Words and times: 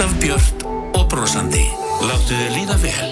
Alltaf 0.00 0.20
björnt 0.20 0.62
og 0.96 1.02
brosandi. 1.12 1.66
Láttu 2.00 2.32
þið 2.32 2.54
líða 2.54 2.76
vel. 2.80 3.10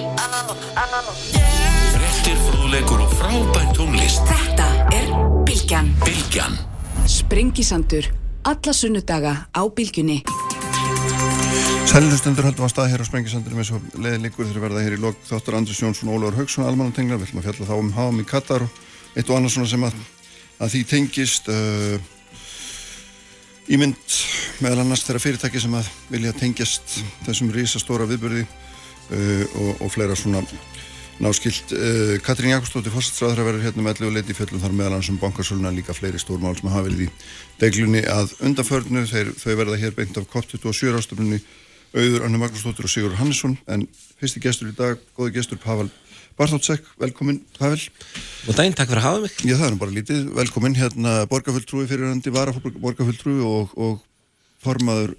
Frettir, 1.93 2.39
frúðleikur 2.47 3.03
og 3.05 3.13
frábænt 3.13 3.75
tónlist. 3.77 4.25
Þetta 4.25 4.69
er 4.97 5.11
Bilgjan. 5.45 5.93
Bilgjan. 6.01 6.57
Sprengisandur. 7.05 8.09
Alla 8.49 8.73
sunnudaga 8.73 9.35
á 9.53 9.63
Bilgjunni. 9.69 10.23
Sælilustundur 11.93 12.49
höldum 12.49 12.65
að 12.65 12.73
stað 12.73 12.93
hér 12.95 13.05
á 13.05 13.09
Sprengisandunum 13.11 13.61
eins 13.61 13.75
og 13.77 13.85
leiði 14.01 14.25
líkur 14.25 14.49
þegar 14.49 14.71
verða 14.71 14.89
hér 14.89 14.97
í 14.97 15.05
lok 15.05 15.21
þáttur 15.29 15.61
Andris 15.61 15.85
Jónsson 15.85 16.09
og 16.09 16.23
Ólafur 16.23 16.41
Haugsson 16.41 16.71
almanum 16.73 16.97
tengla, 16.97 17.21
við 17.21 17.29
ætlum 17.29 17.45
að 17.45 17.51
fjalla 17.51 17.69
þá 17.69 17.77
um 17.83 17.97
háum 18.01 18.25
í 18.25 18.31
Katar 18.33 18.65
og 18.65 18.81
eitt 19.13 19.29
og 19.29 19.37
annað 19.37 19.59
svona 19.59 19.75
sem 19.75 19.85
að, 19.91 20.01
að 20.57 20.73
því 20.73 20.87
tengist 20.95 21.53
uh, 21.53 22.01
ímynd 23.69 24.19
meðal 24.65 24.83
annars 24.83 25.05
þeirra 25.07 25.23
fyrirtæki 25.23 25.61
sem 25.63 25.75
að 25.77 25.89
vilja 26.13 26.35
tengjast 26.37 26.99
þessum 27.27 27.53
risastóra 27.53 28.09
viðbörði 28.09 28.45
uh, 28.45 29.45
og, 29.61 29.71
og 29.85 29.93
fleira 29.93 30.17
svona 30.19 30.43
náskilt. 31.19 31.75
Uh, 31.75 32.17
Katrín 32.25 32.55
Jakobsdóttir 32.55 32.95
fórsettsræður 32.95 33.45
verður 33.51 33.67
hérna 33.67 33.85
með 33.85 33.95
allir 33.95 34.09
og 34.09 34.17
leiti 34.17 34.37
fjöllum 34.39 34.63
þar 34.63 34.77
meðal 34.79 34.97
annars 34.97 35.13
um 35.13 35.21
bankasöluna 35.21 35.75
líka 35.75 35.97
fleiri 35.97 36.21
stórmál 36.23 36.57
sem 36.59 36.71
hafa 36.73 36.87
verið 36.89 37.07
í 37.07 37.13
deglunni 37.61 38.05
að 38.09 38.35
undanförnu, 38.49 39.05
Þeir, 39.11 39.33
þau 39.37 39.55
verða 39.61 39.81
hér 39.83 39.97
beint 39.99 40.21
af 40.21 40.29
COP27 40.33 41.01
ástöfnunni 41.03 41.43
auður 41.97 42.27
Anna 42.27 42.41
Magnúsdóttir 42.41 42.89
og 42.89 42.93
Sigur 42.93 43.17
Hannesson 43.21 43.57
en 43.69 43.87
fyrsti 44.21 44.43
gestur 44.45 44.73
í 44.73 44.77
dag, 44.77 45.01
góði 45.17 45.39
gestur 45.39 45.61
Pavel 45.61 45.89
Bartótsek, 46.39 46.85
velkomin 47.03 47.41
Pavel. 47.59 47.81
Og 48.47 48.55
daginn, 48.55 48.77
takk 48.79 48.93
fyrir 48.93 49.03
að 49.03 49.09
hafa 49.09 49.23
mig. 49.25 49.39
Já, 49.43 49.57
það 49.59 49.69
er 49.69 49.79
bara 49.81 49.97
lítið, 49.97 50.27
velkomin 50.39 50.77
hérna 50.79 51.15
borgarfulltrúi 51.31 51.89
fyrirhandi 51.91 52.35
varaborgarfulltrúi 52.35 53.41
og, 53.43 53.73
og 53.75 53.97
formaður 54.63 55.17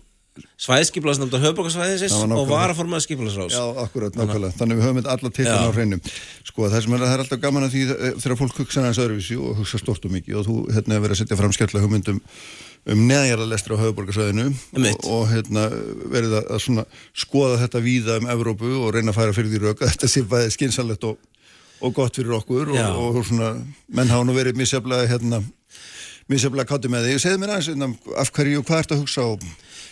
Svæðskiplasnafndar 0.59 1.41
höfbókarsvæðisins 1.43 2.13
og 2.15 2.45
varaformaður 2.47 3.03
skiplasrás 3.03 3.55
Já, 3.55 3.63
akkurat, 3.83 4.15
nákvæmlega, 4.15 4.55
þannig 4.55 4.79
við 4.79 4.85
höfum 4.87 5.09
alla 5.13 5.31
tillin 5.35 5.67
á 5.67 5.71
hreinum 5.75 6.01
Sko, 6.47 6.69
það 6.69 6.85
sem 6.85 6.95
er, 6.95 7.03
það 7.03 7.15
er 7.15 7.23
alltaf 7.25 7.41
gaman 7.43 7.65
að 7.67 7.75
því 7.75 7.83
eh, 7.95 8.13
þegar 8.23 8.39
fólk 8.39 8.61
hugsa 8.61 8.83
næst 8.85 9.03
öðruvísi 9.03 9.39
og 9.39 9.59
hugsa 9.59 9.81
stort 9.81 10.07
og 10.07 10.13
mikið 10.15 10.39
og 10.39 10.47
þú 10.47 10.57
hérna 10.75 11.01
verið 11.03 11.17
að 11.17 11.21
setja 11.23 11.39
fram 11.39 11.55
skemmtilega 11.55 11.87
hugmyndum 11.87 12.21
um 12.89 13.01
neðanjarðalestri 13.09 13.75
á 13.75 13.81
höfuborgarsvæðinu 13.83 14.45
og, 14.49 15.07
og 15.11 15.23
hérna, 15.29 15.65
verið 16.09 16.37
að, 16.39 16.47
að 16.55 16.61
svona, 16.63 16.85
skoða 17.17 17.59
þetta 17.63 17.81
víða 17.85 18.17
um 18.21 18.29
Evrópu 18.33 18.71
og 18.79 18.93
reyna 18.95 19.13
að 19.13 19.19
færa 19.19 19.35
fyrir 19.35 19.53
því 19.53 19.61
rauk 19.65 19.83
að 19.83 19.93
þetta 19.93 20.11
sé 20.11 20.23
bæðið 20.31 20.53
skynsalegt 20.55 21.07
og, 21.09 21.17
og 21.83 21.95
gott 21.97 22.19
fyrir 22.19 22.37
okkur 22.39 22.73
og, 22.73 22.99
og 23.03 23.21
svona, 23.27 23.53
menn 23.91 24.13
hafa 24.13 24.27
nú 24.27 24.37
verið 24.37 24.59
misjaflega 24.59 25.09
hérna, 25.11 25.41
misjaflega 26.31 26.69
kátti 26.69 26.91
með 26.91 27.09
því. 27.09 27.17
Segð 27.25 27.41
mér 27.41 27.55
aðeins 27.55 27.71
hérna, 27.73 27.91
af 28.23 28.33
hverju 28.35 28.61
og 28.61 28.69
hvað 28.69 28.85
ert 28.85 28.95
að 28.95 29.03
hugsa 29.03 29.27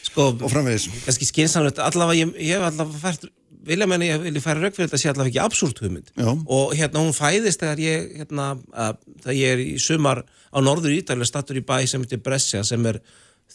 sko, 0.07 0.29
og 0.31 0.51
framvegis? 0.51 0.87
Kanski 1.05 1.27
skynsalegt, 1.29 1.81
allavega 1.83 2.23
ég, 2.23 2.33
ég 2.39 2.57
hef 2.57 2.69
allavega 2.71 3.03
fært 3.03 3.27
vilja 3.67 3.87
menna 3.89 4.07
ég 4.07 4.23
vilja 4.23 4.43
færa 4.43 4.63
rauk 4.63 4.75
fyrir 4.75 4.89
þetta 4.89 5.01
sé 5.01 5.11
allavega 5.11 5.33
ekki 5.33 5.43
absúrt 5.43 5.81
hugmynd. 5.83 6.11
Já. 6.15 6.29
og 6.31 6.73
hérna 6.77 7.03
hún 7.03 7.15
fæðist 7.15 7.63
þegar 7.63 7.83
ég 7.83 8.09
hérna, 8.21 8.49
að, 8.73 8.99
þegar 9.23 9.39
ég 9.39 9.55
er 9.55 9.63
í 9.63 9.77
sumar 9.81 10.23
á 10.25 10.57
norður 10.63 10.95
Ítalja 10.95 11.27
stattur 11.27 11.59
í 11.59 11.65
bæ 11.65 11.79
sem 11.87 12.03
heitir 12.03 12.23
Brescia 12.23 12.63
sem 12.67 12.85
er 12.89 13.01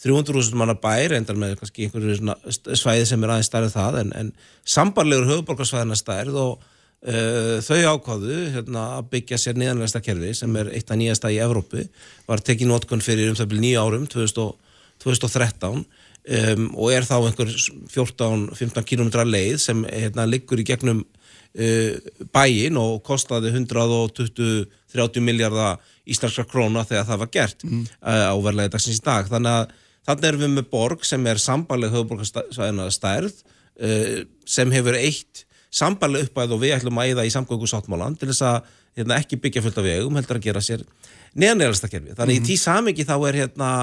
300.000 0.03 0.57
manna 0.57 0.75
bær 0.79 1.13
endar 1.15 1.37
með 1.39 1.57
kannski 1.59 1.87
einhverju 1.87 2.75
svæði 2.75 3.07
sem 3.07 3.23
er 3.23 3.33
aðeins 3.33 3.49
stærð 3.51 3.73
það 3.75 3.99
en, 4.01 4.13
en 4.17 4.31
sambarlegur 4.65 5.29
höfuborgarsvæðina 5.29 5.97
stærð 5.99 6.39
og 6.41 6.63
uh, 6.63 7.59
þau 7.63 7.93
ákváðu 7.93 8.39
hérna, 8.55 8.87
að 8.97 9.11
byggja 9.13 9.39
sér 9.39 9.59
niðanlegasta 9.59 10.01
kerfi 10.03 10.33
sem 10.37 10.57
er 10.59 10.71
eitt 10.73 10.89
af 10.91 10.99
nýjasta 10.99 11.31
í 11.33 11.39
Evrópu. 11.45 11.85
Var 12.27 12.45
tekið 12.49 12.71
nótkunn 12.71 13.05
fyrir 13.05 13.31
um 13.31 13.37
það 13.39 13.53
byrju 13.53 13.65
nýja 13.67 13.85
árum 13.85 14.07
2000, 14.09 14.73
2013 15.05 15.85
Um, 16.23 16.69
og 16.79 16.93
er 16.95 17.03
þá 17.03 17.17
einhver 17.17 17.49
14-15 17.91 18.85
km 18.87 19.09
leið 19.27 19.57
sem 19.59 19.81
hérna, 19.83 20.23
liggur 20.23 20.61
í 20.61 20.63
gegnum 20.63 21.01
uh, 21.03 21.95
bæin 22.31 22.77
og 22.79 23.01
kostaði 23.03 23.51
120-30 23.51 25.25
miljardar 25.25 25.81
íslenskra 26.07 26.45
króna 26.47 26.85
þegar 26.87 27.09
það 27.09 27.19
var 27.25 27.31
gert 27.33 27.65
mm. 27.67 27.81
uh, 27.99 28.29
á 28.31 28.35
verðlega 28.39 28.71
dagsins 28.71 29.01
í 29.01 29.03
dag 29.03 29.27
þannig 29.27 29.57
að 29.57 29.73
þannig 30.07 30.27
erum 30.29 30.45
við 30.45 30.53
með 30.53 30.69
borg 30.71 31.03
sem 31.07 31.27
er 31.27 31.41
sambarleg 31.43 31.91
höfuborgarsvæðina 31.91 32.85
stærð 32.95 33.41
uh, 33.43 34.21
sem 34.47 34.71
hefur 34.71 34.95
eitt 34.99 35.43
sambarleg 35.73 36.29
uppæð 36.29 36.55
og 36.55 36.61
við 36.63 36.77
ætlum 36.77 37.01
að 37.03 37.17
eða 37.17 37.27
í 37.27 37.33
samgöngu 37.33 37.67
sáttmálan 37.67 38.15
til 38.15 38.29
þess 38.31 38.45
að 38.47 38.71
hérna, 38.95 39.19
ekki 39.19 39.41
byggja 39.43 39.65
fullt 39.65 39.81
af 39.81 39.87
vegum 39.89 40.21
heldur 40.21 40.39
að 40.39 40.47
gera 40.47 40.63
sér 40.63 40.87
neðanlegalasta 41.35 41.91
kerfi 41.91 42.15
þannig 42.15 42.39
mm. 42.39 42.43
í 42.43 42.47
tí 42.47 42.57
samingi 42.61 43.07
þá 43.11 43.15
er 43.17 43.39
hérna 43.41 43.73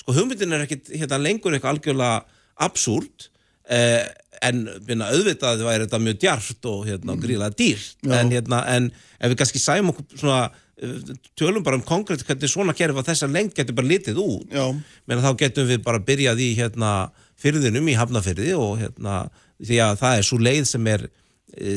sko 0.00 0.16
hugmyndin 0.16 0.56
er 0.56 0.64
ekkit 0.64 0.90
hérna, 0.96 1.20
lengur 1.20 1.54
eitthvað 1.54 1.76
algjörlega 1.76 2.40
absúrt 2.64 3.28
eh, 3.70 4.06
en 4.40 4.64
minna, 4.88 5.10
auðvitað 5.12 5.62
væri 5.66 5.86
þetta 5.86 6.00
mjög 6.00 6.18
djart 6.22 6.68
og 6.70 6.82
hérna, 6.88 7.16
gríðlega 7.20 7.56
dýrt. 7.58 7.96
En, 8.08 8.32
hérna, 8.32 8.62
en 8.72 8.90
ef 9.20 9.32
við 9.32 9.38
kannski 9.42 9.60
sæmum 9.60 9.92
okkur 9.92 10.22
svona 10.22 10.40
eh, 10.80 11.14
tölum 11.38 11.64
bara 11.66 11.78
um 11.78 11.84
konkrétt 11.86 12.24
hvernig 12.26 12.52
svona 12.52 12.76
kerfi 12.76 13.02
að 13.02 13.12
þessar 13.12 13.32
lengt 13.34 13.56
getur 13.58 13.76
bara 13.76 13.90
litið 13.92 14.20
út. 14.22 14.58
Menn 15.10 15.24
þá 15.24 15.30
getum 15.44 15.68
við 15.68 15.84
bara 15.84 16.02
byrjað 16.08 16.44
í 16.46 16.50
hérna, 16.58 16.92
fyrðinum 17.40 17.88
í 17.88 17.96
hafnafyrði 17.96 18.52
og 18.56 18.76
hérna, 18.80 19.22
því 19.60 19.80
að 19.84 19.96
það 20.02 20.18
er 20.18 20.28
svo 20.28 20.38
leið 20.40 20.66
sem 20.68 20.92
er 20.92 21.06
e, 21.08 21.74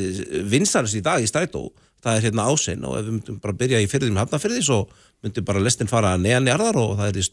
vinsarins 0.52 0.96
í 1.00 1.04
dag 1.04 1.24
í 1.24 1.30
strætó. 1.30 1.70
Það 2.04 2.18
er 2.18 2.26
hérna 2.28 2.48
ásinn 2.52 2.84
og 2.84 2.98
ef 3.00 3.06
við 3.06 3.14
myndum 3.18 3.40
bara 3.44 3.56
byrja 3.60 3.80
í 3.80 3.88
fyrðinum 3.92 4.20
í 4.20 4.24
hafnafyrði 4.24 4.64
svo 4.64 4.82
myndum 5.24 5.46
bara 5.48 5.62
lestin 5.64 5.88
fara 5.88 6.18
neðan 6.20 6.50
í 6.50 6.52
arðar 6.52 6.80
og 6.82 6.98
það 7.00 7.12
er 7.12 7.20
í 7.20 7.24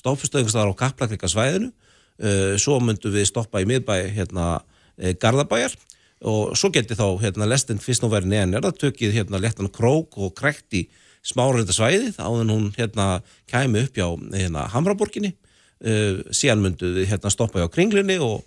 stoppustöðingstæðar 0.00 0.72
á 0.72 0.80
Kaplakrika 0.84 1.30
svæðinu 1.30 1.70
uh, 1.70 2.54
svo 2.60 2.78
myndum 2.82 3.14
við 3.14 3.28
stoppa 3.30 3.62
í 3.62 3.68
miðbæ 3.68 3.96
hérna 4.14 4.46
uh, 4.60 5.12
Garðabæjar. 5.20 5.74
Og 6.22 6.52
svo 6.54 6.70
geti 6.70 6.94
þá 6.94 7.18
hérna 7.18 7.48
lestin 7.50 7.80
fyrst 7.82 8.04
nú 8.04 8.10
verið 8.12 8.30
neðan 8.30 8.60
arðar 8.60 8.76
tökið 8.78 9.16
hérna 9.16 9.40
lettan 9.42 9.70
krók 9.74 10.14
og 10.22 10.36
krekt 10.38 10.76
í 10.78 10.84
smáreinda 11.26 11.74
svæðið 11.74 12.20
áður 12.22 12.52
hún 12.52 12.68
hérna 12.76 13.06
kæmi 13.50 13.82
upp 13.86 13.98
hjá 13.98 14.06
hérna 14.36 14.68
Hamraborginni. 14.70 15.34
Uh, 15.82 16.22
síðan 16.30 16.62
myndum 16.62 16.94
við 16.94 17.10
hérna 17.10 17.32
stoppa 17.34 17.62
hjá 17.62 17.70
Kringlinni 17.74 18.20
og 18.22 18.44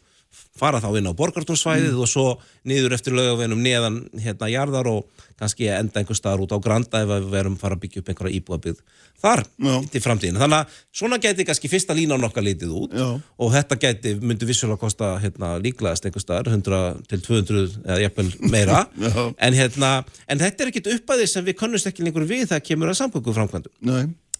fara 0.56 0.80
þá 0.84 0.90
inn 1.00 1.10
á 1.12 1.20
borgartónsvæðið 1.20 1.94
mm. 1.94 2.02
og 2.04 2.10
svo 2.10 2.26
niður 2.68 2.96
eftir 2.96 3.16
lögavenum 3.16 3.62
neðan 3.64 4.02
hérna 4.24 4.50
jarðar 4.52 4.90
og 4.92 5.26
kannski 5.40 5.68
enda 5.72 6.00
einhver 6.00 6.16
staðar 6.16 6.46
út 6.46 6.56
á 6.56 6.64
Granda 6.64 7.02
ef 7.04 7.10
við 7.12 7.28
verum 7.34 7.58
fara 7.60 7.76
að 7.76 7.84
byggja 7.84 8.02
upp 8.02 8.12
einhverja 8.12 8.40
íbúabið 8.40 8.80
þar 9.22 9.42
Já. 9.44 9.74
til 9.92 10.02
framtíðin. 10.04 10.40
Þannig 10.40 10.62
að 10.62 10.76
svona 10.96 11.20
geti 11.24 11.46
kannski 11.48 11.72
fyrsta 11.72 11.96
lína 11.98 12.16
á 12.16 12.24
nokkar 12.24 12.46
litið 12.46 12.74
út 12.76 12.96
Já. 12.96 13.08
og 13.20 13.54
þetta 13.56 13.78
geti, 13.82 14.14
myndi 14.22 14.48
vissulega 14.48 14.80
kosta 14.82 15.16
hérna, 15.24 15.56
líklegast 15.64 16.08
einhver 16.08 16.24
staðar, 16.24 16.52
100 16.54 17.08
til 17.12 17.24
200 17.26 17.66
eða 17.84 18.00
jafnvel 18.06 18.28
meira 18.54 18.84
en, 19.46 19.58
hérna, 19.58 19.96
en 20.32 20.44
þetta 20.44 20.64
er 20.66 20.72
ekkit 20.72 20.92
uppæðið 20.98 21.32
sem 21.32 21.48
við 21.48 21.60
kannust 21.64 21.90
ekki 21.92 22.06
lengur 22.06 22.28
við 22.30 22.48
það 22.52 22.64
kemur 22.70 22.94
að 22.94 23.02
samgöngu 23.02 23.36
framkvæmdu. 23.36 23.74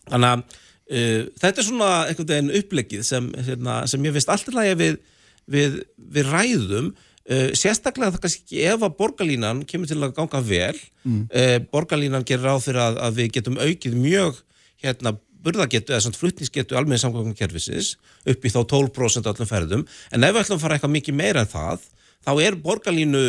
Þannig 0.06 0.32
að 0.32 0.46
uh, 0.46 1.28
þetta 1.42 1.62
er 1.62 1.68
svona 1.68 1.92
einhvern 2.06 2.32
veginn 2.32 2.56
upplegið 2.62 3.06
sem, 3.08 3.30
hérna, 3.50 3.82
sem 3.90 4.08
ég 4.08 4.16
veist 4.16 4.32
alltaf 4.32 4.64
að 4.64 4.76
við 4.84 5.04
við, 5.52 5.82
við 5.98 6.32
ræðum 6.32 6.90
uh, 6.94 7.52
sérstaklega 7.58 8.16
það 8.16 8.26
kannski 8.26 8.64
ef 8.72 8.86
að 8.86 8.98
borgarlínan 9.00 9.64
kemur 9.70 9.92
til 9.92 10.00
að 10.02 10.16
ganga 10.18 10.42
vel 10.46 10.76
mm. 11.04 11.22
uh, 11.30 11.58
borgarlínan 11.74 12.28
gerir 12.28 12.52
á 12.52 12.58
fyrir 12.62 12.82
að, 12.84 13.00
að 13.08 13.22
við 13.22 13.32
getum 13.40 13.62
aukið 13.62 13.98
mjög 14.00 14.42
hérna 14.84 15.16
burðagetu 15.46 15.94
eða 15.94 16.04
svona 16.06 16.18
flutningsgetu 16.18 16.78
almenni 16.78 17.02
samkvæmum 17.02 17.36
kervisins 17.38 17.96
upp 18.26 18.46
í 18.46 18.52
þá 18.52 18.62
12% 18.66 19.30
allum 19.30 19.50
ferðum 19.50 19.84
en 19.86 20.26
ef 20.26 20.34
við 20.34 20.42
ætlum 20.42 20.58
að 20.58 20.64
fara 20.66 20.78
eitthvað 20.78 20.96
mikið 20.96 21.20
meira 21.20 21.46
en 21.46 21.52
það 21.52 21.86
þá 22.26 22.32
er 22.42 22.58
borgarlínu 22.64 23.24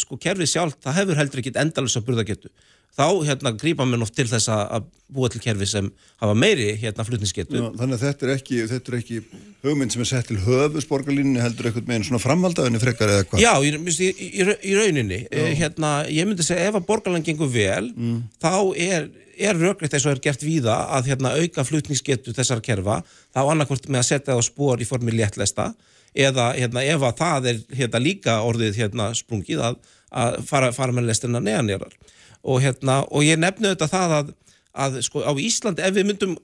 sko 0.00 0.18
kerfið 0.20 0.50
sjálf, 0.50 0.76
það 0.82 0.98
hefur 1.00 1.18
heldur 1.20 1.42
ekkit 1.42 1.58
endalus 1.60 1.96
að 1.98 2.06
burðagetu 2.08 2.50
þá 2.94 3.06
hérna 3.26 3.52
grýpa 3.58 3.86
mér 3.88 4.04
oft 4.06 4.14
til 4.16 4.26
þess 4.30 4.50
að 4.52 4.86
búa 5.14 5.28
til 5.30 5.40
kerfi 5.42 5.66
sem 5.68 5.88
hafa 6.22 6.34
meiri 6.38 6.72
hérna 6.80 7.04
flutningsgetu. 7.06 7.58
Já, 7.58 7.66
þannig 7.78 7.96
að 7.98 8.04
þetta 8.06 8.26
er 8.26 8.32
ekki, 8.34 8.60
þetta 8.70 8.92
er 8.92 8.96
ekki 8.98 9.18
hugmynd 9.64 9.94
sem 9.94 10.04
er 10.04 10.08
sett 10.10 10.28
til 10.30 10.38
höfus 10.42 10.86
borgarlínunni 10.90 11.42
heldur 11.42 11.68
eitthvað 11.68 11.90
með 11.90 11.98
einn 11.98 12.06
svona 12.08 12.22
framvaldaðinni 12.22 12.82
frekar 12.82 13.12
eða 13.12 13.26
hvað? 13.30 13.42
Já, 13.44 13.52
í, 13.60 13.72
í, 13.74 14.08
í, 14.10 14.46
í 14.70 14.76
rauninni. 14.78 15.20
E, 15.28 15.48
hérna, 15.60 15.92
ég 16.10 16.28
myndi 16.28 16.46
segja 16.46 16.70
ef 16.70 16.78
að 16.80 16.88
borgarlín 16.88 17.26
gengur 17.26 17.50
vel, 17.52 17.90
mm. 17.92 18.20
þá 18.42 18.54
er, 18.86 19.10
er 19.36 19.60
röggreitt 19.60 19.94
eins 19.94 20.06
og 20.08 20.14
er 20.14 20.22
gert 20.24 20.46
víða 20.46 20.78
að 20.98 21.12
hérna, 21.12 21.34
auka 21.38 21.66
flutningsgetu 21.68 22.34
þessar 22.36 22.62
kerfa, 22.64 23.02
þá 23.34 23.42
annarkvort 23.44 23.90
með 23.90 24.02
að 24.02 24.08
setja 24.10 24.32
það 24.32 24.42
á 24.42 24.48
spór 24.48 24.82
í 24.82 24.88
formi 24.88 25.14
léttlesta 25.14 25.72
eða 26.14 26.52
hérna, 26.54 26.82
ef 26.86 27.02
að 27.02 27.16
það 27.18 27.50
er 27.50 27.62
hérna, 27.74 28.00
líka 28.02 28.40
orðið 28.46 28.78
hérna, 28.78 29.10
sprungið 29.18 29.62
að, 29.68 29.78
að 30.14 30.36
fara, 30.46 30.70
fara 30.74 30.94
með 30.94 31.10
lestina 31.10 31.42
neðanjarar 31.42 31.96
og, 32.44 32.62
hérna, 32.64 33.02
og 33.10 33.24
ég 33.26 33.40
nefnu 33.40 33.72
þetta 33.72 33.88
það 33.90 34.14
að, 34.18 34.32
að 34.84 34.98
sko, 35.06 35.22
á 35.24 35.32
Íslandi, 35.40 35.84
ef 35.86 35.94
við 35.96 36.08
myndum 36.10 36.34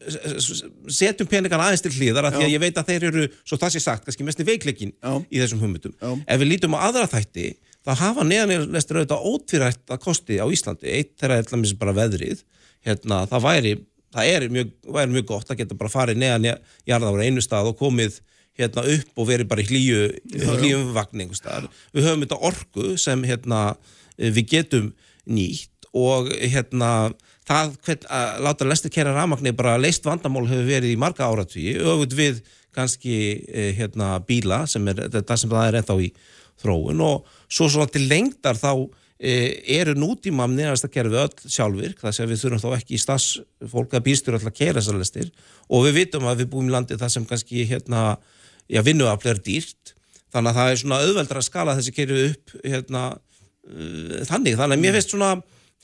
setjum 0.90 1.28
peningan 1.30 1.62
aðeins 1.64 1.84
til 1.84 1.92
hlýðar 1.96 2.30
að 2.30 2.38
því 2.38 2.46
að 2.46 2.54
ég 2.54 2.64
veit 2.64 2.80
að 2.80 2.92
þeir 2.92 3.08
eru, 3.10 3.26
svo 3.44 3.58
það 3.60 3.74
sé 3.74 3.84
sagt, 3.84 4.06
kannski 4.06 4.26
mest 4.28 4.40
í 4.40 4.48
veikleikin 4.48 4.94
í 5.28 5.42
þessum 5.42 5.60
hugmyndum. 5.64 5.96
Ef 6.24 6.40
við 6.40 6.52
lítum 6.54 6.78
á 6.78 6.86
aðra 6.88 7.10
þætti, 7.10 7.52
þá 7.84 7.92
hafa 8.04 8.26
neðanleistur 8.28 9.00
auðvitað 9.00 9.28
ótvírætt 9.32 9.94
að 9.94 10.02
kosti 10.06 10.40
á 10.40 10.46
Íslandi, 10.48 10.90
eitt 10.94 11.14
þeirra 11.20 11.40
er 11.40 11.52
allmis 11.52 11.76
bara 11.80 11.96
veðrið. 11.96 12.44
Hérna, 12.86 13.24
það 13.28 13.44
væri 13.44 13.72
það 14.14 14.32
er 14.34 14.46
mjög, 14.50 14.72
væri 14.96 15.14
mjög 15.14 15.26
gott 15.28 15.52
að 15.52 15.62
geta 15.62 15.78
bara 15.78 15.92
farið 15.92 16.20
neðan 16.20 16.48
jarðára 16.88 17.26
einu 17.26 17.42
stað 17.44 17.70
og 17.70 17.78
komið 17.78 18.18
hérna 18.58 18.84
upp 18.96 19.22
og 19.22 19.28
verið 19.28 19.50
bara 19.50 19.62
í 19.62 19.68
hlýju 19.68 20.00
hlýjum 20.58 20.88
vagning 20.96 21.34
við 21.94 22.08
höfum 22.08 22.24
þetta 22.24 22.40
orku 22.50 22.96
sem 23.00 23.22
hérna 23.24 23.60
við 24.18 24.42
getum 24.50 24.90
nýtt 25.30 25.69
og 25.96 26.30
hérna 26.38 27.10
það 27.48 27.74
hvern, 27.84 28.06
að 28.14 28.42
láta 28.46 28.68
lestir 28.68 28.94
kera 28.94 29.14
rafmagni 29.16 29.52
bara 29.56 29.78
leist 29.80 30.06
vandamál 30.06 30.46
hefur 30.48 30.68
verið 30.68 30.94
í 30.94 31.00
marga 31.00 31.26
áratví 31.26 31.74
öfut 31.80 32.14
við 32.14 32.42
kannski 32.74 33.16
eh, 33.50 33.72
hérna 33.78 34.18
bíla 34.22 34.62
sem 34.70 34.86
er 34.92 35.08
þetta 35.10 35.38
sem 35.38 35.50
það 35.50 35.68
er 35.68 35.80
ennþá 35.80 35.98
í 36.04 36.10
þróun 36.60 37.02
og 37.02 37.30
svo 37.50 37.68
svona 37.70 37.90
til 37.90 38.04
lengdar 38.10 38.58
þá 38.60 38.72
e, 39.20 39.32
eru 39.78 39.94
nútíma 39.98 40.46
neðast 40.50 40.86
að 40.86 40.94
kera 40.96 41.12
við 41.12 41.22
öll 41.24 41.52
sjálfvirk 41.54 42.02
þar 42.04 42.16
sem 42.16 42.28
við 42.30 42.42
þurfum 42.42 42.62
þá 42.62 42.76
ekki 42.78 42.96
í 42.96 43.00
staðsfólk 43.04 43.96
að 43.96 44.04
býstur 44.08 44.36
alltaf 44.36 44.52
að 44.52 44.58
kera 44.60 44.80
þessar 44.80 45.00
lestir 45.00 45.30
og 45.68 45.86
við 45.86 45.96
vitum 46.00 46.28
að 46.28 46.44
við 46.44 46.52
búum 46.52 46.68
í 46.68 46.74
landi 46.74 46.98
það 47.00 47.14
sem 47.16 47.26
kannski 47.28 47.64
hérna, 47.70 48.04
já 48.68 48.82
vinnuaflega 48.86 49.36
er 49.36 49.42
dýrt 49.46 49.94
þannig 50.30 50.52
að 50.52 50.60
það 50.60 50.72
er 50.72 50.82
svona 50.82 51.00
auðveldra 51.04 51.42
að 51.42 51.48
skala 51.48 51.76
þessi 51.78 51.96
keru 51.96 52.20
upp 52.28 52.54
hérna 52.62 53.06
uh, 53.16 54.20
þannig, 54.28 54.60
þannig 54.60 54.76
að 54.76 54.84
mér 54.84 54.98
finnst 54.98 55.16
svona 55.16 55.32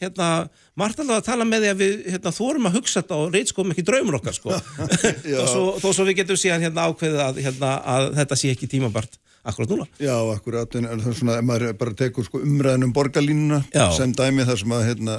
hérna, 0.03 0.31
margt 0.77 1.01
alveg 1.01 1.21
að 1.21 1.29
tala 1.29 1.47
með 1.49 1.65
því 1.65 1.71
að 1.73 1.79
við 1.83 1.95
hérna, 2.15 2.33
þórum 2.37 2.69
að 2.69 2.79
hugsa 2.79 3.03
þetta 3.03 3.21
og 3.21 3.37
reytskóum 3.37 3.71
ekki 3.73 3.85
draumur 3.87 4.19
okkar 4.19 4.37
sko. 4.37 4.57
þó, 4.57 5.45
svo, 5.53 5.63
þó 5.81 5.87
svo 5.89 6.09
við 6.09 6.19
getum 6.21 6.41
síðan 6.41 6.67
hérna, 6.67 6.89
ákveðið 6.91 7.23
að, 7.25 7.41
hérna, 7.47 7.71
að 7.95 8.09
þetta 8.21 8.39
sé 8.41 8.53
ekki 8.53 8.69
tímabart 8.75 9.17
akkurat 9.47 9.73
núna. 9.73 9.87
Já, 10.03 10.17
akkurat, 10.35 10.77
en 10.77 10.89
það 10.91 11.09
er 11.13 11.19
svona, 11.21 11.39
ef 11.39 11.49
maður 11.49 11.75
bara 11.81 11.97
tekur 11.97 12.27
sko, 12.27 12.43
umræðin 12.45 12.89
um 12.89 12.93
borgarlínuna 12.97 13.63
Já. 13.71 13.87
sem 13.95 14.13
dæmi 14.17 14.47
þar 14.49 14.63
sem 14.63 14.77
að 14.77 14.87
hérna, 14.91 15.17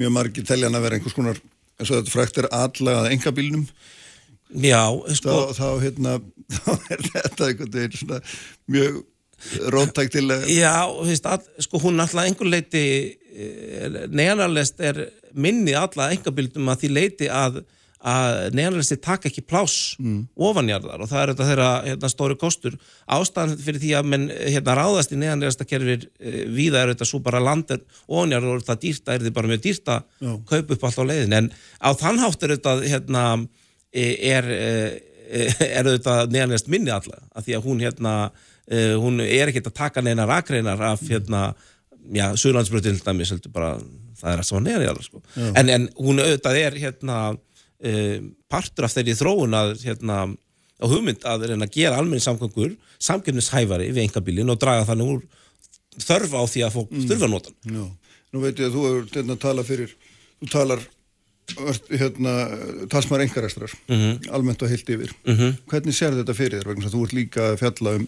mjög 0.00 0.14
margir 0.18 0.46
teljan 0.48 0.76
að 0.76 0.86
vera 0.88 0.98
einhvers 0.98 1.16
konar, 1.16 1.40
eins 1.78 1.92
og 1.92 2.00
þetta 2.00 2.14
frækt 2.16 2.40
er 2.42 2.48
allagað 2.58 3.10
engabílnum 3.14 3.66
Já, 4.52 4.82
sko 5.16 5.36
þá, 5.52 5.54
þá, 5.56 5.68
hérna, 5.86 6.16
þá 6.58 6.70
er 6.92 7.06
þetta 7.06 7.48
einhvern 7.48 7.74
veginn 7.78 8.00
svona 8.02 8.20
mjög 8.74 9.00
róttækt 9.74 10.16
til 10.18 10.28
Já, 10.52 10.86
veist, 11.02 11.26
að, 11.26 11.48
sko 11.64 11.80
hún 11.82 12.00
alltaf 12.02 12.24
einhver 12.26 12.50
leiti 12.52 12.86
Eh, 13.32 14.08
neanarlest 14.12 14.80
er 14.84 15.06
minni 15.32 15.72
alla 15.76 16.10
engabildum 16.12 16.68
að 16.68 16.82
því 16.82 16.88
leiti 16.92 17.28
að, 17.32 17.62
að 18.04 18.50
neanarlesti 18.58 18.98
taka 19.00 19.30
ekki 19.30 19.44
pláss 19.48 19.94
mm. 19.96 20.26
ofanjarðar 20.36 21.00
og 21.00 21.08
það 21.08 21.22
er 21.22 21.32
þetta 21.32 21.46
þeirra 21.48 21.70
hérna, 21.86 22.10
stóri 22.12 22.36
kostur 22.42 22.76
ástæðan 23.16 23.56
fyrir 23.64 23.80
því 23.86 23.94
að 23.96 24.10
menn 24.12 24.28
hérna, 24.36 24.76
ráðast 24.76 25.16
í 25.16 25.20
neanarlesta 25.22 25.64
kerfir 25.70 26.04
e, 26.20 26.44
víða 26.52 26.82
er 26.82 26.92
þetta 26.92 27.08
svo 27.08 27.22
bara 27.24 27.40
landur 27.40 27.80
ofanjarðar 28.04 28.60
og 28.60 28.68
það 28.68 28.82
dýrta 28.84 29.16
er 29.16 29.24
því 29.24 29.34
bara 29.40 29.52
mjög 29.54 29.64
dýrta 29.70 29.98
Já. 30.04 30.32
kaup 30.52 30.76
upp 30.76 30.86
allt 30.90 31.00
á 31.00 31.04
leiðin 31.08 31.38
en 31.40 31.50
á 31.56 31.90
þann 32.04 32.22
hátt 32.26 32.44
er 32.44 32.56
þetta 32.58 32.78
hérna, 32.84 33.26
er, 33.96 34.52
er 35.78 35.92
þetta 35.94 36.20
neanarlest 36.28 36.68
minni 36.68 36.92
alla 36.92 37.22
að 37.32 37.48
því 37.48 37.56
að 37.56 37.70
hún 37.70 37.86
hérna 37.86 38.16
hún 39.02 39.20
er 39.20 39.50
ekkert 39.50 39.68
að 39.68 39.78
taka 39.78 40.02
neina 40.04 40.26
rakreinar 40.28 40.80
af 40.92 41.02
hérna 41.04 41.54
já, 42.10 42.30
Suðlandsbröð 42.38 42.86
til 42.86 43.00
dæmis 43.04 43.32
bara, 43.52 43.74
það 44.20 44.32
er 44.32 44.42
að 44.42 44.48
svona 44.48 44.70
neðan 44.70 45.02
sko. 45.04 45.22
en, 45.36 45.68
en 45.68 45.88
hún 45.98 46.22
auðvitað 46.22 46.60
er 46.60 46.78
hérna, 46.84 47.18
uh, 47.32 48.16
partur 48.52 48.88
af 48.88 48.94
þeirri 48.96 49.18
þróun 49.18 49.58
að 49.58 49.74
hérna, 49.84 50.22
á 50.82 50.84
hugmynd 50.90 51.26
að 51.28 51.46
reyna 51.50 51.68
að 51.68 51.76
gera 51.76 52.00
almenni 52.00 52.24
samgangur 52.24 52.74
samgefnishæfari 53.02 53.92
við 53.92 54.06
engabílin 54.06 54.50
og 54.50 54.58
draga 54.62 54.88
þannig 54.88 55.12
úr 55.14 55.22
þörf 56.02 56.34
á 56.34 56.42
því 56.48 56.64
að 56.66 56.74
fólk 56.78 56.90
mm. 56.90 57.06
þurfa 57.10 57.30
notan 57.30 57.76
Já, 57.76 57.84
nú 58.32 58.42
veit 58.42 58.58
ég 58.58 58.66
að 58.66 58.74
þú 58.76 58.88
hefur 58.88 59.06
hérna, 59.18 59.38
talað 59.44 59.70
fyrir, 59.70 59.94
þú 60.40 60.50
talar 60.56 60.84
hérna, 61.90 62.34
talsmar 62.90 63.22
engaræstrar 63.22 63.72
mm 63.86 63.96
-hmm. 63.96 64.30
almennt 64.32 64.62
og 64.62 64.68
heilt 64.68 64.88
yfir 64.88 65.10
mm 65.26 65.36
-hmm. 65.36 65.56
hvernig 65.66 65.94
sér 65.94 66.14
þetta 66.14 66.34
fyrir 66.34 66.62
þér? 66.62 66.90
Þú 66.90 67.02
ert 67.04 67.12
líka 67.12 67.40
að 67.52 67.58
fjalla 67.58 67.94
um 67.96 68.06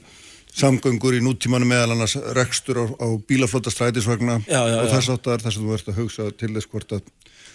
samgöngur 0.54 1.16
í 1.18 1.22
núttímanu 1.24 1.66
meðal 1.68 1.94
annars 1.94 2.14
rekstur 2.36 2.78
á, 2.78 2.84
á 2.86 3.08
bílaflota 3.26 3.72
strætisvagna 3.74 4.38
og 4.38 4.90
þess 4.92 5.10
áttar 5.14 5.42
þess 5.42 5.58
að 5.58 5.64
þú 5.64 5.76
ert 5.76 5.90
að 5.90 5.98
hugsa 5.98 6.28
til 6.38 6.52
þess 6.54 6.70
hvort 6.70 6.94
að 6.94 7.08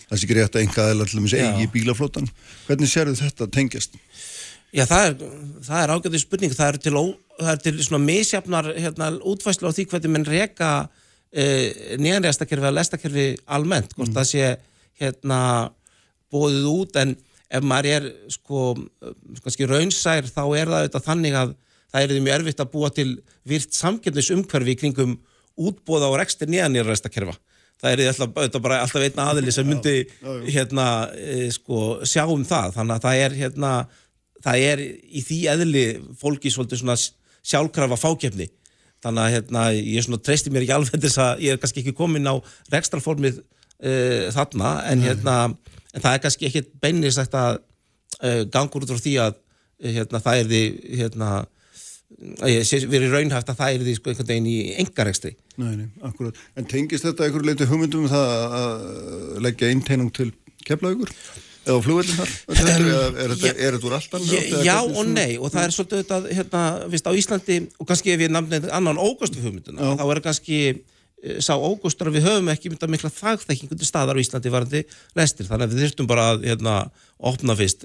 það 0.09 0.17
sé 0.17 0.25
ekki 0.25 0.37
rétt 0.37 0.57
að 0.57 0.65
enga 0.65 0.87
með 1.21 1.31
segi 1.33 1.63
í 1.63 1.71
bílaflotan. 1.73 2.29
Hvernig 2.67 2.91
sér 2.91 3.11
þetta 3.15 3.47
tengjast? 3.53 3.97
Já, 4.73 4.83
það 4.85 5.05
er, 5.05 5.15
það 5.65 5.83
er 5.83 5.93
ágæðið 5.95 6.23
spurning. 6.23 6.53
Það 6.53 6.71
er 6.71 6.79
til, 6.83 6.93
ó, 6.97 7.03
það 7.39 7.51
er 7.53 7.61
til 7.65 7.75
svona 7.85 8.01
misjafnar 8.05 8.71
hérna, 8.75 9.09
útvæslu 9.31 9.69
á 9.69 9.73
því 9.73 9.85
hvernig 9.89 10.13
mann 10.13 10.27
reyka 10.27 10.71
eh, 11.33 11.95
nýjanregastakerfi 12.01 12.65
eða 12.65 12.75
lestakerfi 12.77 13.27
almennt. 13.49 13.95
Hvort 13.97 14.11
mm. 14.11 14.17
það 14.17 14.29
sé 14.29 14.51
hérna 14.99 15.39
bóðið 16.33 16.69
út 16.69 16.99
en 17.01 17.15
ef 17.49 17.65
maður 17.65 17.95
er 17.95 18.07
sko, 18.29 18.75
sko 19.41 19.69
raunsær 19.69 20.27
þá 20.29 20.43
er 20.59 20.69
það 20.69 20.77
auðvitað 20.83 21.07
þannig 21.07 21.37
að 21.39 21.55
það 21.89 22.01
er 22.03 22.13
því 22.13 22.23
mjög 22.25 22.37
erfitt 22.39 22.63
að 22.63 22.71
búa 22.73 22.89
til 22.93 23.09
virt 23.49 23.75
samkjöndis 23.75 24.31
umhverfi 24.35 24.75
kringum 24.79 25.17
útbóða 25.59 26.09
og 26.09 26.19
rekstir 26.21 26.49
nýjanýraresta 26.51 27.11
kerfa. 27.11 27.35
Það 27.79 27.93
er 27.93 28.11
alltaf, 28.11 28.59
bara 28.59 28.81
alltaf 28.83 29.03
einna 29.05 29.29
aðili 29.31 29.53
sem 29.55 29.67
myndi 29.67 29.95
hérna, 30.51 30.85
e, 31.15 31.47
sko, 31.55 32.01
sjá 32.03 32.25
um 32.27 32.43
það. 32.47 32.73
Þannig 32.75 32.95
að 32.97 33.05
það 33.05 33.19
er, 33.23 33.35
hérna, 33.39 33.73
það 34.43 34.63
er 34.71 34.81
í 34.83 35.23
því 35.23 35.37
eðli 35.53 35.85
fólki 36.19 36.51
svona 36.51 36.97
sjálfkrafa 36.99 37.99
fákjefni. 37.99 38.49
Þannig 38.99 39.23
að 39.23 39.35
hérna, 39.37 39.63
ég 39.79 40.19
treysti 40.27 40.51
mér 40.51 40.65
ekki 40.65 40.75
alveg 40.75 41.03
þess 41.05 41.21
að 41.23 41.45
ég 41.45 41.55
er 41.55 41.61
kannski 41.61 41.83
ekki 41.85 41.95
komin 41.95 42.27
á 42.27 42.35
rekstralformið 42.73 43.39
e, 43.39 43.93
þarna 44.35 44.73
en, 44.91 45.05
hérna, 45.05 45.35
en 45.93 46.03
það 46.03 46.17
er 46.17 46.23
kannski 46.25 46.49
ekki 46.49 46.65
beinist 46.83 47.23
að 47.31 47.61
e, 48.19 48.43
gangur 48.51 48.83
út 48.83 48.91
frá 48.91 48.99
því 48.99 49.15
að 49.23 49.39
hérna, 49.95 50.19
það 50.19 50.41
er 50.41 50.51
því 50.51 50.63
hérna 52.17 52.89
verið 52.91 53.13
raunhaft 53.15 53.51
að 53.51 53.59
það 53.59 53.75
er 53.75 53.83
því 53.85 53.97
sko 53.97 54.11
einhvern 54.11 54.29
veginn 54.31 54.49
í 54.49 54.57
engarekstri. 54.83 55.35
Nei, 55.61 55.73
nei, 55.75 55.89
akkurat. 56.07 56.39
En 56.57 56.67
tengist 56.69 57.05
þetta 57.05 57.27
einhverju 57.27 57.51
leiti 57.51 57.69
hugmyndum 57.69 58.07
um 58.07 58.11
það 58.11 58.57
að 58.59 59.45
leggja 59.45 59.69
einteinung 59.73 60.11
til 60.15 60.31
keflaugur? 60.67 61.13
Eða 61.69 61.81
flugveldin 61.85 62.17
þar? 62.17 62.31
Er 62.55 63.33
þetta 63.35 63.89
úr 63.89 63.97
alltaf? 63.97 64.29
Já 64.65 64.77
og 64.79 65.03
nei 65.11 65.37
og 65.37 65.51
það 65.53 65.65
er 65.65 65.75
svolítið 65.75 66.01
þetta, 66.01 66.19
hérna, 66.39 66.63
vist 66.93 67.09
á 67.09 67.11
Íslandi 67.13 67.59
og 67.77 67.89
kannski 67.89 68.13
ef 68.15 68.23
ég 68.25 68.31
namnið 68.33 68.69
annan 68.73 69.01
ógóstu 69.01 69.43
hugmynduna, 69.43 69.93
þá 69.99 70.05
er 70.07 70.23
kannski 70.25 70.61
sá 71.43 71.53
ógústur 71.57 72.09
að 72.09 72.19
við 72.19 72.27
höfum 72.29 72.49
ekki 72.53 72.71
mynda 72.71 72.87
mikla 72.91 73.11
þagþekkingu 73.11 73.75
til 73.75 73.87
staðar 73.87 74.15
á 74.15 74.21
Íslandi 74.21 74.51
varandi 74.53 74.81
lestir, 75.17 75.47
þannig 75.49 75.67
að 75.67 75.73
við 75.73 75.83
þurftum 75.83 76.07
bara 76.09 76.27
að 76.33 76.45
hérna, 76.47 76.75
opna 77.29 77.55
fyrst, 77.59 77.83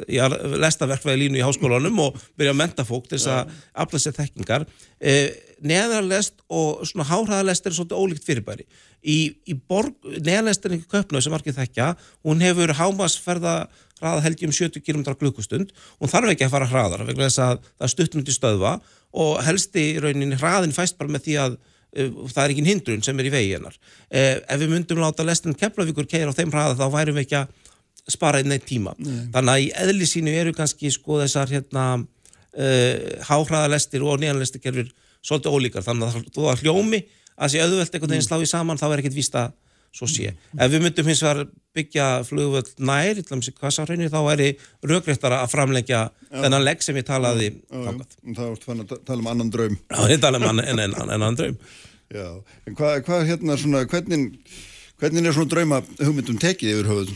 lestaverkvæði 0.62 1.20
línu 1.24 1.40
í 1.40 1.42
háskólanum 1.42 1.98
og 2.04 2.20
byrja 2.38 2.54
að 2.54 2.60
menta 2.60 2.86
fólk 2.86 3.08
til 3.10 3.18
þess 3.18 3.32
að 3.34 3.56
afla 3.84 4.02
sér 4.02 4.16
þekkingar. 4.20 4.66
Eh, 5.02 5.34
neðarlest 5.64 6.38
og 6.46 6.84
svona 6.86 7.08
háhraðalest 7.08 7.66
er 7.66 7.74
svolítið 7.74 8.04
ólíkt 8.04 8.28
fyrirbæri. 8.28 8.68
Í, 9.02 9.18
í 9.50 9.58
neðarlestin 9.58 10.78
ekki 10.78 10.92
köpnau 10.94 11.22
sem 11.24 11.34
margir 11.34 11.56
þekkja, 11.58 11.90
hún 12.22 12.44
hefur 12.44 12.76
hámasferða 12.78 13.64
hraða 13.98 14.24
helgi 14.28 14.46
um 14.46 14.54
70 14.54 14.84
km 14.84 15.18
klukkustund. 15.18 15.74
Hún 15.98 16.12
þarf 16.12 16.30
ekki 16.30 16.46
að 16.46 16.54
fara 16.54 16.70
hraðar 16.70 17.06
vegna 17.08 17.26
þess 17.26 17.42
að 17.42 17.62
það 17.66 17.94
stuttnum 17.96 18.26
til 18.26 18.38
stöðva 18.38 18.78
og 19.14 19.38
helst 19.46 19.74
í 19.78 19.94
rauninni 20.02 20.38
hraðin 20.38 20.74
fæst 20.74 20.98
bara 20.98 21.10
með 21.10 21.26
því 21.26 21.40
að 21.42 21.56
Eh, 21.56 21.73
það 21.94 22.40
er 22.44 22.54
ekki 22.54 22.64
hindrun 22.66 23.04
sem 23.06 23.20
er 23.20 23.28
í 23.28 23.32
vegi 23.34 23.52
hennar 23.56 23.76
eh, 24.10 24.40
ef 24.40 24.60
við 24.60 24.72
myndum 24.72 25.02
láta 25.02 25.26
lestin 25.26 25.56
Keflavíkur 25.58 26.08
keira 26.10 26.34
á 26.34 26.36
þeim 26.36 26.52
hraða 26.54 26.78
þá 26.80 26.86
værum 26.94 27.18
við 27.18 27.26
ekki 27.26 27.40
að 27.40 28.14
spara 28.14 28.40
einn 28.42 28.52
eitt 28.52 28.66
tíma 28.68 28.94
Nei. 28.98 29.30
þannig 29.34 29.52
að 29.54 29.64
í 29.64 29.68
eðli 29.84 30.08
sínu 30.10 30.34
eru 30.34 30.54
kannski 30.56 30.90
sko 30.92 31.20
þessar 31.22 31.52
hérna 31.54 31.84
uh, 32.02 32.96
háhraðalestir 33.30 34.04
og 34.04 34.20
nýjanlestir 34.20 34.90
svolítið 35.24 35.54
ólíkar 35.56 35.86
þannig 35.86 36.10
að 36.10 36.26
þú 36.34 36.48
að 36.50 36.64
hljómi 36.64 37.00
að 37.34 37.54
sé 37.54 37.62
auðvelt 37.62 37.94
einhvern 37.94 38.12
veginn 38.12 38.24
mm. 38.24 38.28
slá 38.28 38.42
í 38.42 38.50
saman 38.50 38.80
þá 38.80 38.86
er 38.90 39.00
ekkert 39.00 39.16
vísta 39.16 39.44
svo 39.94 40.08
sé. 40.10 40.32
Ef 40.58 40.72
við 40.72 40.82
myndum 40.82 41.08
hins 41.10 41.22
vegar 41.22 41.46
byggja 41.74 42.06
flugvöld 42.26 42.70
nær, 42.82 43.18
í 43.18 43.24
tlamsi 43.26 43.54
kvassarhraunir, 43.54 44.10
þá 44.12 44.20
væri 44.26 44.48
raugrættara 44.86 45.40
að 45.42 45.52
framleggja 45.54 46.00
já. 46.06 46.28
þennan 46.30 46.66
legg 46.66 46.84
sem 46.86 46.98
ég 46.98 47.06
talaði 47.08 47.50
þákat. 47.70 48.16
Það 48.26 48.44
vart 48.44 48.68
fann 48.68 48.84
að 48.84 48.94
tala 49.08 49.24
um 49.24 49.30
annan 49.32 49.50
draum. 49.54 49.76
Já, 49.90 50.00
ég 50.10 50.22
tala 50.22 50.40
um 50.40 50.46
annan, 50.50 50.70
en, 50.70 50.82
en, 50.86 51.14
annan 51.16 51.38
draum. 51.38 51.58
Já, 52.14 52.28
en 52.68 52.78
hvað 52.78 53.00
hva, 53.08 53.20
hérna 53.26 53.58
svona, 53.58 53.84
hvernig, 53.90 54.28
hvernig 55.02 55.30
er 55.30 55.36
svona 55.38 55.54
drauma 55.54 55.80
hugmyndum 56.02 56.38
tekið 56.42 56.74
yfir 56.76 56.90
höfuð 56.92 57.14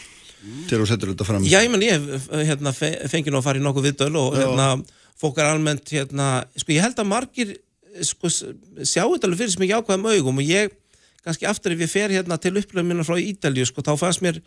til 0.71 0.81
að 0.81 0.89
setja 0.91 1.13
þetta 1.13 1.29
fram? 1.29 1.47
Já, 1.47 1.61
ég 1.63 1.71
menn, 1.71 1.87
ég 1.87 2.27
hérna, 2.51 2.75
fengi 2.75 3.31
nú 3.31 3.43
að 3.43 3.47
fara 3.47 3.63
í 3.63 3.65
nokkuð 3.65 3.91
viðdöl 3.91 4.13
og 4.19 4.39
hérna, 4.39 4.73
fólk 5.19 5.39
er 5.43 5.53
almennt, 5.53 5.95
hérna, 5.95 6.33
sko, 6.59 6.75
ég 6.75 6.87
held 6.87 6.99
að 6.99 7.11
margir, 7.11 7.55
sko, 8.07 8.31
sjáu 8.31 9.13
þetta 9.15 9.31
alveg 9.31 9.43
fyrir 9.43 9.55
sem 9.55 9.67
ekki 9.67 9.79
ákvæðum 9.79 10.11
augum 10.15 10.43
og 10.43 10.51
ég 10.51 10.75
kannski 11.29 11.49
aftur 11.49 11.77
ef 11.77 11.85
ég 11.85 11.93
fer 11.93 12.15
hérna 12.17 12.41
til 12.41 12.57
upplöfumina 12.57 13.05
frá 13.07 13.19
Ídalju 13.21 13.69
sko, 13.69 13.85
þá 13.85 13.93
fannst 14.01 14.25
mér 14.25 14.41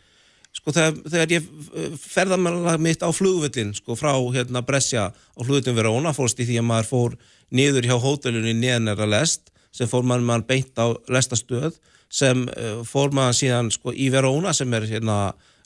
sko, 0.55 0.73
þegar, 0.73 0.97
þegar 1.05 1.35
ég 1.35 1.47
eh, 1.47 1.93
ferða 2.01 2.39
mitt 2.81 3.05
á 3.05 3.09
flugvöldin 3.13 3.75
sko, 3.77 3.95
frá 3.99 4.11
hérna 4.33 4.63
Brescia 4.65 5.11
á 5.13 5.39
flugvöldin 5.39 5.77
Verona 5.77 6.15
fórst 6.17 6.41
í 6.41 6.47
því 6.49 6.59
að 6.61 6.67
maður 6.71 6.91
fór 6.91 7.17
niður 7.51 7.87
hjá 7.87 7.95
hótelunni 8.01 8.55
neðnæra 8.57 9.07
lest 9.09 9.51
sem 9.71 9.87
fór 9.87 10.03
maður, 10.03 10.27
maður 10.27 10.47
beint 10.49 10.81
á 10.81 10.87
lestastöð 11.11 11.79
sem 12.11 12.43
uh, 12.51 12.81
fór 12.87 13.13
maður 13.15 13.37
síðan 13.39 13.71
sko, 13.71 13.93
í 13.95 14.09
Verona 14.11 14.51
sem 14.55 14.71
er 14.75 14.87
hérna, 14.89 15.17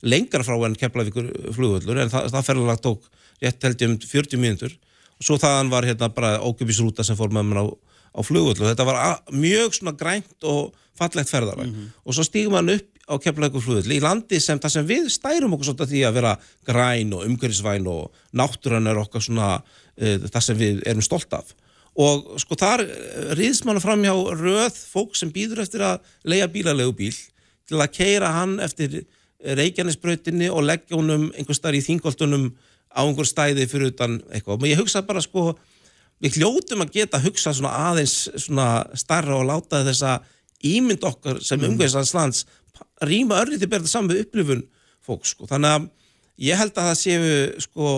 lengra 0.05 0.45
frá 0.45 0.57
enn 0.67 0.77
Keflavíkur 0.77 1.31
flugvöldur 1.55 2.03
en 2.03 2.11
það, 2.13 2.29
það 2.35 2.49
ferðalag 2.49 2.83
tók 2.85 3.07
rétt 3.41 3.65
held 3.65 3.81
um 3.87 3.95
40 3.99 4.41
mínútur. 4.41 4.75
Svo 5.23 5.39
þaðan 5.41 5.71
var 5.71 5.87
hérna 5.87 6.11
bara 6.13 6.37
ókjöpisrúta 6.43 7.03
sem 7.07 7.17
fór 7.17 7.33
með 7.33 7.49
mér 7.49 7.61
á, 7.63 7.65
á 8.15 8.19
flugvöld 8.23 8.61
og 8.61 8.69
þetta 8.69 8.87
var 8.87 9.01
mjög 9.33 9.77
svona 9.79 9.95
grænt 9.97 10.47
og 10.47 10.75
fallegt 10.99 11.31
ferðalag. 11.31 11.71
Og 12.05 12.15
svo 12.15 12.25
stígum 12.25 12.57
hann 12.57 12.73
upp 12.75 12.91
á 13.05 13.13
keflaðið 13.21 13.61
flugvöld 13.61 13.91
í 13.93 13.99
landi 14.01 14.39
sem 14.41 14.59
það 14.61 14.73
sem 14.73 14.87
við 14.89 15.09
stærum 15.13 15.53
okkur 15.53 15.69
svolítið 15.69 15.91
því 15.91 16.01
að 16.07 16.15
vera 16.17 16.31
græn 16.65 17.13
og 17.13 17.25
umhverfisvæn 17.27 17.89
og 17.91 18.23
náttúran 18.33 18.89
er 18.89 18.97
okkar 18.97 19.21
svona 19.21 19.49
uh, 19.59 20.25
það 20.25 20.41
sem 20.47 20.57
við 20.57 20.81
erum 20.89 21.05
stolt 21.05 21.35
af. 21.37 21.53
Og 21.95 22.33
sko 22.41 22.57
þar 22.59 22.83
riðs 23.37 23.61
manna 23.63 23.83
fram 23.83 24.01
hjá 24.03 24.15
röð 24.35 24.79
fólk 24.89 25.15
sem 25.15 25.31
býður 25.31 25.61
eftir 25.63 25.85
að 25.85 26.01
leia 26.27 26.49
bílalegu 26.51 26.95
bíl 26.97 27.13
til 27.69 27.79
að 27.79 27.93
keira 27.95 28.33
hann 28.35 28.57
eftir 28.63 29.05
Reykjanesbrautinni 29.45 30.49
og 30.49 30.65
leggja 30.65 30.97
honum 30.97 31.29
einhver 31.37 31.55
starf 31.55 31.77
í 31.77 31.83
þingoltunum 31.85 32.49
á 32.95 33.03
einhver 33.05 33.27
stæði 33.29 33.67
fyrir 33.69 33.93
utan 33.93 34.17
eitthvað. 34.31 34.63
Og 34.63 34.67
ég 34.67 34.79
hugsa 34.79 35.05
bara 35.05 35.21
sko 35.23 35.53
við 36.23 36.39
hljótum 36.39 36.83
að 36.83 36.95
geta 36.95 37.19
að 37.19 37.29
hugsa 37.29 37.53
svona 37.53 37.73
aðeins 37.91 38.15
svona 38.33 38.69
starra 38.97 39.37
og 39.37 39.47
láta 39.49 39.83
þessa 39.85 40.17
ímynd 40.63 41.03
okkar 41.05 41.41
sem 41.43 41.59
mm. 41.59 41.73
umhverfisans 41.73 42.13
lands 42.15 42.45
rýma 43.03 43.41
örlið 43.43 43.63
til 43.63 43.71
berða 43.71 43.91
saman 43.91 44.13
við 44.13 44.25
upplifun 44.25 44.63
fólks 45.05 45.35
sko 45.35 45.49
þannig 45.49 45.75
að 45.75 45.89
ég 46.49 46.59
held 46.59 46.75
að 46.75 46.89
það 46.89 46.99
séu 47.01 47.63
sko 47.63 47.89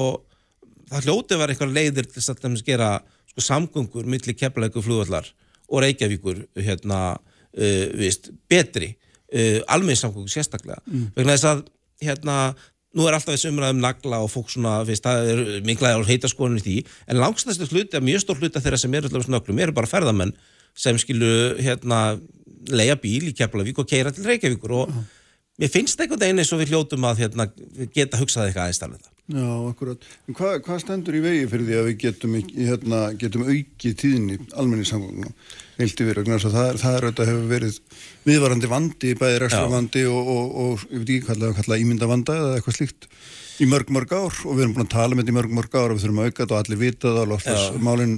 það 0.91 1.07
hljóti 1.07 1.39
var 1.39 1.53
einhver 1.53 1.73
leiðir 1.73 2.09
til 2.11 2.23
að 2.23 2.61
gera 2.65 2.91
sko 3.31 3.43
samgöngur 3.45 4.07
millir 4.09 4.37
keflaðegu 4.37 4.83
flugvallar 4.85 5.27
og 5.67 5.83
Reykjavíkur 5.83 6.45
hérna 6.63 7.01
uh, 7.17 7.85
vist, 7.97 8.31
betri 8.49 8.93
uh, 8.93 9.61
almenningssamgöngur 9.67 10.31
sérstaklega 10.31 10.79
mm. 10.85 11.11
vegna 11.17 11.35
þess 11.35 11.51
að 11.51 11.63
hérna 12.03 12.37
nú 12.97 13.05
er 13.05 13.17
alltaf 13.17 13.35
þessi 13.35 13.51
umræðum 13.51 13.81
nagla 13.83 14.21
og 14.23 14.31
fólk 14.31 14.49
svona 14.53 14.79
vist, 14.87 15.05
það 15.05 15.31
er 15.33 15.41
minklaði 15.67 16.01
á 16.01 16.09
heitaskoðunni 16.09 16.63
því 16.63 16.77
en 17.11 17.19
langstæðstu 17.21 17.67
hluti, 17.73 18.01
mjög 18.01 18.23
stór 18.23 18.39
hluti 18.41 18.61
þeirra 18.63 18.79
sem 18.81 18.95
eru 18.97 19.09
alltaf 19.09 19.27
snöglum, 19.27 19.59
eru 19.61 19.75
bara 19.75 19.89
ferðamenn 19.89 20.33
sem 20.77 20.97
skilu 21.01 21.29
hérna 21.61 21.99
leia 22.73 22.97
bíl 23.01 23.29
í 23.29 23.35
Keflavík 23.37 23.83
og 23.83 23.89
keira 23.89 24.13
til 24.13 24.25
Reykjavíkur 24.27 24.73
og 24.77 24.89
mm. 24.91 25.05
mér 25.63 25.73
finnst 25.73 25.99
eitthvað 25.99 26.27
einn 26.29 26.41
eins 26.43 26.53
og 26.55 26.63
við 26.63 26.73
hljótum 26.73 27.07
að 27.09 27.23
hérna, 27.25 27.49
geta 27.93 28.19
hugsað 28.19 28.49
eitthvað 28.49 28.67
aðeins 28.67 28.83
talveg 28.83 29.05
það 29.05 29.13
Já, 29.27 29.43
akkurat. 29.67 30.05
En 30.23 30.35
hvað, 30.37 30.77
stendur 30.79 31.17
í 31.17 31.19
vegi 31.19 31.47
fyrir 31.51 31.65
því 31.67 31.73
að 31.75 31.87
við 31.89 31.95
getum, 31.99 32.35
hérna, 32.55 32.99
getum 33.19 33.41
aukið 33.43 33.95
tíðinni 33.99 34.37
almenningssamgóðunum? 34.55 35.33
Hildi 35.81 36.07
við 36.07 36.15
rögnar, 36.15 36.45
það 36.45 36.67
er, 36.69 36.79
auðvitað 36.85 37.31
hefur 37.33 37.49
verið 37.49 37.79
viðvarandi 38.23 38.69
vandi, 38.71 39.11
bæði 39.19 39.41
rekstravandi 39.43 40.05
og, 40.07 40.31
og, 40.31 40.55
og, 40.63 40.85
ég 40.93 41.03
veit 41.03 41.11
ekki 41.17 41.27
hvað 41.27 41.43
það 41.59 41.75
er 41.75 41.83
ímyndavanda 41.83 42.37
eða 42.39 42.55
eitthvað 42.55 42.77
slíkt 42.79 43.09
í 43.59 43.67
mörg 43.67 43.91
mörg 43.91 44.15
ár 44.15 44.39
og 44.45 44.55
við 44.55 44.63
erum 44.63 44.77
búin 44.77 44.87
að 44.87 44.95
tala 44.95 45.17
með 45.17 45.25
þetta 45.25 45.33
í 45.33 45.37
mörg 45.41 45.55
mörg 45.59 45.75
ár 45.75 45.91
og 45.91 45.97
við 45.97 46.05
þurfum 46.05 46.23
að 46.23 46.29
auka 46.29 46.43
þetta 46.45 46.55
og 46.55 46.63
allir 46.63 46.81
vita 46.85 47.07
það 47.09 47.21
og 47.23 47.31
lóttast 47.33 47.79
málinn 47.83 48.17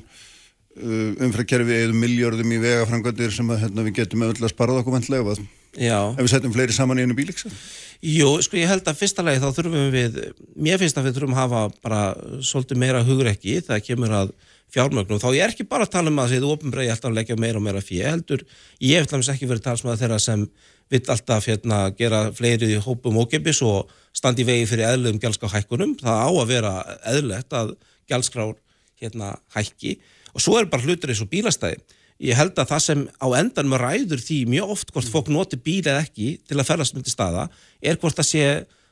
uh, 0.79 1.23
umfrakerfi 1.27 1.77
eða 1.83 2.01
miljörðum 2.01 2.55
í 2.55 2.59
vegafrangandir 2.63 3.35
sem 3.35 3.49
að, 3.51 3.63
hérna, 3.65 3.85
við 3.87 4.01
getum 4.01 4.25
auðvitað 4.25 4.49
að 4.49 4.55
spara 4.55 4.79
okkur 4.81 4.95
vantlega 4.97 5.37
ef 6.15 6.23
við 6.23 6.31
setjum 6.33 6.55
fleiri 6.55 6.75
saman 6.75 6.99
í 6.99 7.05
einu 7.05 7.17
bíliksa 7.17 7.51
Jú, 7.99 8.37
sko 8.39 8.55
ég 8.55 8.69
held 8.71 8.87
að 8.87 8.95
fyrsta 9.01 9.23
lagi 9.25 9.41
þá 9.43 9.49
þurfum 9.57 9.89
við, 9.91 10.21
mér 10.55 10.79
finnst 10.79 10.97
að 10.97 11.09
við 11.09 11.17
þurfum 11.17 11.35
að 11.35 11.41
hafa 11.41 11.63
bara 11.83 12.03
svolítið 12.47 12.79
meira 12.79 13.03
hugrekki 13.03 13.57
það 13.67 13.83
kemur 13.89 14.15
að 14.21 14.31
fjármögnum 14.71 15.19
þá 15.19 15.29
ég 15.35 15.43
er 15.43 15.53
ekki 15.53 15.67
bara 15.67 15.87
að 15.87 15.93
tala 15.97 16.13
um 16.13 16.21
að 16.23 16.35
þið 16.35 16.47
ofnbreið 16.53 16.93
alltaf 16.93 17.15
leggja 17.17 17.37
meira 17.41 17.59
og 17.59 17.65
meira 17.65 17.83
fyrir, 17.83 18.05
ég 18.05 18.13
heldur 18.13 18.45
ég 18.79 19.01
hef 19.01 19.09
alltaf 19.09 19.33
ekki 19.33 19.49
verið 19.49 19.65
talsmaða 19.65 20.01
þeirra 20.03 20.19
sem 20.23 20.45
vill 20.89 21.03
alltaf 21.13 21.49
hérna, 21.49 21.81
gera 21.97 22.21
fleiri 22.33 22.71
hópum 22.85 23.19
ókipis 23.21 23.61
og 23.65 23.91
standi 24.15 24.45
vegi 24.47 24.65
fyrir 24.69 24.93
eðlum 24.93 25.19
gælská 25.21 25.49
hækkunum, 25.51 25.97
það 25.99 26.23
á 26.23 26.29
að 26.31 26.49
vera 26.49 26.73
eðlegt 27.11 27.53
að 27.53 27.75
gælskrár 28.09 28.55
hérna, 28.99 29.35
hækki 29.55 29.97
og 30.33 30.43
svo 30.43 30.59
er 30.59 30.69
bara 30.71 30.85
hlutur 30.85 31.11
eins 31.11 31.23
og 31.23 31.31
bílastæði 31.31 31.79
ég 32.19 32.35
held 32.35 32.57
að 32.59 32.73
það 32.73 32.83
sem 32.83 33.05
á 33.15 33.27
endan 33.39 33.69
með 33.71 33.83
ræður 33.85 34.23
því 34.23 34.39
mjög 34.51 34.73
oft 34.75 34.91
hvort 34.93 35.11
fólk 35.11 35.31
noti 35.31 35.59
bíl 35.59 35.81
eða 35.85 36.03
ekki 36.03 36.33
til 36.47 36.57
að 36.57 36.67
ferðast 36.67 36.97
myndi 36.97 37.13
staða 37.13 37.47
er 37.79 37.99
hvort 38.01 38.19
að 38.19 38.27
sé 38.27 38.43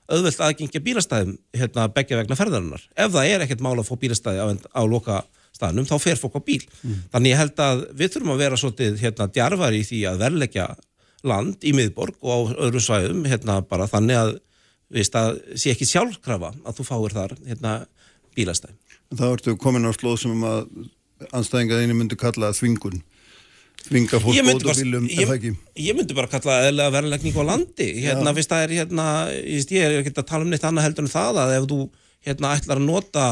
auðvelt 0.07 0.39
aðgengja 0.43 0.83
bílastæðum 0.83 1.35
hérna 1.55 1.87
begja 1.91 2.19
vegna 2.21 2.37
ferðarinnar. 2.39 2.83
Ef 2.95 3.11
það 3.11 3.31
er 3.33 3.43
ekkert 3.43 3.63
mála 3.65 3.83
að 3.83 3.89
fá 3.89 3.99
bílastæði 3.99 4.39
á, 4.39 4.47
á 4.71 4.81
loka 4.87 5.17
staðnum 5.57 5.87
þá 5.89 5.95
fer 5.99 6.19
fólk 6.21 6.37
á 6.39 6.41
bíl. 6.47 6.61
Mm. 6.81 7.01
Þannig 7.11 7.33
ég 7.33 7.41
held 7.41 7.61
að 7.65 7.83
við 7.99 8.13
þurfum 8.13 8.33
að 8.33 8.43
vera 8.45 8.59
svolítið 8.61 8.99
hérna 9.03 9.29
djarfar 9.35 9.75
í 9.75 9.83
því 9.87 10.01
að 10.07 10.23
verleggja 10.23 10.67
land 11.27 11.67
í 11.67 11.73
miðborg 11.75 12.23
og 12.23 12.53
á 12.55 12.63
öðru 12.67 12.83
svæðum 12.83 13.25
hérna 13.27 13.59
bara 13.67 13.89
þannig 13.91 14.21
að 14.21 14.35
að 14.87 15.41
sé 15.59 15.73
ekki 15.73 15.83
sjálfkrafa 15.83 16.53
að 16.63 16.77
þú 16.77 16.83
fáir 16.87 17.15
þar 17.17 17.33
hérna 17.43 17.71
bílastæði. 18.37 18.77
Það 19.13 19.35
ertu 19.37 19.57
komin 19.61 19.87
á 19.87 19.91
slóð 19.95 20.17
sem 20.23 20.47
að 20.47 20.65
anstæðingaðinu 21.35 21.95
myndi 21.97 22.17
kalla 22.19 22.51
þvingun. 22.55 22.99
Vinga 23.87 24.19
fólk 24.19 24.35
út 24.35 24.65
á 24.67 24.73
bílum, 24.75 25.05
ekki? 25.07 25.53
Ég 25.79 25.95
myndi 25.95 26.15
bara 26.17 26.29
kalla 26.31 26.57
eðlega 26.67 26.93
verðlegning 26.97 27.37
á 27.39 27.43
landi. 27.47 27.87
Hérna, 28.03 28.33
fyrst 28.35 28.51
það 28.51 28.65
er 28.65 28.73
hérna, 28.81 29.05
ég 29.31 29.77
er 29.79 29.99
ekki 30.01 30.11
að 30.11 30.27
tala 30.27 30.43
um 30.43 30.51
neitt 30.51 30.65
annað 30.67 30.89
heldur 30.89 31.07
en 31.07 31.13
það 31.13 31.39
að 31.43 31.53
ef 31.55 31.67
þú 31.71 31.79
hérna 32.27 32.55
ætlar 32.57 32.81
að 32.81 32.89
nota 32.89 33.27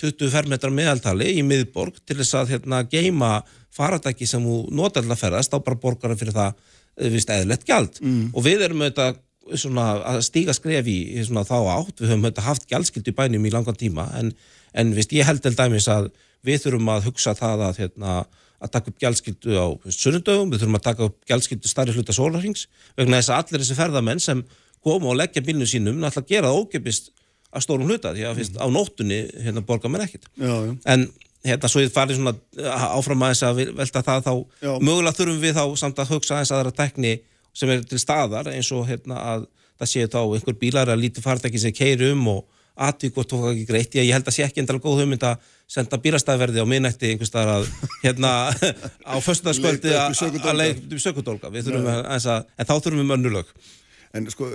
20 0.00 0.30
fermetrar 0.32 0.72
meðaltali 0.72 1.32
í 1.36 1.42
miðborg 1.44 1.98
til 2.06 2.20
þess 2.20 2.36
að 2.38 2.54
hérna 2.54 2.84
geima 2.88 3.40
faratæki 3.74 4.28
sem 4.28 4.44
þú 4.44 4.60
nota 4.76 5.02
alltaf 5.02 5.24
ferðast, 5.24 5.52
þá 5.52 5.66
bara 5.66 5.80
borgar 5.82 6.14
það 6.14 6.22
fyrir 6.22 6.36
það, 6.38 6.62
eh, 6.96 7.10
viðst, 7.10 7.34
eðlert 7.34 7.66
gjald. 7.66 8.00
Mm. 8.00 8.30
og 8.34 8.46
við 8.46 8.64
erum 8.68 8.86
auðvitað 8.86 9.20
svona 9.58 9.84
að 10.06 10.22
stíga 10.26 10.54
skref 10.54 10.86
í 10.86 10.98
svona 11.26 11.44
þá 11.48 11.56
átt, 11.74 12.00
við 12.00 12.12
höfum 12.12 12.26
auðvitað 12.26 12.48
haft 12.48 12.66
gjaldskild 12.70 13.08
í 13.10 13.16
bænum 13.16 13.46
í 13.46 13.52
langan 13.52 13.78
tíma 13.78 14.06
en, 14.18 14.32
en 14.74 14.92
viðst, 14.96 15.14
ég 15.16 15.26
held 15.28 15.42
til 15.44 15.54
dæmis 15.58 15.88
að 15.90 16.10
við 16.46 16.64
þurfum 16.64 16.92
að 16.94 17.08
hugsa 17.08 17.34
það 17.38 17.66
að 17.68 17.82
hérna 17.84 18.18
að 18.60 18.72
taka 18.74 18.92
upp 18.92 18.98
gjaldskyldu 19.00 19.56
á 19.56 19.66
sunnundögum, 19.88 20.50
við 20.52 20.62
þurfum 20.62 20.78
að 20.78 20.84
taka 20.84 21.06
upp 21.08 21.16
gjaldskyldu 21.28 21.70
starri 21.70 21.94
hluta 21.96 22.12
sólarhings 22.16 22.66
vegna 22.98 23.20
þess 23.20 23.32
að 23.32 23.40
allir 23.40 23.64
þessi 23.64 23.78
ferðamenn 23.78 24.20
sem 24.20 24.42
koma 24.84 25.10
og 25.12 25.16
leggja 25.20 25.42
bílnu 25.44 25.68
sínum 25.68 26.00
náttúrulega 26.00 26.34
gera 26.34 26.50
það 26.50 26.60
ógefist 26.60 27.10
að 27.50 27.64
stórum 27.64 27.88
hluta 27.88 28.12
því 28.14 28.26
að 28.28 28.38
fyrst, 28.38 28.54
mm. 28.56 28.62
á 28.62 28.66
nóttunni 28.70 29.20
hérna, 29.46 29.64
borgar 29.66 29.92
mér 29.92 30.04
ekkit 30.06 30.28
já, 30.36 30.52
já. 30.52 30.74
en 30.92 31.06
hérna 31.46 31.70
svo 31.72 31.82
ég 31.82 31.94
farið 31.94 32.20
svona 32.20 32.34
áfram 32.92 33.24
aðeins 33.26 33.42
að 33.48 33.62
velta 33.80 34.04
það 34.06 34.28
þá 34.28 34.32
já. 34.36 34.72
mögulega 34.76 35.16
þurfum 35.18 35.40
við 35.42 35.56
þá 35.56 35.64
samt 35.82 36.02
að 36.02 36.14
hugsa 36.14 36.36
aðeins 36.36 36.54
aðra 36.54 36.74
tekni 36.82 37.16
sem 37.56 37.72
er 37.72 37.82
til 37.88 38.00
staðar 38.00 38.52
eins 38.52 38.70
og 38.76 38.86
hérna 38.88 39.18
að 39.34 39.48
það 39.80 39.92
séu 39.94 40.10
þá 40.12 40.20
einhver 40.22 40.58
bílar 40.60 40.92
að 40.92 41.02
líti 41.02 41.24
fartæki 41.24 41.60
sem 41.60 41.74
keir 41.74 42.04
um 42.12 42.28
og 42.36 42.44
aðtík 42.76 43.18
og 43.20 43.26
tók 43.28 43.48
ekki 43.50 43.66
greitt, 43.68 43.96
ég 43.98 44.12
held 44.14 44.28
að 44.28 44.36
sé 44.36 44.46
ekki 44.46 44.62
endala 44.62 44.82
góð 44.82 45.02
hugmynd 45.02 45.26
að 45.26 45.50
senda 45.70 45.98
bílastæðverði 46.02 46.62
á 46.62 46.66
minnætti 46.70 47.12
að 47.16 47.68
hérna 48.04 48.30
á 49.06 49.16
förstundarskvöldi 49.22 49.92
að 49.94 50.56
leita 50.56 50.88
upp 50.94 51.02
sökudólka 51.02 51.52
en 51.52 52.66
þá 52.66 52.74
þurfum 52.78 53.02
við 53.02 53.12
mönnulög 53.12 53.52
En 54.10 54.24
sko, 54.26 54.48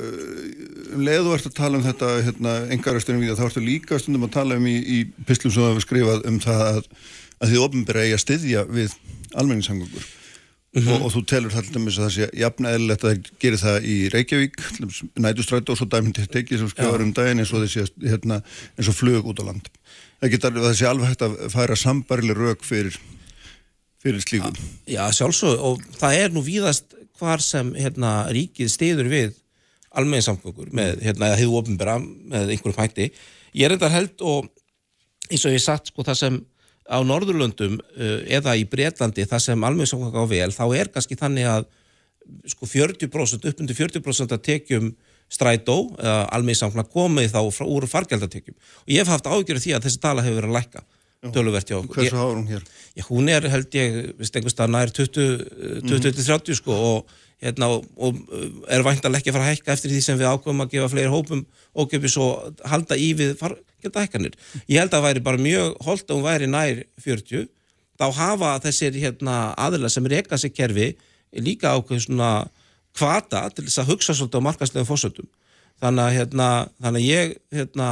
um 0.92 1.04
leiðu 1.08 1.32
ert 1.32 1.46
að 1.48 1.54
tala 1.56 1.78
um 1.80 1.84
þetta 1.86 2.08
hérna, 2.26 2.56
engarastunum 2.76 3.22
við 3.24 3.38
þá 3.40 3.46
ertu 3.46 3.62
líka 3.64 4.00
stundum 4.04 4.26
að 4.28 4.34
tala 4.34 4.58
um 4.60 4.66
í, 4.68 4.76
í 4.76 4.98
pislum 5.28 5.54
sem 5.56 5.78
við 5.78 5.86
skrifað 5.86 6.26
um 6.28 6.42
það 6.44 6.64
að, 6.66 6.90
að 7.40 7.54
þið 7.54 7.64
ofnbæra 7.64 8.04
eigi 8.04 8.18
að 8.18 8.24
styðja 8.26 8.64
við 8.68 8.98
almenningssangungur 9.32 10.10
Mm 10.76 10.82
-hmm. 10.82 10.92
og, 10.92 11.06
og 11.06 11.12
þú 11.14 11.22
telur 11.26 11.52
það 11.54 11.64
til 11.66 11.74
dæmis 11.74 11.98
að 11.98 12.04
það 12.04 12.16
sé 12.16 12.26
jafnæðilegt 12.42 13.04
að 13.04 13.10
það 13.10 13.28
gerir 13.40 13.60
það 13.62 13.86
í 13.88 13.96
Reykjavík 14.12 14.56
nætustrætt 15.24 15.70
og 15.72 15.78
svo 15.80 15.86
dæmyndið 15.88 16.28
tekið 16.34 16.60
sem 16.60 16.72
skjáður 16.74 17.04
um 17.06 17.14
daginn 17.16 17.40
eins 17.40 17.54
og 17.54 17.64
þessi 17.64 17.86
hérna, 18.04 18.42
eins 18.76 18.90
og 18.92 18.98
flög 18.98 19.30
út 19.32 19.40
á 19.40 19.44
land. 19.48 19.70
Það, 20.20 20.32
getur, 20.34 20.60
það 20.66 20.76
sé 20.76 20.90
alveg 20.90 21.08
hægt 21.08 21.24
að 21.24 21.38
færa 21.54 21.76
sambarileg 21.80 22.38
rauk 22.38 22.68
fyrir, 22.68 23.00
fyrir 24.04 24.20
slíkum 24.20 24.60
Já, 24.84 25.08
sjálfsög 25.16 25.64
og 25.64 25.82
það 25.96 26.20
er 26.20 26.36
nú 26.36 26.44
víðast 26.44 26.96
hvar 27.20 27.40
sem 27.40 27.72
hérna, 27.80 28.28
ríkið 28.36 28.72
stiður 28.72 29.08
við 29.08 29.32
almenningssamgöngur 29.96 30.74
með, 30.76 31.00
hérna, 31.08 31.32
eða 31.32 31.40
hefur 31.40 31.62
ofinbera 31.62 31.96
með 32.04 32.52
einhverjum 32.52 32.84
hætti. 32.84 33.12
Ég 33.56 33.70
er 33.70 33.78
enda 33.78 33.90
held 33.90 34.20
og 34.28 34.52
eins 35.30 35.46
og 35.48 35.56
ég 35.56 35.64
satt 35.64 35.88
sko 35.88 36.04
það 36.04 36.20
sem 36.20 36.42
á 36.86 36.98
Norðurlöndum 37.02 37.80
uh, 37.80 38.20
eða 38.38 38.56
í 38.60 38.66
Breitlandi 38.70 39.26
það 39.30 39.44
sem 39.48 39.68
almenningssamganga 39.68 40.26
á 40.26 40.26
vel, 40.30 40.52
þá 40.54 40.66
er 40.78 40.92
kannski 40.94 41.18
þannig 41.20 41.50
að 41.50 41.68
sko 42.50 42.66
40% 42.70 43.46
upp 43.50 43.62
undir 43.62 43.78
40% 43.78 44.34
að 44.34 44.46
tekjum 44.50 44.92
strætó 45.30 45.78
eða 45.98 46.28
almenningssamganga 46.38 46.90
komið 46.94 47.34
þá 47.34 47.42
frá, 47.54 47.66
úr 47.70 47.88
fargjaldatekjum 47.90 48.58
og 48.58 48.94
ég 48.94 49.02
hef 49.02 49.14
haft 49.14 49.30
ágjörð 49.30 49.64
því 49.64 49.76
að 49.78 49.88
þessi 49.88 50.02
tala 50.04 50.26
hefur 50.26 50.42
verið 50.42 50.54
að 50.54 50.60
lækka 50.60 50.86
töluvert 51.34 51.70
hjá 51.70 51.78
okkur. 51.80 52.02
Hversu 52.02 52.18
háður 52.20 52.40
hún 52.40 52.50
hér? 52.50 52.66
Já, 52.96 53.04
hún 53.10 53.30
er 53.32 53.48
held 53.50 53.78
ég, 53.78 53.96
veist 54.20 54.36
einhvers 54.38 54.56
stað 54.56 54.74
nær 54.74 54.92
20-30 54.94 55.86
mm 55.86 56.02
-hmm. 56.06 56.58
sko 56.60 56.74
og 56.76 57.14
hérna 57.42 57.68
og, 57.68 58.20
er 58.70 58.86
ekki 58.86 59.30
að 59.30 59.36
fara 59.36 59.46
að 59.46 59.52
hækka 59.54 59.74
eftir 59.74 59.92
því 59.92 60.02
sem 60.02 60.20
við 60.20 60.32
ákveðum 60.32 60.64
að 60.64 60.72
gefa 60.72 60.90
fleiri 60.90 61.12
hópum 61.12 61.46
og 61.74 61.90
gefið 61.92 62.12
svo 62.12 62.28
halda 62.64 62.96
í 62.96 63.14
við 63.14 63.36
fargjöldahækkanir. 63.86 64.36
Ég 64.68 64.80
held 64.80 64.92
að 64.92 64.98
það 64.98 65.06
væri 65.08 65.24
bara 65.26 65.42
mjög 65.42 65.78
holdt 65.86 66.10
að 66.10 66.18
hún 66.18 66.26
væri 66.26 66.50
nær 66.50 66.84
40 67.04 67.48
þá 67.96 68.06
hafa 68.18 68.52
þessir 68.66 69.00
hérna, 69.00 69.54
aðila 69.58 69.90
sem 69.90 70.06
reyka 70.06 70.38
sér 70.38 70.54
kerfi 70.54 70.92
líka 71.36 71.74
ákveð 71.76 72.06
svona 72.06 72.48
kvata 72.96 73.50
til 73.52 73.66
þess 73.68 73.84
að 73.84 73.92
hugsa 73.92 74.16
svolítið 74.16 74.44
á 74.44 74.48
markaslegum 74.48 74.88
fórsöldum. 74.88 75.28
Þannig 75.84 76.04
að 76.04 76.16
hérna, 76.16 76.50
þannig 76.82 77.02
að 77.02 77.10
ég 77.10 77.36
hérna 77.56 77.90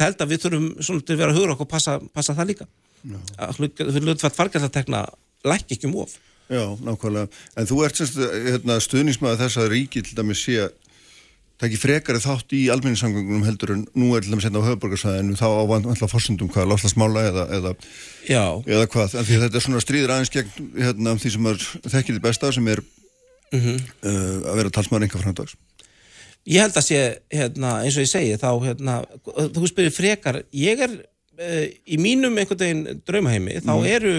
held 0.00 0.22
að 0.22 0.30
við 0.32 0.42
þurfum 0.42 0.70
svona 0.80 1.06
til 1.06 1.14
að 1.14 1.20
vera 1.22 1.34
að 1.34 1.40
hugra 1.40 1.54
okkur 1.54 1.66
og 1.66 1.70
passa, 1.70 1.98
passa 2.14 2.34
það 2.34 2.52
líka 2.52 2.66
að 3.38 3.60
við 3.62 4.02
hlutfært 4.02 4.34
fargjaldatekna 4.34 5.04
lækki 5.46 5.76
ekki 5.76 5.86
um 5.90 6.00
of 6.02 6.16
Já, 6.46 6.62
nákvæmlega. 6.78 7.26
En 7.58 7.66
þú 7.66 7.80
ert 7.82 7.98
semst 7.98 8.18
hérna, 8.22 8.76
stuðnismæði 8.78 9.38
þess 9.40 9.58
að 9.58 9.72
ríki 9.72 10.02
til 10.06 10.14
dæmis 10.14 10.44
sé 10.46 10.60
að 10.62 10.76
taki 11.60 11.78
frekari 11.80 12.20
þátt 12.20 12.52
í 12.52 12.66
almenningssamgöngunum 12.72 13.46
heldur 13.46 13.72
en 13.76 13.86
nú 13.96 14.10
er 14.16 14.24
til 14.24 14.34
dæmis 14.34 14.44
hérna 14.44 14.60
á 14.60 14.66
höfuborgarsæðinu 14.68 15.38
þá 15.40 15.46
á 15.48 15.62
alltaf 15.64 16.12
fórsendum 16.12 16.50
hvað, 16.52 16.68
lofslagsmála 16.72 17.22
eða, 17.30 17.44
eða, 17.56 17.72
eða 18.66 18.88
hvað. 18.92 19.14
En 19.16 19.24
því 19.28 19.38
þetta 19.44 19.56
er 19.60 19.64
svona 19.64 19.80
stríður 19.84 20.12
aðeins 20.16 20.34
gegn 20.34 20.68
hérna, 20.76 21.16
því 21.22 21.32
sem 21.32 21.48
þekkir 21.86 22.18
þið 22.18 22.22
besta 22.28 22.52
sem 22.52 22.68
er 22.74 22.84
Mhm. 23.54 23.76
uh, 24.02 24.38
að 24.50 24.56
vera 24.58 24.70
talsmaður 24.74 25.04
enga 25.06 25.20
framdags. 25.22 25.52
ég 26.46 26.60
held 26.62 26.76
að 26.78 26.84
sé 26.86 26.98
hérna, 27.30 27.70
eins 27.84 27.96
og 27.96 28.02
ég 28.02 28.10
segi 28.10 28.36
þá 28.42 28.50
hérna, 28.64 28.96
þú 29.54 29.68
spyrir 29.70 29.94
frekar 29.94 30.42
ég 30.52 30.82
er 30.82 30.90
uh, 31.38 31.66
í 31.86 31.96
mínum 31.98 32.34
einhvern 32.38 32.58
veginn 32.58 33.02
draumaheimi 33.06 33.60
þá 33.62 33.72
eru 33.86 34.14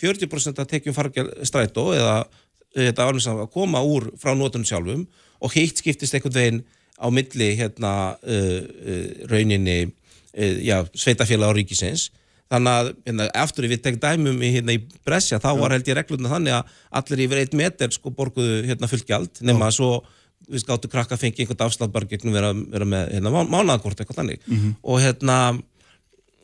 40% 0.00 0.56
að 0.60 0.70
tekjum 0.72 0.96
fargjal 0.96 1.28
strætó 1.44 1.92
eða 1.92 2.24
þetta 2.72 3.04
alveg 3.06 3.24
saman 3.24 3.44
að 3.44 3.52
koma 3.52 3.84
úr 3.84 4.08
frá 4.16 4.32
nótunum 4.32 4.64
sjálfum 4.64 5.06
og 5.42 5.54
hitt 5.56 5.82
skiptist 5.82 6.14
einhvern 6.16 6.36
veginn 6.36 6.62
á 7.02 7.06
milli 7.10 7.52
hérna 7.58 7.92
uh, 8.14 8.62
uh, 8.62 9.06
rauninni 9.30 9.78
uh, 9.88 10.58
já, 10.62 10.82
sveitafélag 10.94 11.50
á 11.50 11.56
ríkisins. 11.58 12.10
Þannig 12.52 12.72
að 12.78 12.88
hérna, 13.06 13.28
eftir 13.42 13.68
við 13.70 13.82
tek 13.82 13.98
dæmum 14.00 14.42
í, 14.44 14.50
hérna, 14.58 14.76
í 14.76 15.02
Brescia 15.06 15.40
þá 15.40 15.50
var 15.58 15.72
held 15.72 15.88
ég 15.88 15.96
regluna 15.96 16.32
þannig 16.34 16.58
að 16.58 16.74
allir 17.00 17.24
yfir 17.26 17.40
eitt 17.40 17.56
meter 17.56 17.94
sko 17.94 18.12
borguðu 18.12 18.60
hérna 18.68 18.90
fullgjald 18.90 19.40
nema 19.48 19.70
svo 19.72 20.02
við 20.52 20.66
gáttu 20.68 20.90
krakka 20.90 21.16
að 21.16 21.22
fengi 21.22 21.44
einhvern 21.44 21.64
afslátt 21.64 21.92
bara 21.94 22.08
gegnum 22.10 22.34
vera, 22.34 22.50
vera 22.52 22.88
með 22.88 23.12
hérna, 23.14 23.32
mánaðakort 23.48 24.02
eitthvað 24.02 24.20
þannig. 24.20 24.46
Og 24.82 25.00
hérna 25.00 25.38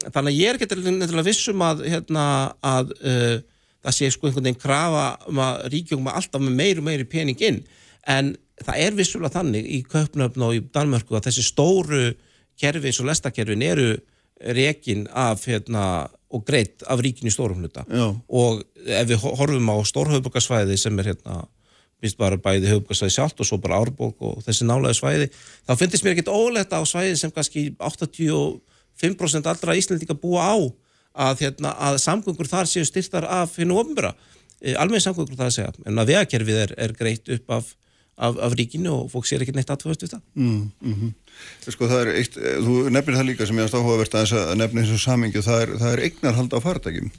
þannig 0.06 0.32
að 0.32 0.38
ég 0.38 0.48
er 0.48 0.58
ekki 0.58 0.68
nefnilega 0.78 1.26
vissum 1.26 1.64
að, 1.66 1.84
hérna, 1.90 2.24
að 2.64 2.92
uh, 3.02 3.38
það 3.84 3.96
sé 3.96 4.10
sko 4.14 4.28
einhvern 4.28 4.48
veginn 4.48 4.60
krafa 4.62 5.06
um 5.30 5.40
að 5.42 5.64
ríkjum 5.74 6.10
alltaf 6.12 6.42
með 6.42 6.58
meiri 6.60 6.82
og 6.82 6.86
meiri 6.88 7.08
pening 7.08 7.42
inn. 7.48 7.60
En 8.08 8.32
það 8.66 8.80
er 8.86 8.96
vissulega 8.98 9.34
þannig 9.38 9.66
í 9.76 9.82
Kaupnöfn 9.90 10.44
og 10.48 10.54
í 10.56 10.62
Danmörku 10.74 11.16
að 11.18 11.28
þessi 11.28 11.44
stóru 11.46 12.04
kerfi 12.58 12.90
eins 12.90 13.00
og 13.02 13.06
lestakerfin 13.10 13.62
eru 13.62 13.90
rekin 14.54 15.06
af 15.18 15.44
hérna, 15.48 16.08
og 16.30 16.44
greitt 16.46 16.82
af 16.86 17.00
ríkinu 17.02 17.30
í 17.30 17.34
stórum 17.34 17.58
hluta 17.62 17.82
Já. 17.90 18.04
og 18.28 18.60
ef 18.86 19.06
við 19.08 19.18
ho- 19.22 19.34
horfum 19.38 19.70
á 19.72 19.76
stórhauðbókarsvæði 19.90 20.76
sem 20.78 20.98
er 21.02 21.08
hérna 21.12 21.40
minnst 21.98 22.18
bara 22.20 22.36
bæði 22.38 22.68
höfbúkarsvæði 22.70 23.14
sjálft 23.16 23.40
og 23.42 23.48
svo 23.48 23.58
bara 23.58 23.80
árbók 23.82 24.20
og 24.22 24.42
þessi 24.46 24.66
nálaði 24.68 24.94
svæði 25.00 25.26
þá 25.66 25.72
finnst 25.80 26.04
mér 26.06 26.14
ekkert 26.14 26.30
ólegt 26.30 26.70
á 26.76 26.78
svæði 26.86 27.16
sem 27.18 27.32
kannski 27.34 27.64
85% 27.82 29.48
allra 29.50 29.74
Íslandika 29.78 30.14
búa 30.14 30.44
á 30.54 30.56
að, 31.18 31.40
hérna, 31.42 31.72
að 31.88 31.98
samgöngur 32.02 32.46
þar 32.50 32.68
séu 32.70 32.86
styrtar 32.86 33.24
af 33.26 33.56
hennu 33.58 33.74
ofnböra, 33.80 34.12
alveg 34.78 35.02
samgöngur 35.02 35.34
það 35.38 35.48
að 35.48 35.54
segja, 35.56 35.72
en 35.88 35.98
að 35.98 36.12
vegakerfið 36.12 36.60
er, 36.62 36.74
er 36.78 36.94
greitt 36.98 37.30
upp 37.34 37.50
af, 37.56 37.72
af, 38.18 38.36
af 38.42 38.54
ríkinu 38.58 38.90
og 38.94 39.10
fólk 39.12 39.28
sér 39.30 39.44
ekkert 39.44 39.58
neitt 39.58 39.70
aðtöðast 39.70 40.02
við 40.04 40.12
það. 40.16 40.22
Mm, 40.34 41.12
Sko 41.70 41.86
það 41.86 42.00
er 42.02 42.08
eitt, 42.18 42.36
eh, 42.40 42.56
þú 42.64 42.76
nefnir 42.90 43.14
það 43.20 43.28
líka 43.30 43.46
sem 43.46 43.58
ég 43.60 43.68
aðst 43.68 43.76
áhugavert 43.78 44.16
að 44.18 44.56
nefna 44.58 44.82
eins 44.82 44.90
og 44.96 45.02
samingi 45.04 45.42
það 45.46 45.60
er, 45.62 45.72
það 45.78 45.92
er 45.94 46.02
eignarhald 46.08 46.56
á 46.56 46.58
faratækjum 46.64 47.10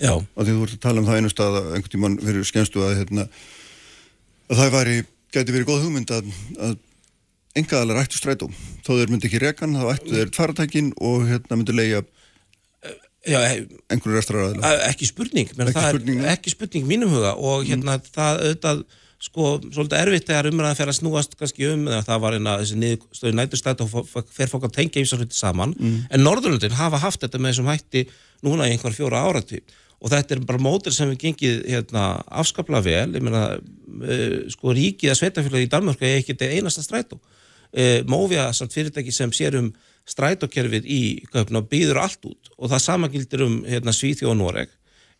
Já. 0.00 0.12
og 0.16 0.40
því 0.46 0.54
þú 0.56 0.64
ert 0.66 0.76
að 0.78 0.82
tala 0.86 1.02
um 1.02 1.06
það 1.10 1.18
einu 1.20 1.32
stað 1.32 1.58
að 1.60 1.68
einhvern 1.76 1.92
tímann 1.96 2.16
fyrir 2.24 2.48
skemmstu 2.48 2.82
að, 2.86 2.94
hérna, 3.02 3.26
að 4.48 4.62
það 4.62 4.72
væri, 4.78 4.96
gæti 5.36 5.54
verið 5.56 5.68
góð 5.70 5.84
hugmynd 5.84 6.14
að, 6.16 6.32
að 6.70 6.74
engaðalega 7.56 8.02
ættu 8.06 8.18
strætó. 8.20 8.48
Þó 8.84 8.90
þeir 8.98 9.12
myndi 9.12 9.28
ekki 9.30 9.40
rekan, 9.44 9.76
þá 9.76 9.86
ættu 9.94 10.12
þeir 10.16 10.32
faratækin 10.36 10.90
og 11.00 11.24
hérna 11.28 11.56
myndi 11.60 11.76
leia 11.76 12.02
Já, 13.26 13.40
he- 13.50 13.66
einhverju 13.90 14.14
restaraðila 14.20 14.62
Að- 14.68 14.82
ekki 14.86 15.06
spurning, 15.08 15.48
Ekki 15.50 15.72
það 15.74 15.88
spurning, 15.96 16.20
er 16.22 16.28
ekki 16.36 16.52
spurning 16.52 16.84
mínum 16.86 17.10
huga 17.10 17.32
og 17.34 17.64
hérna 17.66 17.96
það 18.06 18.42
auðvitað 18.44 18.84
sko 19.22 19.56
svolítið 19.72 19.98
erfitt 20.02 20.28
þegar 20.28 20.50
umræðan 20.50 20.76
fer 20.76 20.90
að 20.92 20.98
snúast 20.98 21.36
kannski 21.40 21.70
um 21.70 21.86
eða 21.88 22.02
það 22.04 22.22
var 22.26 22.36
eina 22.36 22.58
þessi 22.60 22.76
niðurstöðu 22.82 23.38
næturstætt 23.38 23.82
og 23.86 24.10
fer 24.36 24.52
fólk 24.52 24.68
að 24.68 24.76
tengja 24.76 25.02
ýmsa 25.02 25.18
hluti 25.20 25.38
saman. 25.38 25.72
En 26.10 26.24
Norðurlöndin 26.24 26.76
hafa 26.76 27.00
haft 27.00 27.24
þetta 27.24 27.40
með 27.40 27.54
þessum 27.54 27.72
hætti 27.72 28.06
núna 28.44 28.68
í 28.68 28.76
einhver 28.76 28.92
fjóra 28.92 29.24
áratví 29.24 29.62
og 29.96 30.12
þetta 30.12 30.36
er 30.36 30.44
bara 30.44 30.60
mótir 30.60 30.92
sem 30.92 31.08
við 31.08 31.22
gengið 31.24 31.62
hérna, 31.72 32.04
afskapla 32.28 32.82
vel, 32.84 33.08
ég 33.16 33.24
meina 33.24 33.56
uh, 33.56 34.38
sko 34.52 34.74
ríkið 34.76 35.12
að 35.12 35.20
sveitafélagi 35.22 35.68
í 35.68 35.72
Danmörku 35.72 36.04
er 36.04 36.20
ekki 36.20 36.34
þetta 36.34 36.50
einasta 36.52 36.84
strætó. 36.84 37.20
Uh, 37.72 38.02
Móvia 38.08 38.50
samt 38.56 38.76
fyrirtæki 38.76 39.14
sem 39.14 39.32
sér 39.34 39.56
um 39.60 39.70
strætókerfið 40.06 40.86
í 40.86 41.00
Kaupna 41.32 41.62
og 41.62 41.70
býður 41.72 42.02
allt 42.04 42.28
út. 42.28 42.52
Og 42.60 42.70
það 42.70 42.84
sama 42.84 43.10
gildir 43.10 43.42
um 43.46 43.56
hérna, 43.66 43.94
Svíþjóð 43.96 44.34
og 44.34 44.38
Noreg. 44.38 44.76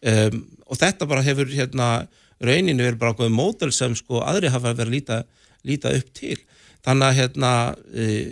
Um, 0.06 0.44
og 0.68 0.78
þetta 0.78 1.08
bara 1.08 1.24
hefur 1.24 1.50
hérna, 1.50 1.88
rauninu 2.42 2.84
verið 2.84 3.00
bara 3.00 3.14
ákveðum 3.14 3.38
mótel 3.38 3.72
sem 3.74 3.94
sko 3.96 4.22
aðri 4.26 4.52
hafa 4.52 4.74
verið 4.74 4.86
að 4.86 4.94
líta, 4.96 5.18
líta 5.66 5.94
upp 5.96 6.12
til. 6.16 6.38
Þannig 6.86 7.08
að 7.08 7.18
hérna, 7.20 7.52
uh, 7.74 8.22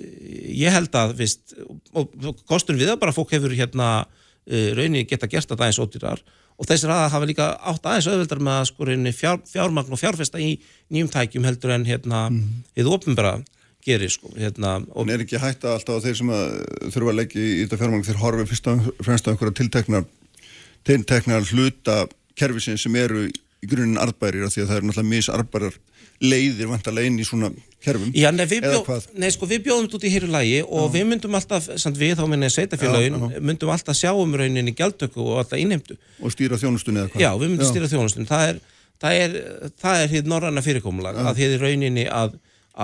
ég 0.55 0.75
held 0.75 0.95
að 0.99 1.17
vist, 1.19 1.57
og, 1.93 2.12
kostur 2.47 2.79
við 2.79 2.93
það 2.93 3.01
bara 3.03 3.14
að 3.14 3.21
fólk 3.21 3.35
hefur 3.35 3.57
hérna, 3.59 3.90
uh, 4.05 4.71
rauninu 4.79 5.07
geta 5.11 5.31
gert 5.31 5.49
þetta 5.49 5.67
aðeins 5.67 5.83
ódýrar 5.83 6.25
og 6.55 6.69
þessir 6.69 6.93
aða 6.95 7.11
hafa 7.11 7.27
líka 7.27 7.49
átt 7.67 7.87
aðeins 7.88 8.09
auðveldar 8.11 8.43
með 8.47 8.59
að 8.61 8.69
sko 8.71 8.87
rauninni 8.87 9.12
fjár, 9.14 9.40
fjármagn 9.51 9.95
og 9.95 10.01
fjárfesta 10.01 10.38
í 10.43 10.53
nýjum 10.95 11.11
tækjum 11.11 11.47
heldur 11.49 11.75
en 11.75 11.87
hérna, 11.88 12.21
við 12.77 12.90
opinbera 12.95 13.35
gerir 13.85 14.12
sko, 14.12 14.31
hérna, 14.38 14.79
og 14.95 15.05
En 15.05 15.14
er 15.17 15.25
ekki 15.25 15.40
alltaf 15.40 15.97
að 15.97 16.07
þeir 16.07 16.19
sem 16.21 16.31
að 16.33 16.45
þurfa 16.95 17.11
að 17.12 17.19
leggja 17.19 17.43
í 17.43 17.57
þetta 17.64 17.81
fjármang 17.83 18.07
þeir 18.07 18.21
horfi 18.23 18.47
fyrst 18.53 18.71
og 18.71 18.93
fremst 19.03 19.27
á 19.29 19.31
einhverja 19.33 19.59
tilteknar 19.61 20.07
tilteknar 20.85 21.49
hluta 21.51 22.05
kerfisins 22.38 22.85
sem 22.87 22.97
eru 23.01 23.27
í 23.64 23.70
grunin 23.70 24.00
arðbærir 24.00 24.46
af 24.46 24.55
því 24.55 24.64
að 24.64 24.70
það 24.70 24.79
eru 24.79 24.88
náttúrulega 24.90 25.12
misarðbærar 25.14 25.79
leiðir 26.22 26.68
vantarlega 26.70 27.11
inn 27.11 27.18
í 27.18 27.27
svona 27.27 27.50
kerfum 27.85 28.12
Já, 28.14 28.29
nei, 28.35 28.44
við, 28.48 28.66
bjó, 28.68 28.98
nei, 29.18 29.29
sko, 29.35 29.48
við 29.50 29.64
bjóðum 29.66 29.88
þetta 29.88 29.98
út 29.98 30.07
í 30.07 30.12
heyru 30.14 30.31
lægi 30.31 30.61
og 30.64 30.87
við 30.94 31.07
myndum 31.11 31.37
alltaf, 31.38 31.66
samt 31.81 31.98
við 32.00 32.14
þá 32.20 32.24
minni 32.31 32.50
sveitafélagin, 32.53 33.18
Já, 33.18 33.35
já. 33.35 33.42
myndum 33.50 33.72
alltaf 33.74 33.98
sjá 33.98 34.11
um 34.12 34.37
rauninni 34.38 34.74
gjaldtöku 34.79 35.24
og 35.24 35.42
alltaf 35.42 35.61
innheimtu. 35.61 35.98
og 36.20 36.35
stýra 36.35 36.61
þjónustunni 36.61 37.03
eða 37.03 37.12
hvað 37.12 37.24
Já, 37.24 37.31
við 37.40 37.53
myndum 37.53 37.70
stýra 37.70 37.90
þjónustum. 37.90 38.29
Það 38.31 38.46
er, 38.53 38.62
það 39.03 39.20
er, 39.24 39.37
það 39.83 40.05
er 40.05 40.14
hér 40.14 40.31
norræna 40.33 40.64
fyrirkomulag 40.64 41.20
að 41.24 41.42
hér 41.42 41.57
rauninni 41.64 42.07
að, 42.09 42.38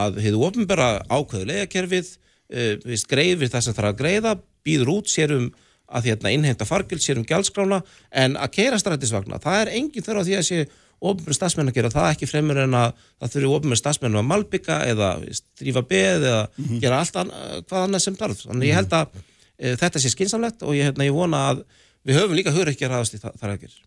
að 0.04 0.20
hér 0.26 0.38
ofinbera 0.50 0.90
ákveðu 1.06 1.50
leigakerfið, 1.52 2.14
uh, 2.50 2.72
við 2.84 3.08
greiðir 3.14 3.54
það 3.54 3.66
sem 3.68 3.78
þarf 3.78 3.94
að 3.94 4.00
greiða, 4.02 4.36
býður 4.66 4.96
út 4.98 5.12
sér 5.12 5.36
um 5.38 5.50
að 5.90 6.10
hérna, 6.10 6.32
innheimta 6.34 6.68
fargjöld, 6.68 7.02
sér 7.02 7.18
um 7.20 7.26
gjaldskrána, 7.26 7.80
en 8.22 8.38
að 8.38 8.54
keira 8.54 8.78
strætisvagna, 8.80 9.40
það 9.42 9.64
er 9.64 9.72
engin 9.78 10.06
þörf 10.06 10.22
á 10.22 10.26
því 10.28 10.38
að 10.38 10.46
sé 10.46 10.60
ofnbjörn 11.00 11.36
stafsmenn 11.36 11.70
að 11.70 11.78
gera 11.78 11.90
það 11.92 12.08
ekki 12.12 12.28
fremur 12.28 12.60
en 12.60 12.76
að 12.76 12.90
það 13.22 13.34
þurfi 13.34 13.50
ofnbjörn 13.56 13.80
stafsmenn 13.80 14.18
að 14.20 14.26
malbygga 14.28 14.78
eða 14.90 15.10
strífa 15.38 15.82
beð 15.88 16.26
eða 16.28 16.42
gera 16.82 17.00
allt 17.00 17.20
annað, 17.22 17.54
hvað 17.70 17.86
annað 17.86 18.04
sem 18.04 18.18
þarf. 18.20 18.42
Þannig 18.44 18.68
ég 18.68 18.78
held 18.80 18.96
að 18.98 19.14
e, 19.16 19.72
þetta 19.80 20.02
sé 20.02 20.12
skinsamlegt 20.12 20.66
og 20.66 20.76
ég, 20.76 20.90
hérna, 20.90 21.08
ég 21.08 21.16
vona 21.16 21.42
að 21.54 21.64
við 22.04 22.20
höfum 22.20 22.36
líka 22.36 22.52
hugur 22.52 22.72
ekki 22.72 22.88
að 22.88 22.94
ræðast 22.94 23.16
í 23.16 23.22
þar. 23.22 23.40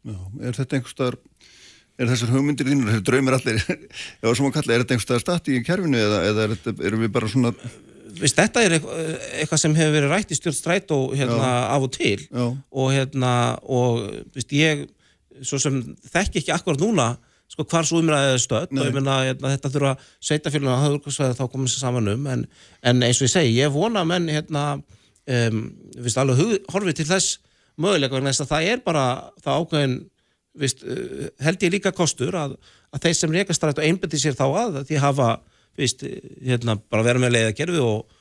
Já, 0.10 0.18
er 0.42 0.58
þetta 0.58 0.80
einhver 0.80 0.96
staðar 0.96 1.20
er 2.02 2.10
þessar 2.10 2.34
hugmyndir 2.34 2.70
þínur, 2.70 2.90
þessi 2.90 3.06
draumir 3.06 3.38
allir 3.38 3.60
ef 3.70 4.24
það 4.24 4.38
sem 4.40 4.48
að 4.50 4.56
kalla, 4.56 4.74
er 4.74 4.84
þetta 4.84 4.96
einhver 4.96 5.08
staðar 5.08 5.26
stati 5.28 5.58
í 5.58 5.66
kerfinu 5.66 6.00
eða, 6.02 6.22
eða 6.32 6.46
er 6.48 6.56
þetta, 6.56 6.74
erum 6.90 7.04
við 7.06 7.12
bara 7.14 7.30
svona 7.30 7.52
Vist, 8.20 8.38
þetta 8.38 8.62
er 8.62 8.76
eitthvað, 8.78 9.60
sem 9.62 9.76
hefur 9.78 9.96
verið 9.96 10.12
rætt 10.12 10.34
í 10.34 10.38
stjórn 10.38 10.58
strætó 10.58 10.98
hérna, 11.18 11.52
af 11.74 11.86
og 11.88 11.94
til 11.96 12.20
Já. 12.28 12.46
og, 12.54 12.88
hérna, 12.94 13.34
og 13.64 14.04
vist, 14.36 14.54
ég 14.54 14.86
þekki 15.42 16.44
ekki 16.44 16.54
akkurat 16.54 16.82
núna 16.82 17.14
sko 17.54 17.66
hvar 17.70 17.86
svo 17.86 18.02
umræðið 18.02 18.36
er 18.36 18.42
stödd 18.42 18.74
og 18.74 18.88
ég 18.88 18.96
meina 18.96 19.18
hérna, 19.28 19.52
þetta 19.54 19.72
þurfa 19.74 19.94
sveitafélagin 20.24 20.74
að 20.74 20.84
höfðurkvæða 20.88 21.38
þá 21.38 21.44
komið 21.54 21.74
sér 21.74 21.84
saman 21.84 22.12
um 22.14 22.30
en, 22.34 22.46
en 22.82 23.06
eins 23.06 23.20
og 23.22 23.28
ég 23.28 23.34
segi, 23.34 23.56
ég 23.60 23.74
vona 23.74 24.02
að 24.02 24.10
menn 24.10 24.30
hérna, 24.32 24.64
um, 25.38 25.60
vist, 26.00 26.20
alveg 26.22 26.70
horfið 26.74 27.00
til 27.02 27.08
þess 27.12 27.38
möguleika 27.82 28.18
vegna 28.18 28.34
þess 28.34 28.46
að 28.46 28.54
það 28.54 28.70
er 28.72 28.84
bara 28.88 29.06
það 29.44 29.60
ákveðin 29.62 29.98
vist, 30.64 30.86
uh, 30.86 31.28
held 31.46 31.68
ég 31.68 31.76
líka 31.76 31.94
kostur 31.96 32.38
að, 32.40 32.56
að 32.94 33.06
þeir 33.06 33.20
sem 33.20 33.38
reyka 33.38 33.58
strætó 33.58 33.86
einbytti 33.86 34.22
sér 34.22 34.38
þá 34.40 34.46
að 34.50 34.82
því 34.90 35.02
hafa 35.04 35.30
vist, 35.80 36.04
hérna, 36.44 36.78
bara 36.92 37.06
vera 37.06 37.22
með 37.22 37.38
leiðakerfi 37.38 37.82
og 37.84 38.20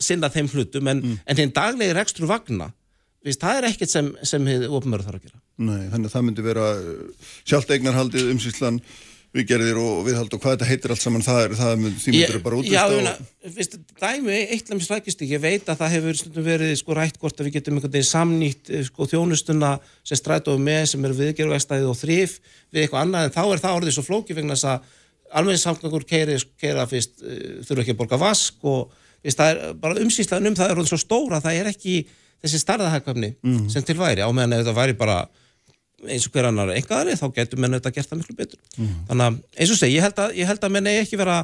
sinna 0.00 0.30
þeim 0.32 0.48
hlutum 0.54 0.88
en, 0.92 1.04
en 1.20 1.38
þeim 1.38 1.54
daglegi 1.56 1.96
rekstur 1.96 2.28
vagna 2.30 2.70
vist, 3.24 3.40
það 3.42 3.60
er 3.60 3.68
ekkert 3.70 3.92
sem, 3.92 4.10
sem 4.24 4.48
hefði 4.48 4.72
ofnmörð 4.72 5.08
þarf 5.08 5.20
að 5.20 5.28
gera. 5.28 5.40
Nei, 5.60 5.80
þannig 5.92 6.08
að 6.08 6.14
það 6.14 6.26
myndi 6.26 6.44
vera 6.46 6.66
sjálft 7.44 7.72
eignarhaldið, 7.76 8.30
umsýslan 8.32 8.80
viðgerðir 9.30 9.78
og 9.78 10.00
viðhald 10.08 10.32
og 10.34 10.40
hvað 10.42 10.56
þetta 10.56 10.66
heitir 10.66 10.92
allt 10.92 11.02
saman 11.04 11.22
það 11.22 11.40
er, 11.44 11.52
það 11.54 11.74
mynd, 11.78 11.98
því 12.02 12.12
myndir 12.16 12.40
bara 12.42 12.56
Já, 12.56 12.60
útvist 12.60 12.72
ég 12.74 12.80
og 12.80 12.96
meina, 12.96 13.12
veist, 13.58 13.76
dæmi 14.00 14.38
eitt 14.40 14.72
lemmis 14.72 14.88
rækist 14.90 15.20
ekki, 15.22 15.36
ég 15.36 15.42
veit 15.44 15.70
að 15.70 15.78
það 15.84 15.92
hefur 15.94 16.18
stundum 16.18 16.46
verið 16.48 16.72
sko 16.80 16.96
rætt 16.98 17.20
hvort 17.22 17.38
að 17.38 17.46
við 17.46 17.58
getum 17.58 17.78
einhvern 17.78 17.94
veginn 17.94 18.08
samnýtt 18.08 18.72
eh, 18.74 18.82
sko 18.88 19.06
þjónustuna 19.12 19.70
sem 20.02 20.18
strætóum 20.18 20.66
með 20.66 20.82
sem 20.90 21.06
eru 21.06 21.18
viðgerðvægstæðið 21.20 21.92
og 21.92 22.00
þrif 22.00 22.34
við 22.74 22.82
eitthvað 22.82 23.04
annað 23.04 23.28
en 23.28 23.36
þá 23.36 23.42
er 23.44 23.62
það 23.62 23.78
orðið 23.78 23.96
svo 24.00 24.06
flóki 24.08 24.38
vegna 24.40 24.58
þess 24.58 24.70
að 24.72 24.98
alveg 25.32 26.06
keiri, 26.08 26.38
keira 26.60 26.86
fyrst 26.90 27.22
uh, 27.22 27.60
þurfa 27.66 27.84
ekki 27.84 27.94
að 27.94 28.00
borga 28.02 28.18
vask 28.20 28.64
og 28.64 28.90
það 29.24 29.50
er 29.52 29.74
bara 29.74 30.00
umsýslaðin 30.00 30.50
um 30.52 30.56
það 30.58 30.72
er 30.72 30.88
svo 30.90 30.98
stóra 31.00 31.40
það 31.44 31.60
er 31.60 31.70
ekki 31.74 31.94
þessi 32.40 32.58
starðahækvafni 32.62 33.34
Mm. 33.44 33.68
sem 33.70 33.82
til 33.84 33.96
væri 34.00 34.24
á 34.24 34.28
meðan 34.32 34.56
ef 34.56 34.64
þetta 34.64 34.76
væri 34.80 34.96
bara 34.96 35.18
eins 36.08 36.24
og 36.26 36.32
hver 36.32 36.48
annar 36.48 36.70
engaðari 36.72 37.16
þá 37.20 37.26
getur 37.36 37.60
menn 37.60 37.76
þetta 37.76 37.92
gert 37.92 38.08
það 38.08 38.20
miklu 38.22 38.36
betur 38.38 38.60
Mm. 38.78 38.94
þannig 39.10 39.26
að 39.26 39.40
eins 39.60 39.70
og 39.74 39.76
segi, 39.82 39.96
ég 39.98 40.02
held 40.06 40.18
að, 40.24 40.36
ég 40.40 40.46
held 40.48 40.64
að 40.64 40.72
menn 40.72 40.86
eigi 40.88 41.02
ekki 41.04 41.18
vera 41.20 41.38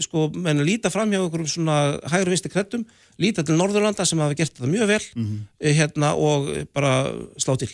sko, 0.00 0.26
menn 0.36 0.60
líta 0.64 0.90
fram 0.92 1.10
hjá 1.12 1.20
einhverjum 1.20 1.48
svona 1.52 1.78
hægur 2.12 2.30
vinsti 2.32 2.48
kreddum, 2.52 2.84
líta 3.20 3.42
til 3.44 3.56
Norðurlanda 3.56 4.04
sem 4.08 4.20
hafa 4.20 4.36
gert 4.36 4.52
þetta 4.56 4.68
mjög 4.72 4.86
vel 4.88 5.00
eh, 5.60 5.72
hérna 5.76 6.14
og 6.16 6.48
bara 6.72 6.92
slá 7.40 7.56
til 7.60 7.68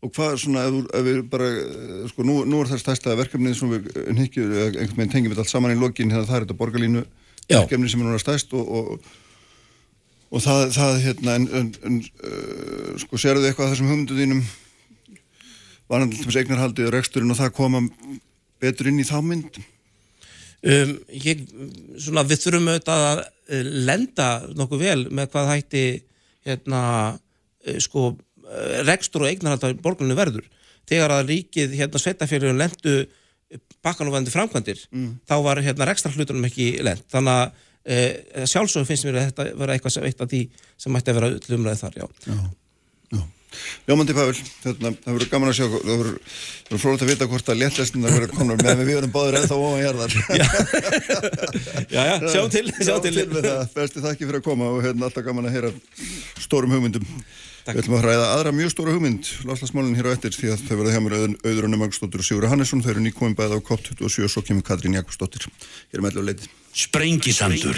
Og 0.00 0.12
hvað 0.16 0.38
svona, 0.40 0.62
ef, 0.64 1.02
við 1.04 1.18
bara, 1.28 1.46
eh, 1.60 2.04
sko, 2.08 2.24
nú, 2.24 2.38
nú 2.48 2.62
er 2.62 2.70
það 2.70 2.78
stærsta 2.80 3.16
verkefnið 3.18 3.56
sem 3.58 3.72
við 3.74 3.88
nýkkjum, 4.16 4.52
einhvern 4.56 4.96
veginn 4.96 5.10
tengjum 5.12 5.34
við 5.34 5.42
allt 5.42 5.50
saman 5.52 5.74
í 5.74 5.80
lokin, 5.80 6.12
hérna 6.14 6.28
það 6.28 6.38
er 6.38 6.46
þetta 6.46 6.56
borgarlínu 6.56 7.02
Já. 7.02 7.58
verkefni 7.58 7.90
sem 7.92 8.00
er 8.00 8.08
núna 8.08 8.20
stærst 8.22 8.54
og, 8.56 8.70
og, 8.78 9.10
og 10.30 10.44
það, 10.46 10.62
það, 10.78 10.96
hérna, 11.04 11.34
en, 11.36 11.46
en, 11.58 11.68
en 11.84 11.98
uh, 12.00 12.94
sko, 13.02 13.20
sérðu 13.20 13.50
eitthvað 13.50 13.68
af 13.68 13.74
þessum 13.74 13.90
hugmyndu 13.92 14.16
þínum, 14.16 14.40
varandi 15.92 16.16
til 16.16 16.30
þess 16.30 16.40
eignarhaldið 16.44 16.88
og 16.88 16.96
reksturinn 16.96 17.34
og 17.34 17.40
það 17.42 17.52
koma 17.60 17.84
betur 18.62 18.88
inn 18.88 19.02
í 19.04 19.08
þá 19.10 19.18
mynd? 19.20 19.60
um, 20.64 20.94
ég, 21.12 21.44
svona, 22.00 22.24
við 22.24 22.46
þurfum 22.46 22.72
auðvitað 22.72 23.06
að 23.10 23.22
eh, 23.26 23.68
lenda 23.90 24.30
nokkuð 24.56 24.86
vel 24.86 25.00
með 25.12 25.32
hvað 25.34 25.52
hætti 25.54 25.84
hérna, 26.48 26.82
sko 27.84 28.14
rekstur 28.88 29.24
og 29.24 29.30
eignarhald 29.30 29.64
á 29.64 29.82
borgarinu 29.82 30.16
verður. 30.18 30.46
Þegar 30.90 31.14
að 31.14 31.32
ríkið, 31.34 31.74
hérna 31.78 32.00
sveitafélagin 32.02 32.58
lendu 32.60 32.94
bakkanúfandi 33.82 34.30
framkvæmdir 34.30 34.84
þá 35.26 35.34
var 35.42 35.60
hérna 35.62 35.86
rekstrarhlutunum 35.90 36.46
ekki 36.46 36.82
lent. 36.86 37.04
Þannig 37.10 37.32
að 37.34 37.52
e, 37.84 38.46
sjálfsögum 38.46 38.86
finnst 38.86 39.06
mér 39.06 39.20
að 39.20 39.28
þetta 39.30 39.46
vera 39.62 39.74
eitthvað 39.74 39.94
sem 39.96 40.06
eitt 40.06 40.20
af 40.20 40.30
því 40.30 40.42
sem 40.78 40.92
mætti 40.92 41.10
að 41.10 41.20
vera 41.20 41.30
öll 41.34 41.56
umræði 41.58 41.80
þar, 41.80 41.96
já. 41.96 42.06
Ljómandi 42.30 42.59
Pavel, 43.90 44.36
hérna, 44.64 44.92
það 45.02 45.16
verður 45.16 45.30
gaman 45.32 45.50
að 45.50 45.56
sjá, 45.58 45.66
það 45.72 46.00
verður 46.00 46.16
það 46.68 46.82
frólægt 46.84 47.04
að 47.04 47.10
vita 47.10 47.28
hvort 47.30 47.50
að 47.50 47.60
léttlesnir 47.60 48.14
verður 48.14 48.34
konar 48.36 48.62
með 48.62 48.82
við 48.86 48.98
erum 49.00 49.14
báður 49.14 49.38
ennþá 49.40 49.58
ofan 49.58 49.84
hérðar. 49.84 50.12
Já, 51.90 52.02
já, 52.06 52.14
sjá 52.30 52.42
til, 52.54 52.66
sjá 52.78 52.96
til. 53.02 53.14
með 53.20 53.46
það, 53.48 53.62
besti 53.74 54.04
þakki 54.04 54.28
fyrir 54.28 54.40
að 54.40 54.46
koma 54.46 54.68
og 54.70 54.82
hérna 54.84 55.08
alltaf 55.08 55.26
gaman 55.26 55.48
að 55.50 55.56
heyra 55.56 55.72
stórum 56.38 56.76
hugmyndum. 56.76 57.06
Takk. 57.60 57.76
Við 57.76 57.82
ætlum 57.82 57.96
að 57.98 58.06
ræða 58.06 58.28
aðra 58.34 58.52
mjög 58.56 58.70
stóra 58.72 58.94
hugmynd, 58.94 59.26
láslasmálinn 59.44 59.98
hér 59.98 60.08
á 60.08 60.14
eftir, 60.14 60.32
því 60.32 60.54
að 60.54 60.62
þau 60.64 60.78
verða 60.78 60.94
hjá 60.94 61.02
mér 61.04 61.16
auður 61.44 61.66
og 61.66 61.72
nefnagstóttir 61.74 62.22
og 62.22 62.26
Sigur 62.26 62.48
Hannesson, 62.48 62.80
þau 62.80 62.94
eru 62.94 63.04
nýkominn 63.04 63.36
bæði 63.36 63.58
á 63.60 63.66
COP27 63.68 64.24
og 64.24 64.32
svo 64.32 64.44
kemur 64.46 64.64
Katrín 64.64 64.96
Jakobsdóttir. 64.96 65.44
Hér 65.92 66.00
er 66.00 66.06
með 66.06 66.16
allir 66.16 66.30
leitið. 66.30 66.48
Sprengisandur 66.80 67.76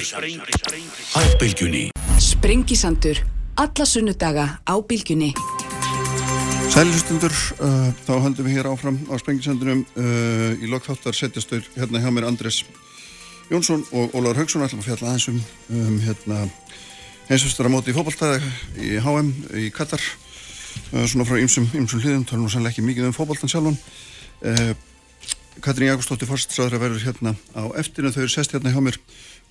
Á 1.16 1.20
bylgjunni 1.40 1.88
Sprengisandur. 2.20 3.24
Alla 3.56 3.86
sunnudaga 3.86 4.46
á 4.62 4.74
bylgjunni. 4.86 5.32
Sælistundur, 6.70 7.32
uh, 7.58 7.88
þá 8.06 8.12
höldum 8.22 8.46
við 8.46 8.58
hér 8.58 8.68
áfram 8.70 8.98
á 9.10 9.18
Sprengisandunum. 9.18 9.82
Uh, 9.98 10.54
í 10.62 10.68
lokþáttar 10.70 11.16
setjast 11.16 11.50
þau 11.50 11.58
hérna 11.74 12.02
hjá 12.04 12.10
mér 12.14 12.28
Andrés 12.28 12.62
Jónsson 13.50 13.82
og 13.90 14.14
Ólaur 14.14 14.38
Haugsson 14.38 14.62
ætlum 14.62 14.84
að 14.84 14.90
fjalla 14.90 15.10
aðeins 15.10 15.28
um, 15.32 15.40
um 15.74 15.98
hérna, 16.04 16.38
heimsvistara 17.26 17.72
móti 17.72 17.90
í 17.90 17.96
fótballtæði 17.96 18.52
í 18.78 18.94
HM 19.02 19.32
í 19.64 19.66
Katar. 19.74 20.04
Uh, 20.92 21.02
svona 21.10 21.26
frá 21.26 21.40
ymsum, 21.42 21.66
hliðum 21.72 22.24
tala 22.28 22.44
nú 22.44 22.52
sannlega 22.52 22.76
ekki 22.76 22.86
mikið 22.86 23.10
um 23.10 23.16
fótballtan 23.16 23.50
sjálfan. 23.50 23.78
Uh, 24.46 24.72
Katrín 25.62 25.90
Jakobsdóttir 25.90 26.30
fórstræðra 26.30 26.80
verður 26.80 27.04
hérna 27.04 27.34
á 27.52 27.68
eftir 27.78 28.06
en 28.06 28.14
þau 28.14 28.22
eru 28.24 28.32
sest 28.32 28.54
hérna 28.54 28.72
hjá 28.72 28.80
mér 28.80 28.96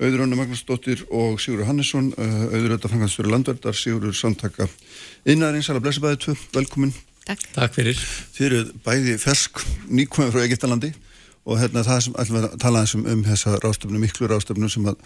Auður 0.01 0.25
Önnu 0.25 0.39
Magnúsdóttir 0.39 1.05
og 1.13 1.37
Sigurður 1.41 1.69
Hannesson 1.69 2.09
uh, 2.17 2.49
Auður 2.55 2.75
Ötta 2.79 2.89
Frankansfjörður 2.89 3.35
Landverðar 3.35 3.77
Sigurður 3.77 4.17
Samtaka 4.17 4.67
Innarins, 5.29 5.69
alveg 5.69 5.85
blessabæði 5.85 6.21
tvö, 6.25 6.37
velkomin 6.57 6.93
Takk. 7.27 7.43
Takk 7.53 7.75
fyrir. 7.75 7.99
Þið 8.33 8.47
eru 8.47 8.61
bæði 8.85 9.17
fersk 9.21 9.61
nýkomið 9.93 10.33
frá 10.33 10.45
Egiptalandi 10.47 10.89
og 11.45 11.59
hérna 11.61 11.83
það 11.85 11.99
sem 12.05 12.17
ætlum 12.21 12.37
við 12.37 12.47
að 12.47 12.55
tala 12.61 12.81
eins 12.81 12.95
um, 12.97 13.05
um 13.09 13.21
þessa 13.25 13.53
ráðstöfnu, 13.61 14.01
miklu 14.01 14.29
ráðstöfnu 14.29 14.69
sem 14.71 14.89
að 14.89 14.97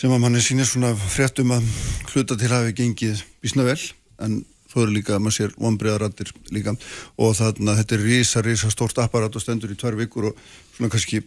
sem 0.00 0.12
að 0.14 0.22
manni 0.22 0.42
sýnir 0.42 0.68
svona 0.68 0.92
fréttum 0.98 1.50
að 1.54 1.66
hluta 2.12 2.36
til 2.38 2.50
hafi 2.50 2.74
gengið 2.78 3.24
bísna 3.42 3.66
vel 3.66 3.78
en 4.22 4.40
þó 4.70 4.76
eru 4.84 4.94
líka 4.94 5.16
að 5.16 5.24
maður 5.24 5.36
sér 5.36 5.56
vonbreiðarattir 5.58 6.30
líka 6.54 6.76
og 7.18 7.34
þarna 7.38 7.74
þetta 7.80 7.96
er 7.96 8.04
rísa, 8.06 8.42
rísa 8.46 8.70
stórt 8.70 9.00
apparat 9.02 9.34
og 9.34 9.42
stendur 9.42 9.72
í 9.74 9.78
tvær 9.78 9.98
vikur 9.98 10.30
og 10.30 10.44
svona 10.76 10.92
kannski 10.92 11.22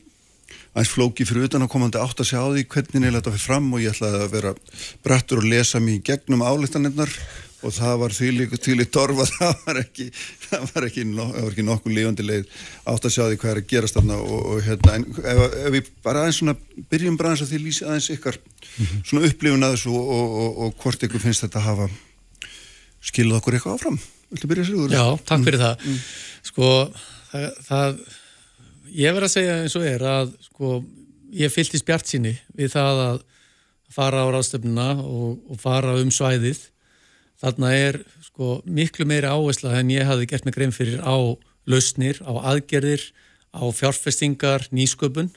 aðeins 0.73 0.91
flóki 0.93 1.25
fyrir 1.29 1.47
utan 1.47 1.65
að 1.65 1.71
komandi 1.73 2.01
átt 2.01 2.21
að 2.21 2.29
segja 2.29 2.43
á 2.45 2.53
því 2.53 2.65
hvernig 2.73 3.01
neila 3.03 3.19
þetta 3.19 3.33
fyrir 3.35 3.47
fram 3.47 3.71
og 3.73 3.81
ég 3.83 3.95
ætlaði 3.95 4.21
að 4.21 4.35
vera 4.35 4.53
brattur 5.05 5.41
og 5.41 5.49
lesa 5.49 5.81
í 5.81 5.97
gegnum 6.05 6.45
álíktanirnar 6.45 7.17
og 7.63 7.71
það 7.71 7.99
var 8.01 8.15
í 8.83 8.87
torfa 8.91 9.27
það 9.37 9.61
var 9.67 9.79
ekki, 9.83 10.07
það 10.47 10.65
var 10.71 10.87
ekki, 10.89 11.05
no, 11.07 11.27
var 11.31 11.51
ekki 11.51 11.67
nokkuð 11.67 11.95
lifandi 11.97 12.25
leið 12.25 12.49
átt 12.91 13.05
að 13.05 13.13
segja 13.13 13.27
á 13.27 13.31
því 13.31 13.37
hvað 13.43 13.53
er 13.53 13.61
að 13.61 13.69
gerast 13.73 13.99
þarna 13.99 14.17
og, 14.23 14.41
og 14.53 14.65
hérna, 14.65 14.95
en 14.97 15.05
ef, 15.13 15.43
ef 15.61 15.69
við 15.77 15.93
bara 16.03 16.25
aðeins 16.25 16.41
svona 16.41 16.57
byrjum 16.91 17.19
bara 17.21 17.31
aðeins 17.31 17.45
að 17.45 17.53
því 17.53 17.61
lýsi 17.67 17.87
aðeins 17.87 18.09
ykkar 18.17 18.41
svona 19.05 19.29
upplifun 19.29 19.67
að 19.69 19.77
þessu 19.77 19.93
og, 19.93 20.11
og, 20.17 20.59
og, 20.65 20.75
hvort 20.83 21.07
ykkur 21.07 21.23
finnst 21.23 21.45
þetta 21.45 21.63
hafa 21.69 21.87
skilað 23.03 23.39
okkur 23.39 23.59
eitthvað 23.59 23.79
áfram 23.79 24.01
Viltu 24.33 24.49
byrja 24.49 24.65
sér 24.65 24.81
úr? 24.81 24.93
Já, 24.93 25.05
takk 25.29 25.43
fyrir 25.45 25.61
það. 25.61 25.83
Sko, 26.47 26.69
það, 27.29 27.49
það 27.67 27.99
ég 28.93 29.15
verð 29.15 29.27
að 29.27 29.33
segja 29.35 29.59
eins 29.61 29.75
og 29.79 29.85
er 29.87 30.03
að 30.07 30.33
sko, 30.47 30.73
ég 31.33 31.53
fyllt 31.53 31.75
í 31.75 31.81
spjart 31.81 32.09
síni 32.09 32.33
við 32.57 32.73
það 32.75 33.01
að 33.07 33.21
fara 33.93 34.23
á 34.25 34.27
ráðstöfnuna 34.33 34.89
og, 35.01 35.37
og 35.49 35.59
fara 35.61 35.95
um 36.01 36.11
svæðið. 36.13 36.61
Þarna 37.43 37.71
er 37.75 37.99
sko, 38.23 38.59
miklu 38.65 39.05
meiri 39.09 39.29
áhersla 39.29 39.75
en 39.79 39.91
ég 39.93 40.07
hafði 40.07 40.29
gert 40.31 40.47
mig 40.47 40.55
grein 40.55 40.73
fyrir 40.73 41.01
á 41.03 41.17
lausnir, 41.69 42.19
á 42.25 42.33
aðgerðir, 42.53 43.05
á 43.53 43.63
fjárfestingar, 43.71 44.67
nýsköpun. 44.73 45.31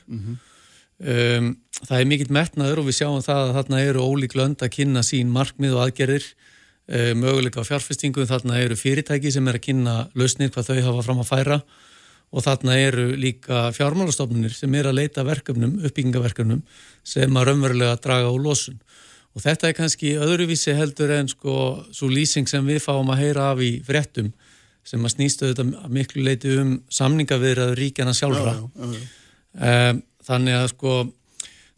um, 0.96 1.50
það 1.84 1.98
er 2.00 2.08
mikill 2.08 2.32
metnaður 2.32 2.80
og 2.80 2.88
við 2.88 2.98
sjáum 3.00 3.24
það 3.24 3.42
að 3.42 3.56
þarna 3.58 3.80
eru 3.84 4.04
ólík 4.06 4.36
lönd 4.38 4.62
að 4.64 4.72
kynna 4.78 5.02
sín 5.04 5.32
markmið 5.32 5.76
og 5.76 5.82
aðgerðir 5.84 6.24
uh, 6.24 7.12
möguleika 7.18 7.60
á 7.60 7.68
fjárfestingu, 7.68 8.24
þarna 8.26 8.62
eru 8.62 8.78
fyrirtæki 8.80 9.32
sem 9.34 9.48
er 9.48 9.58
að 9.58 9.66
kynna 9.68 9.96
lausnir 10.16 10.50
hvað 10.54 10.70
þau 10.70 10.80
hafa 10.88 11.04
fram 11.04 11.20
að 11.20 11.30
færa 11.34 11.60
og 12.34 12.44
þarna 12.44 12.78
eru 12.80 13.06
líka 13.16 13.68
fjármálastofnunir 13.76 14.54
sem 14.54 14.74
er 14.74 14.88
að 14.90 14.98
leita 15.00 15.24
verkefnum, 15.26 15.78
uppbyggingaverkefnum 15.86 16.62
sem 17.06 17.38
að 17.38 17.48
raunverulega 17.50 18.00
draga 18.02 18.32
úr 18.34 18.42
losun. 18.48 18.80
Og 19.36 19.44
þetta 19.44 19.68
er 19.68 19.76
kannski 19.76 20.14
öðruvísi 20.16 20.74
heldur 20.76 21.12
en 21.12 21.28
sko 21.28 21.54
svo 21.94 22.08
lýsing 22.10 22.48
sem 22.48 22.64
við 22.66 22.80
fáum 22.86 23.12
að 23.12 23.22
heyra 23.22 23.50
af 23.52 23.62
í 23.62 23.76
fréttum 23.84 24.32
sem 24.86 25.02
að 25.02 25.16
snýstu 25.16 25.50
þetta 25.50 25.90
miklu 25.92 26.24
leiti 26.24 26.56
um 26.60 26.76
samningaviðraður 26.94 27.80
ríkjana 27.80 28.14
sjálfra. 28.16 28.56
Já, 28.56 28.66
já, 28.80 28.96
já, 28.96 29.70
um, 29.70 30.02
þannig 30.26 30.58
að 30.58 30.68
sko 30.72 30.96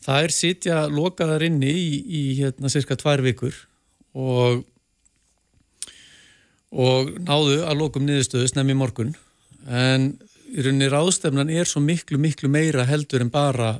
það 0.07 0.25
er 0.25 0.35
sitja 0.35 0.81
lokaðar 0.93 1.45
inni 1.49 1.71
í, 1.73 1.87
í 2.09 2.23
hérna 2.41 2.71
cirka 2.73 2.97
tvær 3.01 3.25
vikur 3.25 3.57
og 4.17 4.65
og 6.69 7.15
náðu 7.25 7.63
að 7.65 7.79
lokum 7.81 8.05
niðurstöðu 8.05 8.51
snemmi 8.51 8.77
morgun. 8.77 9.15
En 9.69 10.11
í 10.49 10.65
rauninni 10.65 10.91
ráðstefnan 10.93 11.51
er 11.53 11.69
svo 11.69 11.83
miklu 11.85 12.21
miklu 12.21 12.51
meira 12.53 12.87
heldur 12.89 13.25
en 13.25 13.33
bara 13.33 13.75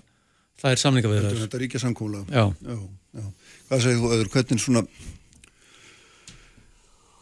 það 0.61 0.75
er 0.75 0.83
samningaviðraður 0.83 1.45
Þetta 1.45 1.63
ríkja 1.63 1.83
samkóla 1.85 2.25
Já. 2.29 2.45
já, 2.49 2.77
já. 3.19 3.25
Hvað 3.69 3.85
segir 3.85 4.01
þú 4.01 4.13
öður, 4.17 4.33
hvernig 4.35 4.65
svona 4.65 4.85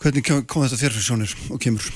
hvernig 0.03 0.27
kom, 0.27 0.43
kom 0.47 0.67
þetta 0.67 0.81
þér 0.81 0.97
fyrir 0.97 1.07
sjónir 1.07 1.37
og 1.51 1.63
kemur? 1.63 1.93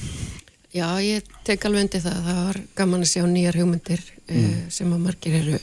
Já, 0.71 0.87
ég 1.03 1.27
tek 1.47 1.65
alveg 1.67 1.87
undir 1.87 2.03
það. 2.05 2.19
Það 2.27 2.41
var 2.47 2.59
gaman 2.79 3.03
að 3.03 3.11
sjá 3.11 3.23
nýjar 3.27 3.59
hugmyndir 3.59 4.03
mm. 4.31 4.53
sem 4.71 4.93
að 4.95 5.03
margir 5.03 5.39
eru 5.41 5.59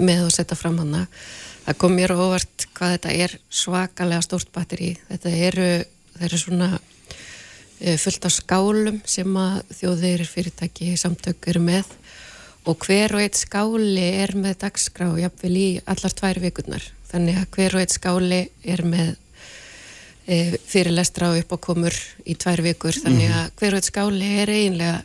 með 0.00 0.22
að 0.24 0.34
setja 0.38 0.56
fram 0.58 0.78
hana. 0.80 1.02
Það 1.66 1.78
kom 1.82 1.96
mér 1.98 2.14
á 2.16 2.16
óvart 2.16 2.68
hvað 2.76 2.94
þetta 2.94 3.16
er 3.24 3.34
svakalega 3.52 4.24
stórt 4.24 4.52
batteri. 4.54 4.94
Þetta 5.10 5.34
eru, 5.48 5.68
það 6.14 6.26
eru 6.30 6.40
svona 6.40 6.70
eh, 6.78 6.86
fullt 7.78 8.26
af 8.26 8.34
skálum 8.34 9.00
sem 9.06 9.36
að 9.38 9.60
þjóðir 9.78 10.24
fyrirtæki 10.26 10.92
samtök 10.98 11.50
eru 11.52 11.62
með. 11.62 11.90
Og 12.68 12.76
hver 12.84 13.14
og 13.16 13.22
eitt 13.22 13.38
skáli 13.38 14.08
er 14.20 14.34
með 14.36 14.58
dagskrá 14.64 15.08
jafnvel 15.20 15.54
í 15.56 15.68
allar 15.88 16.14
tvær 16.18 16.40
vikurnar. 16.42 16.84
Þannig 17.08 17.38
að 17.40 17.46
hver 17.54 17.76
og 17.76 17.84
eitt 17.84 17.94
skáli 17.94 18.40
er 18.68 18.82
með 18.84 19.12
e, 20.26 20.58
fyrirlestra 20.68 21.30
og 21.32 21.38
uppákomur 21.44 21.96
í 22.28 22.36
tvær 22.36 22.64
vikur. 22.66 22.98
Þannig 22.98 23.32
að 23.32 23.46
hver 23.60 23.76
og 23.76 23.80
eitt 23.80 23.88
skáli 23.88 24.32
er 24.42 24.52
eiginlega 24.52 24.98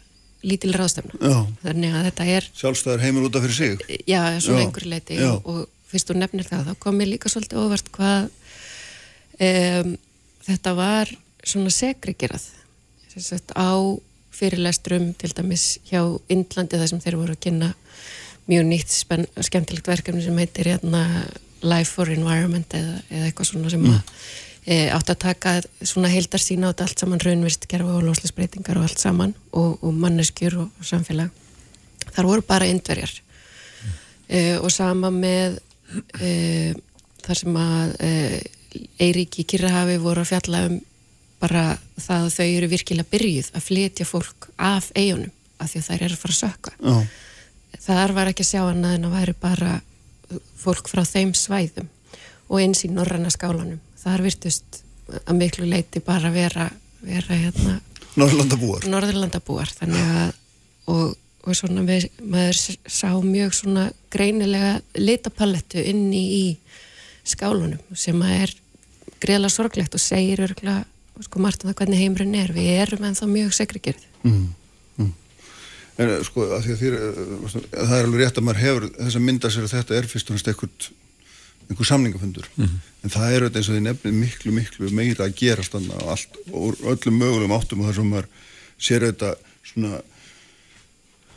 lítil 0.44 0.74
ráðstefna. 0.76 1.16
Já. 1.22 1.38
þannig 1.62 1.94
að 1.96 2.08
þetta 2.10 2.26
er, 2.34 2.50
Sjálfstæðar 2.60 3.06
heimur 3.06 3.30
út 3.30 3.38
af 3.40 3.46
fyrir 3.46 3.56
sig. 3.56 4.02
Já, 4.10 4.20
svona 4.44 4.66
einhver 4.66 4.90
leiti. 4.92 5.22
Og, 5.24 5.64
fyrst 5.94 6.10
þú 6.10 6.18
nefnir 6.18 6.48
það 6.48 6.72
þá 6.72 6.80
kom 6.82 6.98
mér 6.98 7.12
líka 7.12 7.30
svolítið 7.30 7.62
óvart 7.62 7.92
hvað 7.94 8.24
um, 9.46 9.94
þetta 10.48 10.76
var 10.78 11.12
svona 11.46 11.74
segregerað 11.74 12.48
sagt 13.22 13.54
á 13.54 13.78
fyrirlestrum 14.34 15.14
til 15.20 15.34
dæmis 15.38 15.78
hjá 15.90 16.02
Indlandi 16.34 16.80
þar 16.80 16.90
sem 16.90 17.02
þeir 17.04 17.20
voru 17.20 17.36
að 17.36 17.44
kynna 17.46 17.74
mjög 18.50 18.66
nýtt 18.68 18.96
skemmtilegt 19.48 19.88
verkefni 19.88 20.24
sem 20.26 20.40
heitir 20.42 20.72
hérna 20.74 21.04
Life 21.64 21.96
for 21.96 22.12
Environment 22.12 22.74
eða, 22.76 22.98
eða 23.10 23.30
eitthvað 23.30 23.50
svona 23.52 23.72
sem 23.72 23.84
mm. 23.84 23.94
að, 23.94 24.24
e, 24.66 24.78
átt 24.92 25.14
að 25.14 25.22
taka 25.24 25.54
svona 25.80 26.12
heildar 26.12 26.44
sína 26.44 26.68
á 26.68 26.72
þetta 26.74 26.88
allt 26.90 27.04
saman 27.04 27.24
raunverst 27.24 27.68
gerfa 27.72 28.00
og 28.00 28.08
loslisbreytingar 28.08 28.80
og 28.82 28.88
allt 28.90 29.04
saman 29.04 29.36
og, 29.52 29.78
og 29.80 29.94
manneskjur 29.96 30.58
og, 30.66 30.74
og 30.80 30.90
samfélag 30.90 31.32
þar 32.12 32.28
voru 32.28 32.44
bara 32.48 32.68
indverjar 32.68 33.14
mm. 33.14 33.94
e, 34.28 34.42
og 34.58 34.74
sama 34.76 35.14
með 35.14 35.62
e, 36.20 36.74
þar 37.24 37.44
sem 37.46 37.62
að 37.64 37.96
e, 38.04 38.12
Eiríki 39.06 39.46
Kirrahafi 39.48 40.00
voru 40.02 40.24
að 40.24 40.34
fjalla 40.34 40.66
um 40.68 40.82
bara 41.44 41.64
það 42.00 42.28
að 42.28 42.36
þau 42.38 42.48
eru 42.48 42.72
virkilega 42.72 43.12
byrjuð 43.12 43.50
að 43.54 43.66
flytja 43.68 44.08
fólk 44.08 44.50
af 44.58 44.92
eigunum 44.96 45.32
af 45.60 45.72
því 45.72 45.82
að 45.82 45.90
þær 45.90 46.06
eru 46.08 46.16
að 46.16 46.22
fara 46.24 46.36
að 46.36 46.42
sökka 46.42 46.76
Já. 46.80 46.96
þar 47.88 48.16
var 48.18 48.32
ekki 48.32 48.46
að 48.46 48.52
sjá 48.54 48.62
annað 48.64 48.96
en 48.98 49.10
að 49.10 49.18
væri 49.18 49.36
bara 49.44 49.74
fólk 50.64 50.90
frá 50.92 51.04
þeim 51.08 51.34
svæðum 51.38 51.90
og 52.50 52.62
eins 52.62 52.84
í 52.86 52.90
norranna 52.92 53.32
skálanum. 53.34 53.80
Þar 54.00 54.24
virtust 54.26 54.84
að 55.24 55.36
miklu 55.40 55.68
leiti 55.68 56.02
bara 56.04 56.32
vera, 56.34 56.70
vera 57.04 57.38
hérna 57.38 57.80
Norðlandabúar 58.20 58.88
Norðurlandabúar 58.92 59.72
þannig 59.74 60.10
að 60.14 60.34
og, 60.92 61.14
og 61.44 61.58
svona 61.58 61.84
við, 61.88 62.10
maður 62.22 62.60
sá 62.92 63.10
mjög 63.24 63.56
svona 63.58 63.88
greinilega 64.14 64.76
litapallettu 65.00 65.84
inni 65.92 66.24
í 66.38 66.44
skálunum 67.28 67.82
sem 67.98 68.20
að 68.24 68.46
er 68.46 68.56
greiðlega 69.24 69.56
sorglegt 69.56 69.96
og 69.96 70.04
segir 70.04 70.44
örgulega 70.44 70.84
sko 71.22 71.40
margt 71.40 71.64
um 71.64 71.70
það 71.70 71.80
hvernig 71.82 72.02
heimurinn 72.02 72.36
er 72.36 72.54
við 72.56 72.72
erum 72.84 73.06
ennþá 73.08 73.30
mjög 73.30 73.54
segrigerð 73.54 74.06
mm. 74.24 74.44
mm. 74.98 75.14
En 76.02 76.12
sko 76.26 76.48
að 76.50 76.66
því 76.66 76.74
að 76.74 76.82
þér, 76.82 76.98
eh, 76.98 77.56
það 77.72 77.96
er 78.00 78.08
alveg 78.08 78.24
rétt 78.24 78.38
að 78.42 78.48
maður 78.48 78.64
hefur 78.64 78.90
þess 78.98 79.20
að 79.20 79.26
mynda 79.28 79.54
sér 79.54 79.68
að 79.68 79.76
þetta 79.78 79.98
er 79.98 80.10
fyrst 80.10 80.30
og 80.30 80.38
næst 80.38 80.52
einhvern 80.52 80.92
einhver 81.70 81.88
samningafundur 81.88 82.48
mm 82.56 82.66
-hmm. 82.66 82.80
en 83.04 83.10
það 83.10 83.34
er 83.34 83.46
eins 83.48 83.70
og 83.70 83.76
því 83.76 83.84
nefnir 83.84 84.14
miklu 84.14 84.52
miklu 84.52 84.90
meira 84.92 85.26
að 85.26 85.36
gera 85.40 85.64
stanna 85.64 85.96
og 86.02 86.10
allt 86.16 86.40
og 86.52 86.82
öllum 86.82 87.20
mögulegum 87.20 87.56
áttum 87.56 87.80
og 87.80 87.88
þar 87.88 87.96
sem 87.96 88.10
maður 88.10 88.28
sér 88.78 89.06
þetta 89.08 89.36
svona 89.64 90.02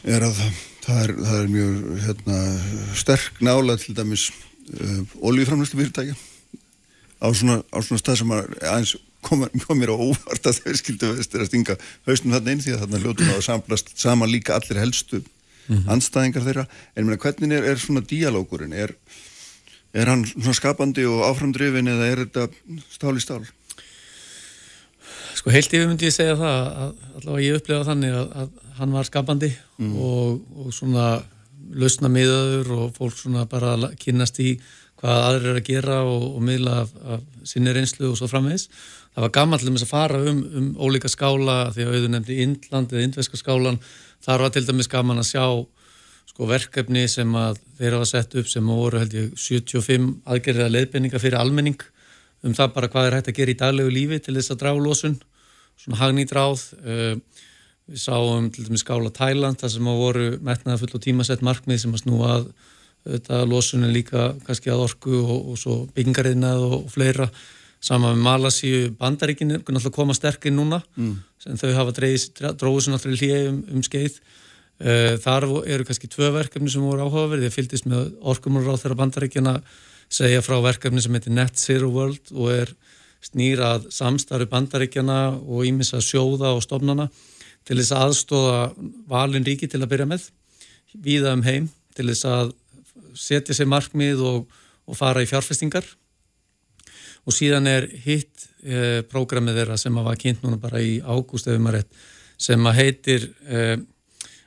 er 0.05 0.23
að 0.23 0.41
það 0.87 1.03
er, 1.03 1.12
það 1.27 1.41
er 1.41 1.49
mjög 1.51 2.01
hérna, 2.07 2.39
sterk 2.95 3.41
nála 3.41 3.77
til 3.77 3.95
dæmis 3.97 4.31
uh, 4.81 5.03
oljuframlæslu 5.21 5.81
fyrirtækja 5.81 6.15
á 7.23 7.27
svona, 7.33 7.62
á 7.73 7.79
svona 7.83 8.03
stað 8.03 8.21
sem 8.21 8.31
maður 8.31 8.57
aðeins 8.62 8.97
kom, 9.27 9.47
kom 9.67 9.81
mér 9.81 9.93
á 9.93 9.97
óvart 9.99 10.49
að 10.49 10.62
þau 10.62 10.81
skildu 10.81 11.12
vestir 11.19 11.43
að 11.43 11.51
stinga 11.51 11.79
haustum 12.09 12.35
þarna 12.35 12.57
inn 12.57 12.65
því 12.65 12.77
að 12.77 12.83
þarna 12.85 13.03
hljóttum 13.05 13.33
að 13.35 13.47
samplast 13.51 13.95
saman 13.99 14.33
líka 14.33 14.57
allir 14.57 14.83
helstu 14.85 15.23
mm 15.23 15.77
-hmm. 15.77 15.87
anstæðingar 15.97 16.47
þeirra 16.49 16.67
en 16.95 17.07
mér, 17.07 17.19
hvernig 17.19 17.57
er, 17.59 17.71
er 17.73 17.83
svona 17.83 18.07
díalókurinn 18.07 18.73
er 18.73 18.95
Er 19.97 20.11
hann 20.12 20.27
svona 20.29 20.57
skapandi 20.57 21.07
og 21.09 21.23
áframdrifin 21.31 21.89
eða 21.89 22.09
er 22.11 22.25
þetta 22.27 22.49
stál 22.93 23.17
í 23.17 23.23
stál? 23.23 23.45
Sko 25.37 25.53
heilt 25.53 25.73
yfir 25.73 25.89
myndi 25.89 26.09
ég 26.09 26.17
segja 26.17 26.37
það 26.37 26.59
að 26.67 26.91
allavega 27.21 27.45
ég 27.47 27.61
upplefa 27.61 27.87
þannig 27.91 28.17
að, 28.17 28.35
að 28.43 28.75
hann 28.81 28.97
var 28.97 29.09
skapandi 29.09 29.51
mm. 29.55 29.95
og, 30.09 30.43
og 30.57 30.75
svona 30.77 31.07
lausna 31.77 32.11
miðaður 32.12 32.73
og 32.77 32.93
fólk 32.97 33.17
svona 33.17 33.47
bara 33.49 33.77
kynast 34.01 34.41
í 34.45 34.57
hvað 35.01 35.25
aðrir 35.31 35.51
er 35.53 35.61
að 35.61 35.67
gera 35.71 35.99
og, 36.09 36.29
og 36.37 36.45
miðla 36.45 36.77
af, 36.85 36.93
af 37.17 37.49
sinni 37.49 37.73
reynslu 37.77 38.11
og 38.11 38.21
svo 38.21 38.29
framvegs. 38.33 38.69
Það 39.16 39.24
var 39.24 39.33
gaman 39.33 39.61
til 39.62 39.70
þess 39.70 39.85
að 39.87 39.88
fara 39.94 40.18
um, 40.29 40.40
um 40.61 40.64
ólíka 40.76 41.09
skála 41.09 41.52
því 41.72 41.85
að 41.87 41.92
auðvitað 41.94 42.11
nefndi 42.12 42.35
Índland 42.44 42.90
eða 42.92 43.05
Indveska 43.07 43.38
skálan. 43.40 43.79
Þar 44.26 44.44
var 44.44 44.52
til 44.52 44.62
dæmis 44.66 44.90
gaman 44.92 45.22
að 45.22 45.31
sjá 45.31 45.44
sko 46.29 46.48
verkefni 46.50 47.07
sem 47.09 47.33
að 47.40 47.62
þeir 47.79 47.96
hafa 47.96 48.11
sett 48.11 48.37
upp 48.37 48.50
sem 48.52 48.68
voru 48.68 49.00
held 49.00 49.16
ég 49.16 49.33
75 49.40 50.11
aðgerðiða 50.29 50.74
leiðbenninga 50.74 51.22
fyrir 51.22 51.38
almenning 51.40 51.81
um 52.44 52.52
það 52.61 52.76
bara 52.76 52.92
hvað 52.92 53.09
er 53.09 53.16
hægt 53.16 53.33
að 53.33 53.40
gera 53.40 53.55
í 53.55 53.59
daglegu 53.64 53.96
lífi 53.96 54.20
til 54.20 54.37
þess 54.37 54.52
að 54.52 54.61
draga 54.66 54.85
losun, 54.85 55.18
svona 55.81 56.02
hagnýtt 56.02 56.37
ráð. 56.37 56.68
Uh, 56.85 57.42
við 57.88 58.02
sáum 58.05 58.52
til 58.52 58.68
dæmis 58.68 58.85
skála 58.85 59.16
Tæland 59.16 59.64
þar 59.64 59.76
sem 59.79 59.88
að 59.88 60.00
voru 60.02 60.31
metnaða 60.44 60.83
full 60.83 60.96
og 60.98 61.07
tímasett 61.09 61.44
markmið 61.46 61.87
sem 61.87 61.96
að 61.96 62.05
snúa 62.05 62.33
að 62.35 62.48
þetta 63.07 63.44
losunin 63.48 63.94
líka 63.94 64.33
kannski 64.44 64.72
að 64.74 64.88
orku 64.90 65.20
og, 65.22 65.52
og 65.52 65.61
svo 65.61 65.85
byggingariðnað 65.96 66.64
og, 66.66 66.81
og 66.83 66.90
fleira. 66.92 67.31
Sama 67.81 68.15
með 68.15 68.23
Malasíu 68.25 68.91
bandaríkinu, 68.99 69.61
koma 69.95 70.15
sterkinn 70.17 70.57
núna 70.57 70.81
mm. 70.97 71.15
sem 71.45 71.61
þau 71.61 71.71
hafa 71.77 71.93
dróðið 71.95 72.83
svo 72.87 72.95
náttúrulega 72.95 73.21
hlýja 73.21 73.51
um, 73.51 73.62
um 73.77 73.85
skeið 73.85 74.21
Eh, 74.77 75.15
þar 75.25 75.47
eru 75.65 75.87
kannski 75.89 76.09
tvö 76.12 76.29
verkefni 76.35 76.69
sem 76.69 76.85
voru 76.85 77.07
áhugaverði. 77.07 77.49
Ég 77.49 77.55
fylgist 77.55 77.87
með 77.89 78.11
orkumur 78.21 78.67
á 78.69 78.77
þeirra 78.77 78.99
bandaríkjana 79.01 79.55
segja 80.12 80.43
frá 80.45 80.59
verkefni 80.61 81.01
sem 81.01 81.17
heitir 81.17 81.33
Net 81.33 81.57
Zero 81.57 81.89
World 81.95 82.29
og 82.35 82.51
er 82.53 82.75
snýrað 83.25 83.89
samstarfi 83.95 84.51
bandaríkjana 84.51 85.21
og 85.41 85.65
ímis 85.65 85.95
að 85.97 86.05
sjóða 86.11 86.53
og 86.53 86.61
stofnana 86.67 87.09
til 87.67 87.79
þess 87.81 87.97
aðstóða 87.97 88.59
valin 89.09 89.47
ríki 89.49 89.67
til 89.67 89.81
að 89.81 89.91
byrja 89.95 90.11
með, 90.12 90.29
víða 90.93 91.33
um 91.35 91.47
heim 91.49 91.71
til 91.97 92.11
þess 92.12 92.29
að 92.29 92.53
setja 93.17 93.57
sér 93.57 93.73
markmið 93.73 94.21
og, 94.23 94.45
og 94.85 94.99
fara 95.01 95.25
í 95.25 95.31
fjárfestingar 95.31 95.89
og 97.27 97.35
síðan 97.35 97.67
er 97.71 97.89
hitt 98.05 98.47
eh, 98.62 99.03
prógramið 99.11 99.61
þeirra 99.61 99.81
sem 99.81 99.99
að 99.99 100.09
var 100.11 100.23
kynnt 100.23 100.47
núna 100.47 100.61
bara 100.62 100.83
í 100.83 100.99
ágúst 101.03 101.51
ef 101.51 101.59
maður 101.61 101.81
rétt 101.81 102.01
sem 102.47 102.69
að 102.69 102.79
heitir 102.81 103.31
eh, 103.49 103.77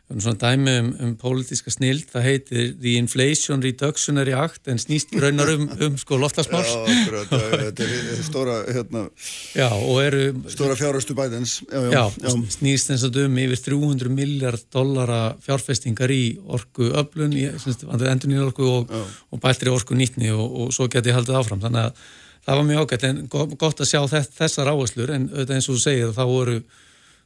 svona 0.10 0.39
dæmi 0.42 0.72
um, 0.80 0.88
um 1.06 1.12
pólitíska 1.22 1.70
snild, 1.70 2.08
það 2.10 2.24
heitir 2.26 2.70
The 2.82 2.96
Inflation 2.98 3.62
Reductionary 3.62 4.34
Act 4.34 4.70
en 4.72 4.80
snýst 4.82 5.12
raunar 5.22 5.52
um, 5.54 5.68
um 5.86 6.00
sko 6.02 6.18
loftasmál 6.18 6.63
Já, 6.65 6.80
þetta 7.30 7.86
er 7.86 8.24
stóra 8.26 8.56
hérna, 8.65 9.04
já, 9.54 9.68
eru, 10.02 10.24
stóra 10.50 10.78
fjárhastu 10.80 11.13
bæðins 11.18 11.60
Já, 11.70 11.84
já, 11.94 12.02
já 12.26 12.34
snýst 12.58 12.89
eins 12.94 13.06
og 13.06 13.20
um 13.22 13.38
yfir 13.44 13.62
300 13.68 14.13
miljard 14.13 14.65
dollara 14.74 15.20
fjárfestingar 15.46 16.13
í 16.13 16.24
orku 16.48 16.89
öflun, 16.89 17.36
endur 17.36 18.32
nýja 18.32 18.48
orku 18.48 18.72
og, 18.80 18.96
og 19.30 19.44
bæltri 19.44 19.70
orku 19.70 19.98
nýtni 20.00 20.34
og, 20.34 20.48
og 20.63 20.74
svo 20.74 20.89
geti 20.89 21.13
haldið 21.13 21.38
áfram, 21.44 21.62
þannig 21.62 21.92
að 21.92 22.02
það 22.45 22.60
var 22.60 22.67
mjög 22.69 22.86
ágætt 22.86 23.08
en 23.10 23.21
gott 23.30 23.84
að 23.84 23.89
sjá 23.91 24.02
þessar 24.10 24.71
áherslur 24.71 25.13
en 25.15 25.28
eins 25.45 25.69
og 25.69 25.75
þú 25.75 25.82
segir 25.84 26.15
þá 26.15 26.23
voru 26.30 26.58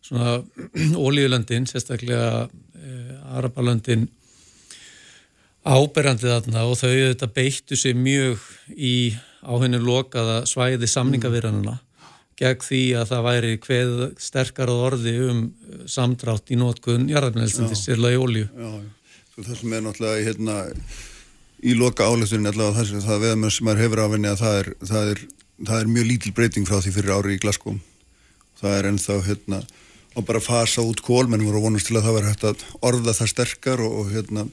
svona 0.04 0.36
ólíulöndin, 1.06 1.68
sérstaklega 1.70 2.48
eh, 2.48 3.38
Arabalöndin 3.38 4.10
áberandi 5.64 6.28
þarna 6.28 6.66
og 6.68 6.76
þau 6.82 6.92
þetta 6.92 7.30
beittu 7.32 7.80
sig 7.80 7.96
mjög 7.96 8.42
í 8.76 9.14
áhennu 9.44 9.80
lokaða 9.84 10.44
svæði 10.50 10.90
samningavirðanuna 10.92 11.78
gegn 12.40 12.66
því 12.66 12.82
að 12.98 13.10
það 13.12 13.26
væri 13.28 13.54
hveð 13.64 13.94
sterkar 14.22 14.72
að 14.74 14.84
orði 14.90 15.14
um 15.30 15.42
samdrátt 15.90 16.52
í 16.52 16.58
nótkunn 16.60 17.08
jarðarmennelstendis 17.12 17.86
er 17.94 18.02
lagi 18.02 18.20
ólju. 18.20 18.48
Já, 18.50 18.72
það 19.38 19.58
sem 19.60 19.76
er 19.78 19.84
náttúrulega 19.86 20.26
hérna, 20.28 20.58
í 21.64 21.76
loka 21.80 22.08
álegturinn 22.10 22.50
allavega 22.52 22.84
það, 22.84 23.06
það 23.06 23.24
veðamenn 23.28 23.56
sem 23.56 23.72
er 23.72 23.82
hefur 23.84 24.04
af 24.04 24.16
henni 24.16 24.32
að 24.32 24.42
það 24.42 24.58
er, 24.60 24.70
það, 24.90 25.12
er, 25.14 25.22
það 25.70 25.78
er 25.80 25.94
mjög 25.96 26.10
lítil 26.10 26.34
breyting 26.36 26.68
frá 26.68 26.80
því 26.84 26.96
fyrir 26.98 27.16
ári 27.16 27.38
í 27.38 27.42
Glasgow. 27.44 27.80
Það 28.60 28.78
er 28.78 28.90
ennþá 28.92 29.20
hérna 29.28 29.62
og 30.14 30.28
bara 30.28 30.44
fasa 30.44 30.84
út 30.86 31.02
kól, 31.04 31.26
menn 31.30 31.46
voru 31.46 31.64
vonast 31.64 31.90
til 31.90 31.98
að 31.98 32.08
það 32.08 32.18
verði 32.20 32.34
hægt 32.34 32.46
að 32.50 32.66
orða 32.86 33.16
það 33.18 33.32
sterkar 33.32 33.82
og, 33.82 33.96
og 34.04 34.12
hérna 34.14 34.46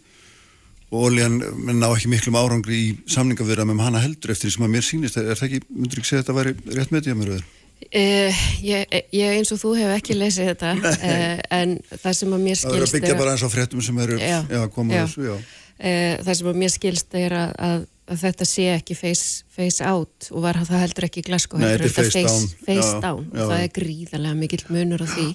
og 0.90 1.07
oljan 1.07 1.38
ná 1.79 1.87
ekki 1.90 2.11
miklum 2.11 2.38
árangri 2.40 2.79
í 2.79 2.90
samningavirða 3.11 3.66
með 3.68 3.85
hana 3.85 4.03
heldur 4.03 4.33
eftir 4.35 4.49
því 4.49 4.55
sem 4.57 4.66
að 4.66 4.73
mér 4.75 4.87
sýnist 4.87 5.18
er 5.20 5.38
það 5.38 5.46
ekki, 5.46 5.61
myndur 5.70 6.01
ekki 6.01 6.11
segja 6.11 6.23
að 6.23 6.25
þetta 6.25 6.38
væri 6.38 6.79
rétt 6.79 6.94
með 6.94 7.05
því 7.05 7.12
að 7.12 7.20
mér 7.20 7.33
veður? 7.35 7.49
Uh, 7.81 8.40
ég, 8.61 8.96
ég 9.16 9.37
eins 9.38 9.53
og 9.55 9.61
þú 9.62 9.70
hef 9.79 9.92
ekki 9.94 10.16
lesið 10.18 10.51
þetta 10.51 10.73
uh, 10.90 11.38
en 11.61 11.79
það 11.94 12.18
sem 12.18 12.35
að 12.35 12.42
mér 12.49 12.59
skilst 12.59 12.75
Það 12.75 12.81
er 12.81 12.88
að 12.88 12.96
byggja 12.96 13.20
bara 13.20 13.37
eins 13.37 13.46
á 13.46 13.51
fréttum 13.55 13.85
sem 13.87 14.03
eru 14.05 14.18
já, 14.20 14.40
já, 14.51 14.61
koma 14.75 14.99
já. 14.99 15.05
þessu, 15.07 15.29
já 15.31 15.60
Það 15.81 16.35
sem 16.37 16.59
mér 16.61 16.73
skilst 16.75 17.14
er 17.16 17.33
að, 17.33 17.53
að, 17.64 17.85
að 18.12 18.19
þetta 18.21 18.47
sé 18.51 18.66
ekki 18.75 18.97
face, 18.99 19.47
face 19.49 19.87
out 19.87 20.27
og 20.29 20.43
var 20.45 20.59
það 20.61 20.83
heldur 20.85 21.07
ekki 21.07 21.23
glasko 21.25 21.57
Nei, 21.57 21.71
þetta 21.71 21.87
er 21.88 21.95
face, 21.95 22.11
face 22.11 22.27
down, 22.27 22.51
face 22.66 22.99
down. 23.01 23.23
það 23.33 23.55
er 23.57 23.73
gríðarlega 23.79 24.37
mikill 24.43 24.66
munur 24.69 25.07
á 25.07 25.09
því. 25.09 25.27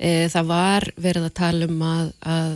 E, 0.00 0.10
það 0.32 0.50
var 0.50 0.88
verið 0.98 1.28
að 1.28 1.36
tala 1.38 1.70
um 1.70 1.86
að, 1.86 2.12
að 2.34 2.52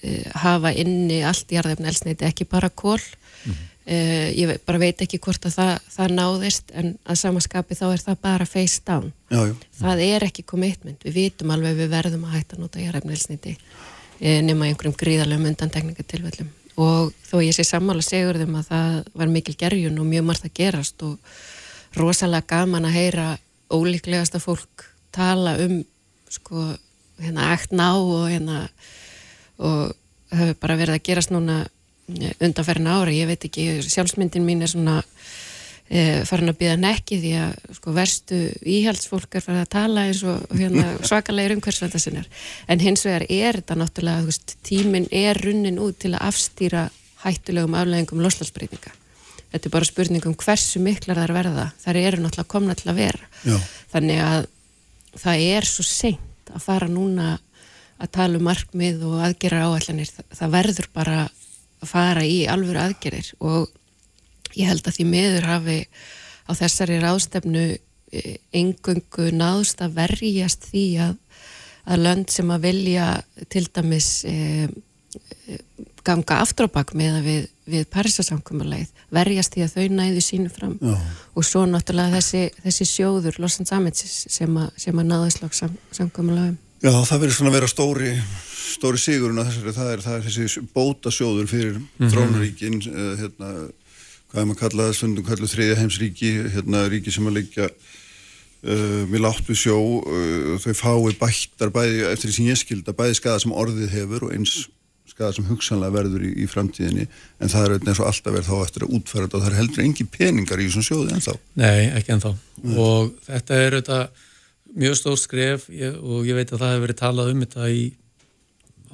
e, 0.00 0.16
hafa 0.46 0.72
inni 0.80 1.20
allt 1.28 1.52
í 1.52 1.58
jarðefni 1.58 1.90
elsneiti, 1.92 2.30
ekki 2.30 2.48
bara 2.48 2.72
kól 2.72 3.02
mm 3.02 3.64
e, 3.86 3.96
ég 4.34 4.54
bara 4.66 4.80
veit 4.82 5.02
ekki 5.02 5.20
hvort 5.22 5.46
að 5.48 5.56
það, 5.56 5.74
það 5.94 6.14
náðist 6.18 6.72
en 6.76 6.92
að 7.06 7.20
samaskapi 7.22 7.78
þá 7.78 7.84
er 7.88 8.04
það 8.04 8.22
bara 8.26 8.48
face 8.48 8.80
down. 8.86 9.12
Já, 9.30 9.40
já. 9.50 9.54
það 9.80 10.02
er 10.06 10.26
ekki 10.28 10.46
commitment, 10.46 11.06
við 11.06 11.20
vitum 11.20 11.52
alveg 11.54 11.78
við 11.80 11.92
verðum 11.94 12.26
að 12.26 12.38
hætta 12.38 12.58
að 12.58 12.64
nota 12.64 12.82
jarðefni 12.82 13.16
elsneiti 13.16 13.56
nema 14.20 14.68
einhverjum 14.68 14.96
gríðarlegum 14.96 15.50
undantekningatilvöldum 15.52 16.48
og 16.76 17.12
þó 17.24 17.36
ég 17.40 17.56
sé 17.56 17.64
sammála 17.64 18.04
segur 18.04 18.38
þeim 18.40 18.58
að 18.58 18.70
það 18.70 18.96
var 19.16 19.32
mikil 19.32 19.56
gerjun 19.60 20.00
og 20.00 20.08
mjög 20.08 20.26
margt 20.28 20.48
að 20.48 20.56
gerast 20.60 21.04
og 21.06 21.16
rosalega 21.96 22.48
gaman 22.52 22.88
að 22.88 22.98
heyra 22.98 23.28
ólíklegasta 23.72 24.40
fólk 24.40 24.84
tala 25.16 25.56
um 25.64 25.78
sko 26.32 26.66
hérna 27.22 27.52
akt 27.54 27.72
ná 27.72 27.88
og 27.96 28.28
hérna 28.28 28.66
og 29.56 29.94
það 30.28 30.42
hefur 30.42 30.60
bara 30.60 30.78
verið 30.82 30.98
að 30.98 31.06
gerast 31.08 31.32
núna 31.32 31.62
undanferðin 32.06 32.90
ára, 32.92 33.10
ég 33.10 33.26
veit 33.26 33.44
ekki 33.48 33.80
sjálfsmyndin 33.82 34.44
mín 34.46 34.62
er 34.62 34.70
svona 34.70 35.00
e, 35.88 36.24
farin 36.28 36.52
að 36.52 36.58
byggja 36.60 36.76
nekki 36.82 37.20
því 37.22 37.32
að 37.42 37.72
sko, 37.78 37.94
verstu 37.96 38.40
íhaldsfólk 38.76 39.38
er 39.38 39.44
farin 39.44 39.62
að 39.62 39.72
tala 39.76 40.06
eins 40.08 40.22
og 40.26 40.44
hérna, 40.52 40.88
svakalegir 41.08 41.56
umhverfsvenda 41.56 42.02
sinnar. 42.02 42.28
En 42.68 42.82
hins 42.82 43.06
vegar 43.06 43.26
er 43.28 43.60
þetta 43.62 43.78
náttúrulega 43.80 44.28
veist, 44.28 44.58
tíminn 44.66 45.08
er 45.14 45.38
runnin 45.44 45.80
út 45.82 45.98
til 46.02 46.14
að 46.14 46.28
afstýra 46.30 46.86
hættulegum 47.24 47.74
afleggingum 47.78 48.22
loslagsbreytinga 48.22 48.94
þetta 49.56 49.68
er 49.68 49.72
bara 49.72 49.88
spurning 49.88 50.26
um 50.28 50.34
hversu 50.36 50.80
miklar 50.82 51.20
þær 51.22 51.32
verða. 51.32 51.66
Þær 51.80 51.98
eru 52.02 52.20
náttúrulega 52.20 52.50
komna 52.50 52.74
til 52.76 52.90
að 52.92 52.98
vera. 53.00 53.28
Já. 53.46 53.56
þannig 53.92 54.20
að 54.20 54.46
það 55.16 55.42
er 55.56 55.68
svo 55.68 55.84
seint 55.86 56.52
að 56.52 56.64
fara 56.64 56.88
núna 56.90 57.36
að 57.96 58.12
tala 58.12 58.38
um 58.40 58.44
markmið 58.44 59.04
og 59.08 59.22
aðgerar 59.24 59.70
áallanir 59.70 60.10
það 60.12 60.52
verður 60.52 60.88
bara 60.92 61.18
að 61.26 61.88
fara 61.88 62.24
í 62.26 62.42
alvöru 62.50 62.82
aðgerir 62.82 63.30
og 63.40 63.70
ég 64.56 64.70
held 64.70 64.86
að 64.86 64.98
því 64.98 65.08
miður 65.10 65.50
hafi 65.50 65.78
á 66.46 66.50
þessari 66.56 67.00
ráðstefnu 67.02 67.66
engöngu 68.54 69.30
náðst 69.34 69.82
að 69.84 69.96
verjast 69.98 70.68
því 70.70 70.84
að, 71.08 71.14
að 71.90 72.02
lönd 72.06 72.32
sem 72.32 72.50
að 72.54 72.68
vilja 72.68 73.06
til 73.52 73.64
dæmis 73.66 74.10
e, 74.28 74.68
e, 75.50 75.58
ganga 76.06 76.40
aftur 76.44 76.70
á 76.70 76.76
bak 76.78 76.94
með 76.96 77.18
að 77.18 77.26
við, 77.26 77.48
við 77.66 77.88
Parísasamkvæmulegð 77.94 79.04
verjast 79.16 79.56
því 79.56 79.64
að 79.66 79.74
þau 79.74 79.96
næðu 79.98 80.22
sínu 80.24 80.52
fram 80.54 80.76
Já. 80.78 80.94
og 81.34 81.46
svo 81.46 81.64
náttúrulega 81.66 82.20
þessi, 82.20 82.44
þessi 82.62 82.88
sjóður 82.92 83.40
Losan 83.42 83.68
Samitsis 83.68 84.26
sem, 84.30 84.54
a, 84.58 84.68
sem 84.78 85.02
að 85.02 85.10
náðu 85.10 85.32
slags 85.34 85.64
sam, 85.64 85.74
samkvæmulegum 85.98 86.58
Já, 86.84 86.92
það 86.92 87.24
verður 87.24 87.38
svona 87.38 87.50
að 87.50 87.58
vera 87.58 87.72
stóri 87.72 88.12
stóri 88.76 89.00
sigurinn 89.00 89.40
að 89.40 89.50
þessari, 89.50 89.74
það 89.74 89.90
er, 89.90 90.04
það 90.04 90.16
er 90.16 90.24
þessi 90.26 90.62
bótasjóður 90.74 91.50
fyrir 91.50 91.76
mm 91.78 91.86
-hmm. 91.96 92.10
þrónaríkin 92.12 92.78
uh, 92.90 93.12
hérna, 93.22 93.52
hvað 94.36 94.42
er 94.42 94.48
maður 94.50 94.58
að 94.58 94.62
kalla 94.66 94.86
það 94.86 94.96
stundum 94.98 95.24
kallu 95.24 95.48
þriðja 95.48 95.76
heimsríki 95.80 96.30
hérna 96.52 96.84
ríki 96.92 97.12
sem 97.14 97.28
að 97.30 97.38
leikja 97.38 97.66
uh, 97.72 99.02
við 99.08 99.22
láttu 99.24 99.56
sjó 99.56 99.76
uh, 100.02 100.56
þau 100.60 100.72
fái 100.76 101.14
bættar 101.22 101.72
bæði 101.72 102.02
eftir 102.10 102.28
því 102.28 102.34
sem 102.36 102.50
ég 102.50 102.60
skilda 102.60 102.96
bæði 102.96 103.16
skada 103.16 103.40
sem 103.40 103.54
orðið 103.56 103.94
hefur 103.96 104.26
og 104.28 104.34
eins 104.36 104.66
skada 105.08 105.32
sem 105.32 105.46
hugsanlega 105.48 105.94
verður 105.94 106.26
í, 106.28 106.34
í 106.44 106.48
framtíðinni 106.50 107.06
en 107.06 107.52
það 107.52 107.64
er 107.64 107.74
eins 107.78 108.02
og 108.02 108.10
alltaf 108.10 108.36
verð 108.36 108.50
þá 108.50 108.56
eftir 108.66 108.84
að 108.84 108.94
útfæra 108.98 109.24
þetta 109.24 109.38
og 109.38 109.44
það 109.46 109.50
er 109.50 109.58
heldur 109.62 109.84
engi 109.86 110.06
peningar 110.18 110.60
í 110.60 110.66
þessum 110.68 110.84
sjóði 110.84 111.16
ennþá. 111.16 111.36
Nei, 111.62 111.84
ekki 111.96 112.12
ennþá 112.16 112.32
mm. 112.34 112.76
og 112.84 113.14
þetta 113.30 113.60
er 113.62 113.78
auðvitað 113.78 114.24
mjög 114.76 114.98
stór 115.00 115.20
skref 115.22 115.68
og 115.70 116.28
ég 116.28 116.36
veit 116.36 116.52
að 116.52 116.60
það 116.60 116.74
hefur 116.74 116.84
verið 116.84 117.00
talað 117.00 117.32
um 117.32 117.42
þetta 117.46 117.70
í 117.72 117.86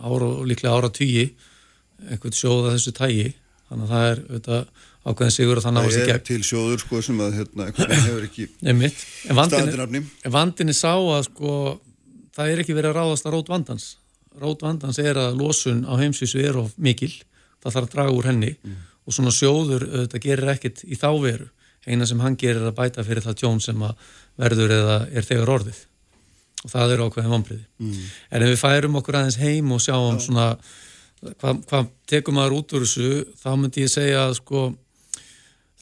ára 0.03 0.31
líklega 0.47 0.79
ára 0.79 0.93
tíi 0.95 1.27
einhvern 2.07 2.39
sjóða 2.39 2.77
þessu 2.77 2.95
tægi 2.95 3.29
þannig 3.67 3.89
að 3.89 3.93
það 3.97 4.09
er 4.13 4.23
auðvitað 4.29 4.89
ákveðin 5.03 5.35
sigur 5.35 5.59
og 5.59 5.65
það 5.65 5.75
náðast 5.77 5.97
í 5.97 6.03
gegn. 6.03 6.11
Það 6.11 6.19
er 6.19 6.27
til 6.29 6.45
sjóður 6.47 6.83
sko 6.83 7.01
sem 7.03 7.23
að 7.25 7.39
hérna, 7.39 7.67
hefur 7.73 8.27
ekki 8.29 8.47
staðinrafni. 9.51 10.03
En 10.23 10.35
vandinni 10.35 10.77
sá 10.77 10.93
að 10.95 11.25
sko 11.27 11.57
það 12.37 12.53
er 12.53 12.63
ekki 12.63 12.77
verið 12.77 12.93
að 12.93 12.99
ráðast 13.01 13.27
að 13.27 13.37
rót 13.37 13.53
vandans. 13.53 13.89
Rót 14.43 14.65
vandans 14.65 15.01
er 15.03 15.19
að 15.21 15.41
losun 15.41 15.83
á 15.85 15.93
heimsvísu 16.01 16.41
er 16.43 16.61
of 16.63 16.77
mikil, 16.81 17.11
það 17.63 17.77
þarf 17.77 17.89
að 17.89 17.97
draga 17.97 18.15
úr 18.17 18.31
henni 18.31 18.53
mm. 18.55 18.79
og 19.07 19.17
svona 19.17 19.35
sjóður 19.35 19.89
auðvitað 19.91 20.25
gerir 20.29 20.53
ekkit 20.55 20.85
í 20.87 20.99
þá 21.01 21.11
veru. 21.25 21.49
Eina 21.83 22.07
sem 22.07 22.21
hann 22.23 22.39
gerir 22.39 22.63
að 22.63 22.77
bæta 22.79 23.03
fyrir 23.03 23.25
það 23.25 23.41
tjón 23.43 23.61
sem 23.63 23.83
að 23.83 23.99
verður 24.39 24.77
eða 24.77 25.01
er 25.11 25.27
þegar 25.27 25.57
orðið 25.57 25.81
og 26.63 26.71
það 26.71 26.93
er 26.95 27.03
ákveðin 27.03 27.33
vonbriði. 27.33 27.65
Mm. 27.83 28.03
En 28.31 28.45
ef 28.47 28.53
við 28.53 28.61
færum 28.61 28.99
okkur 29.01 29.19
aðeins 29.19 29.39
heim 29.43 29.73
og 29.75 29.83
sjáum 29.83 30.21
Já. 30.21 30.25
svona 30.29 30.47
hvað 31.23 31.61
hva 31.71 31.81
tekum 32.11 32.39
maður 32.39 32.57
út 32.59 32.75
úr 32.77 32.85
þessu, 32.87 33.11
þá 33.39 33.51
myndi 33.59 33.85
ég 33.85 33.93
segja 33.93 34.25
að 34.29 34.37
sko 34.41 34.63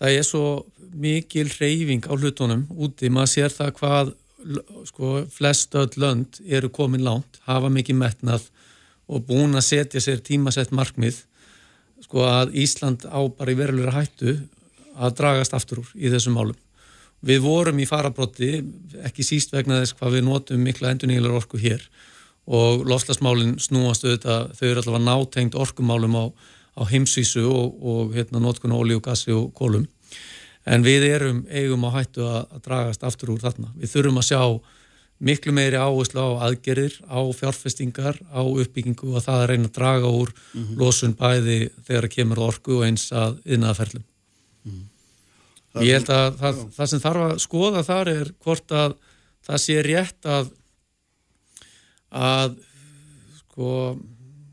það 0.00 0.16
er 0.16 0.26
svo 0.26 0.44
mikil 0.90 1.48
reyfing 1.52 2.08
á 2.08 2.14
hlutunum 2.16 2.66
úti, 2.72 3.10
maður 3.12 3.32
sér 3.34 3.54
það 3.54 3.74
hvað 3.78 4.12
sko 4.88 5.10
flest 5.30 5.76
öll 5.76 5.90
lönd 6.00 6.40
eru 6.48 6.70
komin 6.72 7.04
lánt, 7.04 7.40
hafa 7.44 7.68
mikið 7.72 7.98
metnað 8.00 8.48
og 9.10 9.26
búin 9.28 9.58
að 9.58 9.66
setja 9.66 10.00
sér 10.02 10.22
tímasett 10.24 10.72
markmið 10.72 11.24
sko 12.00 12.24
að 12.24 12.54
Ísland 12.62 13.04
á 13.04 13.20
bara 13.28 13.52
í 13.52 13.58
verulegra 13.58 13.98
hættu 13.98 14.38
að 14.96 15.16
dragast 15.20 15.54
aftur 15.56 15.82
úr 15.82 15.90
í 15.94 16.10
þessum 16.12 16.36
málum. 16.38 16.56
Við 17.20 17.42
vorum 17.44 17.80
í 17.80 17.88
farabrotti, 17.88 18.62
ekki 19.04 19.24
síst 19.26 19.52
vegna 19.52 19.82
þess 19.82 19.96
hvað 19.98 20.16
við 20.16 20.24
notum 20.24 20.62
mikla 20.64 20.94
endunílar 20.94 21.36
orku 21.36 21.60
hér 21.60 21.84
og 22.50 22.86
lofslagsmálinn 22.88 23.58
snúast 23.60 24.06
auðvitað, 24.06 24.54
þau 24.56 24.66
eru 24.70 24.80
allavega 24.82 25.04
nátengt 25.04 25.58
orkumálum 25.60 26.16
á, 26.16 26.24
á 26.80 26.82
heimsvísu 26.88 27.44
og, 27.46 27.78
og 27.84 28.14
hérna 28.16 28.40
notkun 28.40 28.72
ólí 28.72 28.96
og 28.96 29.04
gassi 29.04 29.32
og 29.36 29.52
kólum. 29.54 29.86
En 30.66 30.84
við 30.84 31.06
erum 31.08 31.44
eigum 31.48 31.84
á 31.88 31.90
hættu 32.00 32.24
að, 32.24 32.42
að 32.54 32.62
dragast 32.66 33.04
aftur 33.04 33.34
úr 33.34 33.42
þarna. 33.42 33.72
Við 33.80 33.92
þurfum 33.94 34.20
að 34.20 34.28
sjá 34.28 34.42
miklu 35.20 35.52
meiri 35.52 35.76
áherslu 35.76 36.20
á 36.20 36.28
aðgerir, 36.48 36.94
á 37.04 37.20
fjárfestingar, 37.36 38.16
á 38.32 38.40
uppbyggingu 38.40 39.12
og 39.12 39.24
það 39.24 39.42
að 39.42 39.48
reyna 39.50 39.68
að 39.68 39.74
draga 39.76 40.08
úr 40.08 40.32
mm 40.32 40.62
-hmm. 40.62 40.78
losun 40.80 41.16
bæði 41.16 41.58
þegar 41.84 42.06
það 42.06 42.14
kemur 42.14 42.40
orku 42.48 42.78
og 42.78 42.86
eins 42.88 43.12
að 43.12 43.36
yðnaðaferlum. 43.44 44.04
Mm 44.64 44.72
-hmm. 44.72 45.84
Ég 45.84 45.92
held 45.94 46.10
að 46.10 46.38
það, 46.40 46.62
það 46.76 46.86
sem 46.86 47.00
þarf 47.00 47.26
að 47.26 47.36
skoða 47.38 47.82
þar 47.86 48.08
er 48.08 48.32
hvort 48.42 48.72
að 48.72 48.96
það 49.46 49.58
sé 49.64 49.82
rétt 49.82 50.26
að 50.26 50.50
að 52.10 52.56
sko 53.38 53.68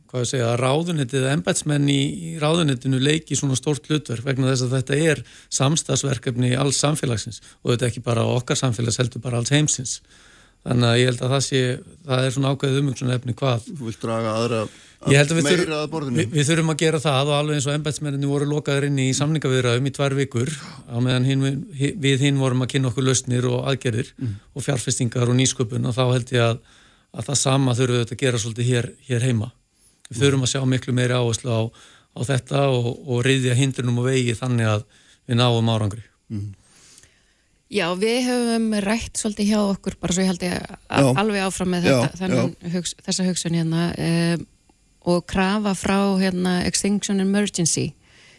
hvað 0.07 0.23
ég 0.23 0.29
segja, 0.31 0.51
að 0.53 0.61
ráðunitið 0.63 1.19
eða 1.21 1.33
embætsmenn 1.37 1.89
í, 1.91 2.01
ráðunitinu 2.41 3.01
leiki 3.03 3.37
svona 3.37 3.57
stórt 3.59 3.89
hlutverk 3.89 4.25
vegna 4.25 4.51
þess 4.53 4.65
að 4.67 4.77
þetta 4.77 5.01
er 5.11 5.23
samstagsverkefni 5.59 6.53
í 6.53 6.57
alls 6.59 6.79
samfélagsins 6.83 7.41
og 7.61 7.73
þetta 7.73 7.85
er 7.85 7.91
ekki 7.91 8.05
bara 8.07 8.25
okkar 8.37 8.59
samfélags 8.59 8.99
heldur 9.01 9.23
bara 9.23 9.41
alls 9.41 9.53
heimsins. 9.53 9.99
Þannig 10.67 10.89
að 10.89 10.97
ég 10.99 11.09
held 11.11 11.21
að 11.23 11.33
það 11.33 11.43
sé 11.45 11.59
það 12.07 12.25
er 12.25 12.33
svona 12.35 12.51
ákveðið 12.51 12.79
umvöngsun 12.81 13.13
efni 13.13 13.35
hvað 13.37 13.67
Þú 13.67 13.87
vilt 13.87 14.01
draga 14.03 14.33
aðra 14.35 14.61
að 14.97 15.43
meira 15.45 15.77
að 15.83 15.91
borðinu. 15.93 16.17
við, 16.17 16.31
við 16.33 16.47
þurfum 16.49 16.73
að 16.73 16.79
gera 16.81 17.01
það 17.03 17.29
og 17.29 17.35
alveg 17.37 17.59
eins 17.59 17.67
og 17.67 17.75
embætsmenninni 17.77 18.31
voru 18.31 18.47
lokaður 18.49 18.87
inn 18.89 18.97
í 18.99 19.05
samningaviðraðum 19.15 19.87
í 19.87 19.93
tvær 19.95 20.15
vikur 20.17 20.51
á 20.89 20.97
meðan 21.03 21.27
hin, 21.29 21.45
við 22.01 22.25
hinn 22.25 22.41
vorum 22.41 22.65
að 22.65 22.73
kynna 22.73 22.91
okkur 22.91 23.05
lausnir 23.05 23.47
og 23.47 23.69
aðgerðir 23.69 24.09
mm. 24.17 24.33
og 24.57 24.65
fjárfestingar 24.65 25.29
og 25.29 25.37
nýsköpun 25.37 25.87
og 25.87 25.95
þá 25.95 26.03
held 26.09 26.33
ég 26.33 26.47
að, 26.47 26.59
að 27.13 27.29
það 27.29 27.39
sama 27.43 27.77
þurfum 27.77 28.01
við 28.01 28.15
að 28.17 28.23
gera 28.25 28.41
svolítið 28.43 28.71
hér, 28.73 28.91
hér 29.07 29.27
heima 29.29 29.51
Við 30.07 30.21
þurfum 30.23 30.45
að 30.45 30.53
sjá 30.53 30.61
miklu 30.69 30.95
meiri 30.95 31.17
áherslu 31.17 31.51
á, 31.51 31.61
á 32.15 32.19
þetta 32.27 32.63
og, 32.73 32.93
og 33.07 33.25
reyðja 33.27 33.57
hindrunum 33.57 33.99
og 34.01 34.09
vegi 34.09 34.35
þannig 34.37 34.71
að 34.71 34.87
við 35.27 35.39
náum 35.41 35.73
árangri. 35.73 36.03
Mm. 36.31 36.53
Já, 37.67 37.87
við 37.99 38.21
höfum 38.29 38.67
rætt 38.79 39.19
svolítið 39.19 39.49
hjá 39.49 39.57
okkur, 39.59 39.97
bara 39.99 40.15
svo 40.15 40.23
ég 40.23 40.29
held 40.31 40.43
ég 40.45 40.75
alveg 40.87 41.43
áfram 41.43 41.73
með 41.73 41.89
þetta, 41.89 42.05
já, 42.07 42.19
þennan, 42.21 42.53
já. 42.53 42.69
Hugs, 42.77 42.93
þessa 43.03 43.25
hugsun 43.27 43.57
hérna 43.59 43.87
um, 44.05 44.45
og 45.11 45.25
krafa 45.27 45.73
frá 45.75 45.97
hérna, 46.21 46.53
Extinction 46.67 47.19
Emergency 47.23 47.89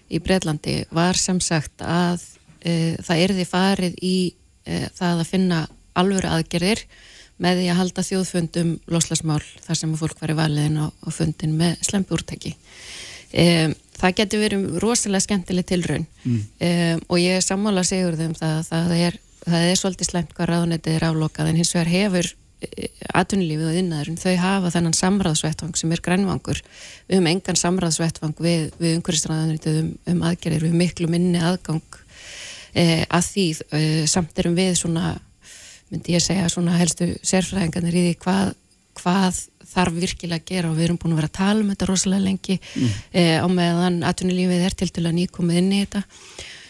í 0.08 0.20
Breitlandi 0.24 0.78
var 0.96 1.20
sem 1.20 1.42
sagt 1.44 1.84
að 1.84 2.24
uh, 2.24 2.96
það 3.04 3.24
erði 3.26 3.46
farið 3.48 4.00
í 4.00 4.16
uh, 4.32 4.88
það 4.96 5.20
að 5.20 5.30
finna 5.34 5.60
alvöru 5.98 6.32
aðgerðir 6.32 6.86
með 7.42 7.60
því 7.60 7.68
að 7.72 7.78
halda 7.80 8.04
þjóðfundum 8.08 8.72
loslasmál 8.90 9.42
þar 9.66 9.80
sem 9.80 9.92
fólk 9.98 10.22
var 10.22 10.32
í 10.32 10.38
valiðin 10.38 10.80
á, 10.82 10.86
á 10.90 11.08
fundin 11.14 11.54
með 11.58 11.76
slempurtæki. 11.86 12.54
Um, 13.28 13.74
það 13.98 14.18
getur 14.22 14.42
verið 14.42 14.66
rosalega 14.82 15.26
skemmtileg 15.26 15.66
tilraun 15.68 16.06
mm. 16.24 16.42
um, 16.64 17.00
og 17.12 17.20
ég 17.20 17.38
er 17.38 17.44
sammála 17.44 17.84
segur 17.86 18.16
þeim 18.18 18.34
það, 18.38 18.60
það 18.70 18.92
er, 18.96 19.18
það 19.44 19.66
er 19.68 19.80
svolítið 19.80 20.08
slemt 20.08 20.34
hvað 20.36 20.50
ráðnetið 20.52 20.96
er 20.96 21.06
aflokað 21.10 21.50
en 21.50 21.58
hins 21.60 21.74
vegar 21.74 21.90
hefur 21.92 22.30
e, 22.64 22.88
atvinnulífið 23.20 23.68
og 23.68 23.78
innaðurinn, 23.82 24.20
þau 24.22 24.34
hafa 24.40 24.72
þennan 24.78 24.96
samráðsvettvang 24.96 25.76
sem 25.76 25.92
er 25.92 26.04
grænvangur 26.08 26.62
við 26.62 27.18
höfum 27.18 27.30
engan 27.34 27.60
samráðsvettvang 27.60 28.42
við, 28.48 28.66
við 28.80 28.96
umhverfistræðanrítið 28.96 29.80
um, 29.82 29.92
um 30.14 30.26
aðgerðir 30.30 30.64
við 30.64 30.72
höfum 30.72 30.84
miklu 30.86 31.12
minni 31.12 31.42
aðgang 31.42 32.00
e, 32.72 33.04
að 33.04 33.32
því 33.32 33.48
e, 33.68 33.82
samt 34.08 34.40
erum 34.40 34.56
við 34.56 34.72
svona 34.80 35.18
myndi 35.92 36.16
ég 36.16 36.24
segja 36.24 36.48
svona 36.52 36.76
helstu 36.78 37.10
sérfræðingarnir 37.26 37.96
í 37.96 38.04
því 38.08 38.18
hvað, 38.24 38.52
hvað 39.00 39.40
þarf 39.68 39.98
virkilega 40.02 40.42
að 40.42 40.52
gera. 40.52 40.70
Og 40.70 40.78
við 40.78 40.88
erum 40.88 41.00
búin 41.00 41.16
að 41.16 41.22
vera 41.22 41.32
að 41.32 41.38
tala 41.38 41.64
um 41.64 41.72
þetta 41.72 41.88
rosalega 41.88 42.26
lengi. 42.26 42.60
Mm. 42.74 42.94
eh, 43.22 43.34
á 43.40 43.46
meðan 43.52 43.98
atvinnulífið 44.08 44.68
er 44.68 44.78
til 44.78 44.90
dæla 44.94 45.14
nýkomið 45.16 45.60
inn 45.62 45.74
í 45.74 45.82
þetta. 45.82 46.04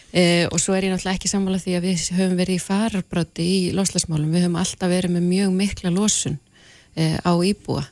Eh, 0.09 0.47
og 0.49 0.57
svo 0.57 0.73
er 0.73 0.87
ég 0.87 0.93
náttúrulega 0.93 1.19
ekki 1.19 1.29
sammála 1.29 1.59
því 1.61 1.75
að 1.77 1.85
við 1.85 2.03
höfum 2.17 2.39
verið 2.39 2.57
í 2.57 2.63
fararbráti 2.63 3.45
í 3.45 3.57
loslasmálum, 3.77 4.31
við 4.33 4.47
höfum 4.47 4.57
alltaf 4.57 4.89
verið 4.89 5.13
með 5.13 5.27
mjög 5.27 5.51
mikla 5.59 5.91
losun 5.93 6.39
eh, 6.95 7.19
á 7.21 7.33
íbúa. 7.45 7.83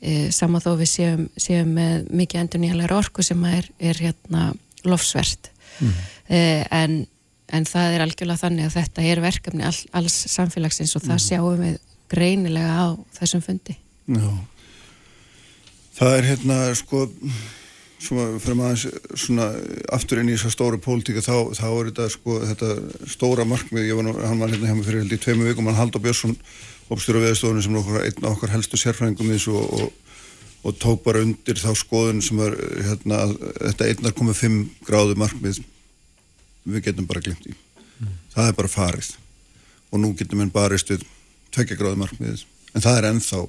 Eh, 0.00 0.32
saman 0.34 0.64
þó 0.64 0.72
við 0.80 0.90
séum, 0.90 1.22
séum 1.38 1.70
með 1.76 2.08
mikið 2.10 2.42
endur 2.42 2.62
nýjalega 2.64 2.98
orku 2.98 3.22
sem 3.22 3.44
er, 3.46 3.70
er 3.78 4.02
hérna 4.02 4.50
lofsvert. 4.88 5.52
Mm. 5.80 5.92
en 6.76 6.94
en 7.56 7.66
það 7.68 7.96
er 7.96 8.04
algjörlega 8.06 8.42
þannig 8.44 8.68
að 8.68 8.76
þetta 8.78 9.06
er 9.10 9.22
verkefni 9.24 9.66
all, 9.68 9.78
alls 10.00 10.16
samfélagsins 10.32 10.96
og 10.96 11.04
það 11.06 11.16
mm. 11.16 11.24
sjáum 11.26 11.62
við 11.64 11.78
greinilega 12.10 12.74
á 12.74 12.86
þessum 13.18 13.44
fundi. 13.44 13.76
Já. 14.10 14.30
Það 16.00 16.16
er 16.16 16.28
hérna 16.30 16.60
sko 16.78 17.06
maður 18.00 18.84
svona 19.18 19.50
aftur 19.92 20.22
inn 20.22 20.30
í 20.30 20.36
þessa 20.36 20.54
stóru 20.54 20.80
pólitíka 20.80 21.22
þá, 21.24 21.52
þá 21.56 21.66
er 21.68 21.90
þetta 21.90 22.06
sko, 22.14 22.36
þetta 22.48 22.70
stóra 23.12 23.44
markmið, 23.48 23.90
var 23.98 24.06
nú, 24.06 24.14
hann 24.24 24.40
var 24.40 24.52
hérna 24.54 24.70
hjá 24.70 24.76
mig 24.78 24.86
fyrir 24.88 25.02
held 25.04 25.16
í 25.16 25.20
tveimu 25.20 25.48
vikum, 25.50 25.68
hann 25.68 25.78
Haldur 25.78 26.02
Björnsson 26.04 26.38
opstjóra 26.90 27.22
viðstofunni 27.26 27.64
sem 27.66 27.76
er 27.76 28.06
einn 28.06 28.24
af 28.24 28.32
okkar 28.32 28.54
helstu 28.54 28.80
sérfræðingum 28.80 29.28
í 29.28 29.36
þessu 29.36 29.58
og, 29.60 29.84
og, 29.84 30.16
og 30.64 30.80
tók 30.80 31.04
bara 31.04 31.22
undir 31.26 31.60
þá 31.60 31.74
skoðun 31.78 32.24
sem 32.24 32.40
er 32.46 32.56
hérna, 32.88 33.20
þetta 33.60 33.90
1,5 33.92 34.58
gráðu 34.88 35.18
markmið 35.20 35.60
við 36.64 36.84
getum 36.88 37.08
bara 37.08 37.22
glimt 37.24 37.46
í 37.48 37.54
mm. 37.54 38.12
það 38.34 38.50
er 38.50 38.58
bara 38.58 38.72
farið. 38.72 39.14
Og 39.90 40.02
nú 40.02 40.12
getum 40.18 40.42
við 40.42 40.52
barist 40.54 40.92
við 40.92 41.06
2 41.56 41.66
gráðu 41.74 41.98
markmið 42.00 42.44
en 42.74 42.84
það 42.84 42.98
er 42.98 43.08
ennþá 43.10 43.40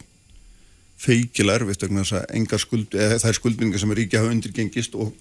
feikil 1.02 1.50
erfitt 1.50 1.84
að 1.86 2.62
skuld, 2.62 2.94
það 2.94 3.28
er 3.30 3.38
skuldningar 3.38 3.82
sem 3.82 3.94
er 3.94 4.00
ríkja 4.02 4.22
hafa 4.22 4.34
undirgengist 4.36 4.96
og 4.98 5.14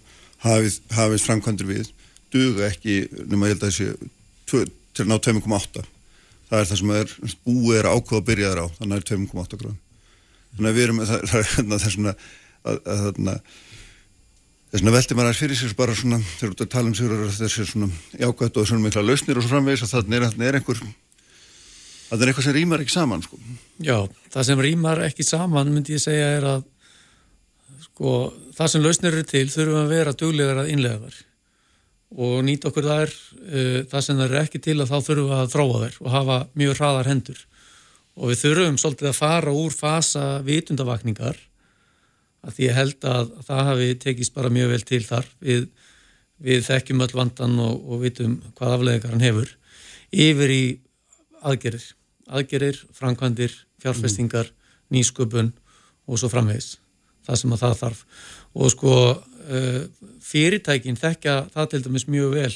hafið, 0.45 0.77
hafið 0.93 1.25
framkvæmdur 1.25 1.69
við 1.69 1.93
duga 2.33 2.69
ekki 2.69 3.03
nema 3.29 3.49
ég 3.49 3.57
held 3.57 3.65
að 3.65 3.73
þessi 3.73 4.67
til 4.97 5.07
ná 5.09 5.17
2,8 5.17 5.85
það 6.51 6.59
er 6.59 6.69
það 6.71 6.81
sem 6.81 6.93
er 6.97 7.15
búið 7.47 7.79
er 7.79 7.89
ákveð 7.91 8.21
að 8.21 8.29
byrja 8.29 8.53
þar 8.53 8.63
á 8.63 8.67
þannig 8.77 8.95
að 8.97 9.09
það 9.11 9.17
er 9.17 9.25
2,8 9.31 9.61
gráð 9.63 9.77
þannig 10.51 10.71
að 10.71 10.79
við 10.79 10.87
erum 10.87 11.03
það, 11.11 11.27
það, 11.31 11.77
er 11.77 11.95
svona 11.95 12.15
að, 12.15 12.81
að, 12.95 13.21
að, 13.35 13.41
þess 14.71 14.87
að 14.87 14.95
veldi 14.95 15.17
maður 15.19 15.33
að 15.33 15.41
fyrir 15.41 15.59
sér 15.59 15.77
bara 15.79 15.95
svona 15.99 16.19
þegar 16.39 16.57
þú 16.59 16.67
tala 16.71 16.91
um 16.91 16.97
sig 16.97 17.15
þessi 17.39 17.65
svona 17.67 17.89
jákvæmt 18.21 18.59
og 18.61 18.69
svona 18.69 18.85
mikla 18.85 19.03
lausnir 19.03 19.39
og 19.39 19.45
svo 19.45 19.55
framvegis 19.57 19.83
að 19.87 19.95
það 19.97 20.15
er, 20.15 20.27
er 20.47 20.59
einhver 20.61 20.83
það 22.11 22.23
er 22.23 22.31
eitthvað 22.31 22.47
sem 22.47 22.57
rýmar 22.57 22.85
ekki 22.85 22.95
saman 22.95 23.25
sko. 23.25 23.41
Já, 23.83 23.97
það 24.35 24.47
sem 24.49 24.63
rýmar 24.67 25.03
ekki 25.07 25.27
saman 25.27 25.75
myndi 25.75 25.97
ég 25.97 26.03
segja 26.03 26.31
er 26.37 26.47
að 26.57 26.65
sko, 27.87 28.15
það 28.57 28.73
sem 28.73 28.87
lausnir 28.87 29.17
eru 29.17 29.27
til 29.27 29.45
þurfum 29.51 29.83
að 29.83 29.93
vera 29.95 30.15
duglegar 30.23 30.63
að 30.63 30.73
innlega 30.75 31.03
þar 31.05 31.21
og 32.11 32.41
nýta 32.47 32.71
okkur 32.71 32.89
þær 32.91 33.13
uh, 33.15 33.77
það 33.91 34.07
sem 34.07 34.19
það 34.19 34.27
er 34.27 34.41
ekki 34.45 34.63
til 34.65 34.79
að 34.79 34.91
þá 34.91 34.97
þurfum 35.11 35.37
að 35.37 35.53
þróa 35.55 35.85
þær 35.85 36.01
og 36.01 36.15
hafa 36.15 36.41
mjög 36.59 36.81
hraðar 36.81 37.11
hendur 37.11 37.45
og 38.21 38.33
við 38.33 38.43
þurfum 38.45 38.81
svolítið 38.83 39.13
að 39.13 39.21
fara 39.21 39.55
úr 39.55 39.75
fasa 39.75 40.25
vitundavakningar 40.47 41.39
að 42.41 42.57
því 42.57 42.67
ég 42.67 42.77
held 42.77 43.07
að 43.09 43.33
það 43.47 43.65
hafi 43.71 43.89
tekist 44.01 44.35
bara 44.35 44.53
mjög 44.53 44.75
vel 44.75 44.83
til 44.89 45.03
þar. 45.05 45.31
Við, 45.45 45.71
við 46.41 46.67
þekkjum 46.67 47.07
öll 47.07 47.15
vandan 47.15 47.57
og, 47.63 47.81
og 47.91 48.05
vitum 48.05 48.39
hvað 48.59 48.77
afleðingar 48.77 49.17
hann 49.17 49.27
hefur. 49.27 49.57
Yfir 50.11 50.55
í 50.55 50.63
aðgerir 51.41 51.85
aðgerir, 52.31 52.79
framkvæmdir, 52.95 53.53
fjárfestingar 53.83 54.51
nýsköpun 54.93 55.53
og 56.07 56.21
svo 56.21 56.31
framvegs 56.31 56.77
það 57.27 57.41
sem 57.43 57.55
að 57.55 57.63
það 57.65 57.77
þarf. 57.81 58.03
Og 58.59 58.73
sko 58.73 58.95
uh, 59.15 59.83
fyrirtækin 60.25 60.99
þekkja 60.99 61.37
það 61.55 61.71
til 61.73 61.83
dæmis 61.87 62.07
mjög 62.11 62.37
vel 62.37 62.53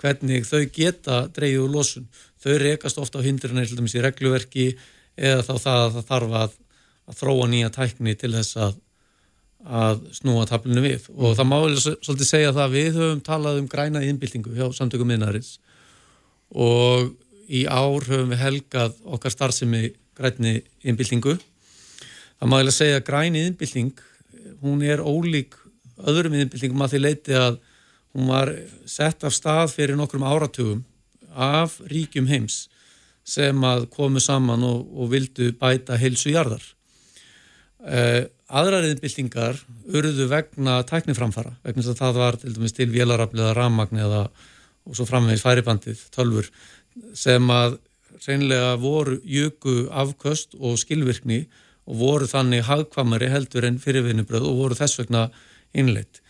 hvernig 0.00 0.46
þau 0.48 0.62
geta 0.74 1.18
dreyið 1.34 1.64
úr 1.64 1.74
losun. 1.74 2.08
Þau 2.42 2.54
rekast 2.60 3.00
ofta 3.00 3.20
á 3.22 3.26
hindruna 3.26 3.64
til 3.66 3.78
dæmis 3.78 3.96
í 3.96 4.04
regluverki 4.04 4.70
eða 5.14 5.44
þá 5.46 5.54
það 5.54 5.82
að 5.82 5.92
það 5.96 6.08
þarf 6.10 6.38
að, 6.40 6.56
að 7.08 7.20
þróa 7.20 7.50
nýja 7.52 7.74
tækni 7.74 8.16
til 8.18 8.32
þess 8.34 8.58
að, 8.60 8.80
að 9.64 10.02
snúa 10.12 10.44
tablinu 10.48 10.82
við. 10.84 11.08
Og 11.16 11.36
það 11.38 11.48
má 11.48 11.56
vel 11.64 11.76
svolítið 11.80 12.28
segja 12.28 12.52
það 12.52 12.64
að 12.66 12.74
við 12.76 12.88
höfum 12.98 13.22
talað 13.24 13.60
um 13.62 13.68
græna 13.70 14.04
innbyltingu 14.04 14.54
hjá 14.56 14.66
samtökum 14.76 15.08
minnarins 15.08 15.58
og 16.54 17.14
í 17.48 17.64
ár 17.66 18.04
höfum 18.06 18.32
við 18.32 18.42
helgað 18.42 18.96
okkar 19.04 19.34
starfsemi 19.34 19.90
græni 20.14 20.60
innbyltingu 20.84 21.36
það 21.36 22.50
má 22.50 22.58
vel 22.60 22.74
segja 22.74 23.00
að 23.00 23.06
græni 23.08 23.44
innbylting 23.48 24.02
hún 24.62 24.84
er 24.86 25.02
ólík 25.02 25.56
öðrum 26.04 26.36
innbyltingum 26.38 26.84
að 26.84 26.94
því 26.94 27.02
leiti 27.02 27.36
að 27.38 27.58
hún 28.14 28.30
var 28.30 28.52
sett 28.86 29.24
af 29.26 29.34
stað 29.34 29.72
fyrir 29.74 29.98
nokkrum 29.98 30.26
áratugum 30.26 30.84
af 31.34 31.80
ríkjum 31.90 32.28
heims 32.30 32.68
sem 33.24 33.64
að 33.66 33.88
komu 33.90 34.20
saman 34.20 34.62
og, 34.66 34.84
og 34.94 35.10
vildu 35.10 35.48
bæta 35.58 35.96
heilsu 35.98 36.34
jarðar. 36.34 36.62
Eh, 37.88 38.28
aðrar 38.54 38.86
innbyltingar 38.86 39.58
urðu 39.90 40.28
vegna 40.30 40.78
tækniframfara, 40.86 41.56
vegna 41.64 41.82
þess 41.82 41.94
að 41.94 42.02
það 42.02 42.20
var 42.20 42.38
til 42.40 42.52
dæmis 42.54 42.76
til 42.76 42.90
vélarafliða 42.92 43.54
rammagn 43.56 44.02
eða 44.04 44.28
og 44.84 44.96
svo 44.98 45.06
framvegis 45.08 45.42
færibandið, 45.44 46.00
tölfur, 46.12 46.50
sem 47.16 47.50
að 47.50 47.78
reynlega 48.24 48.74
voru 48.80 49.18
jöku 49.26 49.86
afköst 49.90 50.56
og 50.60 50.76
skilvirkni 50.80 51.44
og 51.88 52.00
voru 52.00 52.28
þannig 52.28 52.66
hagkvamari 52.68 53.30
heldur 53.32 53.66
en 53.68 53.80
fyrirvinnubröð 53.80 54.46
og 54.48 54.60
voru 54.60 54.78
þess 54.78 55.00
vegna 55.00 55.26
innleitt. 55.76 56.20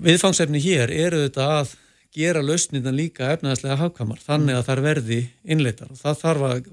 Viðfangsefni 0.00 0.60
hér 0.62 0.92
eru 0.94 1.24
þetta 1.26 1.48
að 1.60 1.74
gera 2.14 2.42
lausnirna 2.42 2.90
líka 2.94 3.30
efnaðslega 3.34 3.78
hafkamar 3.78 4.20
þannig 4.24 4.58
að 4.58 4.66
það 4.66 4.84
verði 4.86 5.18
innleitar 5.44 5.90
og 5.92 6.00
það 6.00 6.20
þarf 6.24 6.46
að 6.48 6.70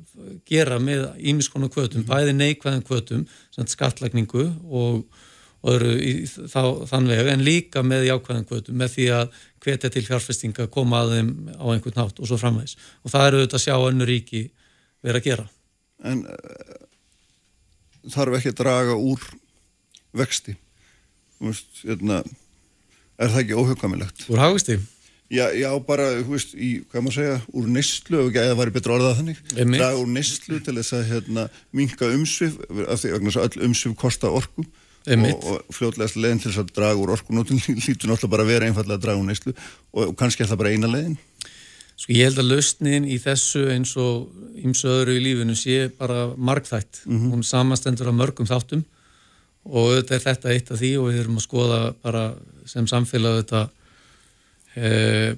gera 0.50 0.80
með 0.82 1.04
ímiskonu 1.30 1.70
kvötum, 1.70 2.04
mm. 2.04 2.10
bæði 2.10 2.36
neikvæðan 2.38 2.86
kvötum 2.88 3.26
skattlagningu 3.58 4.48
og, 4.66 5.04
og 5.62 5.74
öðru 5.76 5.94
í 6.02 6.14
þá, 6.26 6.62
þann 6.90 7.12
veg 7.12 7.30
en 7.34 7.46
líka 7.46 7.84
með 7.86 8.08
jákvæðan 8.10 8.48
kvötum 8.50 8.82
með 8.82 8.96
því 8.96 9.08
að 9.20 9.38
hvetja 9.66 9.92
til 9.94 10.06
fjárfestinga 10.08 10.68
koma 10.74 11.04
að 11.04 11.14
þeim 11.16 11.32
á 11.54 11.66
einhvern 11.74 12.00
nátt 12.00 12.22
og 12.22 12.30
svo 12.30 12.40
framvegs 12.42 12.78
og 13.04 13.14
það 13.14 13.30
eru 13.30 13.42
auðvitað 13.42 13.60
að 13.60 13.66
sjá 13.66 13.76
önnu 13.78 14.10
ríki 14.10 14.44
vera 15.06 15.22
að 15.22 15.30
gera 15.30 15.48
En 16.06 16.22
uh, 16.30 16.76
þarf 18.14 18.38
ekki 18.38 18.54
að 18.54 18.60
draga 18.62 18.98
úr 18.98 19.24
vexti 20.18 20.58
veist, 21.42 21.82
hérna, 21.84 22.22
er 23.18 23.34
það 23.34 23.42
ekki 23.44 23.58
óhugamilegt? 23.58 24.28
Úr 24.32 24.42
hagvisti? 24.42 24.78
Já, 25.28 25.50
já, 25.52 25.68
bara, 25.84 26.06
þú 26.24 26.32
veist, 26.38 26.54
í, 26.56 26.68
hvað 26.88 27.04
maður 27.04 27.16
segja, 27.18 27.38
úr 27.60 27.66
nýstlu, 27.76 28.20
ef 28.30 28.36
það 28.38 28.60
væri 28.62 28.74
betra 28.78 28.94
orðað 28.96 29.18
þannig, 29.18 29.40
draga 29.58 30.00
úr 30.00 30.12
nýstlu 30.16 30.60
til 30.64 30.76
þess 30.78 30.96
að 30.96 31.10
hérna, 31.10 31.44
minka 31.76 32.08
umsvið, 32.16 32.54
af 32.88 33.02
því 33.02 33.12
að 33.12 33.40
öll 33.44 33.66
umsvið 33.68 33.96
kosta 34.00 34.32
orku 34.32 34.64
og, 34.64 35.48
og 35.52 35.76
fljóðlegast 35.76 36.20
leginn 36.20 36.40
til 36.40 36.52
þess 36.54 36.64
að 36.64 36.72
draga 36.78 37.02
úr 37.02 37.12
orkunótun 37.18 37.60
lítur 37.60 38.08
náttúrulega 38.14 38.32
bara 38.32 38.48
að 38.48 38.54
vera 38.54 38.70
einfallega 38.70 38.96
að 38.96 39.04
draga 39.04 39.20
úr 39.20 39.28
nýstlu 39.28 39.54
og, 39.58 40.02
og 40.06 40.16
kannski 40.20 40.46
er 40.46 40.52
það 40.52 40.62
bara 40.64 40.72
eina 40.76 40.92
leginn. 40.96 41.18
Sko 41.98 42.14
ég 42.14 42.30
held 42.30 42.40
að 42.40 42.52
lausnin 42.54 43.08
í 43.10 43.18
þessu 43.20 43.68
eins 43.74 43.96
og 44.00 44.30
ymsu 44.64 44.92
öðru 44.94 45.18
í 45.18 45.24
lífinu 45.26 45.56
sé 45.60 45.90
bara 45.92 46.30
markþætt, 46.38 47.02
mm 47.04 47.18
-hmm. 47.18 47.32
hún 47.34 47.44
samastendur 47.44 48.08
af 48.08 48.16
mörgum 48.16 48.48
þáttum 48.48 48.86
og 49.68 49.96
þetta 49.98 50.16
er 50.16 50.24
þetta 50.24 50.54
eitt 50.54 50.72
af 50.72 50.80
því 50.80 50.92
og 51.02 51.10
við 51.10 51.20
erum 51.20 51.40
að 51.42 51.48
skoða 51.50 51.80
bara 52.02 52.24
sem 52.66 52.88
samfélag 52.88 53.42
þetta 53.42 53.70
e, 54.78 55.36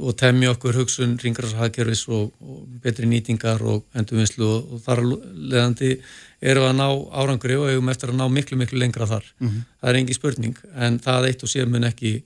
og 0.00 0.16
temja 0.18 0.52
okkur 0.54 0.80
hugsun 0.80 1.16
ringrarshaðgerfis 1.22 2.02
og, 2.10 2.32
og 2.42 2.64
betri 2.82 3.08
nýtingar 3.08 3.62
og 3.62 3.84
endurvinnslu 3.96 4.46
og, 4.46 4.72
og 4.74 4.82
þar 4.84 5.02
leðandi 5.06 5.92
eru 6.40 6.64
að 6.66 6.76
ná 6.78 6.86
árangri 7.22 7.58
og 7.58 7.68
hefum 7.70 7.92
eftir 7.92 8.12
að 8.12 8.20
ná 8.20 8.26
miklu 8.32 8.58
miklu 8.60 8.80
lengra 8.80 9.06
þar 9.06 9.24
mm 9.38 9.48
-hmm. 9.48 9.62
það 9.80 9.90
er 9.90 10.00
engi 10.00 10.14
spurning 10.14 10.56
en 10.74 10.98
það 10.98 11.28
eitt 11.28 11.44
og 11.44 11.52
sér 11.52 11.68
mun 11.68 11.84
ekki 11.84 12.22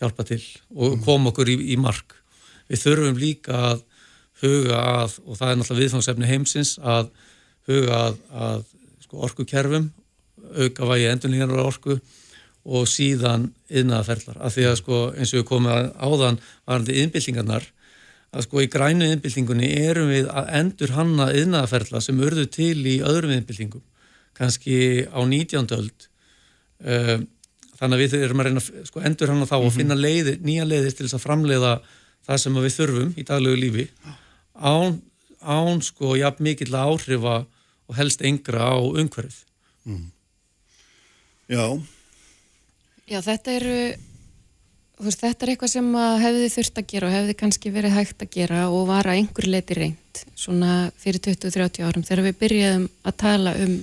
hjálpa 0.00 0.24
til 0.24 0.42
og 0.74 0.96
mhm. 0.96 1.04
koma 1.04 1.30
okkur 1.30 1.48
í, 1.48 1.56
í 1.72 1.76
mark 1.76 2.16
við 2.68 2.82
þurfum 2.84 3.18
líka 3.18 3.52
að 3.72 3.82
huga 4.42 4.78
að 5.02 5.18
og 5.26 5.38
það 5.38 5.50
er 5.50 5.56
náttúrulega 5.56 5.82
viðfangsefni 5.82 6.26
heimsins 6.26 6.78
að 6.78 7.10
huga 7.70 7.98
að, 8.06 8.16
að 8.30 8.64
sko, 9.00 9.16
orkukerfum 9.26 9.90
auka 10.56 10.88
vægi 10.90 11.10
endurlingar 11.12 11.62
orku 11.62 12.00
og 12.62 12.86
síðan 12.86 13.48
yðnaðaferðlar 13.72 14.38
af 14.38 14.54
því 14.54 14.66
að 14.68 14.76
sko 14.78 14.98
eins 15.16 15.32
og 15.32 15.40
við 15.40 15.46
komum 15.48 15.72
að 15.72 15.88
áðan 15.98 16.40
varandi 16.68 16.98
yðnbyltingarnar 17.02 17.66
að 18.32 18.46
sko 18.46 18.62
í 18.62 18.68
grænu 18.70 19.08
yðnbyltingunni 19.10 19.70
erum 19.82 20.12
við 20.12 20.28
að 20.30 20.52
endur 20.60 20.94
hanna 20.96 21.28
yðnaðaferðla 21.36 22.02
sem 22.04 22.22
urðu 22.22 22.46
til 22.54 22.78
í 22.86 23.00
öðrum 23.02 23.34
yðnbyltingum 23.34 23.82
kannski 24.38 24.76
á 25.10 25.20
19. 25.20 25.74
öld 25.76 26.06
um, 26.86 27.26
þannig 27.80 27.96
að 27.98 28.02
við 28.04 28.16
erum 28.22 28.42
að 28.42 28.48
reyna 28.48 28.64
sko 28.88 29.02
endur 29.02 29.32
hanna 29.32 29.48
þá 29.50 29.56
og 29.58 29.68
mhm. 29.68 29.76
finna 29.80 29.98
leiðir, 29.98 30.38
nýja 30.46 30.68
leiðir 30.68 30.94
til 30.94 31.08
þess 31.08 31.18
að 31.18 31.26
framleiða 31.26 31.72
það 32.22 32.42
sem 32.44 32.60
við 32.62 32.76
þurfum 32.76 33.14
í 33.18 33.26
daglegu 33.26 33.58
lífi 33.58 33.88
án, 34.54 35.00
án 35.42 35.82
sko 35.82 36.14
jafn 36.18 36.46
mikill 36.46 36.70
áhrifa 36.78 37.40
og 37.90 37.98
helst 37.98 38.22
engra 38.22 38.70
á 38.70 38.78
umhverfið 38.78 39.42
mm. 39.90 40.06
Já. 41.52 41.66
Já, 43.10 43.18
þetta 43.24 43.54
eru, 43.58 43.78
veist, 45.02 45.22
þetta 45.22 45.46
er 45.46 45.52
eitthvað 45.52 45.72
sem 45.74 45.88
hefði 46.22 46.50
þurft 46.54 46.78
að 46.78 46.90
gera 46.92 47.08
og 47.08 47.16
hefði 47.16 47.38
kannski 47.40 47.72
verið 47.74 47.96
hægt 47.96 48.22
að 48.22 48.34
gera 48.36 48.66
og 48.70 48.86
var 48.90 49.08
að 49.10 49.18
einhver 49.20 49.48
leiti 49.50 49.78
reynd 49.78 50.22
svona 50.38 50.76
fyrir 51.00 51.22
20-30 51.24 51.86
árum 51.88 52.06
þegar 52.06 52.28
við 52.28 52.38
byrjaðum 52.44 52.86
að 53.08 53.18
tala 53.24 53.56
um 53.64 53.74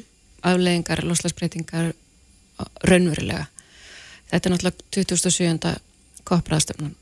afleðingar, 0.49 1.03
loslagsbreytingar 1.03 1.91
raunverulega. 2.87 3.45
Þetta 4.29 4.49
er 4.49 4.53
náttúrulega 4.53 4.89
2007. 4.95 5.75
koppraðstöfnum. 6.29 6.93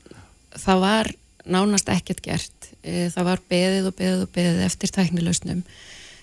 Það 0.56 0.82
var 0.82 1.10
nánast 1.44 1.90
ekkert 1.92 2.22
gert. 2.24 2.70
E, 2.82 3.08
það 3.12 3.26
var 3.28 3.42
beðið 3.50 3.88
og 3.90 3.96
beðið 3.98 4.22
og 4.24 4.30
beðið 4.34 4.62
eftir 4.64 4.92
tæknilausnum 4.94 5.64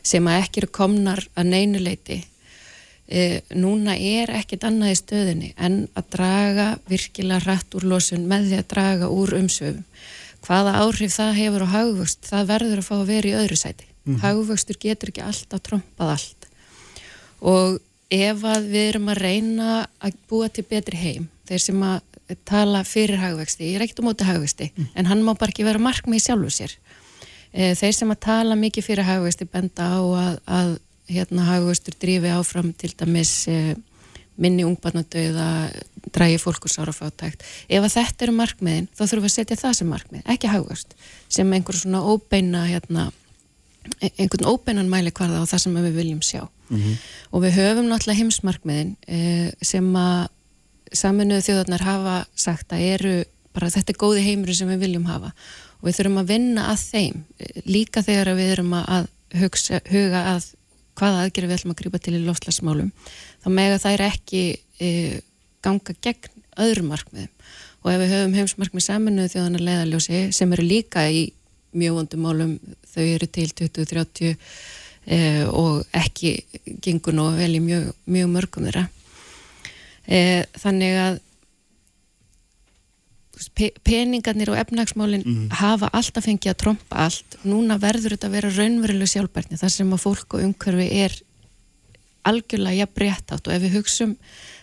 sem 0.06 0.28
að 0.30 0.40
ekki 0.44 0.62
eru 0.62 0.72
komnar 0.74 1.22
að 1.38 1.52
neynuleiti 1.52 2.20
e, 3.08 3.42
núna 3.56 3.96
er 3.98 4.32
ekkit 4.40 4.66
annað 4.68 4.94
í 4.94 5.00
stöðinni 5.00 5.52
en 5.56 5.82
að 5.98 6.12
draga 6.18 6.68
virkilega 6.90 7.44
hratt 7.46 7.78
úr 7.78 7.88
losun 7.94 8.28
með 8.30 8.50
því 8.50 8.62
að 8.62 8.70
draga 8.74 9.10
úr 9.14 9.36
umsöfum. 9.40 9.84
Hvaða 10.46 10.78
áhrif 10.84 11.14
það 11.16 11.38
hefur 11.40 11.66
á 11.66 11.74
hagvöxt, 11.74 12.26
það 12.30 12.50
verður 12.54 12.82
að 12.82 12.88
fá 12.88 12.96
að 13.00 13.08
vera 13.10 13.30
í 13.30 13.38
öðru 13.40 13.58
sæti. 13.58 13.88
Mm. 14.06 14.18
Hagvöxtur 14.22 14.78
getur 14.82 15.10
ekki 15.10 15.24
alltaf 15.26 15.64
trompað 15.66 16.12
allt. 16.16 16.50
Og 17.42 17.80
ef 18.14 18.44
að 18.46 18.68
við 18.70 18.90
erum 18.92 19.10
að 19.10 19.22
reyna 19.24 19.70
að 19.98 20.20
búa 20.30 20.50
til 20.54 20.66
betri 20.70 21.00
heim, 21.02 21.26
þeir 21.50 21.64
sem 21.64 21.82
að 21.86 22.36
tala 22.46 22.82
fyrir 22.86 23.22
hagvexti, 23.22 23.70
ég 23.70 23.80
er 23.80 23.86
ekkert 23.86 24.02
á 24.02 24.08
móti 24.08 24.26
hagvexti, 24.26 24.70
mm. 24.74 24.92
en 24.98 25.10
hann 25.10 25.24
má 25.26 25.34
bara 25.34 25.54
ekki 25.54 25.66
vera 25.66 25.82
markmið 25.82 26.24
sjálfu 26.24 26.54
sér. 26.54 26.74
E, 27.54 27.74
þeir 27.78 27.94
sem 27.98 28.14
að 28.14 28.22
tala 28.26 28.58
mikið 28.60 28.88
fyrir 28.88 29.08
hagvexti 29.08 29.48
benda 29.50 29.90
á 29.94 30.02
að, 30.02 30.40
að 30.46 30.72
hérna 31.10 31.50
hagvextur 31.50 31.98
drífi 32.02 32.32
áfram 32.34 32.72
til 32.78 32.94
dæmis 32.98 33.34
e, 33.52 33.76
minni 34.42 34.66
ungbarnadauða, 34.68 35.50
drægi 36.16 36.40
fólk 36.42 36.66
úr 36.68 36.74
sárafátækt. 36.74 37.46
Ef 37.70 37.86
að 37.86 37.94
þetta 37.94 38.26
eru 38.26 38.36
markmiðin, 38.36 38.90
þá 38.92 39.04
þurfum 39.06 39.24
við 39.24 39.32
að 39.32 39.36
setja 39.36 39.60
það 39.62 39.78
sem 39.80 39.92
markmið, 39.94 40.26
ekki 40.34 40.52
hagvöxt, 40.52 40.98
sem 41.32 41.54
einhver 41.56 41.80
svona 41.80 42.04
óbeina, 42.04 42.66
hérna, 42.68 43.10
e, 44.02 44.12
einhvern 44.18 44.50
óbeinan 44.52 44.92
mæli 44.92 45.14
hvarða 45.16 45.46
á 45.46 45.50
það 45.54 45.66
sem 45.66 45.80
við 45.80 46.00
viljum 46.02 46.22
sjá. 46.22 46.44
Mm 46.70 46.82
-hmm. 46.82 46.96
Og 47.32 47.44
við 47.44 47.52
höfum 47.60 47.88
náttúrulega 47.88 48.20
heimsmarkmiðin 48.20 48.96
eh, 49.08 49.52
sem 49.62 49.96
að 49.96 50.28
saminuðu 50.94 51.42
þjóðarnar 51.46 51.84
hafa 51.86 52.16
sagt 52.36 52.74
að 52.74 52.86
eru 52.96 53.16
bara 53.56 53.72
þetta 53.72 53.94
er 53.94 54.02
góði 54.02 54.26
heimur 54.26 54.56
sem 54.56 54.70
við 54.70 54.84
viljum 54.86 55.08
hafa 55.10 55.32
og 55.80 55.88
við 55.88 55.98
þurfum 56.00 56.22
að 56.22 56.32
vinna 56.34 56.68
að 56.72 56.84
þeim 56.92 57.24
e, 57.40 57.50
líka 57.70 58.04
þegar 58.06 58.34
við 58.38 58.52
erum 58.56 58.76
að 58.80 59.10
hugsa, 59.40 59.82
huga 59.92 60.24
að 60.36 60.50
hvaða 60.96 61.26
aðgerið 61.26 61.52
við 61.52 61.58
ætlum 61.60 61.74
að 61.74 61.80
grípa 61.82 62.02
til 62.02 62.16
í 62.16 62.24
lofslagsmálum 62.26 62.92
þá 63.44 63.48
mega 63.54 63.80
er 63.92 64.04
ekki 64.08 64.44
e, 64.80 64.90
ganga 65.66 65.96
gegn 66.02 66.44
öðrum 66.62 66.92
markmiðum. 66.94 67.32
Og 67.86 67.92
ef 67.92 68.02
við 68.02 68.14
höfum 68.16 68.36
heimsmarkmið 68.40 68.86
saminuð 68.86 69.32
þjóðanar 69.34 69.66
leiðaljósi 69.68 70.22
sem 70.34 70.54
eru 70.56 70.66
líka 70.66 71.04
í 71.12 71.28
mjög 71.76 72.00
vondum 72.00 72.26
málum 72.26 72.54
þau 72.94 73.04
eru 73.04 73.28
til 73.28 73.50
2030 73.52 74.32
e, 75.06 75.20
og 75.52 75.84
ekki 75.94 76.38
gengur 76.82 77.16
nú 77.18 77.28
vel 77.36 77.52
í 77.58 77.62
mjög, 77.64 77.92
mjög 78.10 78.32
mörgum 78.32 78.68
þeirra. 78.70 78.88
E, 80.08 80.20
þannig 80.62 81.00
að 81.02 81.20
peningarnir 83.86 84.52
og 84.54 84.60
efnagsmálinn 84.60 85.24
mm. 85.26 85.46
hafa 85.60 85.90
alltaf 85.96 86.26
fengið 86.28 86.54
að 86.54 86.60
tromba 86.64 87.06
allt. 87.06 87.38
Núna 87.44 87.78
verður 87.82 88.16
þetta 88.16 88.30
að 88.30 88.36
vera 88.38 88.52
raunveruleg 88.56 89.12
sjálfbærni. 89.12 89.60
Þar 89.62 89.74
sem 89.76 89.94
að 89.96 90.04
fólk 90.06 90.38
og 90.38 90.46
umhverfi 90.48 90.90
er 91.06 91.16
algjörlega 92.26 92.82
jafn 92.82 92.98
breytt 92.98 93.34
átt 93.36 93.48
og 93.48 93.56
ef 93.56 93.64
við 93.64 93.78
hugsum 93.80 94.18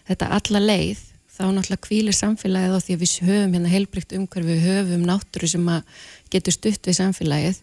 þetta 0.09 0.31
alla 0.37 0.63
leið 0.63 1.09
þá 1.33 1.45
náttúrulega 1.49 1.87
kvílir 1.87 2.17
samfélagið 2.17 2.77
á 2.77 2.81
því 2.83 2.95
að 2.95 3.03
við 3.03 3.15
höfum 3.29 3.57
hérna 3.57 3.73
heilbrygt 3.73 4.15
umhverfi 4.19 4.53
við 4.53 4.67
höfum 4.67 5.07
náttúru 5.09 5.49
sem 5.49 5.69
að 5.73 5.99
getur 6.33 6.57
stutt 6.57 6.89
við 6.89 6.99
samfélagið. 6.99 7.61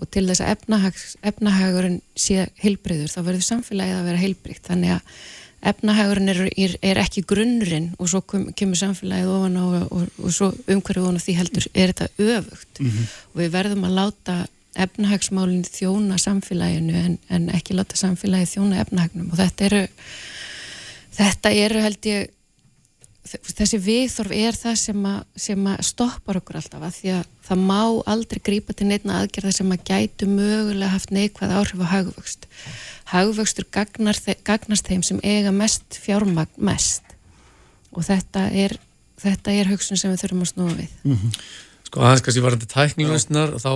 Og 0.00 0.08
til 0.10 0.24
þess 0.26 0.42
að 0.42 0.96
efnahagurinn 1.28 1.98
sé 2.18 2.46
heilbreyður 2.62 3.12
þá 3.12 3.20
verður 3.20 3.46
samfélagið 3.46 3.98
að 3.98 4.08
vera 4.08 4.22
heilbrygt 4.22 4.70
þannig 4.70 4.94
að 4.96 5.18
efnahagurinn 5.62 6.32
er, 6.32 6.40
er, 6.58 6.74
er 6.82 7.00
ekki 7.02 7.22
grunnurinn 7.28 7.92
og 7.98 8.10
svo 8.10 8.22
kom, 8.26 8.48
kemur 8.58 8.78
samfélagið 8.80 9.30
ofan 9.30 9.60
á 9.60 9.64
og, 9.64 9.92
og, 9.94 10.08
og 10.18 10.34
svo 10.34 10.50
umhverju 10.66 11.04
ofan 11.04 11.20
á 11.22 11.24
því 11.24 11.36
heldur 11.38 11.68
er 11.72 11.92
þetta 11.92 12.08
öfugt 12.18 12.80
mm 12.80 12.90
-hmm. 12.90 13.14
og 13.32 13.40
við 13.40 13.54
verðum 13.56 13.86
að 13.86 13.96
láta 14.00 14.36
efnahagsmálinn 14.74 15.64
þjóna 15.68 16.18
samfélaginu 16.18 16.94
en, 17.04 17.18
en 17.28 17.48
ekki 17.54 17.76
láta 17.76 17.96
samfélagið 17.96 18.54
þjóna 18.56 18.80
efnahagnum 18.80 19.30
og 19.30 19.38
þetta 19.38 19.64
eru 19.64 19.82
þetta 21.12 21.52
eru 21.64 21.82
held 21.86 22.06
ég 22.08 22.30
þessi 23.22 23.78
viðþorf 23.78 24.32
er 24.34 24.56
það 24.58 24.78
sem 24.80 25.04
að, 25.06 25.18
sem 25.38 25.66
að 25.70 25.82
stoppar 25.86 26.38
okkur 26.40 26.58
alltaf 26.58 26.82
að 26.82 26.94
því 26.96 27.12
að 27.14 27.26
það 27.46 27.60
má 27.68 27.82
aldrei 28.10 28.40
grípa 28.42 28.74
til 28.74 28.88
neitna 28.90 29.20
aðgerða 29.20 29.52
sem 29.54 29.74
að 29.74 29.84
gætu 29.86 30.28
mögulega 30.30 30.90
haft 30.90 31.12
neikvæð 31.14 31.54
áhrif 31.54 31.84
á 31.86 31.92
hagvöxt. 31.92 32.48
Hagvöxtur 33.12 33.68
gagnast 33.70 34.88
þeim 34.90 35.04
sem 35.06 35.20
eiga 35.22 35.54
mest 35.54 36.00
fjármagn 36.02 36.58
mest. 36.58 37.14
Og 37.94 38.06
þetta 38.08 38.48
er, 38.50 38.74
þetta 39.22 39.54
er 39.54 39.70
hugsun 39.70 40.00
sem 40.00 40.10
við 40.10 40.24
þurfum 40.24 40.42
að 40.42 40.52
snúa 40.54 40.74
við. 40.80 40.98
Mm 41.04 41.16
-hmm. 41.16 41.40
Sko 41.86 42.02
aðeins 42.02 42.26
kannski 42.26 42.42
varandi 42.42 42.66
tækninglausnar 42.66 43.54
þá, 43.62 43.74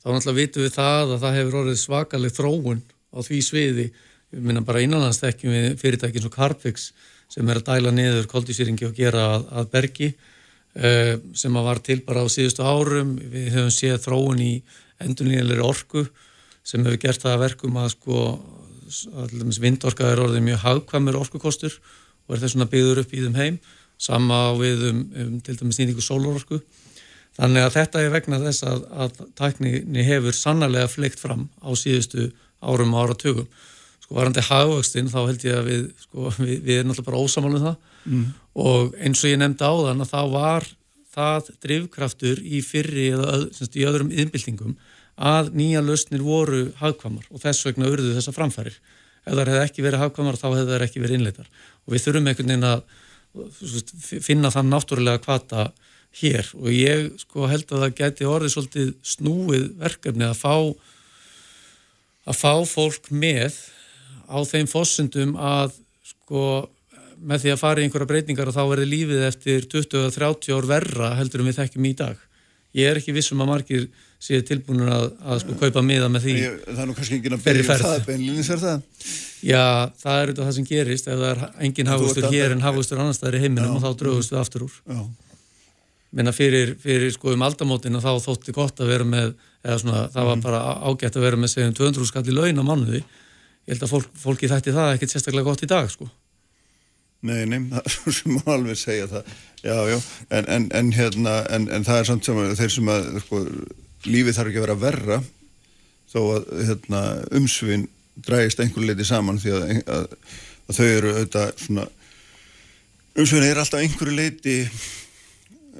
þá 0.00 0.08
náttúrulega 0.08 0.40
vitum 0.40 0.62
við 0.62 0.76
það 0.78 1.16
að 1.16 1.22
það 1.24 1.38
hefur 1.38 1.60
orðið 1.60 1.80
svakaleg 1.82 2.32
þróun 2.32 2.82
á 3.12 3.18
því 3.20 3.42
sviði, 3.44 3.86
við 4.32 4.40
minna 4.40 4.62
bara 4.64 4.80
innanlandstekjum 4.80 5.52
við 5.52 5.74
fyrirtækinn 5.82 6.22
svo 6.22 6.32
Carpix 6.32 6.92
sem 7.32 7.48
er 7.48 7.60
að 7.60 7.68
dæla 7.70 7.92
niður 7.94 8.28
koldísýringi 8.30 8.88
og 8.88 8.96
gera 8.96 9.26
að, 9.36 9.46
að 9.60 9.70
bergi 9.72 10.08
uh, 10.12 11.14
sem 11.38 11.56
að 11.56 11.68
var 11.68 11.82
til 11.84 12.00
bara 12.06 12.24
á 12.24 12.26
síðustu 12.32 12.66
árum. 12.66 13.14
Við 13.16 13.52
höfum 13.56 13.72
séð 13.72 14.02
þróun 14.04 14.42
í 14.44 14.52
endurlíðilegri 15.02 15.64
orku 15.64 16.06
sem 16.62 16.84
hefur 16.84 17.00
gert 17.02 17.24
það 17.24 17.36
að 17.36 17.44
verkum 17.46 17.78
að 17.80 17.94
sko 17.96 18.18
vindorka 19.62 20.10
er 20.12 20.20
orðið 20.20 20.44
mjög 20.46 20.64
hagkvæmur 20.66 21.18
orkukostur 21.22 21.78
og 22.26 22.36
er 22.36 22.42
þess 22.42 22.58
að 22.58 22.70
byggður 22.74 23.02
upp 23.02 23.14
í 23.14 23.22
þeim 23.24 23.38
heim 23.38 23.58
sama 24.02 24.38
við 24.58 24.86
um, 24.90 25.02
um 25.22 25.34
til 25.44 25.56
dæmis 25.58 25.78
nýtingu 25.80 26.04
sólorku 26.04 26.60
þannig 27.38 27.66
að 27.66 27.76
þetta 27.78 28.02
er 28.02 28.12
vegna 28.12 28.40
þess 28.42 28.66
að, 28.68 28.86
að 29.04 29.20
tækninni 29.38 30.06
hefur 30.06 30.36
sannarlega 30.36 30.90
fleikt 30.90 31.22
fram 31.22 31.48
á 31.64 31.70
síðustu 31.78 32.30
árum 32.62 32.94
og 32.94 33.06
áratugum 33.06 33.48
varandi 34.16 34.44
hagvöxtin 34.46 35.10
þá 35.12 35.18
held 35.20 35.44
ég 35.46 35.58
að 35.58 35.68
við 35.70 35.82
sko, 36.04 36.30
við, 36.38 36.54
við 36.62 36.78
erum 36.78 36.92
náttúrulega 36.92 37.08
bara 37.10 37.22
ósamalum 37.24 37.66
það 37.66 37.76
mm. 38.04 38.24
og 38.66 38.96
eins 39.00 39.22
og 39.24 39.32
ég 39.32 39.42
nefndi 39.42 39.68
á 39.68 39.74
þann 39.88 40.04
að 40.04 40.12
þá 40.12 40.22
var 40.32 40.68
það 41.12 41.52
drivkraftur 41.66 42.40
í 42.42 42.62
fyrri 42.64 43.10
eða 43.12 43.28
öð, 43.36 43.46
semst, 43.58 43.76
í 43.76 43.86
öðrum 43.88 44.12
yðnbyltingum 44.14 44.76
að 45.22 45.52
nýja 45.58 45.82
lausnir 45.84 46.24
voru 46.24 46.64
hagkvamar 46.80 47.28
og 47.28 47.42
þess 47.42 47.66
vegna 47.68 47.90
urðu 47.92 48.14
þessa 48.16 48.32
framfærir. 48.32 48.78
Ef 49.22 49.36
það 49.36 49.50
hefði 49.52 49.64
ekki 49.66 49.84
verið 49.84 50.02
hagkvamar 50.02 50.38
þá 50.40 50.46
hefði 50.48 50.70
það 50.70 50.84
ekki 50.86 51.02
verið 51.02 51.18
innleitar. 51.18 51.50
Og 51.84 51.94
við 51.94 52.04
þurfum 52.06 52.30
einhvern 52.30 52.52
veginn 52.54 52.70
að 52.70 54.22
finna 54.24 54.50
þann 54.52 54.72
náttúrulega 54.72 55.22
kvata 55.22 55.66
hér 56.20 56.48
og 56.58 56.68
ég 56.72 57.12
sko 57.22 57.46
held 57.48 57.70
að 57.72 57.84
það 57.84 57.94
geti 58.00 58.26
orðið 58.28 58.54
svolítið 58.54 58.90
snúið 59.12 59.68
verkefni 59.80 60.26
að 60.28 60.40
fá 60.42 60.56
að 62.28 62.36
fá 62.38 62.52
fólk 62.68 63.08
með 63.08 63.56
á 64.28 64.38
þeim 64.48 64.68
fósundum 64.70 65.34
að 65.38 65.78
sko 66.06 66.44
með 67.22 67.44
því 67.44 67.52
að 67.54 67.60
fara 67.60 67.82
í 67.82 67.86
einhverja 67.86 68.10
breytingar 68.10 68.50
og 68.50 68.56
þá 68.56 68.62
verði 68.72 68.88
lífið 68.90 69.26
eftir 69.28 69.66
20-30 69.70 70.56
ár 70.56 70.68
verra 70.70 71.12
heldur 71.18 71.42
um 71.42 71.50
við 71.50 71.60
þekkjum 71.60 71.86
í 71.86 71.92
dag. 71.98 72.22
Ég 72.72 72.88
er 72.88 72.98
ekki 72.98 73.14
vissum 73.14 73.42
að 73.44 73.50
margir 73.52 73.88
séu 74.22 74.42
tilbúinur 74.46 74.90
að, 74.92 75.08
að 75.26 75.40
sko 75.42 75.56
kaupa 75.60 75.82
miða 75.84 76.08
með 76.12 76.26
því 76.26 76.34
ég, 76.38 76.54
Það 76.68 76.82
er 76.82 76.88
nú 76.88 76.94
kannski 76.96 77.18
ekki 77.18 77.32
að 77.32 77.44
byrja 77.46 77.64
um 77.64 77.82
það 77.82 78.04
beinlinnins 78.06 78.50
er 78.54 78.60
það? 78.62 78.84
Já, 79.42 79.64
það 79.98 80.14
er 80.14 80.22
auðvitað 80.22 80.46
það 80.46 80.54
sem 80.58 80.68
gerist 80.68 81.08
ef 81.08 81.18
það 81.18 81.28
er 81.32 81.42
engin 81.66 81.90
hafustur 81.90 82.28
hér 82.30 82.54
en 82.54 82.62
hafustur 82.62 83.02
annar 83.02 83.16
staðar 83.18 83.36
í 83.36 83.42
heiminum 83.42 83.72
já, 83.72 83.74
og 83.74 83.82
þá 83.82 84.00
draugust 84.02 84.32
við 84.32 84.40
aftur 84.42 84.66
úr 84.68 84.76
já. 84.78 85.00
Minna 86.12 86.34
fyrir, 86.36 86.74
fyrir 86.78 87.10
sko 87.14 87.32
um 87.32 87.42
aldamótin 87.42 87.98
og 87.98 88.04
þá 88.04 88.12
þótti 88.28 88.54
gott 88.54 88.80
að 88.84 88.92
vera 88.92 89.08
með 89.08 89.34
eða 89.64 89.78
svona, 89.82 90.04
það 90.12 90.28
var 90.28 90.38
mm. 90.38 90.46
bara 90.46 90.62
ágætt 90.86 91.18
að 91.18 91.26
vera 91.26 91.40
með 91.42 91.52
segjum 91.56 91.76
200 91.80 92.10
skall 92.12 92.24
í 92.28 92.36
laun 92.36 92.62
á 92.62 92.64
mannuði 92.68 93.02
ég 93.66 93.74
held 93.74 93.86
að 93.86 93.94
fólk, 93.94 94.10
fólki 94.18 94.50
þætti 94.50 94.74
það 94.76 94.96
ekkert 94.96 95.14
sérstaklega 95.14 95.48
gott 95.48 95.64
í 95.64 95.70
dag 95.70 95.90
sko. 95.92 96.08
Nei, 97.22 97.44
nei, 97.46 97.60
það 97.70 98.16
sem 98.16 98.34
maður 98.34 98.54
alveg 98.56 98.80
segja 98.80 99.08
það, 99.10 99.32
já, 99.62 99.76
já, 99.92 99.98
en, 100.38 100.50
en, 100.56 100.68
en 100.80 100.92
hérna, 100.96 101.38
en, 101.54 101.68
en 101.70 101.86
það 101.86 102.00
er 102.00 102.10
samt 102.10 102.28
sem 102.28 102.42
að 102.42 102.54
þeir 102.58 102.74
sem 102.76 102.92
að, 102.92 103.08
sko, 103.26 103.42
lífið 104.08 104.38
þarf 104.38 104.52
ekki 104.52 104.62
að 104.62 104.66
vera 104.66 104.78
verra 104.82 105.18
þó 106.12 106.20
að 106.22 106.48
hérna, 106.66 107.02
umsvinn 107.38 107.88
drægist 108.26 108.60
einhver 108.60 108.84
leiti 108.84 109.06
saman 109.08 109.38
því 109.40 109.54
að, 109.56 109.68
að, 109.94 110.16
að 110.68 110.78
þau 110.78 110.86
eru 110.88 111.12
auðvitað 111.14 111.52
svona 111.62 111.86
umsvinn 113.18 113.44
er 113.46 113.60
alltaf 113.60 113.82
einhverju 113.82 114.14
leiti 114.16 114.56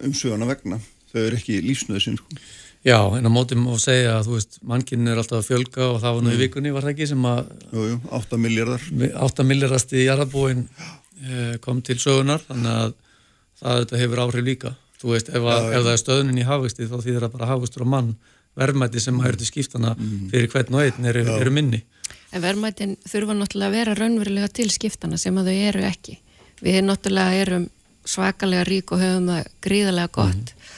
umsvinn 0.05 0.45
að 0.45 0.53
vegna. 0.53 0.79
Þau 1.13 1.21
eru 1.27 1.39
ekki 1.39 1.61
lífsnöðu 1.65 2.05
sín 2.05 2.19
sko. 2.21 2.41
Já, 2.83 2.99
en 3.15 3.27
á 3.27 3.31
mótið 3.31 3.61
má 3.63 3.71
segja 3.79 4.17
að 4.19 4.27
þú 4.27 4.37
veist 4.39 4.57
mannkinn 4.67 5.07
er 5.07 5.21
alltaf 5.21 5.39
að 5.39 5.49
fjölga 5.53 5.85
og 5.87 6.01
það 6.03 6.17
var 6.17 6.25
nú 6.27 6.33
í 6.33 6.35
mm. 6.35 6.43
vikunni 6.43 6.75
var 6.75 6.87
það 6.87 6.95
ekki 6.97 7.09
sem 7.13 7.29
að 7.31 7.43
Jú, 7.71 7.85
jú, 7.93 7.99
8 8.19 8.41
miljardar 8.43 8.87
8 9.29 9.47
miljardast 9.47 9.95
í 9.95 10.07
jarðabúin 10.09 10.65
eh, 11.23 11.55
kom 11.63 11.83
til 11.87 12.01
sögunar 12.03 12.43
þannig 12.49 12.73
að 12.81 12.97
það 13.63 14.01
hefur 14.03 14.25
áhrif 14.25 14.49
líka 14.49 14.75
þú 15.03 15.15
veist, 15.15 15.31
ef, 15.31 15.47
að, 15.47 15.69
ef 15.71 15.85
það 15.85 15.93
er 15.93 16.03
stöðnin 16.03 16.43
í 16.43 16.47
hafvexti 16.47 16.89
þá 16.91 16.97
þýðir 17.05 17.25
það 17.27 17.35
bara 17.37 17.51
hafvextur 17.53 17.85
og 17.87 17.91
mann 17.95 18.13
verðmætti 18.59 19.03
sem 19.03 19.21
hægur 19.23 19.39
til 19.41 19.49
skiptana 19.49 19.95
mm. 19.97 20.29
fyrir 20.33 20.51
hvern 20.53 20.77
og 20.77 20.85
einn 20.85 21.09
eru, 21.09 21.25
eru 21.39 21.55
minni. 21.55 21.83
En 22.33 22.45
verðmættin 22.45 22.97
þurfa 23.09 23.37
náttúrulega 23.37 23.71
að 23.71 23.79
vera 23.79 23.97
raunverulega 23.97 24.51
til 24.59 24.69
skiptana 24.73 25.19
sem 25.21 25.39
að 25.41 25.51
þau 25.51 25.63
eru 25.71 25.87
ekki. 25.89 26.19
Við 26.63 26.79
náttúrulega 26.87 27.41
erum 27.45 27.67
svakalega 28.09 28.67
rík 28.69 28.93
og 28.95 29.03
höfum 29.03 29.31
það 29.31 29.51
gríðarlega 29.65 30.13
gott 30.19 30.53
mm. 30.53 30.71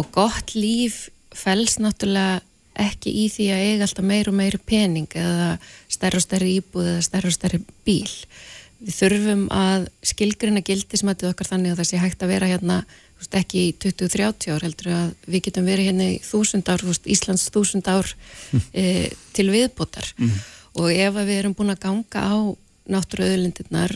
og 0.00 0.12
gott 0.14 0.54
líf 0.56 1.02
fels 1.38 1.78
náttúrulega 1.82 2.40
ekki 2.82 3.12
í 3.24 3.28
því 3.28 3.46
að 3.52 3.62
eiga 3.66 3.86
alltaf 3.86 4.06
meir 4.08 4.30
og 4.30 4.36
meiri 4.38 4.58
pening 4.64 5.16
eða 5.18 5.52
stærra 5.92 6.18
og 6.18 6.24
stærri 6.24 6.56
íbúð 6.58 6.88
eða 6.94 7.04
stærra 7.04 7.28
og 7.28 7.36
stærri 7.36 7.60
bíl. 7.86 8.10
Við 8.82 8.96
þurfum 8.96 9.42
að 9.54 9.88
skilgrina 10.08 10.62
gildismætið 10.66 11.30
okkar 11.30 11.50
þannig 11.52 11.74
að 11.74 11.82
það 11.82 11.90
sé 11.90 12.00
hægt 12.02 12.24
að 12.24 12.32
vera 12.32 12.48
hérna 12.50 12.78
veist, 13.22 13.36
ekki 13.38 13.66
í 13.68 13.74
20-30 13.84 14.54
ár 14.54 14.66
heldur 14.66 14.90
að 14.96 15.12
við 15.26 15.44
getum 15.46 15.68
verið 15.68 15.90
hérna 15.90 16.08
í 16.10 16.16
þúsund 16.26 16.70
ár, 16.72 16.84
veist, 16.86 17.06
Íslands 17.06 17.48
þúsund 17.54 17.88
ár 17.90 18.08
e, 18.72 19.12
til 19.36 19.48
viðbótar 19.52 20.08
mm. 20.16 20.38
og 20.80 20.88
ef 20.92 21.20
við 21.20 21.36
erum 21.38 21.56
búin 21.58 21.74
að 21.74 21.84
ganga 21.86 22.24
á 22.26 22.34
náttúruauðlindirnar 22.92 23.94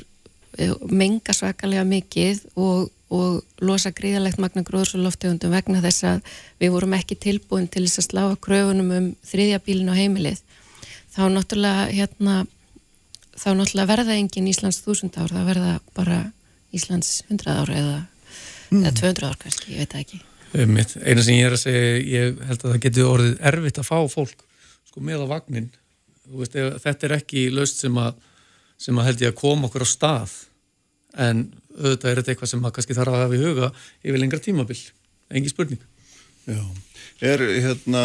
e, 0.58 0.70
menga 0.86 1.34
svakalega 1.34 1.86
mikið 1.88 2.44
og, 2.54 2.92
og 3.14 3.44
losa 3.62 3.92
gríðalegt 3.94 4.40
magna 4.42 4.64
gróðs 4.66 4.96
og 4.96 5.04
loftegundum 5.04 5.54
vegna 5.54 5.82
þess 5.84 6.06
að 6.10 6.32
við 6.58 6.72
vorum 6.74 6.96
ekki 6.98 7.18
tilbúin 7.22 7.68
til 7.70 7.84
þess 7.86 8.02
að 8.02 8.08
slá 8.08 8.22
að 8.24 8.40
kröfunum 8.42 8.90
um 8.96 9.08
þriðja 9.26 9.62
bílin 9.62 9.92
á 9.92 9.94
heimilið 9.94 10.40
þá 11.14 11.22
náttúrulega 11.30 11.86
hérna 11.94 12.40
þá 13.36 13.48
náttúrulega 13.56 13.90
verða 13.90 14.16
engin 14.16 14.50
Íslands 14.50 14.80
þúsund 14.84 15.16
ár, 15.20 15.32
það 15.32 15.50
verða 15.50 15.74
bara 15.96 16.18
Íslands 16.74 17.20
hundrað 17.28 17.60
ár 17.62 17.72
eða, 17.76 17.96
mm. 18.70 18.82
eða 18.82 18.94
200 19.00 19.28
ár 19.28 19.38
kannski, 19.42 19.74
ég 19.74 19.82
veit 19.82 19.94
það 19.94 20.04
ekki. 20.04 20.22
Mitt, 20.72 20.94
eina 21.02 21.24
sem 21.24 21.36
ég 21.36 21.48
er 21.48 21.56
að 21.56 21.62
segja, 21.62 21.96
ég 22.00 22.38
held 22.48 22.62
að 22.62 22.70
það 22.70 22.82
getur 22.86 23.10
orðið 23.10 23.34
erfitt 23.50 23.80
að 23.82 23.88
fá 23.88 23.98
fólk 24.08 24.44
sko 24.88 25.04
með 25.04 25.26
á 25.28 25.32
vagnin. 25.34 25.68
Veist, 26.32 26.56
þetta 26.56 27.08
er 27.08 27.16
ekki 27.18 27.46
löst 27.54 27.82
sem 27.84 27.98
að, 28.00 28.16
sem 28.80 28.98
að 28.98 29.08
held 29.10 29.24
ég 29.26 29.34
að 29.34 29.40
koma 29.42 29.68
okkur 29.68 29.84
á 29.84 29.88
stað 29.90 30.36
en 31.26 31.46
auðvitað 31.76 32.10
er 32.10 32.20
þetta 32.20 32.34
eitthvað 32.34 32.52
sem 32.52 32.66
að 32.66 32.74
kannski 32.76 32.96
þarf 32.96 33.14
að 33.14 33.22
hafa 33.24 33.36
í 33.36 33.42
huga 33.44 33.70
yfir 34.02 34.20
lengra 34.22 34.42
tímabill, 34.42 34.82
engi 35.30 35.52
spurning. 35.52 35.82
Já, 36.46 36.62
er 37.26 37.42
hérna 37.64 38.04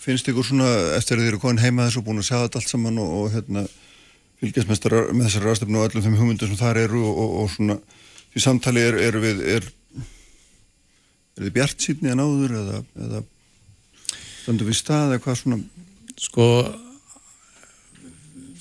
finnst 0.00 0.28
ykkur 0.30 0.46
svona 0.46 0.68
eftir 0.96 1.18
að 1.18 1.24
þið 1.24 1.32
eru 1.32 1.40
komin 1.42 1.62
heima 1.62 1.86
þessu 1.86 2.00
og 2.00 2.06
búin 2.08 2.22
að 2.22 2.28
segja 2.30 2.46
þetta 2.46 2.60
allt 2.60 2.72
saman 2.72 3.00
og, 3.02 3.10
og 3.18 3.34
hérna, 3.34 3.64
fylgjast 4.40 4.70
með 4.70 5.26
þessari 5.26 5.46
ráðstöfnu 5.46 5.80
og 5.80 5.88
öllum 5.88 6.06
þeim 6.06 6.16
hugmyndum 6.20 6.50
sem 6.50 6.60
þar 6.60 6.80
eru 6.86 7.02
og, 7.04 7.18
og, 7.24 7.34
og 7.42 7.50
svona 7.54 7.76
því 8.32 8.44
samtali 8.44 8.84
er, 8.86 8.96
er 9.08 9.18
við 9.20 9.42
er, 9.56 9.68
er 11.36 11.44
þið 11.44 11.54
bjart 11.58 11.84
síðan 11.84 12.08
í 12.08 12.14
að 12.14 12.20
náður 12.22 12.56
eða, 12.62 12.80
eða 13.06 13.22
standur 14.40 14.70
við 14.70 14.78
stað 14.80 15.14
eða 15.14 15.24
hvað 15.26 15.40
svona? 15.42 15.60
Sko 16.20 16.46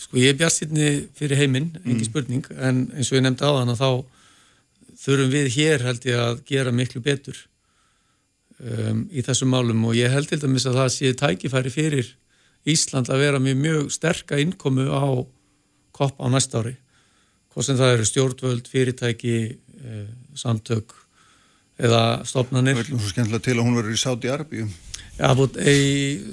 sko 0.09 0.17
ég 0.17 0.33
er 0.33 0.39
bjart 0.39 0.57
síðan 0.57 1.03
fyrir 1.17 1.37
heiminn, 1.37 1.69
engi 1.85 2.01
mm. 2.01 2.07
spurning 2.07 2.49
en 2.57 2.87
eins 2.95 3.11
og 3.11 3.19
ég 3.19 3.25
nefndi 3.25 3.45
á 3.45 3.53
þann 3.61 3.73
að 3.75 3.83
þá 3.83 3.89
þurfum 5.03 5.33
við 5.33 5.49
hér 5.55 5.85
held 5.85 6.07
ég 6.09 6.21
að 6.23 6.41
gera 6.49 6.73
miklu 6.75 7.01
betur 7.05 7.37
um, 8.59 9.05
í 9.13 9.23
þessum 9.25 9.53
málum. 9.53 9.85
Og 9.87 9.97
ég 9.97 10.11
held 10.11 10.31
til 10.31 10.41
dæmis 10.41 10.67
að 10.69 10.81
það 10.81 10.89
sé 10.95 11.13
tækifæri 11.21 11.73
fyrir 11.73 12.15
Ísland 12.69 13.07
að 13.07 13.23
vera 13.23 13.39
með 13.39 13.61
mjög 13.61 13.91
sterka 13.95 14.39
innkomu 14.41 14.89
á 14.91 15.23
kopp 15.95 16.19
á 16.19 16.27
næst 16.31 16.57
ári. 16.57 16.75
Hvort 17.53 17.69
sem 17.69 17.77
það 17.79 17.93
eru 17.95 18.09
stjórnvöld, 18.09 18.67
fyrirtæki 18.69 19.37
eh, 19.47 20.09
samtök 20.37 20.91
eða 21.79 22.03
stopnarnir 22.27 22.75
Það 22.81 22.83
er 22.83 22.91
svo 22.91 23.13
skemmtilega 23.13 23.45
til 23.45 23.55
að 23.55 23.63
hún 23.63 23.79
verður 23.79 23.95
í 23.95 24.01
Sáti 24.01 24.31
Arbíu 24.31 24.67
Já, 25.19 25.31
búin 25.35 25.57
í 25.67 25.79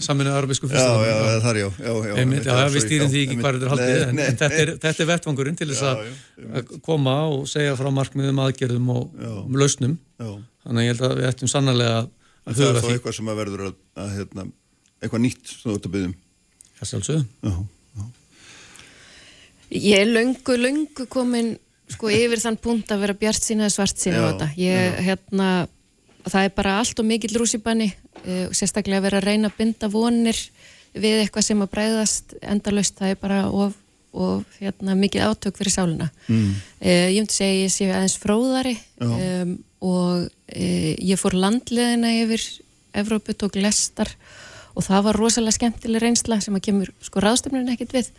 saminu 0.05 0.31
arabísku 0.31 0.69
fyrstafn 0.71 1.03
Já, 1.03 1.09
já, 1.11 1.39
það 1.43 1.49
er 1.51 1.59
já, 1.59 1.69
já, 1.83 1.93
já 2.07 2.19
Einmitt, 2.23 2.45
Já, 2.47 2.59
við 2.71 2.85
stýrum 2.85 3.09
því 3.11 3.23
ekki 3.25 3.39
hvað 3.41 3.57
þetta 3.57 3.67
er 3.67 3.73
haldið 3.73 4.03
en, 4.03 4.21
en 4.23 4.39
þetta, 4.43 4.61
er, 4.63 4.73
þetta 4.85 5.03
er 5.03 5.09
vettvangurinn 5.11 5.59
til 5.59 5.69
þess 5.73 5.87
að 5.91 6.71
koma 6.87 7.17
og 7.33 7.49
segja 7.51 7.75
frá 7.79 7.91
markmiðum 7.97 8.45
aðgerðum 8.45 8.93
og 8.95 9.27
um 9.43 9.59
lausnum. 9.59 9.97
Þannig 10.21 10.79
að 10.79 10.87
ég 10.87 10.95
held 10.95 11.05
að 11.09 11.17
við 11.19 11.29
ættum 11.33 11.51
sannarlega 11.51 11.99
að 12.05 12.13
Það 12.47 12.63
er 12.69 12.79
þá 12.79 12.91
eitthvað 12.93 13.17
sem 13.17 13.29
að 13.33 13.39
verður 13.41 13.63
að, 13.67 13.77
að 13.99 14.11
hérna, 14.21 14.45
eitthvað 15.03 15.23
nýtt 15.25 15.51
sem 15.51 15.65
þú 15.65 15.75
ert 15.75 15.89
að 15.89 15.95
byggja 15.97 16.11
um. 16.11 16.17
Það 16.77 16.91
sjálfsögðu. 16.93 17.57
Ég 19.75 19.99
er 19.99 20.13
löngu, 20.13 20.59
löngu 20.63 21.07
komin 21.11 21.57
sko 21.91 22.11
yfir 22.11 22.39
þann 22.43 22.59
punkt 22.63 22.93
að 22.95 23.03
vera 23.03 23.17
bjart 23.19 23.43
sína 23.43 23.67
eða 23.67 23.75
svart 23.75 23.99
sína 23.99 24.23
á 24.23 24.27
þetta. 24.29 24.49
Ég, 24.63 25.01
hérna, 25.09 25.49
það 26.33 26.49
er 26.49 26.55
bara 26.57 26.77
allt 26.81 27.01
og 27.03 27.09
mikill 27.09 27.37
rússipanni 27.41 27.91
uh, 27.93 28.47
sérstaklega 28.55 29.03
að 29.03 29.09
vera 29.09 29.23
að 29.23 29.29
reyna 29.31 29.51
að 29.51 29.59
binda 29.61 29.91
vonir 29.93 30.41
við 30.97 31.23
eitthvað 31.23 31.49
sem 31.51 31.65
að 31.65 31.73
breyðast 31.75 32.37
endalust, 32.41 32.97
það 32.97 33.13
er 33.13 33.21
bara 33.21 33.41
of, 33.53 33.77
of 34.17 34.61
hérna, 34.61 34.97
mikið 34.97 35.27
átök 35.29 35.59
fyrir 35.61 35.75
sáluna 35.75 36.11
mm. 36.27 36.53
uh, 36.81 37.09
ég 37.13 37.21
myndi 37.21 37.37
segja 37.37 37.65
ég 37.67 37.75
sé 37.75 37.91
aðeins 37.93 38.19
fróðari 38.23 38.77
um, 39.05 39.57
og 39.87 40.29
e, 40.49 40.97
ég 41.05 41.21
fór 41.21 41.37
landleðina 41.37 42.15
yfir 42.23 42.43
Evrópu, 42.97 43.35
tók 43.37 43.59
lestar 43.61 44.09
og 44.77 44.85
það 44.85 45.07
var 45.09 45.19
rosalega 45.21 45.57
skemmtileg 45.57 46.03
reynsla 46.03 46.39
sem 46.45 46.57
að 46.57 46.65
kemur 46.69 46.93
sko 47.05 47.23
ráðstöfnun 47.25 47.73
ekkert 47.73 47.95
við. 47.97 48.11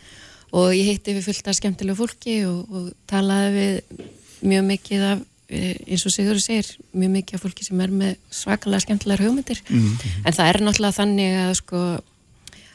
Og 0.54 0.72
ég 0.72 0.92
hitti 0.92 1.14
við 1.16 1.26
fullt 1.28 1.50
af 1.50 1.58
skemmtilegu 1.58 1.98
fólki 1.98 2.38
og, 2.48 2.70
og 2.72 2.86
talaði 3.10 3.50
við 3.58 4.06
mjög 4.48 4.64
mikið 4.70 5.04
af 5.10 5.24
eins 5.48 6.04
og 6.04 6.12
Sigurður 6.12 6.44
segir, 6.44 6.68
mjög 6.92 7.12
mikið 7.14 7.38
af 7.38 7.44
fólki 7.44 7.64
sem 7.64 7.80
er 7.80 7.92
með 7.92 8.16
svakalega 8.30 8.84
skemmtilegar 8.84 9.24
hugmyndir 9.24 9.62
mm 9.68 9.78
-hmm. 9.78 10.16
en 10.24 10.32
það 10.32 10.48
er 10.48 10.60
náttúrulega 10.60 10.98
þannig 11.00 11.36
að 11.44 11.54
sko 11.54 11.78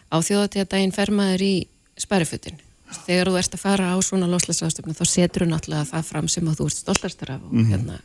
á 0.09 0.17
þjóðatíðadaginn 0.17 0.95
fer 0.95 1.11
maður 1.11 1.41
í 1.41 1.55
sparifutin 1.97 2.57
þegar 3.05 3.30
þú 3.30 3.38
ert 3.38 3.53
að 3.53 3.61
fara 3.61 3.93
á 3.93 3.97
svona 4.01 4.30
loslæsastöfnu 4.30 4.93
þá 4.93 5.05
setur 5.05 5.45
þú 5.45 5.49
náttúrulega 5.49 5.91
það 5.91 6.09
fram 6.09 6.28
sem 6.28 6.49
þú 6.49 6.65
ert 6.65 6.78
stoltastar 6.78 7.32
af 7.32 7.41
og 7.43 7.53
mm 7.53 7.63
-hmm. 7.63 7.69
hérna 7.69 7.99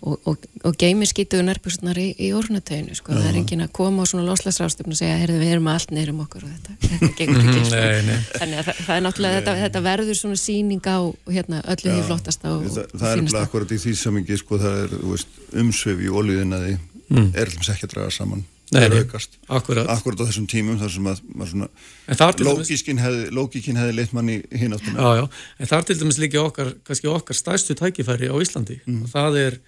og, 0.00 0.18
og, 0.28 0.46
og 0.66 0.76
geymir 0.78 1.08
skítuðu 1.08 1.44
nærbjörnsnar 1.46 1.98
í, 2.00 2.06
í 2.20 2.30
orðnatöginu 2.36 2.96
sko. 2.98 3.14
það 3.16 3.28
er 3.30 3.38
engin 3.40 3.64
að 3.64 3.70
koma 3.76 4.04
á 4.04 4.10
svona 4.10 4.26
loslasrástöfn 4.28 4.92
og 4.92 4.98
segja 4.98 5.18
heyrðu 5.20 5.38
við 5.40 5.52
erum 5.54 5.70
allt 5.72 5.94
neyrum 5.94 6.20
okkur 6.26 6.44
og 6.46 6.50
þetta, 6.52 6.76
þetta 6.82 7.12
gengur 7.20 7.40
ekki 7.42 7.62
sko. 7.68 7.76
nei, 7.76 8.02
nei. 8.08 8.18
þannig 8.34 8.60
að 8.60 8.68
það, 8.68 8.82
það 8.88 8.96
er 8.96 9.06
náttúrulega 9.06 9.38
þetta, 9.38 9.56
þetta 9.62 9.84
verður 9.86 10.20
svona 10.20 10.40
síning 10.42 10.90
á 10.90 10.98
hérna, 11.38 11.62
öllu 11.74 11.94
því 11.94 12.02
flottasta 12.10 12.52
og, 12.52 12.66
það, 12.76 12.92
það 12.92 13.14
er 13.14 13.24
bara 13.30 13.46
akkurat 13.48 13.72
í 13.72 13.80
því 13.86 13.96
samingi 14.02 14.42
sko, 14.42 14.60
það 14.66 14.82
er 14.82 14.98
veist, 15.12 15.40
umsvef 15.64 16.04
í 16.04 16.12
oljuðinnaði 16.22 16.76
mm. 16.76 17.32
er 17.32 17.48
alltaf 17.48 17.74
ekki 17.76 17.88
að 17.88 17.96
draga 17.96 18.14
saman 18.18 18.44
Nei, 18.74 18.82
aukast, 18.90 19.36
akkurat. 19.46 19.86
akkurat 19.86 20.18
á 20.18 20.26
þessum 20.26 20.46
tímum 20.50 20.78
þar 20.80 20.90
sem 20.90 21.04
að 21.06 22.40
lókíkinn 22.42 22.98
hefði, 22.98 23.66
hefði 23.78 23.92
leitt 23.94 24.14
manni 24.16 24.40
hinn 24.50 24.74
já, 24.74 25.10
já. 25.20 25.22
en 25.62 25.70
það 25.70 25.76
er 25.78 25.86
til 25.86 25.98
dæmis 26.00 26.18
líka 26.18 26.42
okkar, 26.42 26.72
okkar 27.12 27.38
stæstu 27.38 27.76
tækifæri 27.78 28.26
á 28.26 28.34
Íslandi 28.42 28.80
mm. 28.82 29.04
og 29.06 29.12
það 29.12 29.38
er 29.44 29.58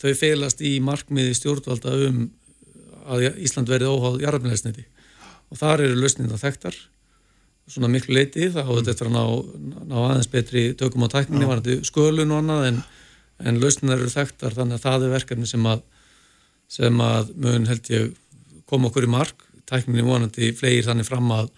þau 0.00 0.12
feilast 0.18 0.60
í 0.64 0.76
markmiði 0.84 1.36
stjórnvalda 1.38 1.94
um 2.08 2.26
að 3.06 3.28
Ísland 3.46 3.70
verði 3.70 3.90
óháð 3.90 4.20
jarðarmjöleisniti 4.24 4.84
og 5.50 5.60
þar 5.60 5.84
eru 5.86 5.98
lausninda 6.00 6.38
þekktar 6.40 6.76
svona 7.70 7.90
miklu 7.90 8.14
leiti 8.14 8.48
það 8.54 8.70
áður 8.70 8.86
þetta 8.88 9.06
að 9.06 9.14
ná, 9.14 9.22
ná 9.90 9.96
aðeins 10.04 10.30
betri 10.30 10.64
tökum 10.78 11.06
á 11.06 11.14
tækninni 11.14 11.48
varandi 11.48 11.78
skölun 11.86 12.34
og 12.34 12.42
annað 12.42 12.66
en, 12.70 12.80
en 13.42 13.60
lausnindar 13.62 14.02
eru 14.02 14.12
þekktar 14.12 14.54
þannig 14.58 14.78
að 14.78 14.86
það 14.86 15.06
er 15.06 15.14
verkefni 15.16 15.50
sem 15.50 15.66
að 15.70 15.82
sem 16.70 17.02
að 17.02 17.32
mun 17.42 17.66
held 17.70 17.90
ég 17.92 18.14
koma 18.66 18.88
okkur 18.90 19.06
í 19.06 19.10
mark, 19.10 19.44
tækninni 19.70 20.02
vonandi 20.06 20.50
flegir 20.54 20.86
þannig 20.88 21.06
fram 21.06 21.30
að, 21.34 21.50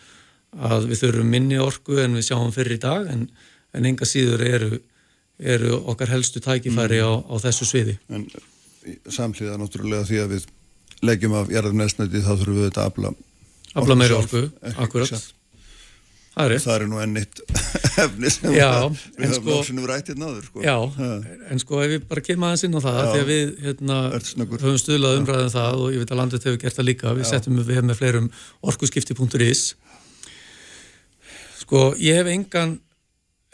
að 0.53 0.89
við 0.91 1.03
þurfum 1.03 1.30
minni 1.32 1.61
orku 1.61 1.97
en 2.03 2.16
við 2.16 2.26
sjáum 2.28 2.53
fyrir 2.53 2.76
í 2.76 2.82
dag 2.82 3.09
en, 3.12 3.26
en 3.72 3.89
enga 3.89 4.09
síður 4.09 4.45
eru 4.45 4.80
eru 5.39 5.78
okkar 5.93 6.11
helstu 6.12 6.43
tækifæri 6.43 7.01
mm. 7.01 7.07
á, 7.07 7.12
á 7.30 7.34
þessu 7.47 7.68
sviði. 7.68 7.99
En 8.11 8.26
samhliða 9.12 9.59
náttúrulega 9.61 10.07
því 10.09 10.22
að 10.22 10.36
við 10.36 10.47
leggjum 11.05 11.34
af 11.39 11.51
jarðarnesnæti 11.53 12.22
þá 12.24 12.30
þurfum 12.34 12.61
við 12.61 12.70
þetta 12.70 12.84
að 12.84 12.93
afla 12.93 13.12
afla 13.78 13.99
meiri 13.99 14.16
orku, 14.16 14.47
akkurat 14.80 15.12
það 16.39 16.55
er, 16.55 16.62
það 16.62 16.74
er 16.74 16.84
nú 16.91 17.01
ennitt 17.03 17.43
efni 18.05 18.32
sem 18.32 18.55
já, 18.55 18.70
við 19.18 19.34
höfum 19.34 19.62
sko- 19.78 19.86
rættið 19.91 20.20
náður 20.22 20.47
sko. 20.47 20.62
Já, 20.64 20.74
ha. 20.97 21.11
en 21.51 21.62
sko 21.62 21.82
ef 21.84 21.93
við 21.93 22.09
bara 22.11 22.24
kemum 22.28 22.49
aðeins 22.49 22.66
inn 22.68 22.78
á 22.78 22.80
það 22.86 22.99
já, 22.99 23.09
því 23.11 23.20
að 23.20 23.30
við 23.32 23.53
hérna, 23.66 23.99
höfum 24.55 24.80
stuðlað 24.82 25.20
umræðin 25.20 25.51
um 25.51 25.55
það 25.57 25.84
og 25.84 25.95
ég 25.95 26.03
veit 26.03 26.14
að 26.14 26.20
landet 26.22 26.49
hefur 26.49 26.61
gert 26.64 26.78
það 26.78 26.89
líka 26.91 27.14
við 27.14 27.26
já. 27.26 27.30
settum 27.32 27.62
við 27.62 27.80
með 27.82 28.01
fleirum 28.01 28.28
orkuskipti.is 28.72 29.64
sko 31.64 31.89
ég 32.01 32.20
hef 32.20 32.32
engan 32.32 32.78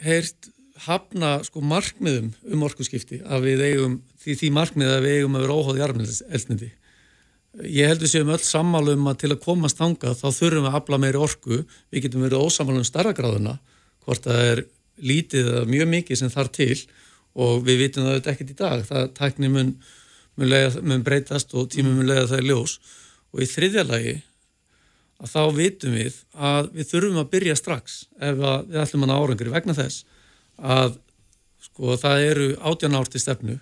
heyrt 0.05 0.51
hafna 0.85 1.35
sko 1.45 1.61
markmiðum 1.65 2.31
um 2.53 2.65
orkuskipti 2.67 3.21
að 3.25 3.49
við 3.49 3.63
eigum, 3.69 3.99
því, 4.21 4.39
því 4.41 4.49
markmið 4.55 4.91
að 4.93 5.05
við 5.05 5.19
eigum 5.19 5.37
að 5.37 5.45
vera 5.45 5.59
óháð 5.59 5.79
í 5.79 5.85
armleldniti 5.85 6.71
ég 7.63 7.89
held 7.89 8.03
við 8.03 8.11
séum 8.11 8.31
öll 8.33 8.43
sammálu 8.43 8.95
um 8.95 9.09
að 9.09 9.19
til 9.23 9.31
að 9.33 9.41
komast 9.43 9.79
þangað 9.79 10.19
þá 10.19 10.27
þurfum 10.27 10.65
við 10.65 10.69
að 10.69 10.77
afla 10.79 10.99
meiri 11.01 11.21
orku. 11.21 11.59
Við 11.91 12.05
getum 12.05 12.25
verið 12.25 12.43
ósamálu 12.43 12.81
um 12.81 12.87
starra 12.87 13.13
gráðuna 13.15 13.57
hvort 14.05 14.25
það 14.25 14.41
er 14.51 14.63
lítið 14.95 15.51
eða 15.51 15.65
mjög 15.69 15.91
mikið 15.93 16.21
sem 16.21 16.33
þarf 16.33 16.53
til. 16.55 16.77
Og 17.35 17.65
við 17.67 17.81
vitum 17.83 18.07
það 18.07 18.31
ekkert 18.31 18.53
í 18.53 18.57
dag. 18.59 18.85
Það 18.87 19.09
tækni 19.17 19.51
mun, 19.51 19.73
mun, 20.35 20.49
lega, 20.51 20.71
mun 20.81 21.03
breytast 21.05 21.55
og 21.55 21.69
tími 21.73 21.91
mun 21.91 22.09
lega 22.09 22.27
það 22.31 22.41
er 22.41 22.49
ljós. 22.51 22.77
Og 23.35 23.43
í 23.43 23.49
þriðja 23.51 23.85
lagi 23.87 24.15
að 25.23 25.31
þá 25.31 25.41
vitum 25.55 25.95
við 25.95 26.19
að 26.35 26.73
við 26.75 26.91
þurfum 26.91 27.21
að 27.21 27.31
byrja 27.31 27.55
strax 27.59 28.01
ef 28.19 28.39
við 28.41 28.81
ætlum 28.81 29.07
að 29.07 29.15
árangri 29.15 29.53
vegna 29.53 29.75
þess 29.77 30.03
að 30.61 30.97
sko 31.65 31.97
það 31.99 32.25
eru 32.29 32.49
átján 32.61 32.95
ár 32.95 33.09
til 33.11 33.21
stefnu 33.21 33.59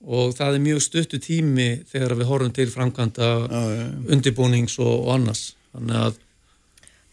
og 0.00 0.32
það 0.36 0.56
er 0.56 0.64
mjög 0.64 0.82
stuttu 0.84 1.20
tími 1.20 1.68
þegar 1.90 2.16
við 2.16 2.30
horfum 2.30 2.52
til 2.56 2.68
framkvæmda 2.72 3.30
undirbúnings 4.08 4.78
og, 4.80 4.92
og 5.04 5.14
annars. 5.18 5.50
Þannig 5.74 6.04
að 6.06 6.20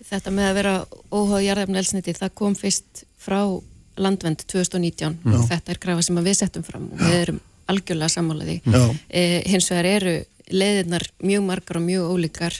Þetta 0.08 0.32
með 0.32 0.46
að 0.46 0.58
vera 0.60 0.74
óháð 1.10 1.42
jarðefni 1.42 1.80
elsniti 1.82 2.14
það 2.14 2.34
kom 2.38 2.56
fyrst 2.56 3.04
frá 3.18 3.40
landvend 3.98 4.44
2019 4.46 5.16
Já. 5.26 5.32
og 5.34 5.48
þetta 5.50 5.74
er 5.74 5.80
krafa 5.82 6.04
sem 6.06 6.20
við 6.22 6.36
settum 6.38 6.66
fram 6.66 6.92
og 6.94 7.02
við 7.02 7.16
erum 7.18 7.40
algjörlega 7.68 8.14
sammálaði 8.14 8.60
Já. 8.62 8.84
e, 9.10 9.24
hins 9.50 9.72
vegar 9.72 9.90
eru 9.90 10.14
leiðirnar 10.54 11.08
mjög 11.26 11.48
margar 11.50 11.80
og 11.82 11.88
mjög 11.88 12.14
ólíkar 12.14 12.60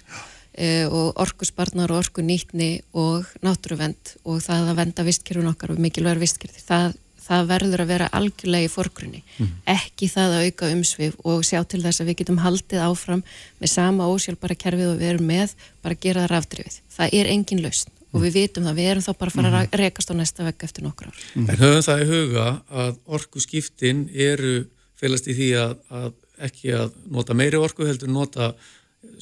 og 0.58 1.20
orkusbarnar 1.22 1.92
og 1.94 2.00
orkunýtni 2.02 2.70
og 2.98 3.28
náttúruvend 3.46 4.16
og 4.26 4.40
það 4.42 4.72
að 4.72 4.80
venda 4.80 5.04
vistkerfun 5.06 5.52
okkar 5.52 5.76
og 5.76 5.82
mikilvægur 5.84 6.24
vistkerfi 6.24 6.64
það, 6.66 6.96
það 7.28 7.50
verður 7.52 7.84
að 7.84 7.92
vera 7.92 8.08
algjörlega 8.18 8.66
í 8.66 8.72
forgrunni. 8.72 9.22
Ekki 9.70 10.10
það 10.10 10.38
að 10.38 10.48
auka 10.48 10.72
umsvið 10.74 11.20
og 11.30 11.44
sjá 11.46 11.60
til 11.70 11.84
þess 11.84 12.02
að 12.02 12.10
við 12.10 12.20
getum 12.24 12.42
haldið 12.42 12.86
áfram 12.88 13.22
með 13.60 13.74
sama 13.76 14.08
ósjálfbara 14.10 14.58
kerfið 14.58 14.90
og 14.94 14.98
við 14.98 15.14
erum 15.14 15.30
með 15.30 15.54
bara 15.84 15.98
að 15.98 16.04
gera 16.08 16.26
það 16.26 16.34
rafdrifið. 16.34 16.82
Það 16.98 17.16
er 17.20 17.32
engin 17.36 17.64
lausn 17.66 17.94
og 18.16 18.24
við 18.24 18.38
vitum 18.40 18.66
það, 18.66 18.78
við 18.80 18.90
erum 18.92 19.04
þá 19.06 19.12
bara 19.20 19.30
að 19.30 19.38
fara 19.38 19.60
að 19.60 19.76
rekast 19.82 20.10
á 20.10 20.16
næsta 20.18 20.46
vegg 20.48 20.64
eftir 20.64 20.86
nokkur 20.88 21.12
ár. 21.12 21.26
En 21.38 21.60
höfum 21.60 21.84
það 21.86 22.02
í 22.02 22.08
huga 22.12 22.48
að 22.72 22.96
orku 23.06 23.44
skiptin 23.44 24.08
eru 24.14 24.56
félast 24.98 25.28
í 25.30 25.36
því 25.38 25.50
að, 25.62 25.76
að 25.92 26.14
ekki 26.48 26.74
að 26.78 26.96
nota 27.14 27.36
meiri 27.38 27.60
orku 27.62 27.86
heldur 27.88 28.12
nota 28.14 28.54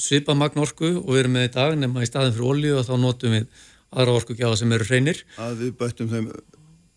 svipað 0.02 0.40
magn 0.42 0.64
orku 0.64 0.92
og 1.02 1.14
við 1.14 1.22
erum 1.24 1.38
með 1.38 1.48
í 1.50 1.54
dag 1.56 1.78
nema 1.80 2.04
í 2.04 2.10
staðin 2.10 2.36
fyrir 2.36 2.52
olju 2.52 2.76
og 2.80 2.88
þá 2.88 2.94
notum 3.02 3.38
við 3.38 3.48
aðra 3.96 4.18
orkugjáða 4.20 4.60
sem 4.60 4.76
eru 4.76 4.88
hreinir. 4.90 5.22
að 5.40 5.64
við 5.64 5.72
bættum 5.80 6.12
þeim 6.12 6.30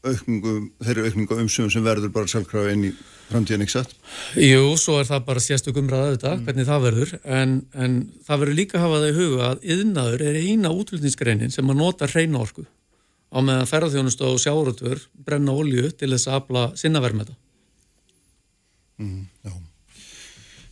aukningu, 0.09 0.55
þeirri 0.85 1.09
aukningu 1.09 1.39
umsöfum 1.43 1.71
sem 1.75 1.85
verður 1.85 2.13
bara 2.15 2.31
sjálfkrafa 2.31 2.73
inn 2.73 2.89
í 2.89 2.93
framtíðan 3.29 3.65
ekki 3.65 3.75
satt 3.75 3.95
Jú, 4.39 4.63
svo 4.81 4.99
er 5.01 5.09
það 5.09 5.25
bara 5.27 5.43
sérstök 5.43 5.81
umræða 5.81 6.13
þetta, 6.15 6.35
hvernig 6.47 6.69
það 6.69 6.85
verður, 6.87 7.15
en, 7.39 7.55
en 7.75 7.97
það 8.27 8.43
verður 8.45 8.59
líka 8.61 8.79
að 8.79 8.85
hafa 8.87 9.01
það 9.03 9.09
í 9.09 9.17
huga 9.19 9.49
að 9.49 9.67
yðnaður 9.75 10.27
er 10.31 10.41
eina 10.47 10.75
útlutningsgreinin 10.75 11.55
sem 11.55 11.73
að 11.75 11.81
nota 11.83 12.11
hreina 12.11 12.43
orku 12.45 12.65
á 13.29 13.39
meðan 13.45 13.69
ferðarþjónust 13.69 14.23
og 14.25 14.39
sjáratvör 14.41 15.03
brenna 15.27 15.53
olju 15.53 15.91
til 15.93 16.13
þess 16.15 16.31
að 16.31 16.39
afla 16.39 16.63
sinna 16.81 17.03
verðmeta. 17.05 17.35
Já. 18.99 19.53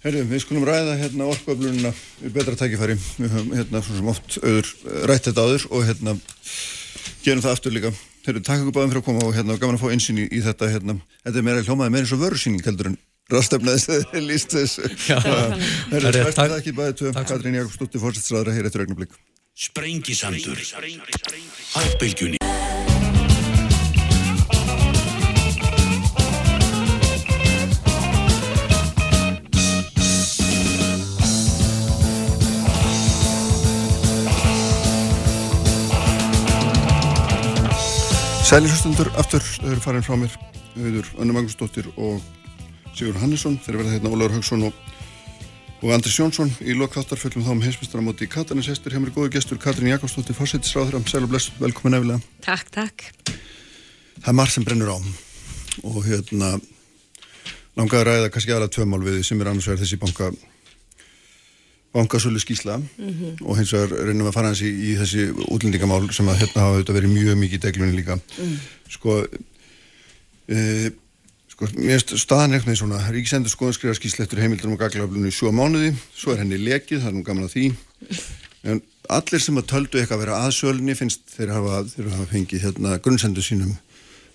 Herðu, 0.07 0.21
við 0.31 0.43
skulum 0.45 0.63
ræða 0.63 0.93
hérna 1.01 1.27
orkuöflunina 1.33 1.91
við 2.21 2.35
betra 2.37 2.53
tækifæri. 2.55 2.95
Við 3.19 3.33
höfum 3.33 3.55
hérna 3.57 3.81
svo 3.83 3.97
sem 3.97 4.11
oft 4.13 4.37
auður 4.39 4.69
eh, 4.71 5.01
rætt 5.11 5.27
þetta 5.27 5.43
áður 5.43 5.65
og 5.75 5.83
hérna 5.89 6.15
gerum 7.25 7.43
það 7.43 7.57
aftur 7.57 7.75
líka. 7.75 7.91
Herðu, 8.29 8.43
takk 8.47 8.63
ykkur 8.63 8.77
báðum 8.77 8.93
fyrir 8.93 9.03
að 9.03 9.09
koma 9.09 9.25
og 9.27 9.35
hérna 9.35 9.57
gaman 9.59 9.81
að 9.81 9.83
fá 9.83 9.91
einsýn 9.97 10.23
í, 10.23 10.29
í 10.31 10.45
þetta 10.47 10.71
hérna. 10.77 10.97
Þetta 11.27 11.43
er 11.43 11.47
meira 11.49 11.67
hljómaði 11.67 11.95
meira 11.97 12.07
eins 12.07 12.15
og 12.15 12.23
vörusýning 12.23 12.63
heldur 12.69 12.93
en 12.93 12.99
rástefnaðis 13.35 13.89
líst 14.31 14.55
þessu. 14.55 14.87
Já, 15.11 15.19
Herðu, 15.19 15.51
það 15.91 15.99
er 15.99 16.07
rétt. 16.07 16.23
verður 16.23 16.39
það 16.39 16.59
ekki 16.61 16.77
bæðið 16.79 16.99
tvö. 17.03 17.15
Katrín 17.33 17.59
Jakobsdóttir 17.59 18.07
fórsettsræðra 18.07 18.55
hér 18.55 18.71
eftir 18.71 18.87
augnablik. 18.87 19.19
Sprengisandur 19.59 20.63
Á 21.75 21.81
bylgjunni 38.47 38.69
Sæli 38.69 38.69
hlustundur, 38.71 39.09
aftur 39.19 39.43
þau 39.43 39.71
eru 39.73 39.81
farin 39.83 40.05
frá 40.07 40.15
mér 40.15 40.35
auður 40.79 41.07
Önnu 41.19 41.35
Magnúsdóttir 41.35 41.89
og 41.99 42.21
Sigur 42.95 43.17
Hannesson, 43.19 43.57
þeir 43.59 43.81
verða 43.81 43.95
hérna 43.97 44.13
Ólafur 44.15 44.37
Haugsson 44.37 44.63
og, 44.69 44.77
og 45.83 45.91
Andris 45.91 46.15
Jónsson. 46.21 46.53
Í 46.63 46.77
lokþáttar 46.79 47.19
fullum 47.19 47.43
þá 47.43 47.51
um 47.57 47.65
heimsmyndstaramóti 47.65 48.29
í 48.29 48.31
Katarnes 48.31 48.69
Hestur, 48.71 48.95
hjá 48.95 49.03
mér 49.03 49.11
góðu 49.17 49.33
gestur 49.35 49.59
Katrín 49.59 49.91
Jakobsdóttir 49.91 50.39
fórsættisráður, 50.39 51.01
sæl 51.11 51.25
og 51.27 51.33
bless, 51.33 51.51
velkomin 51.59 51.99
efilega 51.99 52.21
Takk, 52.47 52.71
takk. 52.77 53.09
Það 54.21 54.31
er 54.31 54.39
margt 54.39 54.55
sem 54.55 54.69
brennur 54.69 54.95
á. 54.95 54.99
Og 55.83 55.99
hérna 56.07 56.55
langaði 57.75 57.99
að 58.05 58.09
ræða 58.13 58.31
kannski 58.37 58.55
aðra 58.55 58.71
tvömál 58.71 59.03
við 59.09 59.25
sem 59.27 59.43
er 59.43 59.51
annars 59.51 59.67
vegar 59.67 59.83
þessi 59.83 59.99
banka 59.99 60.31
bankasölu 61.97 62.41
skísla 62.43 62.77
og 63.43 63.59
hins 63.59 63.73
vegar 63.75 64.07
reynum 64.09 64.29
að 64.29 64.37
fara 64.37 64.53
hans 64.53 64.63
í, 64.65 64.71
í 64.71 64.95
þessi 65.01 65.27
útlendingamál 65.49 66.05
sem 66.15 66.29
að 66.31 66.43
hérna 66.45 66.65
hafa 66.67 66.77
auðvitað 66.77 66.99
verið 67.01 67.15
mjög 67.17 67.41
mikið 67.43 67.59
í 67.59 67.65
deglunni 67.67 67.99
líka. 67.99 68.19
Sko 68.93 69.19
e, 70.53 70.91
sko, 71.53 71.71
mér 71.79 72.05
staðan 72.05 72.57
eitthvað 72.57 72.81
svona. 72.83 73.05
Ríkisendur 73.15 73.53
skoðan 73.53 73.79
skrifa 73.79 73.97
skísla 73.99 74.27
eftir 74.27 74.43
heimildunum 74.45 74.77
og 74.77 74.83
gaglaflunum 74.85 75.31
í 75.31 75.35
sjó 75.35 75.53
mánuði, 75.55 75.95
svo 76.15 76.35
er 76.35 76.45
henni 76.45 76.61
lekið 76.61 77.03
það 77.03 77.13
er 77.13 77.17
nú 77.17 77.25
gaman 77.27 77.49
að 77.49 77.57
því. 77.57 77.71
En 78.67 78.83
allir 79.13 79.43
sem 79.43 79.59
að 79.61 79.69
töldu 79.71 80.01
eitthvað 80.01 80.19
að 80.19 80.25
vera 80.25 80.39
aðsölunni 80.45 80.97
finnst 80.99 81.27
þeir 81.31 81.55
hafa, 81.55 81.83
þeir 81.93 82.13
hafa 82.15 82.31
fengið 82.33 82.65
hérna 82.67 82.97
grunnsendur 83.03 83.47
sínum 83.47 83.77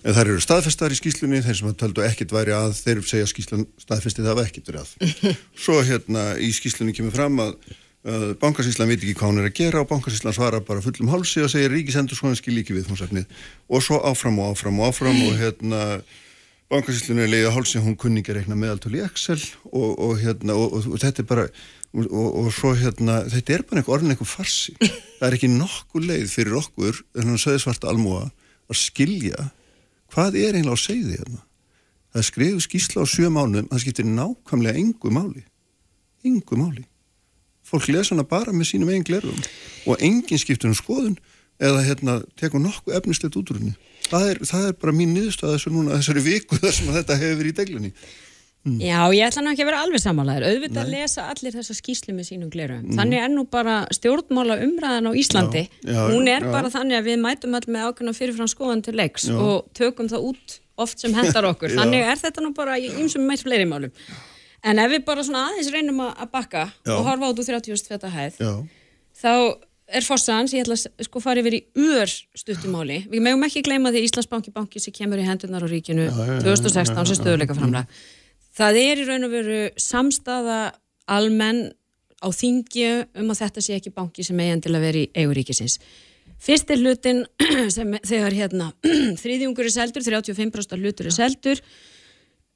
en 0.02 0.16
þær 0.16 0.32
eru 0.32 0.42
staðfestar 0.42 0.94
í 0.94 0.98
skýslunni 0.98 1.42
þeir 1.44 1.58
sem 1.58 1.70
að 1.70 1.78
töldu 1.82 2.04
ekkit 2.06 2.34
væri 2.34 2.54
að 2.56 2.74
þeir 2.78 3.02
segja 3.06 3.28
skýslun 3.30 3.66
staðfesti 3.80 4.24
það 4.24 4.32
hafa 4.32 4.46
ekkit 4.48 4.70
verið 4.70 4.82
að. 4.82 5.14
Svo 5.64 5.78
hérna 5.86 6.26
í 6.42 6.50
skýslunni 6.56 6.94
kemur 6.96 7.14
fram 7.14 7.38
að, 7.44 7.52
að 8.08 8.26
bankasýslan 8.42 8.90
veit 8.90 8.98
ekki 9.00 9.16
hvað 9.20 9.32
hún 9.32 9.42
er 9.42 9.50
að 9.50 9.58
gera 9.60 9.84
og 9.84 9.90
bankasýslan 9.92 10.36
svara 10.36 10.62
bara 10.66 10.84
fullum 10.84 11.12
hálsi 11.12 11.44
og 11.44 11.52
segir 11.52 11.74
ríkisendur 11.74 12.18
svo 12.18 12.30
hann 12.30 12.40
skil 12.40 12.58
ekki 12.62 12.78
við 12.78 12.90
og 13.68 13.84
svo 13.84 14.00
áfram 14.08 14.40
og 14.42 14.56
áfram 14.56 14.82
og 14.82 14.90
áfram 14.90 15.22
og 15.28 15.38
hérna 15.38 15.84
bankasýslunni 16.72 17.28
leiða 17.28 17.52
hálsi 17.54 17.82
hún 17.84 17.98
kunni 18.00 18.22
ekki 18.22 18.32
að 18.32 18.40
reikna 18.40 18.58
meðaltölu 18.58 18.98
í 18.98 19.06
Excel 19.06 19.40
og, 19.70 19.90
og 20.00 20.18
hérna 20.22 20.56
og, 20.56 20.72
og, 20.72 20.90
og 20.94 21.02
þetta 21.02 21.22
er 21.22 21.28
bara 21.28 21.46
og, 21.92 22.28
og 22.42 22.52
svo 22.54 22.72
hérna, 22.78 23.22
þetta 23.30 23.54
er 23.54 23.64
bara 23.68 23.82
orðin 23.92 24.14
einhver 24.14 24.28
farsi. 24.28 24.74
Það 25.18 25.26
er 25.28 25.36
ekki 25.36 25.50
nokkuð 25.52 26.06
leið 26.08 26.30
fyrir 26.32 26.58
okkur 26.62 27.02
almúa 27.92 28.30
að 28.72 28.78
skilja 28.80 29.50
hvað 30.12 30.38
er 30.40 30.58
eiginlega 30.58 30.76
á 30.76 30.84
segði 30.84 31.18
hérna? 31.18 31.42
Það 32.12 32.20
er 32.20 32.28
skrifu 32.28 32.64
skísla 32.66 33.04
á 33.04 33.06
sjö 33.08 33.28
mánum 33.32 33.68
það 33.70 33.84
skiptir 33.84 34.08
nákvæmlega 34.08 34.80
engu 34.82 35.12
máli. 35.12 35.44
Engu 36.28 36.58
máli. 36.60 36.84
Fólk 37.64 37.88
lesa 37.88 38.12
hana 38.12 38.26
bara 38.28 38.52
með 38.52 38.72
sínum 38.72 38.90
eigin 38.92 39.06
glerum 39.06 39.38
og 39.88 40.02
enginn 40.04 40.40
skiptur 40.40 40.68
um 40.68 40.76
skoðun 40.76 41.16
eða 41.62 41.84
hérna 41.86 42.18
tekur 42.36 42.60
nokkuð 42.60 42.98
efnislegt 42.98 43.38
út 43.38 43.52
úr 43.52 43.60
henni. 43.62 43.72
Það 44.10 44.28
er, 44.28 44.42
það 44.44 44.66
er 44.68 44.76
bara 44.82 44.94
mín 44.96 45.14
núna, 45.14 45.96
þessari 45.96 46.24
viku 46.26 46.58
þar 46.60 46.76
sem 46.76 46.90
að 46.90 46.98
þetta 47.00 47.18
hefur 47.22 47.40
verið 47.40 47.52
í 47.52 47.58
deglunni 48.64 48.86
Já, 48.86 49.10
ég 49.10 49.26
ætla 49.26 49.42
nú 49.42 49.50
ekki 49.52 49.64
að 49.64 49.68
vera 49.70 49.80
alveg 49.82 50.02
samanlegaður. 50.02 50.44
Auðvitað 50.52 50.90
lesa 50.92 51.24
allir 51.32 51.54
þessa 51.56 51.74
skýslu 51.74 52.14
með 52.14 52.28
sínum 52.28 52.50
glerum. 52.52 52.84
Þannig 52.94 53.22
er 53.24 53.32
nú 53.32 53.44
bara 53.50 53.76
stjórnmála 53.90 54.58
umræðan 54.62 55.10
á 55.10 55.12
Íslandi. 55.18 55.64
Já, 55.82 55.90
já, 55.92 56.02
Hún 56.12 56.28
er 56.30 56.46
já. 56.46 56.50
bara 56.52 56.70
þannig 56.70 56.98
að 57.00 57.08
við 57.10 57.18
mætum 57.24 57.56
all 57.58 57.66
með 57.66 57.88
ákveðna 57.88 58.14
fyrirfram 58.14 58.50
skoðan 58.52 58.84
til 58.86 58.94
leiks 58.94 59.26
og 59.34 59.66
tökum 59.74 60.10
það 60.12 60.28
út 60.30 60.60
oft 60.78 61.02
sem 61.02 61.14
hendar 61.14 61.48
okkur. 61.50 61.74
Þannig 61.80 62.06
er 62.06 62.22
þetta 62.22 62.44
nú 62.44 62.52
bara 62.54 62.78
í 62.78 62.86
ymsum 63.02 63.26
meitt 63.26 63.42
fleiri 63.42 63.66
málum. 63.66 63.90
En 64.62 64.78
ef 64.78 64.94
við 64.94 65.04
bara 65.04 65.26
svona 65.26 65.48
aðeins 65.50 65.72
reynum 65.74 66.00
að 66.06 66.22
að 66.22 66.32
bakka 66.38 66.64
og 66.86 67.04
horfa 67.08 67.32
út 67.32 67.42
úr 67.42 67.50
30 67.50 67.90
feta 67.90 68.10
hæð, 68.14 68.38
þá 69.18 69.32
er 69.92 70.06
fossans, 70.06 70.54
ég 70.54 70.64
ætla 70.64 70.76
að 70.78 71.04
sko 71.04 71.20
fara 71.20 71.42
yfir 71.42 71.58
í 71.58 71.60
ör 71.76 72.08
stuttumáli. 72.38 73.02
Við 73.12 73.24
megum 73.26 73.42
ekki 73.44 73.64
gleyma 73.66 73.90
því 73.92 74.04
Íslandsbanki 74.06 74.52
banki 74.54 74.80
sem 74.80 74.94
kemur 74.94 75.20
í 75.20 75.26
hendunar 75.26 75.66
á 75.66 75.68
ríkinu 75.68 76.06
2016 76.46 77.10
sem 77.10 77.18
stöðuleika 77.18 77.56
framlega. 77.58 77.84
Það 78.52 78.78
er 78.82 79.00
í 79.00 79.06
raun 79.08 79.26
og 79.26 79.32
veru 79.32 79.60
samstaða 79.80 80.60
almenn 81.10 81.70
á 82.22 82.28
þingi 82.30 82.88
um 83.18 83.32
að 83.32 83.40
þetta 83.42 83.64
sé 83.64 83.76
ekki 83.78 83.92
banki 83.94 84.24
sem 84.26 84.38
eigin 84.38 84.62
til 84.62 84.74
að 84.76 84.84
vera 84.86 85.00
í 85.02 85.08
eiguríkisins. 85.22 85.78
Fyrst 86.42 86.70
er 86.74 86.82
hlutin 86.82 87.24
sem 87.76 87.96
þegar 88.02 88.36
hérna 88.36 88.70
þriðjungur 89.22 89.68
er 89.68 89.74
seldur, 89.74 90.04
35% 90.06 90.78
hlutur 90.78 91.10
er 91.10 91.16
seldur 91.16 91.64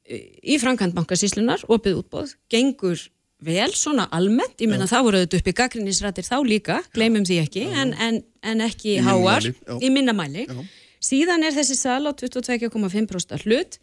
í 0.06 0.56
framkvæmt 0.62 0.94
bankasíslunar, 0.94 1.64
opið 1.72 2.00
útbóð, 2.02 2.34
gengur 2.52 3.00
vel 3.42 3.72
svona 3.76 4.06
almennt, 4.14 4.60
ég 4.62 4.70
menna 4.70 4.86
það 4.88 5.06
voru 5.06 5.20
auðvitað 5.20 5.40
upp 5.40 5.50
í 5.50 5.54
gaggrinnisrættir 5.60 6.26
þá 6.26 6.36
líka, 6.46 6.76
gleymum 6.94 7.26
því 7.26 7.40
ekki, 7.42 7.64
en, 7.74 7.92
en, 8.00 8.20
en 8.46 8.62
ekki 8.64 8.96
háar, 9.04 9.48
í 9.82 9.90
minna 9.92 10.14
mæli. 10.16 10.46
Síðan 11.02 11.44
er 11.46 11.54
þessi 11.54 11.76
sal 11.78 12.06
á 12.06 12.12
22,5% 12.16 13.44
hlut 13.44 13.76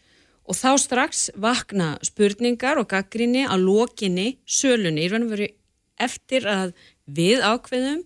og 0.43 0.57
þá 0.57 0.71
strax 0.81 1.27
vakna 1.39 1.93
spurningar 2.03 2.81
og 2.81 2.89
gaggrinni 2.91 3.45
að 3.47 3.67
lokinni 3.67 4.27
sölunni, 4.43 5.05
í 5.05 5.11
raun 5.11 5.27
og 5.27 5.35
veru 5.35 5.49
eftir 6.03 6.47
að 6.49 6.73
við 7.05 7.43
ákveðum 7.43 8.03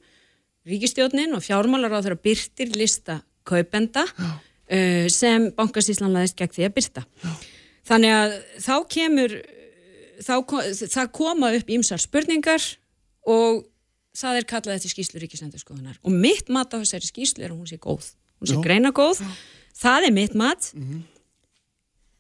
ríkistjórnin 0.68 1.36
og 1.38 1.46
fjármálar 1.46 1.96
á 1.98 2.04
þeirra 2.04 2.20
byrtir 2.22 2.74
lista 2.76 3.22
kaupenda 3.48 4.04
uh, 4.08 5.06
sem 5.12 5.50
bankasíslan 5.56 6.14
laðist 6.14 6.38
gegn 6.40 6.54
því 6.58 6.68
að 6.68 6.76
byrta. 6.76 7.06
Þannig 7.88 8.14
að 8.18 8.36
þá 8.66 8.74
kemur, 8.92 9.36
þá, 10.20 10.36
það 10.84 11.12
koma 11.16 11.54
upp 11.56 11.74
ímsar 11.78 12.04
spurningar 12.04 12.64
og 13.28 13.64
það 14.18 14.42
er 14.42 14.50
kallað 14.50 14.80
eftir 14.80 14.94
skýslu 14.96 15.22
ríkisendurskoðunar. 15.24 16.02
Og 16.04 16.14
mitt 16.14 16.52
mat 16.54 16.74
á 16.76 16.82
þessari 16.82 17.08
skýslu 17.08 17.46
er 17.46 17.54
að 17.54 17.62
hún 17.62 17.70
sé 17.70 17.80
góð. 17.80 18.12
Hún 18.42 18.52
sé 18.52 18.58
Já. 18.58 18.64
greina 18.66 18.92
góð. 18.96 19.22
Það 19.78 20.10
er 20.10 20.16
mitt 20.16 20.36
mat. 20.38 20.72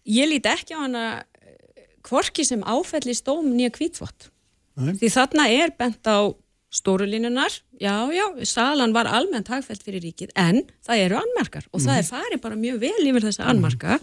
Ég 0.07 0.31
líti 0.31 0.49
ekki 0.51 0.77
á 0.77 0.79
hana 0.85 1.05
eh, 1.43 1.85
hvorki 2.07 2.45
sem 2.47 2.63
áfelli 2.63 3.15
stóm 3.17 3.51
nýja 3.53 3.73
kvítvott 3.75 4.31
því 4.77 5.09
þarna 5.13 5.47
er 5.53 5.73
bent 5.77 6.05
á 6.05 6.29
stórulínunar, 6.77 7.53
já, 7.79 7.95
já, 8.11 8.25
salan 8.45 8.93
var 8.93 9.07
almennt 9.07 9.47
hagfælt 9.49 9.85
fyrir 9.85 10.03
ríkið, 10.03 10.33
en 10.35 10.65
það 10.85 11.03
eru 11.05 11.17
annmarkar. 11.21 11.67
Og 11.71 11.81
það 11.81 12.01
er 12.01 12.07
farið 12.09 12.41
bara 12.43 12.59
mjög 12.59 12.81
vel 12.83 13.07
yfir 13.07 13.27
þessa 13.29 13.47
annmarka 13.47 13.97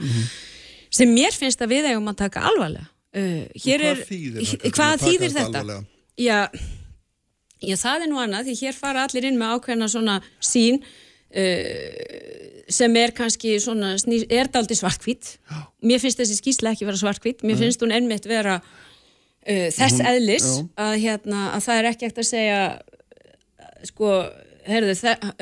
sem 0.95 1.13
mér 1.13 1.37
finnst 1.37 1.63
að 1.63 1.75
við 1.75 1.91
eigum 1.93 2.09
að 2.11 2.23
taka 2.25 2.47
alvarlega. 2.51 2.89
Uh, 3.15 3.45
hér 3.63 3.85
hvað 3.85 3.93
er, 3.93 4.01
þýðir 4.09 4.73
hvað 4.75 4.95
þýðir 5.05 5.35
þetta 5.37 5.61
alvarlega? 5.61 5.85
Já, 6.19 6.39
já, 7.63 7.77
það 7.79 8.07
er 8.07 8.11
nú 8.11 8.23
annað, 8.23 8.49
því 8.49 8.55
hér 8.65 8.79
fara 8.79 9.05
allir 9.07 9.29
inn 9.29 9.39
með 9.39 9.55
ákveðna 9.55 9.91
svona 9.93 10.17
sín 10.43 10.81
sem 12.71 12.97
er 12.97 13.13
kannski 13.17 13.57
svona, 13.63 13.95
er 14.31 14.49
daldi 14.53 14.77
svartkvít. 14.79 15.35
Mér 15.85 16.01
finnst 16.03 16.21
þessi 16.21 16.39
skýsla 16.39 16.73
ekki 16.75 16.87
vera 16.89 17.01
svartkvít, 17.01 17.45
mér 17.47 17.59
finnst 17.61 17.83
hún 17.85 17.93
einmitt 17.95 18.27
vera 18.29 18.61
uh, 18.61 19.69
þess 19.75 19.99
Hún- 19.99 20.09
eðlis 20.13 20.47
já. 20.49 20.65
að, 20.87 20.95
hérna, 21.03 21.45
að 21.57 21.67
það 21.67 21.81
er 21.81 21.91
ekki 21.91 22.09
ekkert 22.09 22.23
að 22.23 22.31
segja 22.31 22.61
sko, 23.85 24.13
heyrðu, 24.65 24.95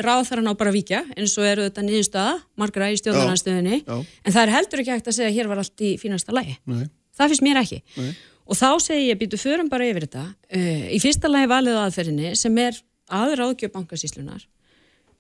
ráð 0.02 0.24
þar 0.28 0.40
hann 0.42 0.50
á 0.50 0.54
bara 0.58 0.72
að 0.72 0.78
víkja 0.80 1.04
eins 1.14 1.36
og 1.38 1.46
eru 1.46 1.68
þetta 1.68 1.84
niðurstaða, 1.86 2.34
margra 2.58 2.90
í 2.90 2.98
stjórnarnarstöðinni 2.98 3.82
en 3.86 4.32
það 4.34 4.42
er 4.42 4.54
heldur 4.56 4.82
ekki 4.82 4.94
hægt 4.96 5.10
að 5.12 5.18
segja 5.20 5.30
að 5.30 5.36
hér 5.38 5.50
var 5.52 5.62
allt 5.62 5.84
í 5.86 5.92
fínasta 6.02 6.34
lagi. 6.34 6.56
Nei. 6.66 6.88
það 7.14 7.34
finnst 7.34 7.46
mér 7.46 7.60
ekki. 7.62 7.82
Nei. 8.00 8.10
og 8.42 8.58
þá 8.58 8.68
segi 8.82 9.04
ég, 9.12 9.20
býtu 9.20 9.38
förum 9.38 9.70
bara 9.70 9.86
yfir 9.86 10.08
þetta. 10.08 10.24
Uh, 10.50 10.88
í 10.90 10.98
fyrsta 11.02 11.30
lagi 11.30 11.52
valið 11.52 11.78
á 11.78 11.84
aðferðinni 11.86 12.34
sem 12.40 12.58
er 12.58 12.82
aðra 13.12 13.46
áðgjöf 13.46 13.76
bankasíslunar 13.76 14.42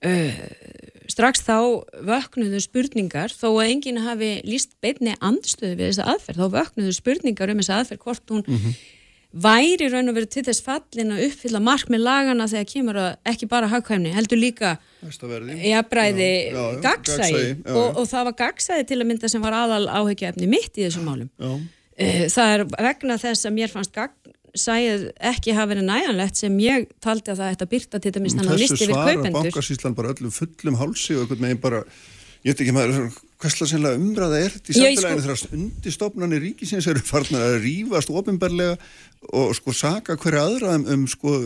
uh, 0.06 0.40
strax 1.10 1.44
þá 1.44 1.58
vöknuðu 2.08 2.62
spurningar 2.62 3.34
þó 3.34 3.48
að 3.52 3.68
enginn 3.68 4.02
hafi 4.04 4.32
líst 4.46 4.74
beinni 4.82 5.14
andstöðu 5.20 5.76
við 5.78 5.92
þessa 5.92 6.08
aðferð, 6.14 6.42
þá 6.42 6.56
vöknuðu 6.58 6.96
spurningar 6.96 7.52
um 7.52 7.62
þessa 7.62 7.78
aðferð 7.82 8.04
hvort 8.06 8.34
hún 8.34 8.44
væri 9.32 9.88
raun 9.88 10.12
og 10.12 10.16
verið 10.18 10.32
til 10.34 10.44
þess 10.44 10.64
fallin 10.64 11.14
að 11.14 11.22
uppfylla 11.26 11.60
markmið 11.64 12.02
lagana 12.04 12.46
þegar 12.50 12.66
kemur 12.68 12.98
að 13.00 13.30
ekki 13.32 13.48
bara 13.48 13.70
hagkvæmni, 13.72 14.12
heldur 14.12 14.40
líka 14.40 14.74
jafnbræði, 15.70 16.32
já. 17.64 17.72
og, 17.72 18.02
og 18.02 18.10
það 18.10 18.26
var 18.28 18.36
gagsæi 18.42 18.82
til 18.88 19.00
að 19.00 19.08
mynda 19.08 19.32
sem 19.32 19.44
var 19.44 19.56
aðal 19.56 19.86
áhyggjaefni 19.88 20.50
mitt 20.52 20.76
í 20.76 20.84
þessum 20.84 21.08
málum 21.08 21.32
Já. 21.40 21.54
Eh, 21.96 22.26
það 22.32 22.54
er 22.54 22.64
vegna 22.88 23.18
þess 23.20 23.48
að 23.48 23.56
mér 23.56 23.72
fannst 23.72 23.96
gagsæið 24.52 25.04
ekki 25.32 25.54
hafa 25.56 25.70
verið 25.72 25.86
næjanlegt 25.88 26.36
sem 26.36 26.56
ég 26.60 26.88
taldi 27.00 27.32
að 27.32 27.40
það 27.40 27.52
ætti 27.54 27.64
að 27.64 27.70
byrta 27.72 28.00
til 28.04 28.12
dæmis 28.12 28.34
þannig 28.36 28.52
að 28.52 28.58
Þessu 28.60 28.72
listi 28.72 28.88
við 28.90 28.98
kaupendur. 28.98 29.36
Bankasýslan 29.38 29.94
bara 29.96 30.12
öllum 30.12 30.32
fullum 30.36 30.76
hálsi 30.80 31.16
og 31.16 31.22
einhvern 31.24 31.46
veginn 31.46 31.62
bara, 31.62 31.82
ég 32.44 32.52
veit 32.52 32.60
ekki 32.60 32.74
maður, 32.76 33.10
hverslega 33.40 33.70
sennilega 33.72 34.00
umræða 34.02 34.40
er 34.42 34.54
þetta 34.56 34.72
í 34.72 34.76
samfélaginu 34.76 35.22
sko- 35.22 35.48
þegar 35.48 35.58
undirstofnanir 35.58 36.42
ríkisins 36.44 36.88
eru 36.92 37.00
farnar 37.00 37.46
að 37.48 37.60
rífast 37.64 38.10
ofinberlega 38.12 38.76
og 39.32 39.54
sko 39.56 39.72
saka 39.72 40.16
hverja 40.16 40.44
aðra 40.44 40.74
um, 40.76 40.86
um 40.86 41.06
sko 41.08 41.36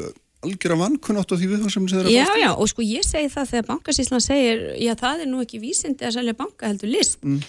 algjöra 0.46 0.76
vankunnátt 0.78 1.32
og 1.32 1.40
því 1.40 1.46
við 1.52 1.68
sem 1.72 1.86
þeir 1.90 2.10
Já, 2.12 2.26
já, 2.38 2.50
og 2.54 2.68
sko 2.70 2.84
ég 2.84 3.06
segi 3.06 3.30
það 3.32 3.52
þegar 3.52 3.68
bankasýslan 3.70 4.22
segir, 4.24 4.66
já 4.82 4.92
það 4.98 5.24
er 5.24 5.30
nú 5.30 5.40
ekki 5.42 5.62
vísindi 5.62 6.06
að 6.06 6.18
selja 6.18 6.36
banka 6.38 6.68
heldur 6.68 6.90
list. 6.92 7.22
Mm. 7.24 7.40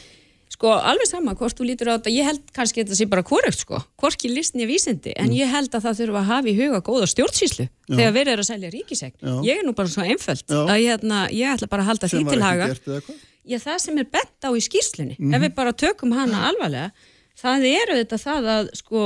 Sko 0.49 0.71
alveg 0.73 1.07
sama 1.09 1.33
hvort 1.35 1.57
þú 1.59 1.65
lítur 1.67 1.89
á 1.91 1.97
þetta 1.99 2.13
ég 2.13 2.23
held 2.25 2.41
kannski 2.55 2.83
þetta 2.83 2.95
sé 2.97 3.05
bara 3.09 3.23
hvorugt 3.23 3.59
sko 3.59 3.81
hvorki 3.99 4.29
list 4.33 4.55
nýja 4.55 4.67
vísindi, 4.69 5.13
en 5.15 5.27
Mm. 5.29 5.35
ég 5.37 5.47
held 5.51 5.69
að 5.75 5.83
það 5.85 5.97
þurfa 6.01 6.19
að 6.21 6.29
hafa 6.31 6.47
í 6.47 6.55
huga 6.57 6.79
góða 6.81 7.07
stjórnsýslu 7.11 7.67
þegar 7.89 8.13
verið 8.15 8.33
er 8.33 8.39
að 8.43 8.49
selja 8.51 8.69
ríkisegn 8.71 9.13
Já. 9.21 9.33
ég 9.43 9.59
er 9.59 9.63
nú 9.67 9.73
bara 9.75 9.87
svo 9.87 10.03
einföld 10.03 10.43
Já. 10.47 10.61
að 10.65 10.77
ég, 10.81 10.87
hérna, 10.93 11.27
ég 11.31 11.47
ætla 11.53 11.67
bara 11.69 11.83
að 11.83 11.89
halda 11.91 12.07
því 12.07 12.09
sem 12.17 12.23
var 12.25 12.33
til 12.33 12.39
ekki 12.41 12.49
haga 12.49 12.67
gert 12.67 12.87
eða 12.87 13.01
hvað 13.01 13.15
Já, 13.47 13.57
það 13.63 13.77
sem 13.79 13.97
er 13.97 14.03
bent 14.11 14.41
á 14.43 14.49
í 14.51 14.61
skýrslunni, 14.67 15.15
Mhm. 15.19 15.33
ef 15.35 15.41
við 15.41 15.55
bara 15.55 15.71
tökum 15.73 16.11
hana 16.11 16.49
alvarlega, 16.51 16.91
það 17.37 17.63
eru 17.69 17.93
þetta 18.03 18.17
það 18.19 18.43
að 18.55 18.69
sko 18.75 18.99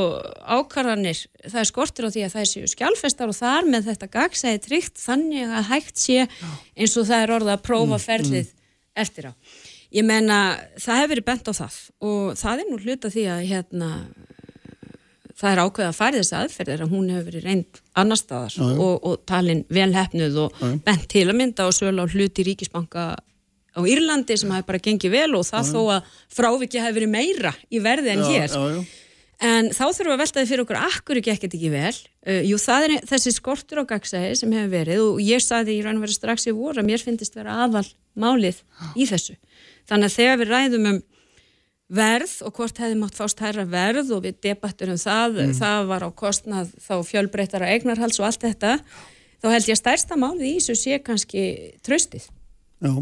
ákarðanir, 0.47 1.19
það 1.45 1.59
er 1.61 1.67
skortur 1.69 2.05
á 2.07 2.09
því 2.09 2.21
að 2.25 2.33
það 2.35 2.47
séu 2.49 2.69
skjálfestar 2.71 3.27
og 3.29 3.35
þar 3.37 3.63
með 3.69 3.89
þetta 3.91 4.07
gagsæði 4.15 4.61
tryggt 4.65 4.97
þannig 4.97 5.45
að 5.51 5.67
hægt 5.69 5.97
sé 5.97 6.27
eins 6.77 6.97
og 6.97 7.05
það 7.05 7.23
er 7.25 7.33
orða 7.37 7.57
að 7.57 7.63
prófa 7.67 7.97
Mm, 7.97 8.05
ferlið 8.07 8.47
eftir 8.95 9.23
á. 9.29 9.31
Ég 9.91 10.05
menna, 10.07 10.37
það 10.79 11.01
hefur 11.01 11.11
verið 11.15 11.27
bent 11.27 11.49
á 11.51 11.53
það 11.57 11.79
og 12.07 12.27
það 12.39 12.61
er 12.61 12.69
nú 12.69 12.77
hluta 12.79 13.09
því 13.11 13.25
að 13.33 13.41
hérna 13.49 13.89
það 15.41 15.49
er 15.51 15.61
ákveð 15.65 15.87
að 15.87 15.97
færi 15.97 16.21
þessi 16.21 16.37
aðferðir 16.37 16.85
að 16.85 16.93
hún 16.93 17.09
hefur 17.11 17.27
verið 17.31 17.47
reynd 17.47 17.81
annar 17.97 18.19
staðar 18.19 18.55
Já, 18.55 18.61
já. 18.61 18.77
og, 18.85 18.95
og 19.09 19.19
talin 19.29 19.65
vel 19.73 19.89
hefnuð 19.95 20.39
og 20.45 20.61
Já, 20.61 20.71
bent 20.85 21.05
til 21.11 21.27
að 21.27 21.37
mynda 21.41 21.67
og 21.67 21.75
á 21.81 22.05
hluti 22.13 22.45
ríkisbanka 22.47 23.05
á 23.71 23.79
Írlandi 23.87 24.37
sem 24.37 24.51
hafi 24.51 24.67
bara 24.67 24.81
gengið 24.83 25.13
vel 25.15 25.29
og 25.37 25.45
það 25.47 25.69
þó 25.71 25.79
að 25.95 26.09
fráviki 26.35 26.81
hafi 26.83 26.97
verið 26.99 27.13
meira 27.13 27.53
í 27.71 27.79
verði 27.83 28.11
en 28.13 28.23
hér. 28.27 28.57
en 29.41 29.69
þá 29.71 29.85
þurfum 29.87 30.09
við 30.11 30.15
að 30.15 30.23
veltaði 30.23 30.49
fyrir 30.49 30.63
okkur 30.65 30.79
akkur 30.81 31.21
ekki 31.21 31.33
ekkert 31.33 31.55
ekki 31.57 31.71
vel? 31.73 31.93
Uh, 32.27 32.41
jú 32.45 32.59
það 32.61 32.87
er 32.87 33.07
þessi 33.09 33.33
skortur 33.33 33.81
á 33.81 33.89
gagsæði 33.89 34.35
sem 34.37 34.51
hefur 34.57 34.73
verið 34.75 35.05
og 35.05 35.21
ég 35.23 35.41
saði 35.41 35.79
í 35.79 35.85
raun 35.85 35.97
og 35.97 36.05
verið 36.05 36.19
strax 36.19 36.45
í 36.51 36.53
voru 36.53 36.83
að 36.83 36.91
mér 36.91 37.05
finnist 37.05 37.39
vera 37.39 37.63
aðal 37.65 37.87
málið 38.19 38.59
í 38.99 39.07
þessu 39.09 39.37
þannig 39.89 40.09
að 40.09 40.17
þegar 40.17 40.41
við 40.41 40.51
ræðum 40.51 40.89
um 40.91 40.99
verð 41.91 42.35
og 42.47 42.53
hvort 42.55 42.77
hefði 42.79 42.99
mátt 43.01 43.17
fást 43.17 43.41
hærra 43.43 43.65
verð 43.67 44.13
og 44.15 44.21
við 44.23 44.37
debattur 44.45 44.93
um 44.93 44.99
það, 45.01 45.41
það 45.57 45.89
var 45.89 46.05
á 46.07 46.09
kostnað 46.15 46.69
þá 46.79 46.93
fjölbreytara 47.09 47.71
eignarhals 47.73 48.19
og 48.21 48.29
allt 48.29 48.45
þetta, 48.45 48.77
þá 49.43 49.47
held 49.51 49.67
ég 49.67 49.75
að 49.75 49.81
stærsta 49.81 50.19
málið 50.19 50.45
í 50.47 50.53
þessu 50.59 50.77
sé 50.79 51.01
kannski 51.03 51.43
tröstið. 51.83 52.29
já. 52.79 52.93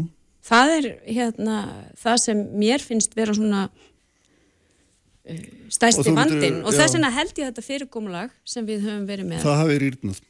Það 0.50 0.70
er 0.78 0.86
hérna 1.04 1.56
það 2.00 2.16
sem 2.22 2.38
mér 2.56 2.80
finnst 2.80 3.12
vera 3.14 3.34
svona 3.36 3.68
Og 5.30 5.36
stærsti 5.70 6.10
vandinn 6.16 6.62
og 6.64 6.72
þess 6.74 6.96
vegna 6.96 7.10
held 7.12 7.36
ég 7.38 7.50
þetta 7.50 7.62
fyrirkomulag 7.62 8.32
sem 8.48 8.64
við 8.66 8.86
höfum 8.88 9.04
verið 9.06 9.28
með. 9.28 9.44
það 9.44 9.58
hafi 9.60 9.76
rýrnað 9.84 10.20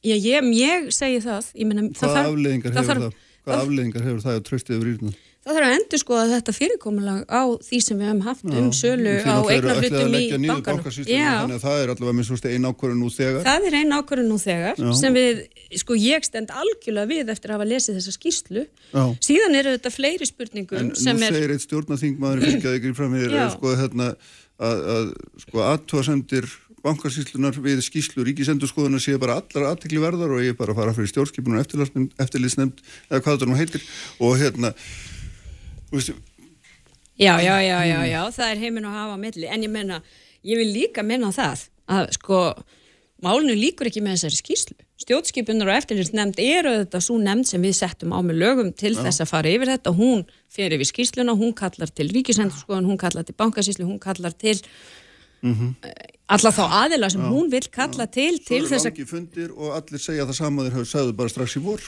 Já, 0.00 0.14
ég, 0.16 0.46
ég 0.56 0.86
segi 0.94 1.18
það, 1.24 1.48
ég 1.56 1.66
meina, 1.68 1.86
það 1.96 2.12
hvað 2.14 2.28
afleðingar 2.28 2.76
það 2.76 2.78
hefur 2.80 3.00
þarf, 3.00 3.16
það 3.16 3.48
hvað 3.48 3.64
afleðingar 3.64 4.06
hefur 4.06 4.22
það 4.26 4.36
að 4.38 4.44
tröstið 4.50 4.76
hefur 4.76 4.90
rýrnað 4.90 5.18
það 5.40 5.56
þarf 5.56 5.66
að 5.66 5.74
endur 5.78 6.00
skoða 6.02 6.24
þetta 6.34 6.52
fyrirkomulag 6.52 7.20
á 7.32 7.42
því 7.64 7.78
sem 7.80 7.96
við 8.00 8.08
höfum 8.10 8.22
haft 8.26 8.44
um 8.44 8.66
sölu 8.76 9.14
á 9.24 9.40
náttúrulega 9.40 9.54
eru 9.56 9.70
ætlið 9.70 9.70
að 9.70 9.86
eignarhlutum 9.86 10.44
í 10.44 10.50
bankanum. 10.50 10.82
þannig 10.84 11.54
að 11.56 11.64
það 11.64 11.80
er 11.80 11.92
allavega 11.94 12.16
minnst 12.18 12.34
þú 12.34 12.50
einn 12.50 12.68
ákvörðun 12.68 13.00
nú 13.00 13.08
þegar 13.14 13.46
Það 13.48 13.68
er 13.70 13.76
einn 13.80 13.96
ákvörðun 13.96 14.28
nú 14.28 14.38
þegar 14.42 14.82
Já. 14.84 14.90
sem 15.00 15.16
við, 15.16 15.42
sko 15.80 15.96
ég 15.96 16.28
stend 16.28 16.52
algjörlega 16.52 17.10
við 17.14 17.32
eftir 17.32 17.54
að 17.54 17.56
hafa 17.56 17.68
lesið 17.72 17.98
þessa 18.00 18.16
skýrslu 18.18 18.66
Já. 18.68 19.04
síðan 19.30 19.56
eru 19.62 19.76
þetta 19.78 19.94
fleiri 19.96 20.28
spurningum 20.28 20.82
En 20.82 20.92
nú 20.92 21.14
er, 21.16 21.32
segir 21.32 21.54
eitt 21.56 21.64
stjórnaþingmaður 21.64 22.44
fylgjaði 22.44 22.82
ykkur 22.82 22.98
fram 23.00 23.16
hér 23.16 23.36
Já. 23.40 23.46
sko, 23.56 23.76
hérna, 23.80 24.10
að, 24.60 24.82
að 24.96 25.14
sko, 25.46 25.64
aðtóasendir 25.70 26.50
bankasýslunar 26.84 27.56
við 27.60 27.80
skýslu 27.84 28.24
ríkisendurskoðunar 28.24 29.02
séu 29.04 29.20
bara 29.20 29.40
allar 29.40 29.72
aðtekli 29.74 30.00
verðar 30.00 30.32
og 30.32 30.40
ég 30.40 30.54
er 30.54 30.56
bara 30.56 30.72
að 30.72 30.80
fara 30.80 30.94
fyrir 30.96 31.10
stjórnskipunar 31.12 31.66
eftirlitsnefnd 32.24 32.80
eða 33.10 33.20
hvað 33.20 33.34
þetta 33.34 33.48
nú 33.50 33.58
heitir 33.58 33.84
og 34.16 34.38
hérna 34.40 34.72
veist, 35.92 36.12
já, 37.18 37.34
já, 37.42 37.56
já, 37.62 37.78
já, 37.84 38.00
já 38.08 38.20
það 38.36 38.50
er 38.50 38.62
heiminn 38.64 38.90
að 38.90 38.98
hafa 38.98 39.16
á 39.16 39.18
milli, 39.24 39.48
en 39.48 39.66
ég 39.66 39.72
menna 39.72 40.02
ég 40.46 40.60
vil 40.60 40.70
líka 40.72 41.04
menna 41.06 41.32
það 41.36 41.66
að 41.90 42.12
sko 42.16 42.38
málinu 43.20 43.56
líkur 43.58 43.90
ekki 43.90 44.02
með 44.04 44.16
þessari 44.18 44.40
skýslu 44.40 44.78
stjórnskipunar 45.00 45.70
og 45.70 45.78
eftirlitsnefnd 45.78 46.40
eru 46.44 46.72
þetta 46.82 47.00
svo 47.00 47.16
nefnd 47.20 47.48
sem 47.48 47.62
við 47.64 47.76
settum 47.78 48.12
á 48.12 48.20
með 48.20 48.40
lögum 48.42 48.72
til 48.76 48.92
þess 48.98 49.22
að 49.24 49.30
fara 49.30 49.52
yfir 49.52 49.70
þetta, 49.72 49.94
hún 49.96 50.26
fer 50.52 50.74
yfir 50.76 50.88
skýsluna, 50.90 51.36
hún 51.40 51.54
kallar 51.56 51.92
til 51.92 52.10
ríkisendurskoðun 52.12 52.88
hún 52.90 53.00
kallar 53.00 53.24
til 53.24 53.36
bankasýslu, 53.40 53.86
hún 53.88 54.00
kallar 54.02 54.36
til 54.36 54.58
alla 55.40 56.52
þá 56.52 56.64
aðila 56.82 57.08
sem 57.10 57.22
hún 57.24 57.48
vil 57.52 57.64
kalla 57.72 58.06
til 58.12 58.36
svo 58.36 58.48
til 58.50 58.58
eru 58.60 58.70
þess 58.74 58.86
að 58.86 58.92
langi 58.92 59.08
fundir 59.08 59.54
og 59.56 59.72
allir 59.78 60.02
segja 60.04 60.26
það 60.28 60.36
sama 60.36 60.66
þeir 60.66 60.76
hafa 60.76 60.90
sagðu 60.92 61.16
bara 61.16 61.32
strax 61.32 61.56
í 61.56 61.64
vor 61.64 61.86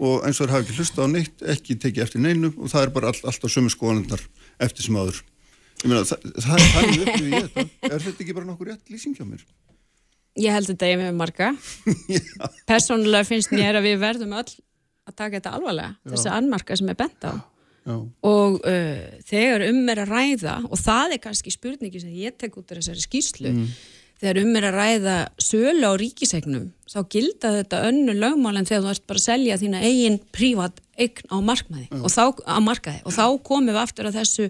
og 0.00 0.26
eins 0.26 0.40
og 0.40 0.46
þeir 0.46 0.54
hafa 0.54 0.64
ekki 0.66 0.76
hlusta 0.80 1.04
á 1.04 1.06
neitt 1.10 1.46
ekki 1.54 1.78
tekið 1.82 2.04
eftir 2.06 2.22
neinu 2.24 2.52
og 2.56 2.68
það 2.72 2.86
er 2.86 2.92
bara 2.96 3.12
all, 3.12 3.22
alltaf 3.30 3.52
sömu 3.52 3.72
skoðanendar 3.72 4.22
eftir 4.62 4.86
sem 4.86 4.98
áður. 4.98 5.22
Ég 5.82 5.90
meina 5.92 6.04
það, 6.08 6.28
það 6.40 6.56
er 6.56 6.68
þannig 6.74 7.02
upplifið 7.06 7.32
ég 7.34 7.46
þetta. 7.46 7.66
Er 7.90 8.04
þetta 8.06 8.24
ekki 8.24 8.36
bara 8.36 8.48
nokkur 8.48 8.70
rétt 8.72 8.92
lýsing 8.92 9.16
hjá 9.18 9.26
mér? 9.28 9.42
Ég 10.36 10.52
held 10.52 10.68
þetta 10.68 10.88
ég 10.90 11.00
með 11.00 11.16
marga. 11.16 11.50
Personulega 12.70 13.28
finnst 13.28 13.52
mér 13.56 13.78
að 13.80 13.90
við 13.90 14.00
verðum 14.02 14.36
öll 14.36 14.48
að 15.06 15.14
taka 15.14 15.38
þetta 15.38 15.52
alvarlega, 15.56 15.92
þessi 16.10 16.32
annmarka 16.32 16.76
sem 16.76 16.88
er 16.92 16.98
bent 16.98 17.28
á. 17.28 17.32
já, 17.86 17.94
Og 18.26 18.56
uh, 18.66 19.04
þegar 19.28 19.66
um 19.68 19.78
er 19.92 20.00
að 20.02 20.12
ræða, 20.12 20.56
og 20.66 20.80
það 20.82 21.14
er 21.16 21.22
kannski 21.28 21.52
spurningi 21.54 22.02
sem 22.02 22.16
ég 22.18 22.36
tek 22.40 22.56
út 22.58 22.72
af 22.72 22.80
þessari 22.80 23.04
skýrslu, 23.04 23.52
þegar 24.20 24.40
um 24.42 24.58
er 24.58 24.66
að 24.68 24.78
ræða 24.80 25.16
sölu 25.42 25.90
á 25.90 25.92
ríkisegnum, 26.00 26.68
þá 26.88 26.98
gilda 27.12 27.52
þetta 27.58 27.82
önnu 27.88 28.14
lögmál 28.16 28.56
en 28.56 28.68
þegar 28.68 28.84
þú 28.84 28.92
ert 28.94 29.06
bara 29.10 29.22
að 29.22 29.26
selja 29.26 29.58
þína 29.60 29.82
eigin 29.84 30.20
prívat 30.32 30.78
eign 30.96 31.26
á 31.28 31.36
markmaði 31.44 31.88
og 32.00 32.12
þá, 32.12 32.22
á 32.48 32.58
markaði. 32.64 33.02
Og 33.04 33.16
þá 33.16 33.26
komum 33.44 33.72
við 33.72 33.82
aftur 33.82 34.08
að 34.08 34.20
þessu 34.22 34.48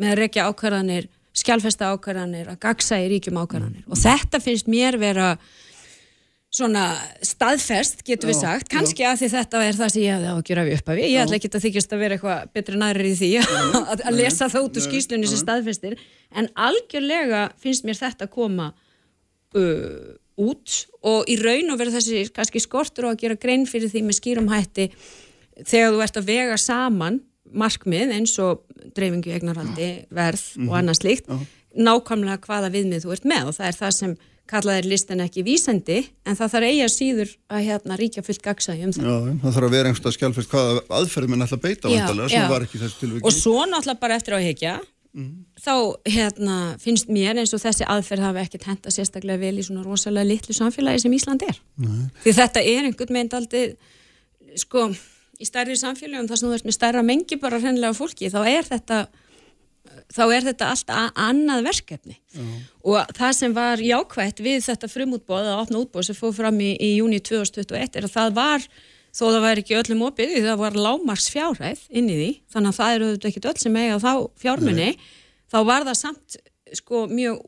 með 0.00 0.14
að 0.14 0.22
rekja 0.22 0.46
ákvarðanir 0.48 1.10
skjálfesta 1.36 1.90
ákvarðanir, 1.92 2.48
að 2.52 2.62
gagsa 2.62 3.00
í 3.00 3.10
ríkjum 3.12 3.40
ákvarðanir. 3.40 3.84
Og 3.88 4.00
þetta 4.00 4.40
finnst 4.42 4.68
mér 4.70 4.98
vera 5.00 5.34
svona 6.52 6.90
staðfest, 7.24 8.02
getur 8.04 8.28
við 8.28 8.42
sagt, 8.42 8.68
kannski 8.68 9.06
að 9.08 9.22
því 9.22 9.28
þetta 9.32 9.60
er 9.64 9.78
það 9.78 9.92
sem 9.94 10.02
ég 10.02 10.18
hefði 10.18 10.28
á 10.28 10.34
að 10.36 10.42
gera 10.50 10.64
við 10.66 10.74
uppafi, 10.76 11.06
ég 11.08 11.22
ætla 11.22 11.38
ekki 11.38 11.48
að 11.48 11.64
þykjast 11.64 11.94
að 11.94 12.02
vera 12.04 12.18
eitthvað 12.18 12.50
betri 12.58 12.80
næri 12.82 13.06
í 13.08 13.14
því 13.16 13.30
að, 13.94 14.02
lesa 14.18 14.50
það 14.52 14.66
út 14.66 14.76
úr 14.76 14.84
skýslunni 14.84 15.30
sem 15.30 15.40
staðfestir, 15.40 15.96
en 16.36 16.50
algjörlega 16.52 17.46
finnst 17.62 17.88
mér 17.88 17.96
þetta 18.02 18.28
að 18.28 18.34
koma 18.36 18.68
uh, 19.58 20.14
út 20.42 20.78
og 21.04 21.28
í 21.30 21.36
raun 21.40 21.74
og 21.74 21.80
verið 21.80 21.98
þessi 21.98 22.22
kannski 22.34 22.62
skortur 22.62 23.08
og 23.08 23.16
að 23.16 23.24
gera 23.24 23.40
grein 23.40 23.66
fyrir 23.68 23.92
því 23.92 24.06
með 24.06 24.18
skýrum 24.20 24.50
hætti 24.52 24.88
þegar 25.60 25.92
þú 25.92 26.02
ert 26.06 26.20
að 26.20 26.28
vega 26.30 26.58
saman 26.60 27.20
markmið 27.52 28.14
eins 28.16 28.34
og 28.40 28.62
dreifingu 28.96 29.32
eignarhaldi, 29.34 29.90
verð 30.14 30.44
og 30.64 30.76
annað 30.78 31.02
slíkt, 31.02 31.26
nákvæmlega 31.76 32.40
hvaða 32.46 32.70
viðmið 32.72 33.04
þú 33.04 33.12
ert 33.16 33.26
með 33.28 33.50
og 33.50 33.58
það 33.58 33.68
er 33.68 33.78
það 33.78 33.96
sem 33.98 34.14
kallað 34.52 34.80
er 34.80 34.88
listin 34.90 35.22
ekki 35.22 35.44
vísendi 35.46 35.98
en 36.28 36.36
það 36.36 36.54
þarf 36.54 36.68
eiga 36.68 36.88
síður 36.90 37.30
að 37.52 37.66
hérna 37.68 37.98
ríkja 38.00 38.24
fullt 38.26 38.42
gagsæði 38.44 38.88
um 38.88 38.94
það. 38.96 39.06
Já, 39.06 39.36
það 39.44 39.54
þarf 39.56 39.68
að 39.68 39.76
vera 39.76 39.92
einhverstað 39.92 40.16
skjálfist 40.16 40.52
hvaða 40.52 40.82
aðferðum 40.98 41.36
en 41.36 41.46
alltaf 41.46 41.62
beita 41.62 41.92
Já, 41.92 41.94
vandalega 41.94 42.32
sem 42.32 42.42
já. 42.42 42.48
var 42.50 42.66
ekki 42.66 42.80
þessu 42.82 43.00
tilviki. 43.00 43.24
Og 43.28 43.36
svo 43.36 43.62
náttúrulega 43.70 44.02
bara 44.02 44.18
eftir 44.18 44.36
á 44.36 44.40
hekja 45.12 45.62
þá 45.62 45.74
hérna, 46.08 46.56
finnst 46.80 47.08
mér 47.12 47.36
eins 47.42 47.52
og 47.54 47.60
þessi 47.62 47.84
aðferð 47.86 48.24
hafi 48.28 48.38
ekkert 48.46 48.64
henda 48.70 48.90
sérstaklega 48.90 49.38
vel 49.42 49.58
í 49.60 49.64
svona 49.66 49.84
rosalega 49.84 50.24
litlu 50.28 50.54
samfélagi 50.56 51.02
sem 51.04 51.12
Ísland 51.12 51.42
er. 51.46 51.58
Nei. 51.78 52.06
Því 52.24 52.32
þetta 52.38 52.62
er 52.64 52.86
einhvern 52.88 53.14
veginn 53.18 53.34
aldrei 53.36 53.76
sko, 54.56 54.86
í 55.40 55.44
stærri 55.48 55.76
samfélagum 55.76 56.28
þar 56.30 56.38
sem 56.40 56.48
þú 56.48 56.54
ert 56.56 56.64
með 56.70 56.76
stærra 56.78 57.02
mengi 57.04 57.36
bara 57.40 57.60
hreinlega 57.60 57.94
fólki, 57.96 58.30
þá 58.32 58.40
er 58.48 58.64
þetta 58.68 59.02
þá 60.12 60.22
er 60.32 60.44
þetta 60.46 60.66
allt 60.72 60.90
a- 60.92 61.12
annað 61.28 61.64
verkefni 61.66 62.16
og 62.84 63.12
það 63.16 63.32
sem 63.36 63.52
var 63.56 63.76
jákvætt 63.82 64.40
við 64.44 64.60
þetta 64.64 64.88
frumútbóð 64.88 65.48
að 65.50 65.60
opna 65.62 65.80
útbóð 65.82 66.04
sem 66.08 66.16
fóð 66.16 66.34
fram 66.40 66.58
í, 66.60 66.72
í 66.80 66.96
júni 67.00 67.20
2021 67.20 67.96
er 68.00 68.04
að 68.08 68.12
það 68.16 68.34
var 68.36 68.66
þó 69.12 69.24
það 69.28 69.42
væri 69.46 69.64
ekki 69.64 69.78
öllum 69.80 70.04
opið 70.08 70.32
því 70.32 70.42
það 70.46 70.62
var 70.62 70.78
lámars 70.86 71.28
fjárhæð 71.32 71.84
inn 71.90 72.08
í 72.08 72.16
því 72.18 72.30
þannig 72.54 72.72
að 72.72 72.78
það 72.80 72.96
eru 72.96 73.08
auðvitað 73.10 73.30
ekki 73.30 73.44
öll 73.52 73.62
sem 73.62 73.78
eiga 73.82 74.00
þá 74.02 74.12
fjármunni 74.42 74.90
þá 75.52 75.58
var 75.68 75.86
það 75.88 75.98
samt 76.00 76.38
sko 76.72 77.06
mjög 77.12 77.42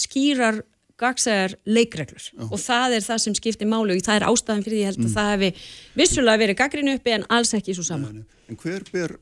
skýrar 0.00 0.62
gagsæðar 1.00 1.56
leikreglur. 1.68 2.28
Og 2.50 2.58
það 2.60 2.98
er 2.98 3.04
það 3.06 3.22
sem 3.24 3.36
skiptir 3.38 3.68
máli 3.70 3.96
og 3.96 4.04
það 4.04 4.18
er 4.18 4.26
ástæðan 4.28 4.64
fyrir 4.66 4.78
því 4.78 4.86
held 4.90 5.02
að 5.06 5.14
það 5.16 5.30
hefði 5.32 5.50
vissulega 6.00 6.42
verið 6.42 6.58
gaggrinu 6.60 6.94
uppi 6.98 7.14
en 7.16 7.26
alls 7.32 7.52
ekki 7.56 7.76
svo 7.76 7.86
saman 7.86 8.22
En 8.50 8.58
hver 8.60 8.84
ber, 8.92 9.14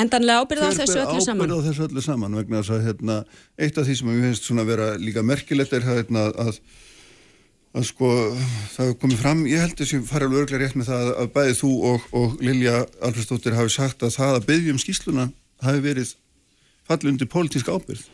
endanlega 0.00 0.42
ábyrða 0.42 0.66
á 0.66 0.70
hver 0.72 0.80
þessu 0.80 0.96
ber 0.96 1.04
öllu 1.04 1.26
saman. 1.26 1.52
ábyrgð 1.52 1.62
á 1.62 1.66
þessu 1.68 1.86
öllu 1.86 2.04
saman 2.06 2.38
vegna 2.40 2.62
þess 2.62 2.74
að 2.74 2.88
hérna, 2.88 3.18
eitt 3.58 3.78
af 3.78 3.86
því 3.86 3.98
sem 4.00 4.10
ég 4.14 4.26
finnst 4.26 4.50
svona 4.50 4.66
vera 4.66 4.88
líka 4.98 5.22
merkilegt 5.26 5.76
er 5.76 5.86
hérna, 5.86 6.26
að, 6.34 6.60
að 7.76 7.86
sko 7.90 8.10
það 8.72 8.86
hefur 8.86 8.98
komið 9.02 9.20
fram, 9.20 9.42
ég 9.50 9.64
held 9.64 9.80
þessi 9.80 10.02
fara 10.08 10.28
alveg 10.28 10.44
örglega 10.44 10.62
rétt 10.64 10.76
með 10.78 10.90
það 10.90 11.10
að 11.22 11.32
bæði 11.34 11.56
þú 11.60 11.72
og, 11.90 12.06
og 12.16 12.36
Lilja 12.44 12.76
Alfredsdóttir 13.04 13.56
hafi 13.56 13.74
sagt 13.74 14.04
að 14.06 14.14
það 14.16 14.36
að 14.38 14.46
byggja 14.50 14.74
um 14.74 14.80
skýsluna 14.80 15.26
hafi 15.66 15.82
verið 15.84 16.12
fallið 16.86 17.12
undir 17.12 17.30
pólitísk 17.32 17.68
ábyrgð. 17.68 18.06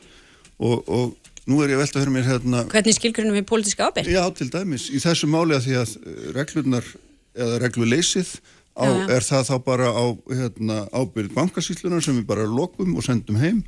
Og, 0.63 0.89
og 0.89 1.31
nú 1.51 1.61
er 1.63 1.73
ég 1.73 1.79
að 1.79 1.83
velta 1.83 1.99
að 1.99 2.05
höra 2.05 2.15
mér 2.15 2.27
hérna 2.29 2.65
hvernig 2.71 2.97
skilgrunum 2.99 3.39
við 3.39 3.47
pólitíska 3.51 3.89
ábyrð 3.91 4.11
Já, 4.15 4.23
til 4.39 4.49
dæmis, 4.53 4.89
í 4.95 5.01
þessu 5.03 5.31
máli 5.31 5.57
að 5.57 5.65
því 5.67 5.79
að 5.81 5.95
eh, 5.99 6.27
reglurnar 6.37 6.91
eða 7.33 7.63
regluleysið 7.65 8.35
á, 8.79 8.87
er 9.11 9.27
það 9.27 9.49
þá 9.51 9.57
bara 9.67 9.89
á 9.91 10.05
hérna, 10.31 10.79
ábyrð 10.95 11.35
bankasýslunar 11.37 12.05
sem 12.05 12.19
við 12.21 12.29
bara 12.29 12.47
lokum 12.49 12.95
og 12.97 13.05
sendum 13.07 13.41
heim. 13.41 13.63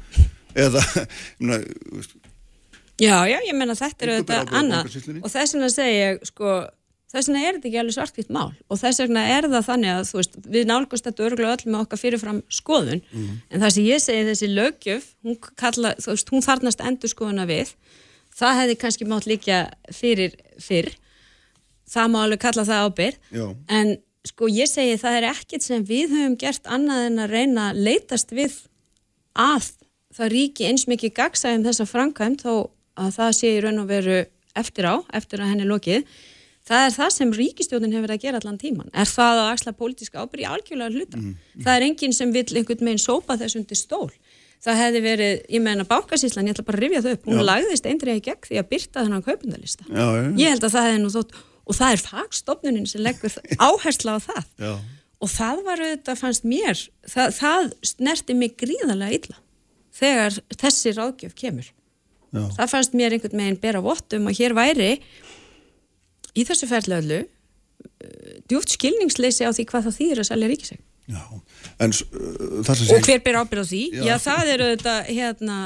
Eða, 0.54 0.82
ég 1.40 1.42
meina, 1.44 1.60
þú 1.62 1.98
veist, 1.98 2.14
Já, 3.00 3.16
já, 3.26 3.38
ég 3.42 3.56
menna 3.58 3.74
þetta 3.78 4.06
er 4.06 4.12
ábyrgð 4.20 4.54
á 4.54 4.58
annað. 4.60 4.96
Og 5.20 5.30
þess 5.32 5.54
vegna 5.56 5.70
segi 5.72 5.94
ég, 5.98 6.20
sko 6.30 6.54
þess 7.10 7.28
vegna 7.30 7.42
er 7.42 7.56
þetta 7.56 7.68
ekki 7.70 7.80
alveg 7.82 7.96
svartvitt 7.96 8.32
mál. 8.34 8.52
Og 8.70 8.78
þess 8.78 9.02
vegna 9.02 9.24
er 9.34 9.48
það 9.50 9.66
þannig 9.68 9.92
að, 9.94 10.02
þú 10.10 10.20
veist, 10.20 10.38
við 10.54 10.68
nálgast 10.70 11.08
þetta 11.08 11.26
örgulega 11.28 11.56
öll 11.56 11.72
með 11.72 11.80
okkar 11.80 12.02
fyrirfram 12.04 12.40
skoðun. 12.54 13.02
En 13.50 13.64
það 13.64 13.74
sem 13.76 13.88
ég 13.88 14.02
segi 14.04 14.26
þessi 14.30 14.50
lögjöf 14.52 15.10
hún, 15.26 15.38
kalla, 15.58 15.94
veist, 16.06 16.30
hún 16.34 16.46
þarnast 16.46 16.84
endur 16.86 17.10
skoðuna 17.10 17.46
við. 17.50 17.74
Það 18.34 18.58
hefði 18.60 18.78
kannski 18.82 19.10
mátt 19.10 19.26
líka 19.30 19.60
fyrir 19.94 20.38
fyrr. 20.62 20.90
Það 21.90 22.10
má 22.10 22.18
alveg 22.24 22.42
kalla 22.42 22.64
það 22.66 22.86
ábyrð 22.88 23.18
Já. 23.34 23.46
en 23.68 23.96
sko 24.24 24.48
ég 24.48 24.68
segi 24.70 24.96
það 25.00 25.18
er 25.18 25.26
ekkert 25.28 25.64
sem 25.66 25.82
við 25.84 26.14
höfum 26.14 26.36
gert 26.40 26.64
annað 26.72 27.08
en 27.10 27.18
að 27.20 27.34
reyna 27.34 27.66
að 27.70 27.82
leitast 27.84 28.32
við 28.32 28.54
að 29.36 29.68
það 30.14 30.30
ríki 30.32 30.68
eins 30.70 30.86
mikið 30.88 31.12
gagsæðum 31.18 31.66
þessa 31.66 31.86
framkvæmt 31.90 32.44
þó 32.46 32.54
að 33.00 33.10
það 33.18 33.32
sé 33.40 33.50
í 33.56 33.60
raun 33.64 33.82
og 33.82 33.90
veru 33.90 34.20
eftir 34.54 34.86
á, 34.86 34.94
eftir 35.18 35.42
að 35.42 35.50
henni 35.52 35.66
lokið. 35.66 36.04
Það 36.64 36.86
er 36.86 36.92
það 36.94 37.10
sem 37.12 37.32
ríkistjóðin 37.36 37.92
hefur 37.92 38.06
verið 38.06 38.16
að 38.16 38.22
gera 38.24 38.38
allan 38.40 38.56
tíman 38.60 38.86
er 38.96 39.08
það 39.10 39.40
að 39.42 39.48
axla 39.52 39.72
pólitíska 39.76 40.22
ábyrg 40.22 40.44
í 40.44 40.46
algjörlega 40.48 40.94
hluta? 40.94 41.18
Það 41.60 41.74
er 41.74 41.84
enginn 41.90 42.14
sem 42.16 42.30
vill 42.32 42.46
einhvern 42.56 42.86
meginn 42.86 43.02
sópa 43.02 43.36
þess 43.36 43.58
undir 43.60 43.76
stól. 43.76 44.08
Það 44.64 44.78
hefði 44.80 45.00
verið, 45.04 45.34
ég 45.52 45.60
meina 45.60 45.84
bákasíslan, 45.84 46.46
ég 46.48 46.54
ætla 46.56 46.64
bara 46.64 46.78
að 46.80 46.84
rifja 46.86 47.02
það 47.04 47.16
upp 47.18 47.26
hún 47.28 47.36
Já. 47.36 47.44
lagðist 47.50 47.88
eindrið 47.90 48.16
í 48.16 48.22
gegn 48.24 48.46
því 48.46 48.60
að 48.62 48.68
byrta 48.70 49.02
þennan 49.04 49.24
kaupundalista 49.26 49.84
ég 50.40 50.54
held 50.54 50.64
að 50.64 50.72
það 50.72 50.86
hefði 50.88 51.02
nú 51.02 51.10
þótt 51.12 51.34
og 51.68 51.76
það 51.76 51.92
er 51.98 52.02
fagstofnunin 52.06 52.86
sem 52.88 53.02
leggur 53.04 53.36
áhersla 53.68 54.14
á 54.16 54.18
það. 54.24 54.42
Já. 54.64 54.72
og 55.20 55.32
það 55.34 55.60
var 55.68 55.84
auðvitað 55.84 56.20
fannst 56.22 56.48
mér 56.48 56.80
það, 57.12 57.36
það 57.42 57.68
snerti 57.92 58.38
mig 58.40 58.56
gríðarlega 58.64 59.18
illa 59.20 59.36
þegar 60.00 60.40
þessi 60.64 60.96
ráðgjöf 60.96 61.36
kemur 61.44 61.68
Já. 62.34 62.44
það 62.58 62.72
fannst 62.72 62.96
mér 62.98 63.14
einhvern 63.14 63.38
meginn 63.38 63.60
bera 63.62 63.82
vott 63.84 64.16
um 64.16 64.26
að 64.30 64.40
hér 64.40 64.56
væri 64.56 64.90
í 66.34 66.44
þessu 66.46 66.66
ferðlega 66.70 67.04
öllu 67.04 67.20
djúft 68.50 68.74
skilningsleysi 68.74 69.46
á 69.46 69.54
því 69.54 69.66
hvað 69.70 69.86
það 69.88 69.98
þýðir 70.00 70.22
að 70.22 70.28
selja 70.30 70.50
ríkiseg 70.50 70.82
en 71.84 71.92
uh, 71.92 72.94
og 72.96 73.04
hver 73.04 73.20
ber 73.24 73.36
ábyrð 73.42 73.60
á 73.60 73.66
því? 73.68 73.82
Já. 73.92 74.04
Já, 74.08 74.14
það 74.24 74.52
er 74.54 74.64
auðvitað 74.64 75.10
hérna 75.10 75.58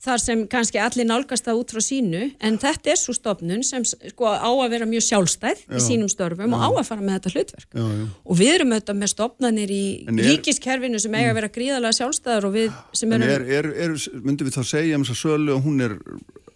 þar 0.00 0.22
sem 0.22 0.42
kannski 0.48 0.80
allir 0.80 1.04
nálgast 1.08 1.44
það 1.44 1.58
út 1.60 1.72
frá 1.74 1.82
sínu 1.84 2.22
en 2.40 2.56
þetta 2.60 2.92
er 2.94 2.98
svo 3.00 3.12
stofnun 3.16 3.64
sem 3.66 3.84
sko 3.84 4.30
á 4.32 4.48
að 4.48 4.70
vera 4.72 4.88
mjög 4.88 5.04
sjálfstæð 5.10 5.60
í 5.66 5.76
Já. 5.76 5.82
sínum 5.84 6.08
störfum 6.08 6.56
og 6.56 6.64
á 6.64 6.68
að 6.72 6.88
fara 6.88 7.04
með 7.04 7.18
þetta 7.18 7.32
hlutverk 7.34 7.76
Já, 7.76 7.84
já. 7.84 8.06
og 8.24 8.40
við 8.40 8.52
erum 8.54 8.72
auðvitað 8.72 9.00
með 9.02 9.12
stofnanir 9.12 9.74
í 9.76 9.82
er- 10.08 10.22
ríkiskerfinu 10.30 11.02
sem 11.02 11.18
eiga 11.18 11.34
að 11.34 11.38
vera 11.42 11.52
gríðarlega 11.58 11.98
sjálfstæðar 12.00 12.48
og 12.48 12.56
við 12.56 12.72
sem 12.96 13.12
erum 13.12 13.28
er, 13.28 13.46
er, 13.60 13.70
er, 13.86 13.96
myndum 14.24 14.48
við 14.48 14.56
þá 14.56 14.64
segja 14.72 14.96
um 14.96 15.04
þess 15.04 15.16
að 15.18 15.22
sölu 15.26 15.56
og 15.58 15.62
hún 15.68 15.84
er 15.84 15.96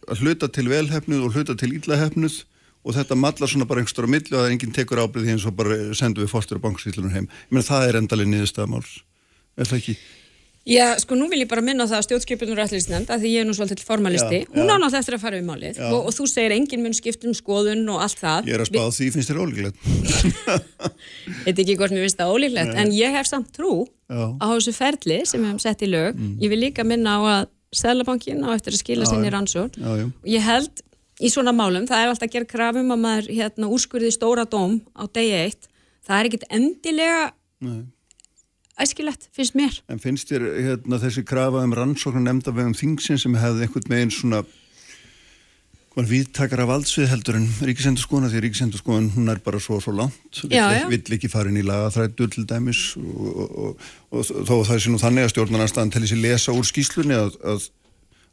að 0.08 0.24
hluta 0.24 0.48
til 0.48 0.68
velhefnuð 0.72 1.28
og 1.28 1.36
hluta 1.36 1.56
til 1.60 1.72
illahefnuð 1.76 2.40
og 2.84 2.92
þetta 2.96 3.16
mallar 3.16 3.48
svona 3.48 3.68
bara 3.68 3.80
einhverstur 3.80 4.04
á 4.04 4.12
það 4.28 4.42
er 4.44 4.52
enginn 4.52 4.74
tekur 4.76 5.00
ábyrði 5.00 5.32
eins 5.36 5.46
og 5.48 5.56
bara 5.56 5.78
sendum 5.96 6.24
við 6.24 6.32
fórstur 6.32 6.60
og 6.60 6.66
bankasýslunum 6.66 7.14
heim. 7.14 7.28
Ég 7.48 7.56
meina 7.56 7.64
það 7.64 7.88
er. 7.88 8.84
Er 9.54 9.68
það 9.70 9.78
ekki? 9.78 9.94
Já, 10.64 10.94
sko 10.96 11.16
nú 11.18 11.26
vil 11.28 11.42
ég 11.42 11.48
bara 11.50 11.60
minna 11.60 11.84
það 11.84 11.98
að 11.98 12.04
stjórnskipunur 12.06 12.60
ætlisnend 12.64 13.10
að 13.12 13.24
því 13.24 13.32
ég 13.34 13.42
er 13.42 13.48
nú 13.48 13.52
svolítið 13.56 13.82
formalisti 13.84 14.38
Já, 14.40 14.46
hún 14.54 14.64
já. 14.64 14.72
á 14.72 14.76
náttúrulega 14.80 15.00
eftir 15.02 15.16
að 15.18 15.24
fara 15.24 15.36
við 15.36 15.48
málið. 15.50 15.80
Og, 15.90 15.98
og 16.08 16.14
þú 16.16 16.28
segir 16.32 16.54
enginn 16.56 16.84
mun 16.86 16.96
skipt 16.96 17.26
um 17.28 17.34
skoðun 17.36 17.82
og 17.92 18.00
allt 18.00 18.22
það. 18.22 18.48
Ég 18.48 18.56
er 18.56 18.64
að 18.64 18.70
spá 18.70 18.80
því, 18.96 19.08
finnst 19.12 19.28
þér 19.28 19.40
ólíklegt? 19.44 19.76
Þetta 21.44 21.64
ekki 21.66 21.76
hvort 21.80 21.92
mér 21.92 22.06
finnst 22.06 22.22
það 22.22 22.32
ólíklegt 22.32 22.80
en 22.80 22.94
ég 22.96 23.18
hef 23.18 23.28
samt 23.28 23.52
trú 23.52 23.74
Já. 24.08 24.24
á 24.40 24.46
þessu 24.54 24.72
ferli 24.78 25.20
sem 25.28 25.44
við 25.44 25.50
hefum 25.50 25.60
sett 25.66 25.84
í 25.84 25.90
lög. 25.92 26.24
Ég 26.40 26.54
vil 26.54 26.60
líka 26.64 26.86
minna 26.88 27.20
á 27.20 27.22
að 27.34 27.52
Sælabankin 27.74 28.40
á 28.46 28.54
eftir 28.54 28.72
að 28.72 28.80
skila 28.84 29.06
sinni 29.08 29.28
já. 29.34 30.06
og 30.06 30.28
ég 30.30 30.44
held 30.46 30.82
í 31.18 31.28
svona 31.28 31.50
málum 31.50 31.88
það 31.90 32.04
er 32.04 32.12
alltaf 32.12 32.28
að 32.28 32.34
gera 32.36 32.46
krafum 32.46 32.92
að 32.94 33.00
maður 33.02 33.26
hérna, 33.34 33.66
úrskurði 33.66 34.12
æskilegt, 38.80 39.28
finnst 39.34 39.56
mér. 39.58 39.78
En 39.92 40.02
finnst 40.02 40.30
þér 40.32 40.44
hérna, 40.50 40.98
þessi 41.02 41.24
krafa 41.26 41.62
um 41.64 41.74
rannsóknar 41.76 42.24
nefnda 42.26 42.54
vegum 42.56 42.76
þingsin 42.78 43.20
sem 43.20 43.38
hefði 43.38 43.68
einhvern 43.68 43.90
veginn 43.92 44.14
svona 44.14 44.42
hvað 45.94 46.10
viðtakara 46.10 46.66
valdsvið 46.66 47.06
heldur 47.12 47.36
en 47.38 47.46
ríkisendur 47.68 48.02
skoðan 48.02 48.32
því 48.32 48.40
ríkisendur 48.42 48.82
skoðan 48.82 49.12
hún 49.14 49.30
er 49.30 49.38
bara 49.44 49.60
svo 49.62 49.78
svo 49.82 49.94
langt. 49.94 50.40
Vill, 50.42 51.04
ekki 51.14 51.30
fara 51.30 51.52
inn 51.52 51.60
í 51.60 51.66
lagaþrættu 51.66 52.26
til 52.34 52.46
dæmis 52.50 52.80
og, 52.98 53.28
og, 53.30 53.54
og, 53.54 53.84
og 54.10 54.26
þó 54.48 54.54
að 54.56 54.66
það 54.72 54.82
sé 54.82 54.90
nú 54.90 55.00
þannig 55.02 55.28
að 55.28 55.32
stjórnarnarstaðan 55.34 55.94
til 55.94 56.02
þessi 56.02 56.18
lesa 56.18 56.56
úr 56.56 56.66
skýslunni 56.66 57.18
að, 57.20 57.38
að 57.46 57.68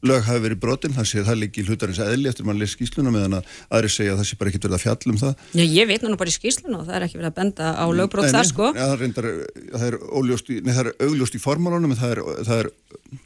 lög 0.08 0.26
hafi 0.26 0.42
verið 0.46 0.60
brotin, 0.62 0.94
það 0.96 1.08
sé 1.12 1.24
það 1.28 1.40
líki 1.44 1.64
hlutarins 1.68 2.00
eðli 2.02 2.30
eftir 2.32 2.48
mann 2.48 2.60
les 2.62 2.74
skýsluna 2.74 3.14
meðan 3.14 3.38
að 3.40 3.52
aðri 3.70 3.92
segja 3.94 4.16
að 4.16 4.22
það 4.22 4.30
sé 4.30 4.38
bara 4.40 4.52
ekkert 4.52 4.68
verið 4.68 4.78
að 4.78 4.84
fjalla 4.86 5.14
um 5.14 5.20
það 5.22 5.44
Já, 5.60 5.64
ég 5.64 5.90
veit 5.92 6.06
nú 6.06 6.18
bara 6.22 6.34
í 6.34 6.36
skýslun 6.36 6.78
og 6.80 6.88
það 6.88 6.98
er 6.98 7.06
ekki 7.08 7.20
verið 7.20 7.30
að 7.30 7.38
benda 7.38 7.70
á 7.78 7.86
lögbrót 8.00 8.30
þar 8.34 8.50
sko 8.50 8.72
ja, 8.72 8.80
það, 8.82 8.96
er 8.96 9.04
reyndar, 9.06 9.30
það, 9.76 9.86
er 9.90 10.00
óljóst 10.22 10.52
í, 10.52 10.60
nei, 10.66 10.74
það 10.74 10.90
er 10.90 11.08
augljóst 11.08 11.38
í 11.38 11.44
formálunum 11.44 11.94
en 11.94 12.02
það 12.02 12.16
er, 12.16 12.24
það 12.50 12.64
er 12.64 12.72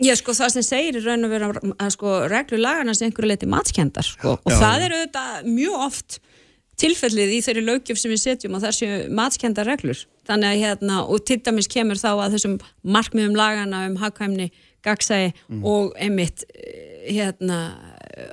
Já, 0.01 0.13
sko, 0.19 0.36
það 0.36 0.53
sem 0.57 0.67
segir 0.67 0.99
í 0.99 1.05
raun 1.05 1.28
og 1.28 1.36
vera 1.36 1.51
að 1.55 1.95
sko, 1.95 2.13
reglu 2.32 2.59
lagana 2.59 2.95
sem 2.97 3.07
einhverju 3.09 3.32
leiti 3.32 3.49
matskendar 3.49 4.07
sko. 4.07 4.38
og 4.41 4.51
Já, 4.51 4.59
það 4.59 4.76
já. 4.76 4.86
er 4.86 4.95
auðvitað 4.99 5.51
mjög 5.55 5.84
oft 5.86 6.19
tilfellið 6.82 7.38
í 7.38 7.41
þeirri 7.45 7.63
löggjöf 7.69 7.99
sem 7.99 8.11
við 8.11 8.21
setjum 8.23 8.57
og 8.57 8.63
þessu 8.65 8.89
matskendar 9.15 9.67
reglur 9.69 10.01
þannig 10.28 10.49
að 10.49 10.63
hérna, 10.63 11.01
og 11.07 11.23
til 11.28 11.38
dæmis 11.45 11.69
kemur 11.71 11.99
þá 12.01 12.09
að 12.11 12.36
þessum 12.36 12.55
markmiðum 12.84 13.38
lagana 13.38 13.86
um 13.89 13.95
hagkvæmni, 14.01 14.49
gagsæi 14.86 15.34
Mm. 15.50 15.64
og 15.66 15.94
einmitt 16.00 16.44
eh, 16.56 17.12
hérna 17.12 17.60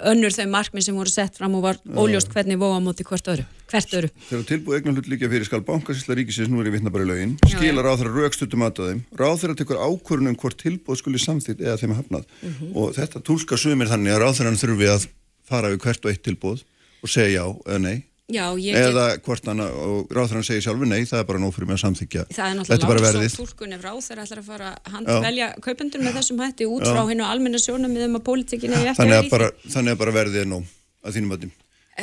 önnur 0.07 0.31
þau 0.33 0.47
markmið 0.49 0.85
sem 0.87 0.95
voru 0.97 1.11
sett 1.11 1.37
fram 1.37 1.55
og 1.59 1.63
var 1.65 1.79
óljóst 1.99 2.31
hvernig 2.33 2.57
vóa 2.61 2.79
móti 2.81 3.03
hvert 3.05 3.27
öðru, 3.33 3.45
hvert 3.69 3.91
öðru. 3.99 4.11
Þegar 4.29 4.45
tilbúið 4.49 4.77
eignan 4.79 4.95
hlut 4.97 5.09
líka 5.11 5.29
fyrir 5.33 5.45
skal 5.49 5.61
bankasýsla 5.67 6.15
ríkisins 6.17 6.49
nú 6.53 6.61
er 6.63 6.71
í 6.71 6.75
vittnabari 6.77 7.05
lögin, 7.09 7.35
skila 7.51 7.83
ráþæra 7.85 8.13
raukstuttum 8.15 8.63
að 8.65 8.79
þeim, 8.85 9.01
ráþæra 9.19 9.57
tekur 9.59 9.81
ákvörunum 9.83 10.37
hvort 10.39 10.57
tilbúið 10.63 11.03
skuli 11.03 11.19
samþýtt 11.19 11.61
eða 11.67 11.77
þeim 11.83 11.97
hafnað 11.99 12.25
Mhm. 12.43 12.73
og 12.77 12.95
þetta 12.95 13.21
tólka 13.27 13.59
sumir 13.59 13.91
þannig 13.91 14.15
að 14.15 14.23
ráþæran 14.25 14.61
þurfi 14.63 14.89
að 14.95 15.07
fara 15.45 15.69
við 15.75 15.79
hvert 15.83 16.05
og 16.07 16.11
eitt 16.13 16.23
tilbúið 16.23 16.63
og 17.03 17.09
segja 17.11 17.43
já 17.43 17.45
eða 17.67 17.81
nei 17.83 18.05
Já, 18.33 18.45
ég 18.57 18.77
get, 18.77 18.89
eða 18.89 19.07
hvort 19.27 19.49
hann 19.51 19.63
og 19.63 20.13
ráþæran 20.15 20.47
segir 20.47 20.65
sjálfur 20.65 20.89
nei, 20.89 21.03
það 21.09 21.23
er 21.23 21.27
bara 21.29 21.41
nóg 21.43 21.53
fyrir 21.57 21.69
mig 21.69 21.79
að 21.79 21.83
samþykja 21.85 22.23
það 22.33 22.45
er 22.47 22.55
náttúrulega 22.59 23.11
láta 23.13 23.33
svo 23.33 23.47
tólkun 23.47 23.77
ef 23.77 23.83
ráð 23.85 23.99
þeirra 24.07 24.27
ætlar 24.27 24.41
að 24.43 24.47
fara 24.49 24.71
að 24.89 25.27
velja 25.27 25.49
kaupendur 25.67 26.05
með 26.05 26.17
þessum 26.21 26.41
hætti 26.45 26.69
út 26.71 26.87
frá 26.87 27.03
hennu 27.11 27.27
almenna 27.29 27.61
sjónamiðum 27.63 28.21
að 28.21 28.25
pólitíkinni 28.31 28.79
er 28.79 28.93
ekki 28.93 29.03
þannig 29.03 29.19
að 29.19 29.27
að 29.27 29.35
bara, 29.35 29.51
þannig 29.75 29.97
að 29.97 30.01
bara 30.05 30.17
verðið 30.19 30.45
er 30.45 30.49
nóg 30.53 30.71
að 31.03 31.19
þínum 31.19 31.35
að 31.37 31.49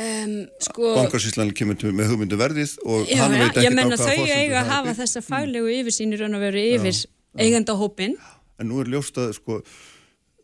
um, 0.00 0.36
sko, 0.66 0.92
bankasýslan 0.98 1.54
kemur 1.56 1.88
með 1.96 2.12
hugmyndu 2.12 2.38
verðið 2.40 2.76
og 2.84 3.08
já, 3.10 3.22
hann 3.24 3.34
veit 3.34 3.48
ekki 3.48 3.66
á 3.66 3.74
hvaða 3.74 3.98
þau 4.04 4.26
eiga 4.36 4.60
að 4.60 4.70
hafa 4.74 4.94
þessa 5.00 5.24
faglegu 5.26 5.72
yfirsýn 5.80 6.14
í 6.14 6.20
raun 6.20 6.38
og 6.38 6.44
veru 6.44 6.62
yfir 6.76 7.00
eigandahópin 7.40 8.14
en 8.60 8.70
nú 8.70 8.82
er 8.84 8.92
ljóst 8.92 9.18
að 9.20 9.34
sko 9.38 9.60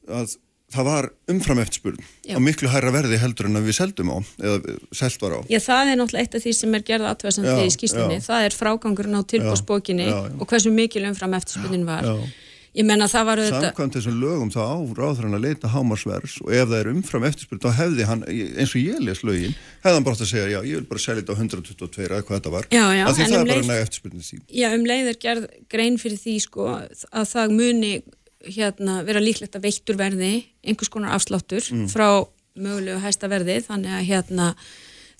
að 0.06 0.34
það 0.74 0.84
var 0.88 1.06
umfram 1.30 1.60
eftirspurn 1.62 2.00
Já. 2.26 2.34
á 2.34 2.38
miklu 2.42 2.70
hærra 2.72 2.90
verði 2.94 3.20
heldur 3.22 3.46
en 3.50 3.60
að 3.60 3.68
við 3.68 3.76
seldum 3.78 4.10
á 4.10 4.18
eða 4.42 4.78
selt 4.98 5.22
var 5.22 5.36
á 5.38 5.40
Já, 5.52 5.60
það 5.62 5.92
er 5.92 6.00
náttúrulega 6.00 6.24
eitt 6.26 6.34
af 6.40 6.42
því 6.46 6.56
sem 6.58 6.74
er 6.74 6.86
gerða 6.88 7.12
aðtöðsandi 7.14 7.52
Já, 7.54 7.62
í 7.62 7.76
skýslinni. 7.76 8.18
já. 8.18 8.26
Það 8.26 8.48
er 8.48 8.58
frágangurinn 8.58 9.20
á 9.20 9.22
tilbúrsbókinni 9.30 10.08
Já, 10.10 10.16
já. 10.26 10.34
og 10.42 10.50
hversu 10.50 10.74
mikil 10.74 11.06
umfram 11.06 11.38
eftirspunnin 11.38 11.86
var. 11.86 12.02
Já. 12.10 12.18
Ég 12.76 12.84
menna 12.84 13.06
það 13.08 13.24
var 13.24 13.40
auðvitað... 13.40 13.62
samkvæmt 13.70 13.94
þessum 13.96 14.16
lögum 14.20 14.50
þá 14.52 14.58
á 14.68 14.76
ráður 14.98 15.24
hann 15.24 15.36
að 15.38 15.44
leita 15.46 15.68
hámarsvers 15.72 16.34
og 16.44 16.50
ef 16.52 16.66
það 16.68 16.74
er 16.82 16.90
umfram 16.90 17.24
eftirspurn 17.24 17.62
þá 17.62 17.70
hefði 17.78 18.04
hann, 18.10 18.24
eins 18.28 18.74
og 18.76 18.82
ég 18.82 18.98
les 19.00 19.22
lögin 19.24 19.54
hefði 19.80 19.94
hann 19.96 20.04
bara 20.04 20.18
að 20.20 20.28
segja 20.28 20.50
já, 20.52 20.58
ég 20.60 20.82
vil 20.82 20.88
bara 20.90 21.00
selja 21.06 21.22
þetta 21.22 21.32
á 21.32 21.40
122 21.40 22.04
eða 22.04 22.20
hvað 22.26 22.36
þetta 22.36 22.52
var 22.52 22.68
Já, 22.68 22.84
já, 22.98 23.04
Af 23.08 23.16
því 23.16 23.24
það 23.30 23.32
um 23.32 23.40
er 23.40 23.48
bara 23.48 23.62
leið- 23.62 23.70
næg 23.72 23.80
eftirspurnin 23.86 24.26
sín 24.28 24.42
Já, 24.52 24.68
um 24.76 24.84
leið 24.92 25.08
er 25.14 25.18
gerð 25.24 25.46
grein 25.72 25.96
fyrir 26.04 26.20
því 26.20 26.34
sko 26.44 26.68
að 26.76 27.24
það 27.32 27.56
muni 27.56 27.94
hérna 28.48 29.02
vera 29.06 29.20
líklegt 29.22 29.56
að 29.58 29.66
veittur 29.68 29.96
verði 29.98 30.44
einhvers 30.64 30.88
konar 30.92 31.14
afsláttur 31.16 31.62
Mm. 31.72 31.86
frá 31.92 32.26
mögulegu 32.56 33.00
hæsta 33.02 33.28
verði 33.28 33.60
þannig 33.66 33.92
að 33.98 34.06
hérna 34.10 34.54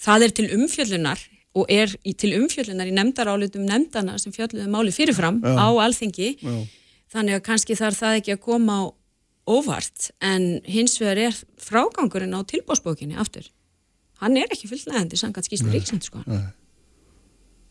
það 0.00 0.22
er 0.24 0.30
til 0.38 0.46
umfjöllunar 0.56 1.18
og 1.56 1.66
er 1.72 1.88
í, 2.04 2.12
til 2.16 2.32
umfjöllunar 2.36 2.86
í 2.88 2.92
nefndarálitum 2.96 3.64
nefndana 3.64 4.18
sem 4.20 4.32
fjölluðu 4.32 4.68
máli 4.68 4.92
fyrirfram 4.92 5.40
Já. 5.42 5.56
á 5.56 5.68
alþingi 5.84 6.36
Já. 6.40 6.66
þannig 7.12 7.34
að 7.38 7.42
kannski 7.48 7.76
þarf 7.76 7.98
það 8.02 8.16
ekki 8.20 8.32
að 8.36 8.40
koma 8.44 8.72
á 8.76 8.84
óvart 9.46 10.10
en 10.20 10.60
hins 10.66 10.98
vegar 11.00 11.18
er 11.28 11.34
frágangurinn 11.62 12.34
á 12.34 12.40
tilbúrsbókinni 12.44 13.16
aftur 13.16 13.46
hann 14.20 14.36
er 14.36 14.48
ekki 14.50 14.68
fullnægandi 14.68 15.16
samkvæmt 15.20 15.46
skýslu 15.48 15.70
ríksendur 15.72 16.08
sko. 16.08 16.22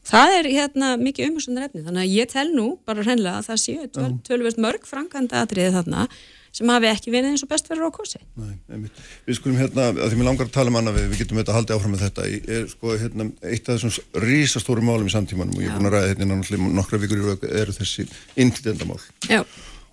Það 0.05 0.33
er 0.39 0.47
hérna 0.53 0.93
mikið 1.01 1.29
umhersunar 1.31 1.67
efni 1.69 1.81
þannig 1.85 2.03
að 2.05 2.11
ég 2.13 2.29
tel 2.29 2.47
nú 2.53 2.65
bara 2.85 3.01
hreinlega 3.05 3.39
að 3.41 3.47
það 3.49 3.61
séu 3.63 3.85
töl, 3.95 4.09
tölvöld 4.27 4.59
mörg 4.61 4.83
framkvæmda 4.85 5.39
atriði 5.45 5.71
þarna 5.79 6.07
sem 6.55 6.69
hafi 6.71 6.87
ekki 6.87 7.11
verið 7.11 7.33
eins 7.33 7.41
og 7.43 7.49
best 7.51 7.65
verið 7.67 7.83
á 7.83 7.91
kosi. 7.91 8.19
Nei, 8.39 8.53
einmitt. 8.71 8.99
Við 9.27 9.35
skulum 9.41 9.57
hérna, 9.59 9.89
að 9.91 10.13
því 10.13 10.19
mér 10.21 10.27
langar 10.29 10.47
að 10.47 10.53
tala 10.55 10.71
um 10.71 10.77
annað 10.79 10.99
við, 11.01 11.07
við 11.11 11.19
getum 11.23 11.39
þetta 11.41 11.55
haldið 11.57 11.75
áfram 11.75 11.91
með 11.97 12.03
þetta, 12.05 12.27
Í- 12.31 12.43
er 12.55 12.69
sko 12.71 12.93
hérna 13.01 13.25
eitt 13.51 13.67
af 13.73 13.81
þessum 13.81 14.23
rísastóru 14.23 14.85
málum 14.87 15.09
í 15.09 15.11
samtímanum 15.11 15.57
og 15.57 15.65
ég 15.65 15.73
er 15.73 15.75
búin 15.81 15.89
að 15.89 15.97
ræða 15.97 16.13
hérna 16.13 16.29
náttúrulega 16.31 16.69
nokkra 16.77 17.01
vikur 17.01 17.25
eru 17.49 17.75
þessi 17.75 18.05
innflytendamál 18.39 19.01
Já, 19.27 19.41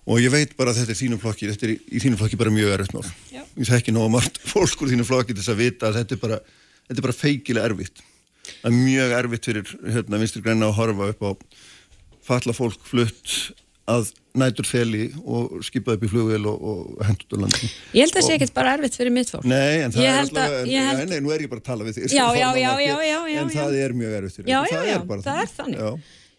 og 0.07 0.23
ég 0.23 0.31
veit 0.37 0.55
bara 0.55 0.71
að 0.71 0.79
þetta 0.85 0.95
er 0.95 1.01
þínum 1.01 1.19
flokki, 1.25 1.51
þetta 1.51 1.67
er 1.67 1.75
í, 1.75 1.77
í 1.99 2.03
þínum 2.05 2.21
flokki 2.23 2.39
bara 2.39 2.55
mjög 2.55 2.71
erfitt 2.77 2.95
mál. 2.95 3.11
Já. 3.33 3.43
Ég 3.59 3.67
þekki 3.73 3.97
nóg 3.99 4.07
margt 4.15 4.39
fólk 4.47 4.85
úr 4.87 4.93
þínum 4.93 5.09
flokki 5.11 5.35
til 5.35 5.43
þess 5.43 5.51
að 5.57 5.61
vita 5.65 5.89
að 5.91 5.99
þetta 5.99 6.15
er 6.15 6.23
bara, 6.23 6.39
þetta 6.87 6.99
er 7.03 7.07
bara 7.09 7.19
feikilega 7.19 7.67
erfitt. 7.73 8.05
Það 8.43 8.69
er 8.71 8.77
mjög 8.77 9.13
erfitt 9.19 9.45
fyrir 9.49 9.73
hérna 9.97 10.19
vinstri 10.21 10.41
græna 10.43 10.69
að 10.71 10.77
horfa 10.79 11.09
upp 11.13 11.21
á 11.23 11.31
falla 12.23 12.53
fólk 12.55 12.79
flutt 12.87 13.35
að 13.91 14.09
nætur 14.39 14.65
feli 14.65 15.09
og 15.27 15.57
skipa 15.67 15.93
upp 15.97 16.03
í 16.03 16.09
flugvél 16.09 16.45
og, 16.47 16.61
og 16.63 17.01
hendur 17.03 17.35
úr 17.35 17.41
landinu. 17.43 17.67
ég 17.93 18.05
held 18.05 18.13
að 18.13 18.17
það 18.21 18.27
sé 18.29 18.35
ekkert 18.37 18.53
bara 18.55 18.73
erfitt 18.77 18.95
fyrir 18.95 19.11
mitt 19.13 19.29
fólk. 19.29 19.43
Nei, 19.45 19.81
en 19.83 19.91
það 19.91 20.05
er 20.07 20.69
ég 20.71 20.79
en, 20.79 20.97
held- 20.97 21.11
nei, 21.11 21.19
nú 21.21 21.33
er 21.35 21.43
ég 21.43 21.51
bara 21.51 21.59
að 21.59 21.67
tala 21.67 21.83
við 21.87 21.97
þig 21.99 22.05
Já, 22.07 22.25
sem 22.31 22.39
já, 22.39 22.47
já, 22.55 22.71
já, 22.79 22.95
já, 23.03 23.17
já, 23.27 23.41
En 23.43 23.51
já. 23.51 23.59
það 23.59 23.75
er 23.83 23.95
mjög 23.99 24.15
erfitt 24.21 24.37
fyrir 24.39 24.49
Já, 24.53 24.57
ykkur. 24.63 24.77
já, 24.79 24.93
já, 24.93 24.99
bara 25.11 25.25
það 25.27 25.41
er 25.43 25.51
þannig. 25.59 25.83
Já, 25.83 25.91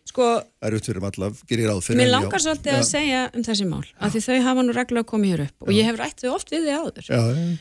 Sko, 0.05 0.25
erfitt 0.69 0.89
fyrir 0.91 1.07
alla, 1.11 1.31
gerir 1.49 1.65
ég 1.65 1.71
ráð 1.71 1.85
fyrir 1.87 2.01
mér 2.01 2.09
já. 2.11 2.15
langar 2.17 2.43
svolítið 2.45 2.73
að 2.75 2.83
Já. 2.83 2.89
segja 2.91 3.21
um 3.35 3.45
þessi 3.47 3.69
mál 3.69 3.85
að 4.01 4.11
því 4.17 4.21
þau 4.27 4.41
hafa 4.49 4.65
nú 4.67 4.75
reglulega 4.77 5.09
komið 5.13 5.31
hér 5.35 5.45
upp 5.47 5.69
og 5.69 5.73
ég 5.77 5.89
hef 5.89 5.97
rætt 6.01 6.21
þau 6.25 6.35
oft 6.35 6.53
við 6.53 6.67
þið 6.67 6.77
áður. 6.81 7.07
Já, 7.09 7.21
já, 7.29 7.57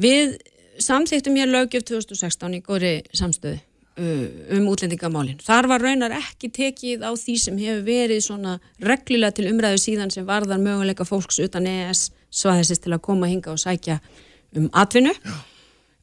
Við 0.00 0.36
samþýttum 0.80 1.36
hér 1.40 1.50
lögjöf 1.50 1.84
2016 1.90 2.54
í 2.56 2.62
góðri 2.66 2.92
samstöðu 3.14 3.58
um 4.00 4.68
útlendingamálin. 4.70 5.38
Þar 5.44 5.68
var 5.70 5.84
raunar 5.84 6.14
ekki 6.16 6.50
tekið 6.56 7.04
á 7.04 7.10
því 7.12 7.36
sem 7.42 7.60
hefur 7.60 7.84
verið 7.86 8.22
svona 8.24 8.56
reglulega 8.80 9.36
til 9.36 9.48
umræðu 9.50 9.80
síðan 9.82 10.12
sem 10.14 10.26
varðar 10.28 10.62
möguleika 10.62 11.06
fólks 11.08 11.40
utan 11.44 11.68
ES 11.68 12.08
svaðisist 12.30 12.84
til 12.86 12.94
að 12.96 13.04
koma 13.04 13.30
hinga 13.30 13.52
og 13.52 13.60
sækja 13.60 13.98
um 14.56 14.70
atvinnu. 14.72 15.12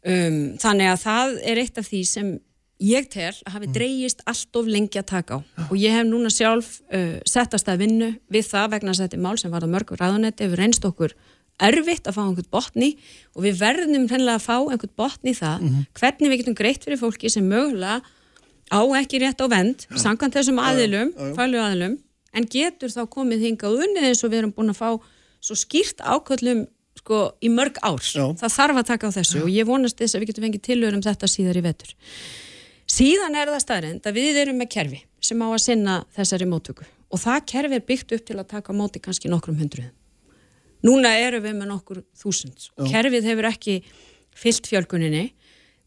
Um, 0.08 0.58
þannig 0.62 0.92
að 0.92 1.00
það 1.04 1.40
er 1.52 1.64
eitt 1.64 1.80
af 1.82 1.88
því 1.90 2.04
sem 2.08 2.36
ég 2.84 3.08
tel 3.10 3.34
að 3.34 3.56
hafi 3.56 3.70
dreigist 3.74 4.22
allt 4.30 4.60
of 4.60 4.68
lengi 4.70 5.00
að 5.02 5.08
taka 5.10 5.40
á 5.42 5.46
og 5.66 5.74
ég 5.82 5.96
hef 5.96 6.06
núna 6.06 6.30
sjálf 6.32 6.78
uh, 6.94 7.18
settast 7.26 7.70
að 7.72 7.82
vinnu 7.84 8.12
við 8.30 8.46
það 8.52 8.76
vegna 8.76 8.94
að 8.94 9.02
þetta 9.04 9.18
er 9.18 9.24
mál 9.26 9.40
sem 9.42 9.52
var 9.52 9.66
á 9.66 9.74
mörgur 9.74 10.00
ræðunetti 10.00 10.46
hefur 10.46 10.62
reynst 10.62 10.86
okkur 10.86 11.16
erfitt 11.58 12.08
að 12.08 12.18
fá 12.18 12.22
einhvern 12.24 12.50
botni 12.54 12.92
og 13.36 13.44
við 13.46 13.60
verðum 13.62 14.06
hreinlega 14.10 14.38
að 14.38 14.46
fá 14.46 14.56
einhvern 14.60 14.94
botni 15.00 15.34
í 15.34 15.38
það 15.38 15.66
hvernig 15.98 16.32
við 16.32 16.42
getum 16.44 16.58
greitt 16.58 16.86
fyrir 16.86 17.02
fólki 17.02 17.32
sem 17.34 17.48
mögulega 17.48 18.02
á 18.70 18.82
ekki 19.00 19.22
rétt 19.24 19.42
á 19.42 19.48
vend 19.50 19.88
samkvæmt 19.96 20.38
þessum 20.38 20.60
aðilum, 20.62 21.14
fælu 21.38 21.62
aðilum 21.64 21.98
en 22.38 22.48
getur 22.52 22.94
þá 22.94 23.06
komið 23.10 23.46
hingað 23.48 23.78
unnið 23.86 24.10
eins 24.10 24.24
og 24.24 24.34
við 24.34 24.44
erum 24.44 24.56
búin 24.56 24.74
að 24.74 24.82
fá 24.82 24.90
svo 25.42 25.58
skýrt 25.58 26.04
áköllum 26.04 26.66
sko 26.98 27.22
í 27.46 27.50
mörg 27.54 27.78
ár. 27.86 28.02
Það 28.02 28.54
þarf 28.58 28.82
að 28.82 28.90
taka 28.90 29.10
á 29.10 29.16
þessu 29.18 29.44
og 29.46 29.54
ég 29.54 29.68
vonast 29.70 30.00
þess 30.00 30.18
að 30.18 30.24
við 30.24 30.32
getum 30.32 30.48
fengið 30.48 30.66
tilhör 30.68 30.98
um 30.98 31.04
þetta 31.06 31.30
síðar 31.32 31.60
í 31.60 31.64
vetur. 31.66 31.94
Síðan 32.88 33.38
er 33.38 33.52
það 33.52 33.64
staðrind 33.64 34.10
að 34.10 34.18
við 34.18 34.42
erum 34.44 34.60
með 34.62 34.72
kerfi 34.76 35.00
sem 35.24 35.42
á 35.44 35.48
að 35.48 35.62
sinna 35.64 35.96
þessari 36.18 36.50
móttöku 36.50 36.88
og 37.08 37.22
það 37.22 37.46
kerfi 37.52 37.80
er 37.80 37.88
byggt 37.88 38.14
upp 38.18 38.28
til 38.28 38.38
að 38.38 38.50
taka 38.52 38.76
móti 38.76 39.02
kannski 39.04 39.32
nokkrum 39.32 39.60
hundruðum 39.60 39.94
núna 40.86 41.16
erum 41.22 41.46
við 41.46 41.58
með 41.58 41.72
nokkur 41.72 42.04
þúsund. 42.18 42.70
Kerfið 42.90 43.32
hefur 43.32 43.50
ekki 43.52 43.82
fyllt 44.38 44.70
fjölkuninni 44.70 45.32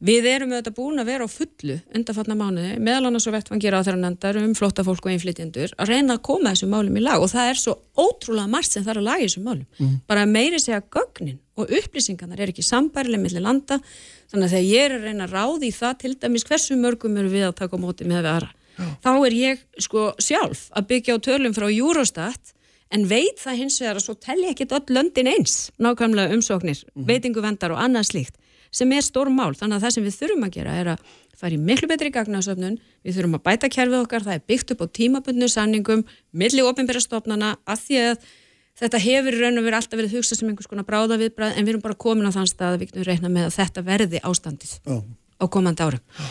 við 0.01 0.26
erum 0.30 0.55
auðvitað 0.55 0.76
búin 0.78 1.01
að 1.03 1.11
vera 1.11 1.26
á 1.28 1.30
fullu 1.30 1.74
undanfatna 1.93 2.36
mánuði, 2.38 2.78
meðal 2.80 3.11
annars 3.11 3.26
og 3.28 3.34
vettfangir 3.34 3.74
á 3.76 3.84
þeirra 3.84 4.01
nefndar 4.01 4.38
um 4.41 4.55
flotta 4.57 4.84
fólk 4.86 5.05
og 5.05 5.12
einflytjendur 5.12 5.74
að 5.76 5.93
reyna 5.93 6.16
að 6.16 6.22
koma 6.24 6.55
þessum 6.55 6.72
málum 6.72 6.97
í 6.97 7.03
lag. 7.05 7.20
Og 7.20 7.28
það 7.28 7.51
er 7.51 7.61
svo 7.61 7.74
ótrúlega 8.01 8.49
margt 8.49 8.72
sem 8.72 8.86
þarf 8.86 9.03
að 9.03 9.09
laga 9.11 9.26
þessum 9.26 9.45
málum. 9.51 9.99
Bara 10.09 10.24
að 10.24 10.32
meiri 10.32 10.62
segja 10.62 10.80
gögnin 10.80 11.36
og 11.61 11.68
upplýsingarnar 11.68 12.41
er 12.41 12.55
ekki 12.55 12.64
sambærileg 12.64 13.20
millir 13.20 13.45
landa. 13.45 13.76
Þannig 14.32 14.49
að 14.49 14.57
þegar 14.57 14.70
ég 14.70 14.86
er 14.86 14.97
að 14.97 15.05
reyna 15.11 15.28
að 15.28 15.36
ráði 15.36 15.68
í 15.68 15.76
það 15.76 16.01
til 16.01 16.14
dæmis 16.24 16.49
hversu 16.49 16.80
mörgum 16.80 17.20
eru 17.20 17.34
við 17.34 17.51
að 17.51 17.59
taka 17.61 17.76
á 17.76 17.84
móti 17.84 18.09
með 18.09 18.24
við 18.24 18.32
aðra 18.32 18.55
þá 19.05 19.11
er 19.26 19.36
ég 19.36 19.62
sko 19.82 20.11
sjálf 20.22 20.68
að 20.76 20.88
byggja 20.93 21.16
á 21.16 21.24
tölum 21.24 21.57
frá 21.57 21.66
Eurostat 21.68 22.55
en 22.91 23.07
veit 23.11 23.38
það 23.41 23.61
hins 23.64 23.80
vegar 23.82 23.99
að 24.01 24.07
svo 24.07 24.16
telli 24.18 24.51
ekkit 24.51 24.74
öll 24.76 24.97
löndin 24.97 25.30
eins, 25.30 25.70
nákvæmlega 25.78 26.34
umsóknir 26.36 26.85
veitingu 26.94 27.43
vendar 27.44 27.74
og 27.74 27.82
annað 27.82 28.10
slíkt 28.10 28.40
sem 28.70 28.93
er 28.94 29.05
stór 29.05 29.31
mál, 29.35 29.52
þannig 29.59 29.78
að 29.78 29.85
það 29.85 29.94
sem 29.94 30.06
við 30.06 30.16
þurfum 30.16 30.47
að 30.47 30.52
gera 30.55 30.74
er 30.78 30.90
að 30.93 31.09
fara 31.40 31.56
í 31.56 31.60
miklu 31.60 31.89
betri 31.90 32.10
gagnasöfnun. 32.14 32.77
Við 33.06 33.16
þurfum 33.16 33.39
að 33.39 33.43
bæta 33.48 33.70
kerfið 33.73 34.05
okkar, 34.05 34.27
það 34.27 34.36
er 34.36 34.44
byggt 34.51 34.74
upp 34.74 34.85
á 34.85 34.86
tímabundnu 34.98 35.48
sanningum, 35.51 36.05
milli 36.31 36.64
ofinbæra 36.66 37.02
stofnana, 37.02 37.56
að 37.66 37.82
því 37.86 37.98
að 38.05 38.28
þetta 38.81 39.01
hefur 39.02 39.39
raun 39.40 39.60
og 39.60 39.66
verið 39.66 39.78
alltaf 39.81 40.01
verið 40.01 40.14
hugsað 40.19 40.40
sem 40.40 40.52
einhvers 40.52 40.70
konar 40.70 40.86
bráða 40.89 41.19
viðbræð, 41.20 41.56
en 41.56 41.66
við 41.66 41.74
erum 41.74 41.85
bara 41.85 41.98
komin 42.06 42.31
á 42.31 42.32
þann 42.36 42.48
stað 42.51 42.77
að 42.77 42.78
við 42.85 42.93
getum 42.93 43.09
reikna 43.09 43.32
með 43.32 43.48
að 43.48 43.56
þetta 43.59 43.85
verði 43.89 44.23
ástandið 44.31 44.77
Já. 44.78 44.97
á 45.43 45.44
komandi 45.51 45.86
árum. 45.89 46.23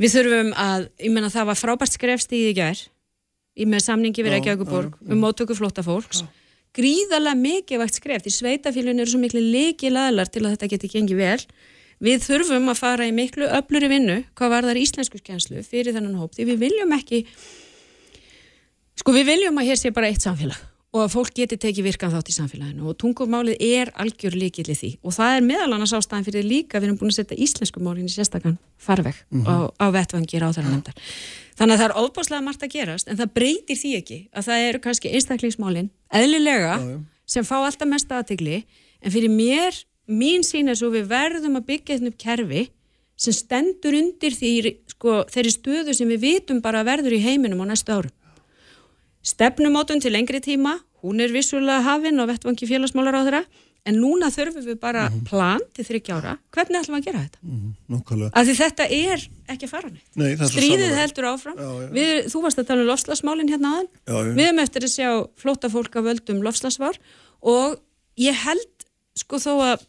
Við 0.00 0.16
þurfum 0.16 0.52
að, 0.56 0.88
ég 1.04 1.12
menna 1.12 1.30
það 1.30 1.50
var 1.50 1.60
frábært 1.60 1.98
skrefstíð 1.98 2.48
í 2.48 2.56
gær 2.56 2.86
í 3.56 3.66
með 3.68 3.84
samningi 3.86 4.24
við 4.24 4.36
Reykjavíkuborg 4.36 4.96
um 5.08 5.20
móttöku 5.20 5.56
flótta 5.58 5.84
fólks 5.84 6.22
gríðarlega 6.76 7.36
mikið 7.36 7.82
vægt 7.82 7.98
skref 7.98 8.24
því 8.24 8.32
sveitafélun 8.36 9.02
eru 9.02 9.12
svo 9.12 9.20
miklu 9.20 9.42
leiki 9.44 9.92
laðlar 9.92 10.30
til 10.32 10.44
að 10.46 10.54
þetta 10.54 10.70
geti 10.72 10.92
gengið 10.94 11.20
vel. 11.20 11.40
Við 12.02 12.24
þurfum 12.24 12.70
að 12.72 12.80
fara 12.80 13.06
í 13.06 13.12
miklu 13.14 13.46
öfluri 13.58 13.90
vinnu 13.92 14.22
hvað 14.38 14.54
var 14.54 14.68
þar 14.70 14.80
íslenskuskjænslu 14.80 15.62
fyrir 15.66 15.94
þennan 15.94 16.18
hóp 16.18 16.32
því 16.34 16.48
við 16.48 16.64
viljum 16.64 16.94
ekki 16.96 17.22
sko 18.98 19.14
við 19.14 19.28
viljum 19.28 19.60
að 19.60 19.68
hér 19.70 19.78
sé 19.78 19.92
bara 19.94 20.10
eitt 20.10 20.24
samfélag 20.24 20.58
og 20.92 21.00
að 21.06 21.12
fólk 21.14 21.32
geti 21.36 21.56
tekið 21.56 21.86
virkan 21.88 22.12
þátt 22.12 22.28
í 22.28 22.34
samfélaginu. 22.36 22.84
Og 22.90 22.98
tungumálið 23.00 23.62
er 23.64 23.92
algjör 23.96 24.36
líkill 24.36 24.68
í 24.68 24.76
því. 24.76 24.90
Og 25.02 25.14
það 25.16 25.36
er 25.36 25.46
meðal 25.46 25.70
annars 25.70 25.94
ástæðan 25.96 26.26
fyrir 26.26 26.44
líka 26.44 26.80
við 26.80 26.90
erum 26.90 26.98
búin 27.00 27.12
að 27.14 27.22
setja 27.22 27.38
íslensku 27.46 27.80
málin 27.80 28.10
í 28.10 28.12
sérstakann 28.12 28.58
farveg 28.82 29.16
á, 29.46 29.72
á 29.72 29.86
vettvangir 29.94 30.44
á 30.44 30.50
þeirra 30.52 30.72
nefndar 30.72 30.98
þannig 31.58 31.76
að 31.76 31.80
það 31.80 31.88
er 31.88 31.96
óbáslega 32.00 32.44
margt 32.44 32.66
að 32.66 32.74
gerast 32.74 33.08
en 33.10 33.18
það 33.20 33.34
breytir 33.38 33.78
því 33.78 33.94
ekki 34.00 34.18
að 34.32 34.46
það 34.48 34.66
eru 34.68 34.82
kannski 34.86 35.12
einstaklingsmálin 35.16 35.90
eðlilega 36.20 36.76
sem 37.34 37.46
fá 37.46 37.56
alltaf 37.60 37.90
mest 37.90 38.12
aðtegli 38.12 38.62
en 39.02 39.14
fyrir 39.14 39.32
mér 39.32 39.82
mín 40.10 40.46
sín 40.46 40.72
er 40.72 40.78
svo 40.78 40.90
við 40.94 41.10
verðum 41.12 41.60
að 41.60 41.68
byggja 41.70 41.98
þetta 41.98 42.12
upp 42.12 42.22
kerfi 42.24 42.64
sem 43.22 43.36
stendur 43.36 43.94
undir 43.94 44.34
því 44.34 44.52
sko, 44.90 45.22
þeirri 45.30 45.54
stöðu 45.54 45.94
sem 45.94 46.10
við 46.10 46.24
vitum 46.26 46.62
bara 46.64 46.82
verður 46.86 47.14
í 47.14 47.22
heiminum 47.22 47.62
á 47.62 47.70
næstu 47.70 47.94
árum 47.94 48.14
stefnumótun 49.22 50.00
til 50.02 50.12
lengri 50.12 50.40
tíma 50.42 50.78
hún 51.02 51.20
er 51.22 51.32
vissulega 51.34 51.82
hafinn 51.82 52.18
á 52.20 52.24
vettvangi 52.26 52.66
félagsmálar 52.68 53.14
á 53.18 53.22
þeirra 53.26 53.42
en 53.84 53.96
núna 53.98 54.28
þurfum 54.30 54.62
við 54.66 54.78
bara 54.78 55.08
Mhm. 55.10 55.24
plan 55.26 55.60
til 55.74 55.84
þryggjára 55.84 56.36
hvernig 56.54 56.78
ætlum 56.82 56.94
við 56.96 57.00
að 57.02 57.04
gera 57.04 57.22
þetta? 57.24 57.38
Nákvæmlega. 57.90 58.30
Af 58.34 58.46
því 58.46 58.54
þetta 58.62 58.84
er 58.90 59.18
ekki 59.48 59.64
að 59.66 59.72
fara 59.74 59.88
neitt. 59.90 60.10
Nei, 60.16 60.36
það 60.36 60.46
svo 60.52 60.60
Stríðið 60.60 60.94
heldur 61.00 61.24
áfram. 61.32 61.56
Já, 61.58 61.70
já. 61.82 61.88
Við, 61.96 62.12
þú 62.30 62.42
varst 62.42 62.58
að 62.62 62.66
tala 62.68 62.80
um 62.80 62.86
lofslagsmálinn 62.92 63.50
hérna 63.50 63.72
aðan. 63.74 63.88
Já. 64.06 64.34
Við 64.36 64.44
hefum 64.46 64.62
eftir 64.62 64.82
að 64.86 64.94
sjá 64.94 65.10
flóta 65.36 65.68
fólk 65.70 65.96
af 65.96 66.04
völdum 66.04 66.42
lofslagsvar 66.46 66.98
og 67.42 67.80
ég 68.16 68.34
held 68.34 68.86
sko 69.16 69.36
þó 69.36 69.52
að 69.74 69.80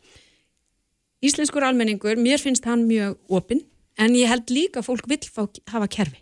íslenskur 1.23 1.63
almenningur, 1.63 2.17
mér 2.19 2.41
finnst 2.41 2.65
hann 2.65 2.87
mjög 2.89 3.15
opinn, 3.29 3.61
en 3.97 4.15
ég 4.17 4.27
held 4.27 4.49
líka 4.49 4.81
að 4.81 4.89
fólk 4.89 5.05
vill 5.07 5.21
fá, 5.29 5.45
hafa 5.71 5.87
kerfi. 5.87 6.17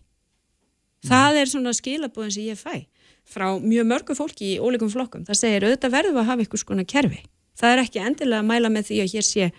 Það 1.08 1.40
er 1.42 1.46
svona 1.50 1.72
skilabóðin 1.74 2.32
sem 2.36 2.44
ég 2.52 2.60
fæ 2.60 2.86
frá 3.28 3.48
mjög 3.62 3.88
mörgu 3.90 4.16
fólki 4.18 4.54
í 4.56 4.60
ólíkum 4.62 4.92
flokkum. 4.92 5.26
Það 5.28 5.40
segir 5.40 5.66
auðvitað 5.68 5.96
verðum 5.96 6.22
að 6.22 6.30
hafa 6.30 6.46
eitthvað 6.46 6.64
skona 6.64 6.86
kerfi. 6.88 7.24
Það 7.60 7.74
er 7.74 7.82
ekki 7.84 8.04
endilega 8.04 8.42
að 8.42 8.50
mæla 8.52 8.72
með 8.74 8.88
því 8.90 9.02
að 9.04 9.12
hér 9.16 9.28
sé 9.28 9.50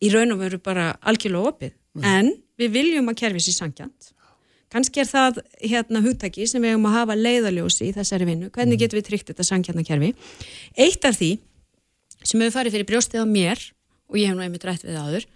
í 0.00 0.12
raun 0.14 0.34
og 0.34 0.40
veru 0.40 0.62
bara 0.62 0.86
algjörlega 1.00 1.52
opið. 1.52 1.76
En 2.06 2.32
við 2.60 2.74
viljum 2.78 3.12
að 3.12 3.20
kerfi 3.24 3.44
sér 3.44 3.58
sangjant. 3.58 4.10
Kanski 4.70 5.02
er 5.02 5.08
það 5.10 5.40
hérna 5.58 6.02
hugtæki 6.04 6.46
sem 6.46 6.62
við 6.62 6.76
hefum 6.76 6.86
að 6.86 6.96
hafa 7.00 7.16
leiðaljósi 7.18 7.88
í 7.88 7.94
þessari 7.96 8.28
vinnu. 8.28 8.50
Hvernig 8.54 8.78
getum 8.78 9.00
við 9.00 9.08
tryggt 9.08 9.32
þetta 9.32 9.46
sangjantna 9.48 9.86
kerfi? 9.86 10.12
Eitt 10.78 11.06
af 11.08 11.18
því 11.18 11.32
sem 12.24 12.40
hefur 12.42 12.58
farið 12.58 12.76
fyrir 12.76 12.88
brjóstið 12.88 13.24
á 13.24 13.26
mér 13.28 13.62
og 14.10 14.18
ég 14.18 14.30
hef 14.30 14.36
nú 14.36 14.44
einmitt 14.44 14.66
rætt 14.66 14.84
við 14.84 14.96
það 14.96 15.06
áður 15.06 15.26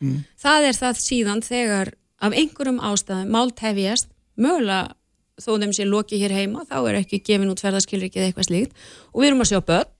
það 0.44 0.68
er 0.68 0.78
það 0.80 1.00
síðan 1.00 1.42
þegar 1.44 1.92
af 2.24 2.36
einhverjum 2.40 2.80
ástæðum 2.84 3.32
mált 3.34 3.62
hefjast 3.64 4.10
mögulega 4.36 4.94
þó 5.40 5.56
þeim 5.62 5.72
sé 5.76 5.86
loki 5.88 6.20
hér 6.20 6.34
heima 6.34 6.66
þá 6.68 6.76
er 6.82 7.00
ekki 7.00 7.22
gefin 7.26 7.50
út 7.52 7.62
ferðarskilriki 7.64 8.20
eða 8.20 8.30
eitthvað 8.30 8.50
slíkt. 8.50 8.76
Og 9.12 9.22
við 9.22 9.30
erum 9.30 9.44
að 9.44 9.50
sjá 9.52 9.60
börn 9.70 9.90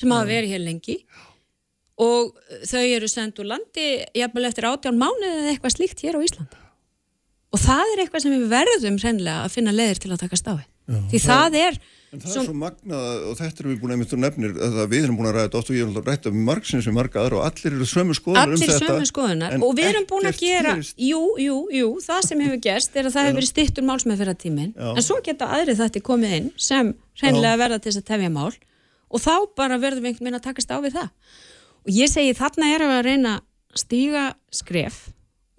sem 0.00 0.14
hafa 0.14 0.30
verið 0.30 0.54
hér 0.56 0.64
lengi. 0.64 0.98
Og 2.02 2.32
þau 2.66 2.82
eru 2.82 3.08
sendt 3.10 3.38
úr 3.38 3.50
landi 3.52 3.86
jafnvel 4.16 4.48
eftir 4.48 4.66
átján 4.66 4.98
mánuði 4.98 5.32
eða 5.44 5.54
eitthvað 5.54 5.76
slíkt 5.76 6.02
hér 6.02 6.18
á 6.18 6.24
Íslandi. 6.24 6.60
Og 7.52 7.60
það 7.60 7.92
er 7.92 8.02
eitthvað 8.02 8.24
sem 8.24 8.34
við 8.34 8.46
verðum 8.50 8.98
hreinlega 8.98 9.44
að 9.44 9.56
finna 9.58 9.74
leiðir 9.76 10.00
til 10.02 10.12
að 10.14 10.22
taka 10.24 10.40
stáði 10.40 10.68
því 11.12 11.20
það 11.22 11.58
er 11.60 11.76
En 12.12 12.20
það 12.20 12.34
er 12.36 12.44
svo 12.44 12.52
magnað 12.60 13.22
og 13.30 13.36
þetta 13.38 13.62
erum 13.62 13.72
við 13.72 13.78
búin 13.80 13.92
að 13.94 14.00
mynda 14.02 14.16
nefnir 14.20 14.56
að 14.66 14.80
við 14.92 15.04
erum 15.06 15.16
búin 15.16 15.28
að 15.30 15.36
ræða 15.38 15.60
og 15.62 15.70
ég 15.72 15.78
er 15.80 15.86
alltaf 15.88 16.08
rætt 16.10 16.26
af 16.28 16.34
margsins 16.48 16.88
við 16.88 16.94
marga 16.98 17.22
aðra 17.22 17.38
og 17.38 17.44
allir 17.46 17.76
eru 17.78 17.86
sömu 17.88 18.16
skoðunar 18.18 18.50
um 18.50 18.56
allir 18.58 18.68
þetta. 18.68 18.88
sömu 18.90 19.06
skoðunar 19.08 19.54
og 19.56 19.72
við 19.78 19.88
erum 19.88 20.04
búin 20.10 20.28
að 20.28 20.42
gera 20.42 20.74
gerist. 20.76 20.98
jú, 21.00 21.20
jú, 21.40 21.54
jú, 21.72 21.86
það 22.04 22.26
sem 22.26 22.42
hefur 22.44 22.60
gerst 22.66 22.98
er 23.00 23.08
að 23.08 23.14
það 23.16 23.28
hefur 23.28 23.38
verið 23.38 23.50
stittur 23.52 23.86
málsmeðferða 23.88 24.34
tímin 24.44 24.74
Já. 24.76 24.90
en 24.92 25.06
svo 25.06 25.16
geta 25.24 25.48
aðri 25.56 25.78
þetta 25.78 26.02
komið 26.10 26.34
inn 26.36 26.50
sem 26.60 26.92
hreinlega 27.22 27.62
verða 27.62 27.80
til 27.80 27.88
þess 27.94 28.02
að 28.02 28.10
tefja 28.12 28.34
mál 28.36 28.52
og 28.52 29.24
þá 29.24 29.32
bara 29.56 29.80
verðum 29.80 30.10
einhvern 30.10 30.28
veginn 30.28 30.40
að 30.42 30.46
takast 30.50 30.68
á 30.68 30.76
við 30.84 30.98
það 30.98 31.08
og 31.08 31.96
ég 31.96 32.12
segi 32.12 32.36
þarna 32.36 32.68
við 32.76 32.86
að 32.92 33.04
reyna 33.08 33.34
að 33.40 33.80
stíga 33.80 34.26
skref 34.52 35.00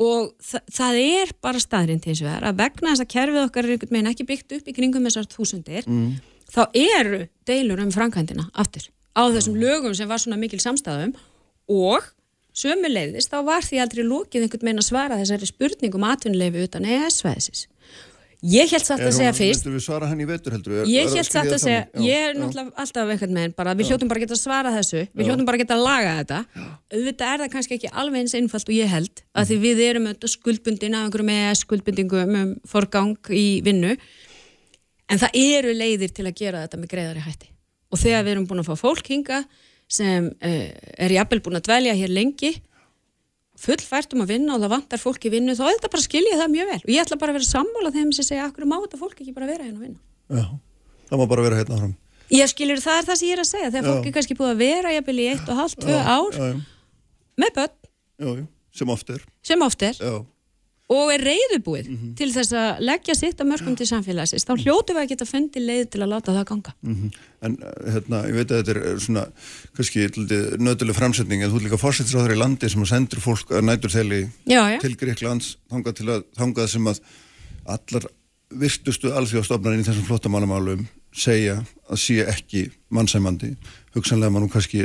og 0.04 0.30
þa 0.42 0.62
það 0.74 1.00
er 1.02 1.34
bara 1.42 1.62
staðrind 1.62 2.06
hins 2.06 2.22
vegar 2.24 2.46
að 2.46 2.62
vegna 2.62 2.94
þess 2.94 3.04
að 3.06 3.12
kerfið 3.14 3.42
okkar 3.48 3.68
er 3.68 3.74
einhvern 3.76 3.94
veginn 3.94 4.12
ekki 4.12 4.26
byggt 4.30 4.56
upp 4.58 4.70
í 4.70 4.76
kringum 4.78 5.10
þessar 5.10 5.30
þúsundir 5.34 5.88
Mm. 5.90 6.14
Þá 6.54 6.62
eru 6.78 7.24
deilur 7.50 7.82
um 7.84 7.92
framkvæmdina 7.94 8.50
aftur 8.54 8.90
á 9.18 9.24
þessum 9.34 9.58
lögum 9.62 9.94
sem 9.98 10.10
var 10.10 10.22
svona 10.22 10.40
mikil 10.42 10.62
samstæðum 10.64 11.14
og 11.74 12.06
sömuleiðis 12.54 13.30
þá 13.32 13.38
var 13.46 13.66
því 13.66 13.82
aldrei 13.84 14.04
lókið 14.06 14.46
einhvern 14.46 14.68
veginn 14.68 14.82
að 14.84 14.90
svara 14.90 15.20
þessari 15.22 15.50
spurningum 15.50 16.04
atvinnuleifi 16.06 16.68
utan 16.68 16.86
EES-svæðisins. 16.86 17.68
Ég 18.44 18.68
held 18.74 18.84
satt 18.84 19.00
að 19.00 19.14
segja 19.16 19.32
fyrst 19.38 19.64
við 19.70 19.80
svara 19.86 20.10
hann 20.10 20.20
í 20.20 20.26
vetur 20.28 20.52
heldur? 20.52 20.82
Er- 20.82 20.90
Ég 20.92 21.08
held 21.16 21.30
satt 21.30 21.48
það 21.48 21.54
að 21.56 21.62
segja? 21.64 21.84
Já, 21.96 22.02
ég 22.04 22.24
er 22.28 22.34
já. 22.34 22.40
náttúrulega 22.42 22.74
alltaf 22.84 23.12
einhvern 23.14 23.38
veginn 23.40 23.54
bara, 23.56 23.74
við 23.80 23.88
hljótum 23.88 24.10
bara 24.12 24.20
að 24.20 24.26
geta 24.26 24.36
að 24.36 24.42
svara 24.42 24.74
þessu, 24.76 25.04
við 25.16 25.30
hljótum 25.30 25.48
bara 25.48 25.56
að 25.56 25.64
geta 25.64 25.78
að 25.78 25.84
laga 25.88 26.16
þetta. 26.18 26.40
Auðvitað 26.92 27.32
er 27.32 27.44
það 27.46 27.52
kannski 27.54 27.78
ekki 27.78 27.92
alveg 28.04 28.20
eins 28.20 28.36
einfalt 28.36 28.68
og 28.68 28.76
ég 28.76 28.92
held, 28.92 29.24
að 29.32 29.48
því 29.48 29.60
við 29.64 29.82
erum 29.88 30.10
skuldbundin 30.34 30.98
af 31.00 31.06
einhverjum 31.08 31.32
EES 31.38 31.64
skuldbundingum 31.64 32.36
um 32.42 32.52
forgang 32.68 33.16
í 33.32 33.46
vinnu, 33.64 33.96
en 35.12 35.22
það 35.22 35.38
eru 35.40 35.74
leiðir 35.78 36.14
til 36.16 36.26
að 36.30 36.38
gera 36.40 36.64
þetta 36.66 36.80
með 36.82 36.92
greiðari 36.94 37.24
hætti. 37.26 37.50
Og 37.94 38.02
þegar 38.02 38.24
við 38.26 38.36
erum 38.36 38.46
búin 38.50 38.64
að 38.64 38.70
fá 38.72 38.76
fólk 38.84 39.10
hinga 39.14 39.42
sem 39.94 40.30
uh, 40.32 40.70
er 40.98 41.14
jafnvel 41.14 41.42
búin 41.46 41.60
að 41.60 41.68
dvelja 41.68 41.94
hér 42.00 42.14
lengi, 42.14 42.54
fullfært 43.64 44.16
um 44.16 44.24
að 44.24 44.32
vinna 44.34 44.56
og 44.56 44.64
það 44.64 44.72
vantar 44.74 45.02
fólk 45.02 45.28
í 45.28 45.32
vinnu, 45.34 45.54
þá 45.56 45.66
er 45.68 45.76
þetta 45.78 45.92
bara 45.94 46.02
að 46.02 46.08
skilja 46.08 46.40
það 46.40 46.54
mjög 46.56 46.72
vel. 46.72 46.80
Og 46.84 46.94
ég 46.96 47.04
ætla 47.04 47.20
bara 47.22 47.34
að 47.34 47.38
vera 47.38 47.50
sammála 47.52 47.92
þeim 47.94 48.14
sem 48.18 48.26
segja, 48.28 48.48
akkur 48.50 48.66
má 48.70 48.80
þetta 48.82 49.00
fólk 49.04 49.20
ekki 49.22 49.36
bara 49.36 49.50
vera 49.52 49.68
hérna 49.68 49.78
að 49.78 49.86
vinna. 49.86 50.00
Já, 50.34 50.48
það 51.12 51.22
má 51.22 51.26
bara 51.36 51.46
vera 51.46 51.60
hérna 51.62 51.78
fram. 51.84 51.94
Ég 52.34 52.50
skilur 52.50 52.82
það 52.82 53.00
er 53.00 53.08
það 53.10 53.20
sem 53.20 53.28
ég 53.28 53.36
er 53.36 53.42
að 53.44 53.50
segja 53.52 53.70
þegar 53.70 53.84
Já. 53.86 53.94
fólk 53.94 54.08
er 54.10 54.14
kannski 54.16 54.36
búið 54.40 54.52
að 54.56 54.62
vera 54.64 54.94
jafnvel 54.96 55.20
í 55.20 55.26
eitt 55.30 55.50
og 55.52 55.58
halvt, 55.60 55.80
tvö 55.84 55.98
ár 56.02 56.38
Já, 56.40 56.46
já, 56.48 56.56
með 57.44 57.52
börn 57.60 57.76
já, 58.24 58.30
já, 58.40 58.46
sem 58.80 58.94
oft 58.96 59.12
er. 59.14 59.26
sem 59.46 59.66
oft 59.68 59.86
er 59.86 60.00
Já, 60.00 60.14
og 60.94 61.12
er 61.14 61.24
reyðubúið 61.26 61.90
Mhm. 61.90 62.14
til 62.20 62.30
þess 62.34 62.54
að 62.54 62.82
leggja 62.90 63.16
sitt 63.18 63.42
að 63.42 63.50
mörgum 63.52 63.78
til 63.78 63.88
samfélagsins 63.90 64.46
þá 64.48 64.54
hljótu 64.64 64.96
við 64.96 65.02
að 65.04 65.12
geta 65.14 65.28
fundið 65.30 65.68
leið 65.68 65.86
til 65.94 66.02
að 66.04 66.12
láta 66.14 66.36
það 66.38 66.48
ganga 66.52 66.74
mhm. 66.82 67.12
en 67.42 67.58
uh, 67.60 67.92
hérna, 67.94 68.24
ég 68.30 68.40
veit 68.40 68.52
að 68.52 68.62
þetta 68.62 68.74
er 68.76 68.82
uh, 68.94 68.98
svona, 69.00 69.26
kannski 69.76 70.08
nöðuleg 70.64 70.98
framsetning, 70.98 71.44
en 71.44 71.52
þú 71.52 71.62
er 71.62 71.68
líka 71.68 71.82
fórsettisráður 71.82 72.36
í 72.36 72.40
landi 72.40 72.70
sem 72.70 72.84
að 72.86 72.92
sendur 72.94 73.24
fólk 73.24 73.52
að 73.52 73.68
nætur 73.68 73.94
þeli 73.94 74.24
til 74.84 74.96
Greiklands, 75.00 75.58
þangað 75.72 76.00
til 76.00 76.10
að 76.14 76.26
þangað 76.38 76.74
sem 76.74 76.92
að 76.92 77.00
allar 77.66 78.10
virtustu 78.54 79.14
alþjóðstofnarinn 79.18 79.82
í 79.82 79.88
þessum 79.88 80.06
flottamálumálum 80.08 80.86
segja 81.14 81.60
að 81.90 82.02
sé 82.02 82.20
ekki 82.26 82.68
mannsæmandi, 82.94 83.54
hugsanlega 83.96 84.34
maður 84.34 84.48
nú 84.48 84.54
kannski 84.54 84.84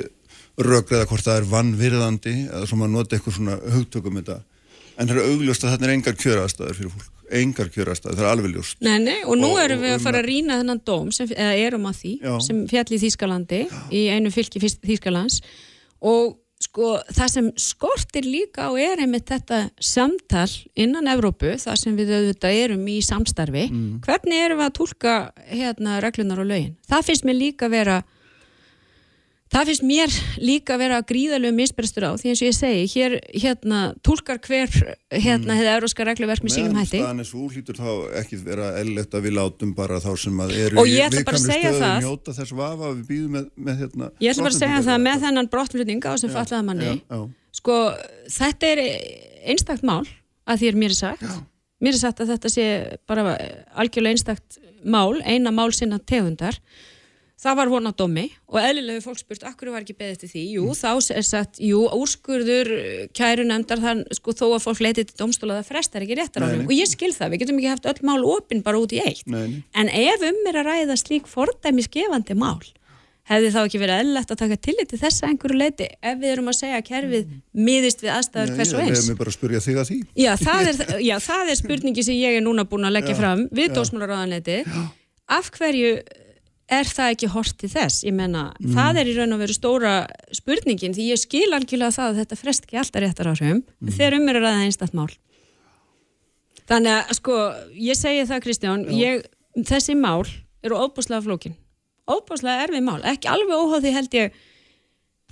rökriða 0.58 1.06
hvort 1.08 1.24
það 1.24 1.40
er 1.40 1.48
vannvirðandi 1.52 2.36
eða 2.48 2.66
svo 2.66 2.78
maður 2.80 2.94
nota 2.96 3.16
eitthvað 3.16 3.36
svona 3.38 3.58
hugtökum 3.74 4.18
þetta, 4.18 4.38
en 4.98 5.06
það 5.08 5.16
er 5.16 5.28
augljóst 5.30 5.64
að 5.64 5.70
þetta 5.76 5.86
er 5.88 5.94
engar 5.94 6.16
kjöraðstæður 6.22 6.74
fyrir 6.78 6.90
fólk, 6.96 7.12
engar 7.38 7.68
kjöraðstæður, 7.74 8.16
það 8.18 8.24
er 8.26 8.32
alveg 8.32 8.54
ljóst. 8.56 8.76
nei, 8.80 8.98
nei, 8.98 9.18
og 9.24 9.36
nú 9.38 9.52
Og- 9.52 9.60
erum 9.62 9.80
við 9.84 9.94
og 9.94 10.00
að 10.00 10.04
fara 10.08 10.22
að 10.22 10.28
rýna 10.28 10.58
þennan 10.62 10.80
dóm 10.84 11.12
sem, 11.12 11.28
eða 11.28 11.54
erum 11.68 11.86
að 11.86 11.96
því, 12.02 12.12
Já. 12.22 12.38
sem 12.40 12.66
fjall 12.68 12.90
í 12.90 12.98
Þýskalandi 13.04 13.62
í 13.92 14.02
einu 14.10 14.30
fylki 14.34 14.60
Þýskalands 14.60 15.40
og 16.02 16.36
sko 16.60 16.98
það 17.14 17.28
sem 17.30 17.52
skortir 17.54 18.24
líka 18.26 18.66
á 18.66 18.74
er 18.74 18.98
einmitt 19.04 19.26
þetta 19.30 19.70
samtal 19.78 20.50
innan 20.74 21.06
Evrópu, 21.06 21.52
það 21.54 21.76
sem 21.78 21.96
við 21.96 22.08
auðvitað 22.16 22.56
erum 22.64 22.82
í 22.90 22.96
samstarfi, 22.98 23.68
Mm. 23.70 24.00
hvernig 24.02 24.40
erum 24.44 24.58
við 24.58 24.66
að 24.66 24.74
tólka 24.80 25.32
hérna 25.52 26.00
reglunar 26.02 26.40
og 26.40 26.46
lögin 26.50 26.74
það 26.90 27.04
finnst 27.06 27.24
mér 27.24 27.38
líka 27.38 27.70
vera 27.70 28.02
það 29.52 29.70
finnst 29.70 29.84
mér 29.88 30.14
líka 30.44 30.76
vera 30.80 30.98
gríðalegu 31.08 31.54
misbrestur 31.56 32.06
á, 32.08 32.12
því 32.20 32.32
eins 32.32 32.42
og 32.42 32.48
ég 32.48 32.56
segi 32.56 32.84
hér, 32.92 33.16
hérna, 33.32 33.80
tólkar 34.04 34.40
hver 34.44 34.68
hérna, 35.14 35.56
hefði 35.56 35.72
euróska 35.72 36.06
regluverk 36.08 36.44
með 36.44 36.54
sínum 36.58 36.76
hætti 36.78 37.00
er 37.00 37.28
svo 37.28 37.48
hlýtur 37.48 37.78
þá 37.80 37.90
ekki 38.20 38.40
vera 38.44 38.70
eðlilegt 38.82 39.16
að 39.16 39.26
við 39.28 39.36
látum 39.38 39.74
bara 39.78 40.00
þá 40.04 40.10
sem 40.20 40.44
að 40.44 40.54
eru 40.66 40.82
Og 40.82 40.90
ég 40.90 41.08
ætla 41.08 41.24
bara 41.24 41.40
að 41.40 41.48
viðkvæmri 41.48 41.56
segja 41.56 41.72
stöðu 41.72 41.84
það. 41.86 41.98
njóta 42.04 42.36
þess 42.38 42.56
vafa 42.60 42.88
að 42.90 42.94
við 42.98 43.04
býðum 43.12 43.36
með, 43.38 43.50
með 43.56 43.82
hérna 43.84 44.10
Ég 44.20 44.32
ætla 44.34 44.46
bara 44.48 44.54
að 44.54 44.62
segja 44.62 44.82
það 44.90 45.04
með 45.08 45.26
þennan 45.26 45.50
brottflutning 45.54 46.08
á 46.08 46.12
sem 46.20 46.34
fallaða 46.36 46.62
manni. 46.68 46.92
já, 46.92 46.98
já. 47.16 47.28
Sko, 47.58 47.76
þetta 48.36 48.72
er 48.74 48.82
einstakt 49.48 49.82
mál 49.86 50.04
að 50.48 50.60
því 50.60 50.68
er 50.68 50.78
mér 50.84 50.94
sagt. 50.96 51.24
Mér 51.82 51.94
er 51.96 52.00
sagt 52.02 52.20
að 52.22 52.32
þetta 52.34 52.50
sé 52.52 52.66
bara 53.08 53.36
algjörlega 53.78 54.16
einstakt 54.16 54.58
mál, 54.84 55.20
eina 55.24 55.50
mál 55.54 55.70
sinna 55.74 55.98
tegundar. 55.98 56.58
Það 57.38 57.58
var 57.60 57.68
von 57.70 57.86
á 57.86 57.92
domi 57.94 58.24
og 58.50 58.56
eðlilega 58.58 59.02
fólk 59.04 59.20
spurt, 59.20 59.44
akkur 59.46 59.70
var 59.70 59.84
ekki 59.84 59.94
beðið 59.94 60.16
eftir 60.16 60.30
því? 60.32 60.40
Jú, 60.56 60.64
þá 60.74 60.88
er 61.14 61.26
sagt, 61.26 61.60
jú, 61.62 61.84
úrskurður 61.94 62.70
kæru 63.14 63.44
nefndar 63.46 63.78
þann, 63.84 64.00
sko, 64.18 64.34
þó 64.34 64.46
að 64.56 64.64
fólk 64.64 64.82
leiti 64.82 65.04
til 65.06 65.14
domstóla 65.20 65.60
það 65.60 65.70
frestar 65.70 66.02
ekki 66.02 66.16
réttar 66.18 66.42
á 66.42 66.50
nei. 66.50 66.64
Og 66.66 66.74
ég 66.74 66.90
skil 66.90 67.12
það, 67.14 67.36
við 67.36 67.44
getum 67.44 67.60
ekki 67.60 67.70
haft 67.70 67.86
öll 67.92 68.02
mál 68.10 68.26
opinn 68.26 68.64
bara 68.66 68.82
út 68.82 68.96
í 68.96 68.98
eitt. 69.04 69.22
Nei, 69.30 69.44
nei. 69.52 69.62
En 69.78 69.86
ef 69.86 70.26
um 70.32 70.50
er 70.50 70.58
að 70.58 70.66
ræða 70.72 70.98
slík 70.98 71.30
fordæmi 71.30 71.86
skefandi 71.86 72.34
mál, 72.42 72.58
hefði 73.30 73.54
þá 73.54 73.62
ekki 73.62 73.82
verið 73.84 74.02
eðlilegt 74.02 74.34
að 74.34 74.42
taka 74.42 74.60
tillit 74.66 74.90
til 74.90 74.98
þessa 74.98 75.30
einhverju 75.30 75.62
leiti 75.62 75.88
ef 75.94 76.18
við 76.18 76.34
erum 76.34 76.50
að 76.50 76.58
segja 76.58 76.78
að 76.80 76.86
kerfið 76.90 77.32
miðist 77.54 78.02
við 78.02 78.14
aðstæður 78.14 78.54
hvers 78.56 78.72
og 78.72 78.82
eins. 78.82 79.02
ég 79.02 79.10
með 79.12 79.18
bara 79.20 79.30
að 79.30 79.36
spurja 79.36 79.60
þig 79.62 79.82
að 79.82 79.90
því 79.90 79.98
Já 80.16 80.30
það, 80.40 80.70
er, 80.70 80.94
já, 81.10 81.16
það 81.26 81.52
er 81.52 81.58
spurningi 81.60 82.06
sem 82.08 82.16
ég 82.16 82.38
er 82.38 82.46
núna 82.46 82.64
búin 82.70 82.88
að 82.88 82.96
leggja 82.96 83.18
fram 83.18 83.44
við 83.52 83.76
dósmálaráðanetti. 83.76 84.62
Af 85.28 85.52
hverju 85.58 85.92
er 86.70 86.84
það 86.84 87.12
ekki 87.14 87.28
hort 87.32 87.54
til 87.58 87.68
þess? 87.72 88.02
Ég 88.04 88.12
menna, 88.14 88.52
Mm. 88.60 88.74
það 88.74 88.98
er 89.00 89.06
í 89.06 89.14
raun 89.16 89.32
og 89.32 89.40
veru 89.40 89.54
stóra 89.56 89.92
spurningin 90.32 90.92
því 90.94 91.06
ég 91.12 91.18
skil 91.18 91.48
algjörlega 91.56 91.94
það 91.96 92.10
að 92.12 92.18
þetta 92.22 92.36
frest 92.42 92.66
ekki 92.66 92.78
alltaf 92.78 93.02
réttar 93.02 93.26
áhrifum 93.32 93.62
Mm. 93.80 93.88
þegar 93.96 94.14
um 94.18 94.28
er 94.28 94.34
að 94.36 94.42
ræða 94.44 94.64
einstætt 94.66 94.94
mál. 94.94 95.08
Þannig 96.68 96.92
að 97.08 97.14
sko, 97.16 97.36
ég 97.80 97.96
segi 97.96 98.26
það 98.28 98.42
Kristján, 98.44 98.84
ég, 98.92 99.24
þessi 99.56 99.94
mál 99.96 100.26
eru 100.62 100.76
óbúslega 100.76 101.22
flókin. 101.24 101.54
Óbúslega 102.08 102.66
erfið 102.66 102.84
mál, 102.84 103.00
ekki 103.08 103.28
alveg 103.28 103.56
óháð 103.56 103.82
því 103.86 103.92
held 103.96 104.10
ég 104.18 104.32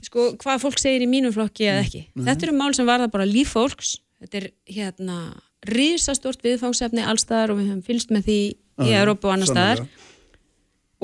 sko, 0.06 0.30
hvað 0.40 0.62
fólk 0.64 0.78
segir 0.80 1.04
í 1.04 1.10
mínum 1.10 1.32
flokki 1.34 1.68
eða 1.68 1.84
ekki. 1.84 2.02
Þetta 2.16 2.42
eru 2.48 2.56
mál 2.56 2.72
sem 2.76 2.86
varða 2.88 3.10
bara 3.12 3.24
líf 3.28 3.52
fólks. 3.56 3.98
Þetta 4.22 4.40
er 4.40 4.50
hérna 4.72 5.18
risastort 5.66 6.40
viðfangsefni 6.44 7.04
allstaðar 7.04 7.50
og 7.52 7.58
við 7.60 7.68
höfum 7.72 7.84
fylgst 7.84 8.12
með 8.14 8.24
því 8.28 8.38
í 8.86 8.90
Já, 8.92 9.00
Európa 9.02 9.28
og 9.28 9.32
annar 9.36 9.46
staðar. 9.50 9.76
sannarlega. 9.84 10.05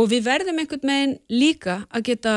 Og 0.01 0.09
við 0.09 0.25
verðum 0.25 0.61
einhvern 0.63 0.89
veginn 0.89 1.15
líka 1.29 1.83
að 1.93 2.07
geta 2.11 2.35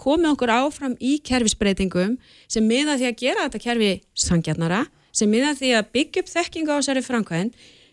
komið 0.00 0.34
okkur 0.34 0.52
áfram 0.52 0.94
í 1.00 1.18
kerfisbreytingum 1.24 2.16
sem 2.48 2.64
miða 2.64 2.96
því 3.00 3.10
að 3.10 3.20
gera 3.20 3.44
þetta 3.46 3.60
kerfi 3.66 3.90
sangjarnara, 4.16 4.86
sem 5.12 5.28
miða 5.30 5.52
því 5.58 5.74
að 5.76 5.92
byggja 5.96 6.22
upp 6.22 6.32
þekkingu 6.32 6.72
á 6.72 6.78
þessari 6.78 7.02
framkvæðin, 7.04 7.50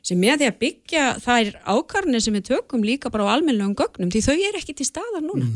sem 0.07 0.19
miða 0.21 0.37
því 0.39 0.47
að 0.47 0.59
byggja 0.61 1.05
þær 1.23 1.49
ákarnir 1.67 2.23
sem 2.23 2.35
við 2.37 2.45
tökum 2.47 2.85
líka 2.87 3.11
bara 3.11 3.27
á 3.27 3.33
almennlegum 3.35 3.75
gögnum, 3.75 4.11
því 4.13 4.21
þau 4.23 4.35
er 4.37 4.59
ekki 4.59 4.75
til 4.79 4.87
staðar 4.87 5.23
núna. 5.25 5.47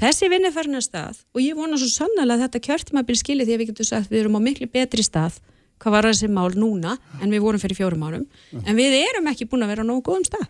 Þessi 0.00 0.30
vinni 0.32 0.50
farin 0.54 0.78
að 0.80 0.86
stað 0.88 1.20
og 1.34 1.42
ég 1.44 1.54
vona 1.58 1.78
svo 1.78 1.90
sannlega 1.92 2.34
að 2.34 2.42
þetta 2.46 2.62
kjörtimabil 2.66 3.18
skili 3.20 3.46
því 3.46 3.54
að 3.54 3.60
við 3.62 3.70
getum 3.70 3.90
sagt 3.90 4.10
við 4.10 4.24
erum 4.24 4.38
á 4.38 4.40
miklu 4.42 4.66
betri 4.70 5.04
stað 5.06 5.38
hvað 5.80 5.94
var 5.94 6.08
þessi 6.10 6.28
mál 6.28 6.50
núna 6.58 6.96
en 7.22 7.30
við 7.30 7.40
vorum 7.44 7.62
fyrir 7.62 7.78
fjórum 7.78 8.02
árum. 8.04 8.26
En 8.66 8.76
við 8.76 8.98
erum 8.98 9.30
ekki 9.30 9.46
búin 9.48 9.62
að 9.64 9.70
vera 9.76 9.86
á 9.86 9.88
nógu 9.88 10.02
góðum 10.10 10.26
stað. 10.26 10.48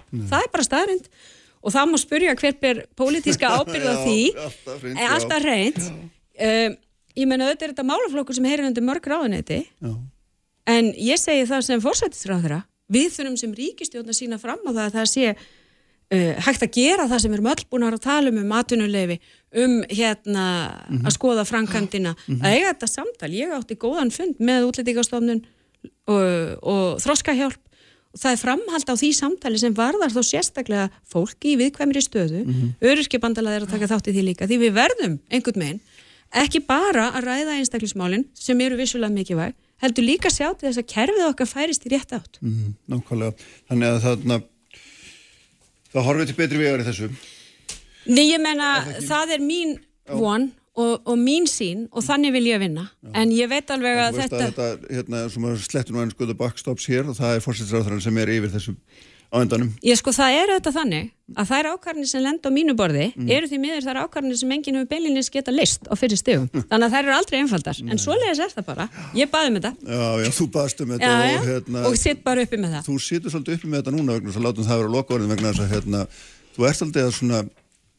Og 1.60 1.74
það 1.74 1.90
má 1.90 1.98
spurja 2.00 2.36
hver 2.40 2.56
ber 2.60 2.82
pólitíska 2.96 3.50
ábyrð 3.58 3.88
á 3.90 3.94
Já, 3.94 4.00
því. 4.06 4.20
alltaf 4.46 4.80
hreint, 4.84 5.02
alltaf 5.16 5.44
reynd 5.44 5.80
um, 5.84 6.76
ég 7.20 7.28
menna 7.28 7.48
auðvitað 7.48 7.66
er 7.68 7.74
þetta 7.74 7.88
málaflokkur 7.90 8.38
sem 8.38 8.48
heyrir 8.48 8.68
undir 8.70 8.86
mörg 8.86 9.06
ráðuneyti. 9.10 9.62
Já. 9.82 9.94
en 10.70 10.92
ég 10.96 11.20
segi 11.20 11.46
það 11.50 11.64
sem 11.66 11.82
fórsættisráðura 11.84 12.62
við 12.90 13.08
þurfum 13.16 13.38
sem 13.40 13.54
ríkistjórn 13.56 14.10
að 14.10 14.18
sína 14.18 14.38
fram 14.40 14.62
á 14.66 14.70
það 14.70 14.84
að 14.86 14.96
það 14.98 15.10
sé 15.12 15.26
uh, 15.34 16.34
hægt 16.46 16.64
að 16.66 16.74
gera 16.74 17.08
það 17.10 17.22
sem 17.22 17.32
við 17.32 17.38
erum 17.38 17.50
öll 17.52 17.64
búin 17.70 17.86
að 17.86 18.00
tala 18.04 18.32
um 18.32 18.40
um 18.40 18.54
atvinnuleifi, 18.58 19.20
um 19.62 19.76
hérna 19.90 20.44
að 21.04 21.14
skoða 21.14 21.46
framkvæmdina. 21.48 22.14
Að 22.40 22.52
eiga 22.54 22.72
þetta 22.72 22.90
samtal, 22.90 23.32
ég 23.34 23.54
átti 23.54 23.78
góðan 23.78 24.12
fund 24.14 24.40
með 24.42 24.68
útlendingastofnun 24.70 25.42
og, 26.10 26.24
og 26.62 26.86
þroskahjálp 27.04 27.60
og 28.10 28.20
það 28.22 28.32
er 28.32 28.40
framhald 28.42 28.90
á 28.90 28.94
því 29.00 29.10
samtali 29.14 29.58
sem 29.62 29.74
varðar 29.76 30.14
þá 30.14 30.20
sérstaklega 30.26 30.90
fólki 31.06 31.54
í 31.54 31.58
viðkvæmri 31.60 32.02
stöðu 32.02 32.42
mm 32.42 32.52
-hmm. 32.52 32.70
öryrkjabandalað 32.90 33.56
er 33.56 33.66
að 33.66 33.72
taka 33.74 33.90
þátt 33.92 34.10
í 34.10 34.14
því 34.16 34.22
líka 34.28 34.48
því 34.50 34.58
við 34.64 34.72
verðum 34.80 35.18
einhvern 35.30 35.64
veginn 35.64 35.80
ekki 36.30 36.60
bara 36.66 37.10
að 37.14 37.26
ræða 37.26 37.58
einstaklismálin 37.58 38.26
sem 38.34 38.60
eru 38.60 38.76
vissulega 38.76 39.14
mikilvæg 39.14 39.54
heldur 39.80 40.04
líka 40.04 40.30
sjá 40.30 40.50
til 40.54 40.68
þess 40.68 40.82
að 40.82 40.90
kerfið 40.92 41.26
okkar 41.30 41.48
færist 41.48 41.86
í 41.86 41.92
rétt 41.94 42.12
átt 42.12 42.38
Mm, 42.40 42.74
nákvæmlega. 42.88 43.34
Þannig 43.68 43.86
að 43.88 44.02
þarna 44.04 44.42
það 45.92 46.06
horfið 46.06 46.26
til 46.30 46.36
betri 46.38 46.58
vegar 46.58 46.82
í 46.82 46.86
þessu. 46.88 47.10
Nei, 48.06 48.24
ég 48.30 48.40
menna, 48.40 48.70
það 49.04 49.34
er 49.36 49.44
mín 49.44 49.78
von 50.08 50.50
og, 50.80 50.96
og 51.04 51.20
mín 51.20 51.46
sín 51.50 51.86
og 51.92 52.04
þannig 52.06 52.34
vil 52.38 52.46
ég 52.50 52.62
vinna 52.64 52.88
en 53.14 53.32
ég 53.36 53.50
veit 53.52 53.70
alveg 53.74 54.00
Þú 54.00 54.06
að 54.08 54.18
þetta 54.24 54.40
að 54.40 54.48
þetta, 54.48 54.96
hérna, 54.96 55.22
sem 55.36 55.46
að 55.52 55.62
slettur 55.68 55.96
nú 55.98 56.02
enn 56.06 56.12
skoða 56.16 56.36
backstops 56.42 56.90
hér 56.90 57.08
og 57.12 57.16
það 57.20 57.36
er 57.38 57.44
fórsettisráðurinn 57.46 58.04
sem 58.08 58.20
er 58.24 58.34
yfir 58.38 58.52
þessu 58.56 58.76
á 59.30 59.38
endanum. 59.44 59.68
Ég 59.86 59.94
sko 59.94 60.10
það 60.10 60.36
er 60.40 60.50
þetta 60.56 60.70
þannig 60.74 61.04
að 61.38 61.50
þær 61.52 61.66
ákvarðinir 61.70 62.08
sem 62.10 62.22
lenda 62.24 62.50
á 62.50 62.56
mínu 62.56 62.72
borði 62.74 63.04
Mm. 63.14 63.28
eru 63.30 63.46
því 63.46 63.58
miður 63.62 63.84
þær 63.86 64.00
ákvarðinir 64.02 64.38
sem 64.40 64.54
enginn 64.56 64.78
hefur 64.80 64.88
beilinins 64.90 65.28
geta 65.30 65.52
list 65.54 65.86
á 65.86 65.94
fyrir 65.94 66.18
stegum. 66.18 66.48
Þannig 66.70 66.86
að 66.88 66.94
þær 66.96 67.04
eru 67.04 67.14
aldrei 67.14 67.36
einfaldar. 67.38 67.78
En 67.86 68.00
svoleiðis 68.02 68.40
er 68.42 68.50
það 68.56 68.66
bara. 68.72 68.88
Ég 69.14 69.30
baði 69.30 69.52
með 69.54 69.68
það. 69.68 69.76
Já, 69.86 70.02
já, 70.24 70.30
þú 70.40 70.48
baðst 70.58 70.82
um 70.82 70.90
þetta 70.96 71.06
Já, 71.06 71.14
og 71.14 71.30
já. 71.30 71.40
hérna, 71.52 71.84
Og 71.86 71.96
sitt 72.02 72.24
bara 72.26 72.42
uppi 72.48 72.58
með 72.64 72.74
það. 72.74 72.88
þú 72.90 72.98
situr 73.06 73.34
svolítið 73.36 73.54
uppi 73.60 73.70
með 73.70 73.78
þetta 73.84 73.94
núna 74.00 74.16
vegna 74.18 74.32
þess 74.34 74.40
að 74.42 74.46
látum 74.48 74.66
það 74.72 74.82
vera 74.82 74.94
lokaorðin 74.98 75.32
vegna 75.36 75.52
þess 75.54 75.62
að 75.68 75.72
hérna, 75.76 76.02
þú 76.58 76.66
ert 76.72 76.82
aldrei 76.88 77.02
að 77.06 77.14
svona 77.20 77.40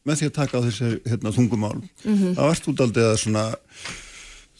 með 0.06 0.18
því 0.20 0.26
að 0.28 0.34
taka 0.38 0.58
á 0.58 0.64
þessi 0.66 0.88
hérna, 1.06 1.30
þungumál 1.36 1.82
Mhm. 2.04 2.34
þá 2.36 2.42
ert 2.50 2.64
þú 2.66 2.74
aldrei 2.82 3.04
að 3.06 3.20
svona 3.22 3.44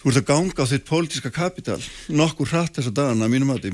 þú 0.03 0.07
ert 0.11 0.21
að 0.23 0.29
ganga 0.31 0.63
á 0.63 0.71
þitt 0.71 0.85
pólitíska 0.87 1.31
kapital 1.35 1.81
nokkur 2.09 2.47
hratt 2.53 2.75
þessa 2.79 2.93
dagana 2.95 3.27
að 3.27 3.33
mínum 3.35 3.51
mati 3.53 3.73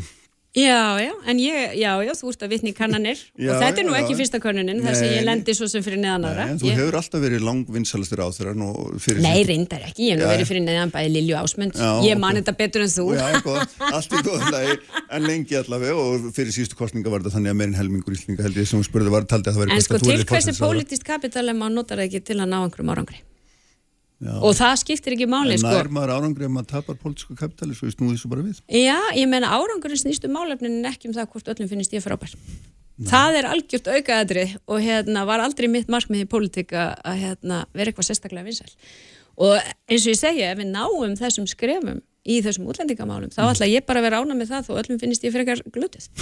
Já, 0.59 0.99
já, 0.99 1.13
en 1.31 1.39
ég, 1.39 1.75
já, 1.79 1.91
já, 2.03 2.13
þú 2.19 2.31
ert 2.33 2.41
að 2.43 2.53
vitni 2.55 2.73
kannanir. 2.75 3.21
Já, 3.39 3.53
og 3.55 3.61
þetta 3.63 3.83
er 3.83 3.87
nú 3.87 3.95
já, 3.95 3.99
ekki 4.03 4.17
fyrsta 4.19 4.41
kannunin 4.43 4.81
þar 4.83 4.97
sem 4.99 5.07
Nei, 5.07 5.17
ég 5.21 5.27
lendi 5.29 5.55
svo 5.55 5.69
sem 5.71 5.85
fyrir 5.87 6.01
neðan 6.03 6.27
aðra. 6.27 6.47
Nei, 6.49 6.55
en 6.55 6.59
þú 6.63 6.69
Ég- 6.71 6.81
hefur 6.81 6.99
alltaf 6.99 7.23
verið 7.23 7.45
langvinsalastur 7.47 8.23
á 8.25 8.29
þeirra 8.35 8.55
og 8.67 8.97
fyrir 9.05 9.23
Nei, 9.23 9.45
reyndar 9.47 9.85
ekki, 9.87 10.09
ég 10.09 10.17
hef 10.17 10.23
nú 10.25 10.33
verið 10.33 10.51
fyrir 10.51 10.65
neðan 10.67 10.95
bæði 10.97 11.13
Lilju 11.15 11.39
Ásmund, 11.39 11.79
ég 12.09 12.19
man 12.19 12.41
þetta 12.41 12.57
betur 12.59 12.83
en 12.83 12.93
þú. 12.97 13.07
Já, 13.15 13.41
góð, 13.47 13.79
allt 13.93 14.11
í 14.19 14.23
góðum 14.27 14.53
lagi 14.57 14.79
en 15.15 15.29
lengi 15.31 15.61
allavega 15.63 15.95
og 15.95 16.29
fyrir 16.35 16.53
síðustu 16.57 16.79
kostninga 16.81 17.13
var 17.13 17.23
þetta 17.23 17.37
þannig 17.39 17.55
að 17.55 17.59
meirinn 17.63 17.79
helmingur 17.79 18.19
íslninga 18.19 18.43
held 18.49 18.59
ég 18.59 18.67
sem 18.67 18.83
spurði 18.83 19.15
var 19.15 19.29
taldi 19.31 19.53
að 19.53 19.59
það 19.59 19.65
væri 19.65 19.77
En 19.79 19.87
sko 19.87 20.01
að 20.01 20.09
til 20.11 20.25
hversi 20.33 20.59
pólitist 20.59 21.07
kapital 21.07 21.47
ef 21.49 21.57
maður 21.57 21.79
notar 21.79 22.03
það 22.03 22.09
ekki 22.11 22.25
til 22.33 22.41
að 22.43 22.51
ná 22.51 22.59
einhverjum 22.65 22.95
árangri. 22.97 23.23
Já. 24.19 24.33
Og 24.43 24.55
það 24.59 24.73
skiptir 24.81 25.15
ekki 25.15 25.29
máli, 25.31 25.55
En 25.55 25.61
sko. 25.63 25.71
nær 25.71 25.91
maður 25.95 26.13
árangri 26.17 26.47
ef 26.49 26.51
maður 26.51 26.71
tapar 26.73 26.97
pólitísku 26.99 27.37
kapitali 27.39 27.77
svo 27.79 27.87
ég 27.87 27.95
snúði 27.95 28.17
þessu 28.17 28.31
bara 28.33 28.43
við 28.43 28.59
Já, 28.67 28.99
ég 29.15 29.29
meina 29.31 29.53
árangurinn 29.55 30.01
snýst 30.01 30.27
um 30.27 30.35
málefnin 30.35 30.81
en 30.81 30.89
ekki 30.91 31.07
um 31.07 31.15
það 31.15 31.29
hvort 31.31 31.53
öllum 31.55 31.71
finnist 31.71 31.95
ég 31.95 32.03
frábær. 32.03 32.35
Það 33.07 33.39
er 33.39 33.47
algjört 33.47 33.87
aukaðadri 33.95 34.45
og 34.67 34.83
hérna 34.83 35.23
var 35.29 35.39
aldrei 35.45 35.69
mitt 35.71 35.87
markmið 35.87 36.25
í 36.25 36.29
pólitíka 36.33 36.89
að 37.07 37.21
hérna, 37.23 37.61
vera 37.71 37.93
eitthvað 37.93 38.09
sérstaklega 38.09 38.49
vinsæl. 38.49 38.75
Og 39.39 39.55
eins 39.87 40.03
og 40.03 40.11
ég 40.11 40.19
segja, 40.19 40.51
ef 40.51 40.59
við 40.59 40.73
náum 40.73 41.15
þessum 41.15 41.47
skrefum 41.47 42.01
í 42.27 42.41
þessum 42.43 42.67
útlendingamálum, 42.67 43.31
þá 43.31 43.53
ætla 43.53 43.71
ég 43.71 43.87
bara 43.87 44.03
að 44.03 44.09
vera 44.09 44.19
ána 44.19 44.35
með 44.35 44.51
það 44.51 44.67
þó 44.67 44.73
öllum 44.83 44.99
finnist 44.99 45.23
ég 45.23 45.37
frekar 45.37 45.63
glutið. 45.71 46.11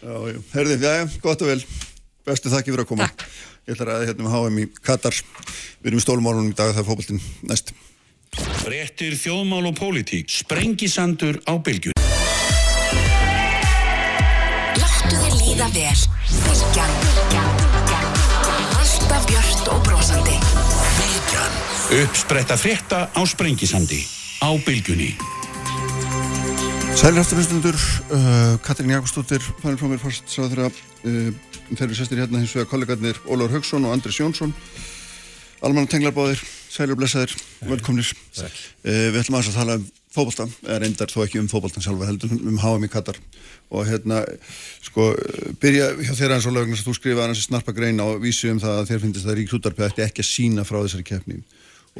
Já, 0.00 0.14
já, 0.32 0.38
herði, 0.54 0.76
já, 0.80 0.92
já, 0.96 1.08
að. 3.70 3.76
Ég 3.76 3.76
ætla 3.78 3.86
að 3.86 3.92
ræða 3.92 4.08
hérna 4.10 4.26
með 4.26 4.34
HM 4.36 4.58
í 4.58 4.66
Katar 4.82 5.14
Við 5.80 5.92
erum 5.92 6.00
í 6.00 6.04
stólumálunum 6.04 6.50
í 6.50 6.58
dag 6.58 6.74
það 6.74 6.82
er 6.82 6.88
fótboltinn 6.90 7.22
næst 7.46 7.72
Fréttir 8.30 9.16
þjóðmál 9.18 9.64
og 9.70 9.74
pólitík. 9.74 10.30
Sprengisandur 10.30 11.40
á 11.50 11.58
bylgjun. 11.58 11.96
Láttu 14.78 15.16
þér 15.16 15.34
líða 15.40 15.66
vel. 15.74 15.96
Bilgjan. 16.44 16.94
Alltaf 18.78 19.26
björt 19.26 19.72
og 19.74 19.82
brosandi. 19.88 20.38
Bylgjan. 21.00 21.58
Uppspretta 22.04 22.58
frétta 22.60 23.02
á 23.10 23.20
Sprengisandi. 23.26 24.04
Á 24.46 24.54
bylgjunni. 24.62 25.16
Sælir 27.00 27.22
afturhundstundur, 27.22 27.76
uh, 28.12 28.58
Katrín 28.62 28.90
Jakobsdóttir 28.92 29.42
mér 29.64 30.00
fórst 30.02 30.26
sá 30.28 30.42
þeirra 30.42 30.68
uh, 30.68 31.30
eru 31.78 31.94
sestir 31.94 32.18
hérna 32.18 32.40
hins 32.40 32.54
vegar 32.56 32.70
kollegarnir 32.70 33.20
Ólafur 33.26 33.58
Haugsson 33.58 33.84
og 33.86 33.94
Andris 33.94 34.18
Jónsson 34.18 34.54
Alman 35.60 35.88
tenglarbáðir, 35.92 36.40
sælir 36.72 36.94
og 36.94 37.02
blessaðir 37.02 37.34
velkomnir. 37.68 38.08
Uh, 38.40 39.08
Við 39.12 39.18
ætlum 39.20 39.36
að 39.36 39.50
tala 39.52 39.74
um 39.76 39.82
fótbolta 40.10 40.46
eða 40.64 40.78
reyndar 40.80 41.12
þó 41.12 41.18
ekki 41.26 41.40
um 41.42 41.50
fótboltan 41.52 41.84
sjálfa 41.84 42.08
heldur 42.08 42.32
um 42.32 42.56
HM 42.62 42.86
í 42.86 42.90
Katar. 42.90 43.18
Og 43.68 43.84
hérna, 43.86 44.22
sko, 44.82 45.10
byrja 45.60 45.90
hjá 46.00 46.14
þeirra 46.16 46.38
eins 46.38 46.48
og 46.48 46.56
lögum 46.56 46.72
að 46.74 46.86
þú 46.88 46.96
skrifa 46.96 47.26
aðeins 47.26 47.44
snarpa 47.44 47.76
grein 47.76 48.00
á 48.00 48.08
vísu 48.22 48.48
um 48.54 48.62
það 48.62 48.80
að 48.80 48.88
þér 48.88 49.04
finnst 49.04 49.28
að 49.28 49.38
Ríksútarpið 49.38 49.86
ætti 49.90 50.06
ekki 50.06 50.24
að 50.24 50.30
sína 50.30 50.64
frá 50.64 50.80
þessari 50.80 51.06
keppni. 51.12 51.42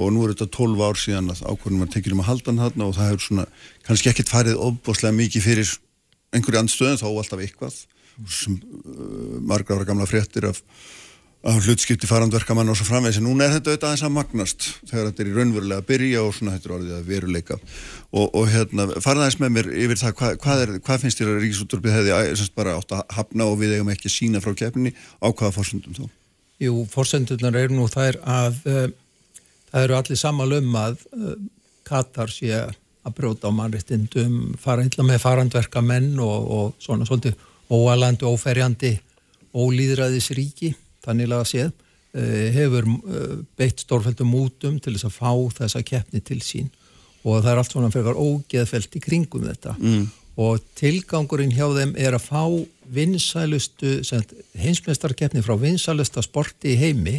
Og 0.00 0.10
nú 0.14 0.24
er 0.24 0.32
þetta 0.32 0.48
12 0.56 0.82
ár 0.88 0.98
síðan 1.04 1.30
að 1.34 1.44
ákvörðum 1.44 1.84
var 1.84 1.92
tekið 1.92 2.16
um 2.16 2.24
að 2.24 2.30
halda 2.32 2.50
hann 2.50 2.64
þarna 2.64 2.88
og 2.88 2.96
það 2.96 3.12
hefur 3.12 3.26
svona 3.26 3.46
kannski 3.86 4.10
ekkert 4.10 4.32
farið 4.32 4.64
ofbáslega 4.70 5.18
mikið 5.20 5.46
fyrir 5.46 5.72
einhverju 6.32 6.62
andstöðum 6.64 7.00
þá 7.02 7.08
alltaf 7.10 7.44
eitthvað 7.44 7.80
margra 9.46 9.78
ára 9.78 9.88
gamla 9.88 10.08
fréttir 10.08 10.46
af, 10.48 10.60
af 11.46 11.60
hlutskipti 11.64 12.08
farandverkamann 12.08 12.68
og 12.68 12.78
svo 12.78 12.86
framvegis. 12.88 13.20
En 13.20 13.26
núna 13.28 13.46
er 13.46 13.56
þetta 13.56 13.72
auðvitað 13.72 13.88
aðeins 13.88 14.06
að 14.06 14.14
magnast 14.16 14.68
þegar 14.90 15.08
þetta 15.08 15.24
er 15.24 15.30
í 15.30 15.34
raunverulega 15.36 15.82
að 15.82 15.88
byrja 15.90 16.24
og 16.24 16.32
svona 16.36 16.56
þetta 16.56 16.68
er 16.68 16.76
orðið 16.76 16.96
að 16.98 17.10
veruleika. 17.10 17.58
Og, 18.10 18.26
og 18.26 18.48
hérna 18.52 18.88
farið 18.98 19.24
aðeins 19.24 19.40
með 19.42 19.54
mér 19.56 19.70
yfir 19.86 20.02
það 20.02 20.16
hvað, 20.20 20.38
hvað, 20.44 20.64
er, 20.64 20.74
hvað 20.88 21.04
finnst 21.04 21.22
þér 21.22 21.32
að 21.32 21.42
Ríkisútturpið 21.44 21.96
hefði 21.98 22.50
bara 22.56 22.76
átt 22.80 22.96
að 22.96 23.04
hafna 23.18 23.48
og 23.48 23.60
við 23.62 23.76
eigum 23.76 23.92
ekki 23.94 24.10
að 24.10 24.16
sína 24.16 24.44
frá 24.44 24.56
keppninni? 24.64 24.92
Á 25.20 25.28
hvaða 25.30 25.54
fórsöndum 25.56 25.96
þá? 25.96 26.04
Jú, 26.60 26.74
fórsendurnar 26.92 27.56
eru 27.56 27.72
nú 27.78 27.86
þær 27.88 28.20
að 28.20 28.60
uh, 28.68 28.84
það 29.70 29.86
eru 29.86 29.96
allir 29.96 30.20
samal 30.20 30.50
um 30.58 30.76
að 30.76 31.00
uh, 31.16 31.34
Katar 31.88 32.30
sé 32.30 32.52
að 32.52 33.14
brjóta 33.16 33.48
á 33.48 33.52
mannréttindum, 33.56 34.58
fara 34.60 34.84
illa 34.84 35.06
með 35.06 35.22
farandverka 35.22 35.80
menn 35.82 36.12
og, 36.20 36.50
og 36.52 36.82
svona 36.82 37.06
svolítið 37.08 37.38
óalandi, 37.70 38.26
óferjandi, 38.26 38.96
ólýðræðisríki, 39.54 40.74
þannig 41.04 41.34
að 41.34 41.46
séð, 41.50 41.70
uh, 41.70 42.46
hefur 42.56 42.88
uh, 42.90 43.36
beitt 43.58 43.84
stórfældum 43.84 44.30
mútum 44.30 44.78
til 44.82 44.96
þess 44.96 45.08
að 45.08 45.18
fá 45.18 45.32
þessa 45.60 45.84
keppni 45.86 46.22
til 46.24 46.40
sín. 46.44 46.70
Og 47.24 47.42
það 47.42 47.52
er 47.52 47.60
allt 47.60 47.74
svona 47.74 47.92
frekar 47.92 48.18
ógeðfelt 48.18 48.96
í 48.96 49.04
kringum 49.04 49.46
þetta. 49.50 49.76
Mm. 49.78 50.08
og 50.40 50.62
tilgangurinn 50.78 51.50
hjá 51.52 51.66
þeim 51.74 51.90
er 52.00 52.14
að 52.16 52.22
fá 52.30 52.44
vinsælustu, 52.94 53.98
heimsmeistarkeppni 54.58 55.42
frá 55.44 55.56
vinsælusta 55.60 56.22
sporti 56.24 56.72
í 56.74 56.78
heimi 56.80 57.18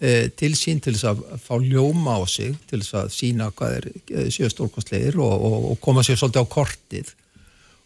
eh, 0.00 0.28
til 0.36 0.52
sín 0.58 0.80
til 0.82 0.96
þess 0.96 1.08
að 1.12 1.22
fá 1.44 1.54
ljóma 1.62 2.18
á 2.20 2.22
sig, 2.28 2.56
til 2.68 2.80
þess 2.82 2.96
að 3.02 3.12
sína 3.14 3.50
hvað 3.56 3.76
er 3.78 3.88
eh, 3.92 4.28
séu 4.32 4.50
stórkostlegir 4.52 5.20
og, 5.20 5.46
og, 5.46 5.70
og 5.72 5.80
koma 5.84 6.04
sér 6.06 6.20
svolítið 6.20 6.44
á 6.44 6.52
kortið. 6.56 7.14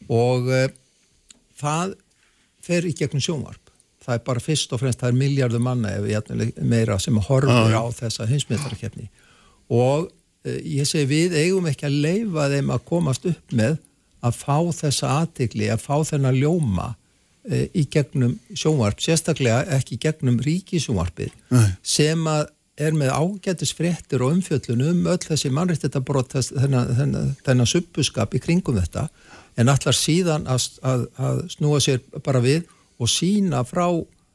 Og 0.08 0.50
eh, 0.54 0.68
það 1.60 1.94
fer 2.64 2.88
í 2.88 2.94
gegnum 2.96 3.22
sjónvarp. 3.22 3.72
Það 4.04 4.18
er 4.18 4.24
bara 4.26 4.42
fyrst 4.44 4.72
og 4.76 4.82
fremst, 4.82 5.00
það 5.00 5.12
er 5.12 5.20
miljardur 5.20 5.62
manna 5.64 5.94
ef 5.96 6.08
jafnvel 6.10 6.50
meira 6.60 6.98
sem 7.00 7.16
horfir 7.28 7.72
á 7.72 7.84
þessa 7.96 8.26
heimsmyndarkeppni 8.28 9.08
og 9.72 10.10
uh, 10.10 10.58
ég 10.60 10.84
segi 10.88 11.08
við 11.08 11.38
eigum 11.40 11.70
ekki 11.70 11.88
að 11.88 12.02
leifa 12.04 12.50
þeim 12.52 12.74
að 12.74 12.84
komast 12.90 13.24
upp 13.30 13.54
með 13.56 13.78
að 14.24 14.36
fá 14.40 14.58
þessa 14.76 15.14
aðtikli, 15.22 15.70
að 15.72 15.86
fá 15.86 15.96
þennan 16.10 16.36
ljóma 16.36 16.90
uh, 16.92 17.64
í 17.72 17.86
gegnum 17.88 18.36
sjónvarp, 18.52 19.00
sérstaklega 19.00 19.62
ekki 19.78 19.96
gegnum 20.04 20.36
ríkisjónvarpið 20.44 21.32
sem 21.80 22.28
að 22.28 22.50
er 22.80 22.94
með 22.96 23.12
ágætis 23.14 23.70
fréttir 23.76 24.22
og 24.24 24.34
umfjöllun 24.34 24.82
um 24.88 25.04
öll 25.12 25.22
þessi 25.22 25.50
mannréttitabrot 25.54 26.32
þennan, 26.34 26.88
þennan, 26.98 27.28
þennan 27.46 27.70
suppuskap 27.70 28.34
í 28.34 28.40
kringum 28.42 28.80
þetta 28.80 29.06
en 29.60 29.70
allar 29.70 29.96
síðan 29.96 30.48
að, 30.50 30.66
að, 30.82 31.06
að 31.20 31.40
snúa 31.54 31.80
sér 31.82 32.02
bara 32.24 32.42
við 32.44 32.66
og 32.98 33.10
sína 33.10 33.62
frá 33.66 33.86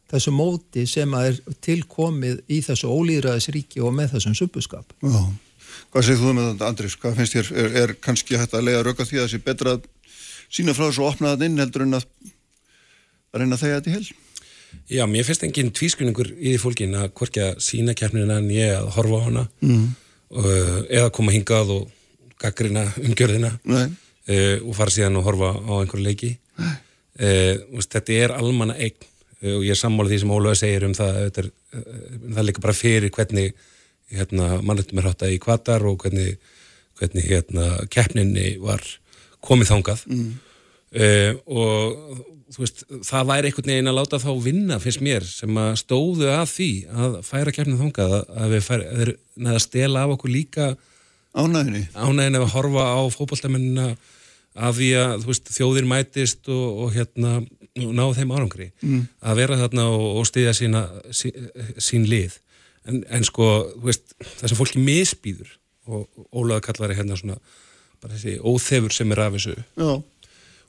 þessu 0.10 0.34
móti 0.34 0.86
sem 0.90 1.12
að 1.14 1.30
er 1.30 1.58
tilkomið 1.66 2.42
í 2.50 2.62
þessu 2.66 2.90
ólýðræðisríki 2.90 3.84
og 3.86 3.94
með 3.96 4.16
þessum 4.16 4.38
suppuskap. 4.38 4.96
Já. 5.04 5.22
Hvað 5.94 6.06
segir 6.06 6.22
þú 6.22 6.34
með 6.38 6.48
þetta, 6.52 6.70
Andris? 6.70 6.96
Hvað 7.02 7.20
finnst 7.20 7.36
þér, 7.36 7.52
er, 7.62 7.78
er 7.84 7.94
kannski 8.02 8.40
hægt 8.40 8.56
að 8.58 8.66
lega 8.68 8.82
rauka 8.86 9.06
því 9.06 9.20
að 9.20 9.24
það 9.26 9.32
sé 9.34 9.42
betra 9.46 9.76
að 9.78 9.86
sína 10.50 10.76
frá 10.78 10.88
þessu 10.88 11.06
og 11.06 11.12
opna 11.14 11.36
það 11.36 11.46
inn 11.48 11.62
heldur 11.62 11.86
en 11.86 12.00
að, 12.00 12.08
að 13.30 13.44
reyna 13.44 13.62
þegar 13.62 13.80
þetta 13.80 13.92
í 13.92 13.96
hel? 13.98 14.10
Já, 14.90 15.04
mér 15.10 15.26
finnst 15.26 15.46
engin 15.46 15.72
tvískunningur 15.74 16.30
í 16.36 16.54
því 16.54 16.60
fólkin 16.62 16.98
að 16.98 17.08
hvorki 17.18 17.42
að 17.46 17.62
sína 17.66 17.96
keppnina 17.98 18.38
en 18.42 18.50
ég 18.54 18.76
að 18.76 18.92
horfa 18.98 19.22
á 19.22 19.26
hana 19.26 19.46
mm. 19.66 19.88
eða 20.90 21.14
koma 21.14 21.34
hingað 21.34 21.74
og 21.78 21.88
gaggrina 22.42 22.86
umgjörðina 23.02 23.56
uh, 24.30 24.56
og 24.64 24.78
fara 24.78 24.94
síðan 24.94 25.20
og 25.20 25.28
horfa 25.28 25.52
á 25.58 25.74
einhverju 25.80 26.06
leiki. 26.06 26.32
Uh, 26.60 27.56
veist, 27.76 27.92
þetta 27.96 28.16
er 28.16 28.36
almanna 28.38 28.78
eign. 28.78 29.08
Uh, 29.42 29.58
og 29.58 29.68
ég 29.68 29.74
er 29.76 29.82
sammálið 29.82 30.16
því 30.16 30.22
sem 30.24 30.34
Ólaug 30.38 30.60
segir 30.60 30.88
um 30.88 30.96
það 30.98 31.20
er, 31.28 31.52
það 32.38 32.48
líka 32.48 32.64
bara 32.66 32.78
fyrir 32.78 33.14
hvernig 33.16 33.54
hérna, 34.14 34.58
mannleitum 34.66 35.02
er 35.02 35.12
hátta 35.12 35.30
í 35.30 35.38
kvatar 35.42 35.86
og 35.86 36.00
hvernig, 36.04 36.40
hvernig 37.00 37.30
hérna, 37.30 37.70
keppninni 37.94 38.56
var 38.64 38.84
komið 39.46 39.74
þangað. 39.74 40.06
Mm. 40.10 40.32
og 41.46 42.24
veist, 42.58 42.84
það 43.06 43.28
væri 43.30 43.50
einhvern 43.50 43.72
veginn 43.72 43.92
að 43.92 43.98
láta 44.00 44.20
þá 44.22 44.30
vinna 44.44 44.78
fyrst 44.82 45.04
mér 45.06 45.26
sem 45.28 45.58
að 45.62 45.74
stóðu 45.84 46.30
að 46.34 46.46
því 46.54 46.70
að 46.90 47.18
færa 47.28 47.54
kemnið 47.56 47.84
þongað 47.84 48.16
að 48.18 48.56
við 48.56 48.64
færa, 48.66 49.10
að 49.54 49.60
stela 49.66 50.06
af 50.06 50.16
okkur 50.16 50.34
líka 50.34 50.70
ánæginni 51.38 51.84
ánæginni 51.94 52.42
að 52.42 52.54
horfa 52.56 52.86
á 52.90 53.00
fókbaltamennina 53.14 53.90
að 54.60 54.82
því 54.82 54.90
að 55.00 55.26
veist, 55.30 55.54
þjóðir 55.56 55.88
mætist 55.90 56.52
og, 56.52 56.84
og 56.84 56.94
hérna 56.96 57.40
og 57.80 57.96
náðu 57.96 58.18
þeim 58.18 58.36
árangri. 58.36 58.70
Mm. 58.84 59.08
að 59.24 59.40
vera 59.40 59.58
þarna 59.62 59.88
og, 59.94 60.06
og 60.20 60.28
stiðja 60.28 60.56
sína 60.58 60.84
sí, 61.16 61.32
sín 61.80 62.08
lið. 62.10 62.38
En, 62.90 63.02
en 63.08 63.26
sko 63.28 63.48
veist, 63.84 64.16
það 64.40 64.52
sem 64.52 64.60
fólki 64.60 64.84
misbýður 64.84 65.56
og 65.90 66.26
Ólaður 66.36 66.66
kallar 66.68 66.94
er 66.94 67.02
hérna 67.02 67.18
svona 67.20 67.40
bara 68.00 68.16
þessi 68.16 68.38
óþefur 68.40 68.94
sem 68.96 69.12
er 69.12 69.22
af 69.26 69.36
þessu 69.36 69.56
Já 69.58 69.92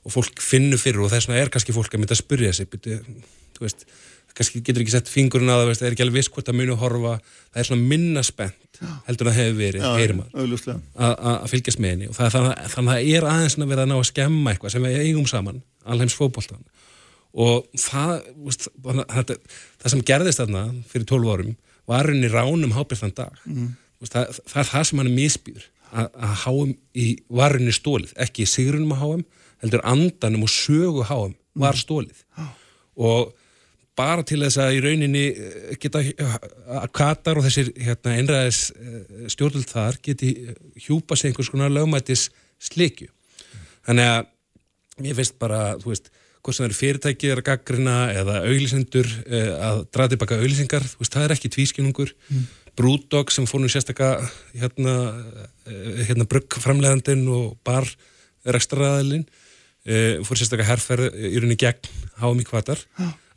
og 0.01 0.15
fólk 0.15 0.41
finnur 0.41 0.81
fyrir 0.81 1.03
og 1.03 1.11
þess 1.11 1.29
vegna 1.29 1.43
er 1.43 1.51
kannski 1.53 1.75
fólk 1.75 1.93
að 1.93 2.03
mynda 2.03 2.17
að 2.17 2.23
spurja 2.23 2.53
sig 2.57 2.69
þú 2.71 3.65
veist, 3.65 3.85
kannski 4.35 4.61
getur 4.65 4.83
ekki 4.83 4.93
sett 4.93 5.11
fingurinn 5.11 5.51
að 5.51 5.73
það 5.73 5.87
er 5.87 5.95
ekki 5.95 6.05
alveg 6.05 6.21
viss 6.21 6.31
hvort 6.33 6.49
að 6.49 6.57
muni 6.57 6.73
að 6.73 6.83
horfa 6.85 7.15
það 7.21 7.61
er 7.61 7.67
svona 7.69 7.89
minna 7.91 8.23
spennt 8.25 8.79
heldur 9.07 9.29
að 9.29 9.35
það 9.35 9.41
hefur 9.41 9.57
verið, 9.59 9.87
heyrir 9.99 10.15
maður. 10.17 10.37
að 10.97 11.49
fylgjast 11.51 11.81
með 11.83 11.93
henni 11.93 12.07
og 12.09 12.15
það, 12.17 12.37
þannig 12.37 12.53
að 12.61 12.87
það 12.91 13.09
er 13.15 13.27
aðeins 13.31 13.57
að 13.57 13.73
vera 13.73 13.85
að 13.85 13.91
ná 13.91 13.97
að 13.97 14.07
skemma 14.09 14.53
eitthvað 14.53 14.73
sem 14.73 14.87
við 14.87 15.03
eigum 15.05 15.27
saman, 15.29 15.59
alheims 15.85 16.15
fókbóltan 16.17 16.63
og 17.31 17.67
það, 17.79 18.15
veist, 18.47 18.69
það 18.81 19.35
það 19.35 19.93
sem 19.93 20.05
gerðist 20.07 20.41
þarna 20.41 20.63
fyrir 20.91 21.07
12 21.11 21.35
árum 21.35 21.53
var 21.89 22.09
henni 22.11 22.31
ránum 22.31 22.73
hábjörnstann 22.75 23.13
dag. 23.17 23.37
Mm. 23.45 23.75
það, 24.07 24.41
það 24.47 24.63
er 24.63 24.71
það 24.71 24.87
sem 24.87 25.01
hann 25.01 25.11
er 25.11 25.15
misbýður 25.15 25.67
að, 25.91 26.09
að 26.15 26.35
háum 26.45 26.73
í 26.95 27.07
varunni 27.31 27.75
stólið, 27.75 28.15
ekki 28.25 28.45
í 28.45 28.51
sigrunum 28.51 28.95
að 28.95 29.03
háum 29.03 29.23
heldur 29.61 29.85
andanum 29.87 30.47
og 30.47 30.51
sögu 30.51 31.05
háum 31.07 31.37
var 31.53 31.77
mm. 31.77 31.81
stólið 31.83 32.25
og 33.01 33.31
bara 33.97 34.23
til 34.27 34.39
þess 34.43 34.59
að 34.61 34.77
í 34.77 34.83
rauninni 34.85 35.23
eh, 35.29 35.73
geta 35.81 36.01
að 36.01 36.87
Katar 36.95 37.39
og 37.39 37.45
þessir 37.47 37.71
hérna, 37.75 38.15
einræðis 38.17 38.61
eh, 38.75 39.27
stjórnvöld 39.31 39.69
þar 39.71 39.99
geti 40.05 40.31
hjúpa 40.85 41.17
sig 41.17 41.31
einhvers 41.31 41.51
konar 41.51 41.73
lögmættis 41.73 42.29
slikju 42.61 43.09
þannig 43.87 44.11
að 44.13 45.07
ég 45.07 45.17
finnst 45.17 45.37
bara, 45.41 45.61
þú 45.81 45.93
veist 45.93 46.11
hvort 46.41 46.57
sem 46.57 46.63
það 46.63 46.69
eru 46.69 46.79
fyrirtækið 46.79 47.35
að 47.35 47.43
gaggrina 47.49 47.97
eða 48.15 48.39
auðlisendur 48.47 49.11
eh, 49.27 49.51
að 49.69 49.83
draða 49.93 50.15
tilbaka 50.15 50.39
auðlisengar, 50.39 50.87
þú 50.87 51.03
veist, 51.03 51.17
það 51.17 51.27
er 51.27 51.35
ekki 51.35 51.53
tvískinungur 51.57 52.15
mm. 52.15 52.49
Brúdog 52.79 53.33
sem 53.35 53.43
fór 53.49 53.59
nú 53.59 53.67
sérstakka 53.67 54.13
hérna, 54.55 54.93
hérna 56.07 56.23
bruggframleðandin 56.31 57.25
og 57.27 57.57
bar 57.67 57.83
rekstraræðilinn 58.47 59.25
uh, 59.87 60.21
fór 60.27 60.39
sérstaklega 60.39 60.69
herrferð 60.69 61.09
í 61.15 61.35
rauninni 61.37 61.59
gegn 61.59 61.91
háum 62.21 62.41
í 62.41 62.47
kvatar 62.47 62.81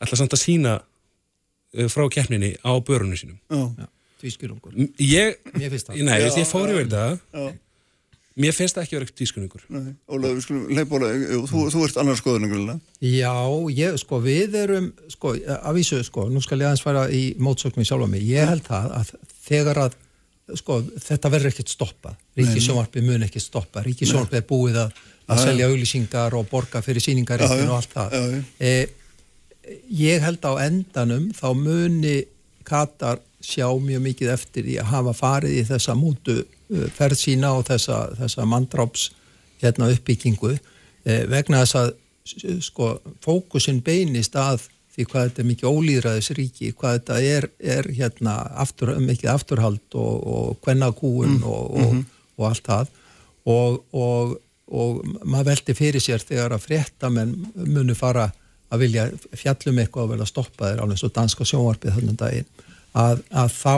ætla 0.03 0.21
samt 0.21 0.37
að 0.37 0.43
sína 0.45 0.79
uh, 0.81 1.89
frá 1.93 2.07
keppninni 2.13 2.55
á 2.61 2.73
börunum 2.85 3.19
sínum. 3.19 3.39
Já, 3.49 3.87
tvískjörungur 4.23 4.79
Ég, 5.01 5.39
Mér 5.57 5.71
finnst 5.73 5.91
það. 5.91 6.03
Nei, 6.09 6.19
ég 6.27 6.49
fór 6.49 6.73
yfir 6.73 6.89
þetta. 6.89 7.53
Mér 8.35 8.51
finnst 8.51 8.75
það 8.75 8.83
ekki 8.83 8.97
að 8.97 9.01
vera 9.01 9.17
tvískjörungur 9.21 9.67
Ólaður, 10.11 10.33
við 10.35 10.45
skulum 10.45 10.71
leipa 10.75 10.99
Ólaður 10.99 11.45
þú, 11.47 11.61
þú 11.71 11.83
ert 11.87 11.99
annars 12.03 12.23
skoðunum 12.23 12.81
Já, 12.99 13.35
ég, 13.71 13.99
sko, 14.03 14.19
við 14.25 14.57
erum 14.59 14.89
sko, 15.13 15.37
að 15.39 15.77
vísu, 15.79 16.01
sko, 16.03 16.25
nú 16.33 16.43
skal 16.43 16.59
ég 16.59 16.67
aðeins 16.67 16.83
fara 16.83 17.05
í 17.15 17.23
mótsöknum 17.39 17.85
í 17.85 17.87
sjálfa 17.87 18.11
mig, 18.11 18.25
ég 18.27 18.51
held 18.51 18.67
það 18.67 18.97
að 18.99 19.13
þegar 19.47 19.83
að 19.85 19.95
sko, 20.59 20.81
þetta 21.07 21.31
verður 21.31 21.53
ekkert 21.53 21.71
stoppa 21.77 22.17
Ríkisjónvarpi 22.35 23.05
mun 23.07 23.23
ekki 23.29 23.43
stoppa. 23.43 23.85
Ríkisjónvarpi 23.87 24.41
er 24.41 24.47
búið 24.49 24.81
að 24.83 24.99
að 25.31 25.43
selja 25.47 25.69
auglýsingar 25.71 26.37
og 26.37 26.49
borga 26.51 26.83
fyrir 26.85 27.05
síningaréttin 27.05 27.71
og 27.71 27.79
allt 27.79 27.95
það. 27.95 28.37
E, 28.61 28.75
ég 29.89 30.25
held 30.25 30.45
á 30.45 30.53
endanum 30.67 31.31
þá 31.37 31.49
muni 31.57 32.17
Katar 32.65 33.21
sjá 33.45 33.67
mjög 33.77 34.01
mikið 34.07 34.31
eftir 34.33 34.65
því 34.65 34.79
að 34.81 34.93
hafa 34.93 35.13
farið 35.17 35.59
í 35.61 35.65
þessa 35.69 35.97
mútu 35.99 36.39
e, 36.41 36.87
ferð 36.97 37.21
sína 37.21 37.53
og 37.59 37.67
þessa, 37.69 38.07
þessa 38.21 38.47
mandráps 38.49 39.11
hérna, 39.61 39.91
uppbyggingu 39.93 40.55
e, 40.55 41.19
vegna 41.29 41.61
þess 41.65 41.81
að 41.81 41.93
sko, 42.65 42.95
fókusin 43.25 43.83
beinist 43.85 44.37
að 44.41 44.65
því 44.95 45.07
hvað 45.11 45.27
þetta 45.27 45.43
er 45.43 45.49
mikið 45.49 45.77
ólýðræðisríki, 45.77 46.73
hvað 46.79 46.99
þetta 46.99 47.17
er, 47.27 47.47
er 47.59 47.89
hérna, 47.97 48.37
aftur, 48.63 48.95
mikið 49.03 49.33
afturhald 49.33 49.97
og, 49.99 50.27
og 50.37 50.61
kvennakúun 50.65 51.41
mm. 51.41 51.45
og, 51.45 51.65
og, 51.65 51.81
mm 51.81 51.91
-hmm. 51.91 52.05
og 52.39 52.49
allt 52.49 52.69
það 52.69 52.93
og 53.45 54.37
og 54.73 55.03
maður 55.25 55.51
veldi 55.51 55.77
fyrir 55.77 56.03
sér 56.03 56.23
þegar 56.25 56.55
að 56.57 56.65
fréttamenn 56.69 57.35
munu 57.55 57.95
fara 57.99 58.31
að 58.73 58.85
vilja 58.87 59.09
fjallum 59.37 59.81
eitthvað 59.83 60.07
og 60.07 60.13
verða 60.15 60.29
stoppaðir 60.31 60.81
á 60.81 60.85
eins 60.87 61.05
og 61.05 61.13
danska 61.15 61.47
sjónvarpið 61.49 61.99
þannig 61.99 62.17
daginn 62.21 62.49
að, 62.95 63.21
að 63.31 63.53
þá, 63.59 63.77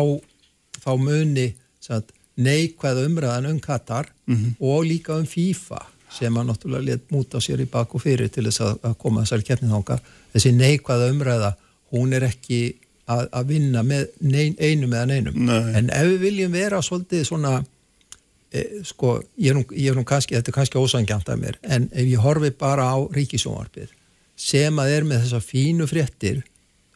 þá 0.85 0.91
muni 1.01 1.49
sagt, 1.83 2.15
neikvæða 2.37 3.05
umræðan 3.09 3.51
um 3.51 3.61
Katar 3.61 4.09
mm 4.27 4.37
-hmm. 4.37 4.57
og 4.61 4.85
líka 4.85 5.17
um 5.17 5.27
FIFA 5.27 5.83
sem 6.17 6.37
að 6.37 6.49
náttúrulega 6.49 6.87
let 6.87 7.11
múta 7.11 7.41
sér 7.41 7.61
í 7.61 7.69
bak 7.71 7.95
og 7.95 8.03
fyrir 8.03 8.29
til 8.29 8.47
þess 8.47 8.61
að, 8.61 8.75
að 8.83 8.99
koma 8.99 9.23
þessari 9.25 9.47
keppnithanga 9.49 9.99
þessi 10.33 10.53
neikvæða 10.53 11.11
umræða 11.11 11.55
hún 11.93 12.13
er 12.13 12.29
ekki 12.29 12.77
að, 13.07 13.29
að 13.33 13.47
vinna 13.47 13.83
með 13.83 14.07
nein, 14.21 14.55
einum 14.59 14.93
eða 14.93 15.07
neinum 15.07 15.47
Nei. 15.47 15.73
en 15.79 15.91
ef 15.91 16.07
við 16.13 16.21
viljum 16.21 16.53
vera 16.53 16.83
svolítið 16.83 17.25
svona 17.25 17.65
sko, 18.87 19.19
ég 19.41 19.53
er 19.53 19.59
nú, 19.59 19.65
ég 19.73 19.93
er 19.93 19.99
nú 19.99 20.05
kannski, 20.07 20.37
þetta 20.37 20.53
er 20.53 20.57
kannski 20.59 20.81
ósangjant 20.81 21.31
af 21.33 21.41
mér, 21.41 21.59
en 21.63 21.89
ef 21.93 22.07
ég 22.07 22.23
horfi 22.23 22.53
bara 22.57 22.89
á 22.93 22.97
ríkisjónvarpið 23.17 23.95
sem 24.37 24.83
að 24.83 24.93
er 24.93 25.09
með 25.09 25.25
þessa 25.25 25.41
fínu 25.45 25.87
fréttir 25.89 26.43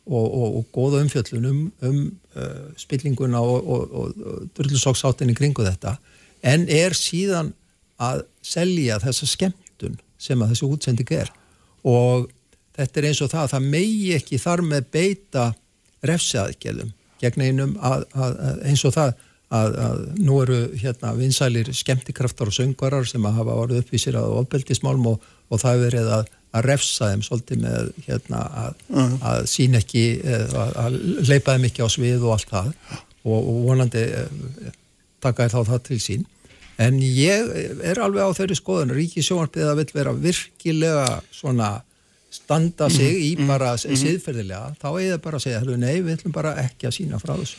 og, 0.04 0.26
og, 0.26 0.58
og 0.60 0.66
góða 0.74 1.00
umfjöllun 1.04 1.48
um, 1.48 1.62
um 1.86 2.00
uh, 2.36 2.68
spillinguna 2.80 3.40
og, 3.40 3.70
og 3.70 4.50
drullusóksáttinni 4.58 5.36
kringu 5.38 5.64
þetta, 5.64 5.96
en 6.42 6.66
er 6.68 6.96
síðan 6.96 7.54
að 8.00 8.24
selja 8.44 8.98
þessa 9.02 9.28
skemmtun 9.28 9.98
sem 10.20 10.40
að 10.40 10.54
þessi 10.54 10.68
útsending 10.68 11.12
er. 11.16 11.32
Og 11.88 12.28
þetta 12.76 13.00
er 13.00 13.08
eins 13.10 13.20
og 13.24 13.32
það 13.32 13.44
að 13.44 13.52
það 13.54 13.68
megi 13.74 14.14
ekki 14.16 14.40
þar 14.40 14.64
með 14.68 14.88
beita 14.94 15.46
refsaðgjörðum 16.06 16.94
gegn 17.20 17.44
einum 17.44 17.74
að, 17.84 18.06
að, 18.16 18.38
að 18.48 18.62
eins 18.70 18.84
og 18.88 18.94
það 18.96 19.10
að, 19.50 19.76
að 19.82 20.02
nú 20.22 20.40
eru 20.44 20.58
hérna 20.78 21.12
vinsælir 21.18 21.70
skemmtikraftar 21.74 22.50
og 22.50 22.54
söngvarar 22.56 23.08
sem 23.08 23.24
að 23.26 23.38
hafa 23.40 23.56
orðið 23.64 23.82
uppvísir 23.84 24.18
að 24.18 24.36
ofbeldismálm 24.40 25.08
og, 25.10 25.30
og 25.50 25.62
það 25.62 25.74
hefur 25.74 25.86
verið 25.88 26.10
að, 26.16 26.32
að 26.54 26.66
refsa 26.70 27.10
þeim 27.10 27.24
svolítið 27.26 27.62
með 27.64 27.92
hérna 28.06 28.42
að, 28.64 28.82
að 29.32 29.46
sín 29.50 29.78
ekki, 29.78 30.04
eh, 30.22 30.58
að 30.84 30.98
leipa 31.26 31.56
þeim 31.56 31.66
ekki 31.70 31.86
á 31.86 31.88
svið 31.90 32.26
og 32.26 32.36
allt 32.36 32.52
það 32.54 32.70
og, 33.26 33.38
og 33.38 33.56
vonandi 33.66 34.04
eh, 34.06 34.74
taka 35.20 35.46
þér 35.48 35.56
þá 35.56 35.72
það 35.74 35.82
til 35.90 36.00
sín. 36.06 36.28
En 36.80 36.96
ég 37.02 37.50
er 37.84 37.98
alveg 38.00 38.24
á 38.24 38.36
þeirri 38.38 38.56
skoðun, 38.56 38.94
Ríki 38.96 39.20
sjónarpið 39.20 39.68
að 39.68 39.82
vil 39.82 39.90
vera 39.98 40.14
virkilega 40.16 41.08
svona 41.34 41.74
standa 42.30 42.86
sig 42.88 43.18
í 43.18 43.30
Mhm, 43.36 43.50
bara 43.50 43.74
mm 43.74 43.98
siðferðilega, 43.98 44.76
þá 44.78 44.88
er 44.94 45.10
það 45.10 45.22
bara 45.26 45.36
að 45.36 45.42
segja, 45.44 45.60
"Heyrðu, 45.60 45.76
nei, 45.76 46.00
við 46.00 46.16
ætlum 46.16 46.32
bara 46.32 46.54
ekki 46.62 46.86
að 46.86 46.94
sína 46.96 47.18
frá 47.18 47.34
þessu. 47.36 47.58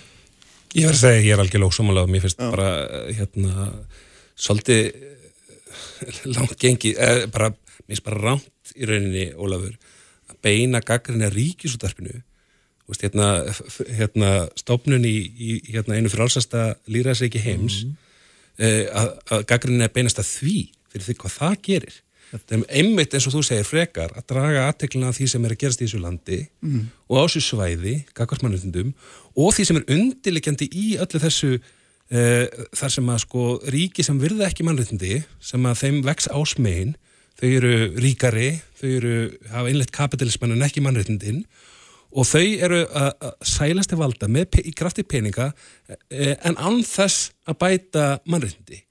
Ég 0.71 0.87
verð 0.87 0.95
að 0.95 1.01
segja, 1.01 1.23
ég 1.25 1.33
er 1.35 1.41
algjörlega 1.43 1.73
ósámálega 1.73 2.07
og 2.07 2.11
mér 2.13 2.23
finnst 2.23 2.39
bara, 2.39 2.69
eh, 2.87 3.13
hérna, 3.17 3.69
svolítið 4.39 4.81
eh, 4.95 6.19
langt 6.31 6.57
gengi, 6.59 6.93
eh, 6.95 7.25
bara, 7.27 7.49
mér 7.51 7.91
finnst 7.91 8.05
bara 8.07 8.21
ránt 8.21 8.75
í 8.75 8.87
rauninni, 8.87 9.25
Ólafur, 9.35 9.75
að 10.31 10.37
beina 10.41 10.79
gaggrinni 10.79 11.27
að 11.27 11.35
veist, 12.91 13.05
hérna, 13.05 13.27
hérna, 13.97 14.31
stofnun 14.59 15.07
í, 15.07 15.15
í 15.31 15.57
hérna, 15.71 15.97
einu 15.97 16.11
frálsasta 16.11 16.75
líðræðsreiki 16.91 17.41
heims, 17.43 17.81
eh, 18.59 18.87
að, 18.91 19.13
að 19.31 19.45
gaggrinni 19.51 19.87
að 19.87 19.95
beinast 19.95 20.21
að 20.21 20.29
því, 20.31 20.55
fyrir 20.91 21.07
því 21.07 21.17
hvað 21.21 21.37
það 21.37 21.59
gerir. 21.67 21.99
Einmitt 22.69 23.13
eins 23.13 23.27
og 23.27 23.33
þú 23.35 23.41
segir 23.43 23.65
frekar 23.67 24.13
að 24.15 24.25
draga 24.31 24.67
aðteklina 24.69 25.09
af 25.11 25.17
því 25.19 25.27
sem 25.27 25.45
er 25.45 25.51
að 25.55 25.61
gerast 25.65 25.81
í 25.81 25.85
þessu 25.87 25.99
landi 26.01 26.39
Mhm. 26.61 26.85
og 27.09 27.17
á 27.17 27.23
þessu 27.27 27.41
svæði, 27.49 27.95
gagvarsmannutundum 28.15 28.93
og 29.35 29.53
því 29.53 29.65
sem 29.65 29.77
er 29.77 29.87
undirliggjandi 29.97 30.69
í 30.71 30.85
öllu 30.97 31.19
þessu 31.19 31.51
uh, 31.59 32.45
þar 32.75 32.91
sem 32.95 33.09
að 33.09 33.19
sko 33.25 33.45
ríki 33.67 34.03
sem 34.03 34.19
virða 34.19 34.47
ekki 34.47 34.63
mannréttindi 34.67 35.23
sem 35.39 35.63
að 35.65 35.79
þeim 35.83 36.01
vex 36.07 36.27
ásmegin 36.31 36.95
þau 37.41 37.47
eru 37.57 37.73
ríkari, 38.03 38.61
þau 38.79 38.87
eru 38.97 39.13
hafa 39.49 39.69
innleitt 39.71 39.91
kapitalismann 39.95 40.51
en 40.55 40.61
ekki 40.67 40.81
mannréttindin 40.83 41.43
og 42.11 42.25
þau 42.27 42.43
eru 42.67 42.81
að 42.91 43.11
að 43.23 43.33
sælast 43.47 43.89
til 43.89 43.97
valda 43.97 44.27
með, 44.27 44.59
í 44.67 44.73
krafti 44.75 45.03
peninga 45.07 45.53
eh, 46.11 46.35
en 46.43 46.55
án 46.59 46.81
þess 46.83 47.31
að 47.47 47.57
bæta 47.63 48.05
mannréttindi 48.27 48.81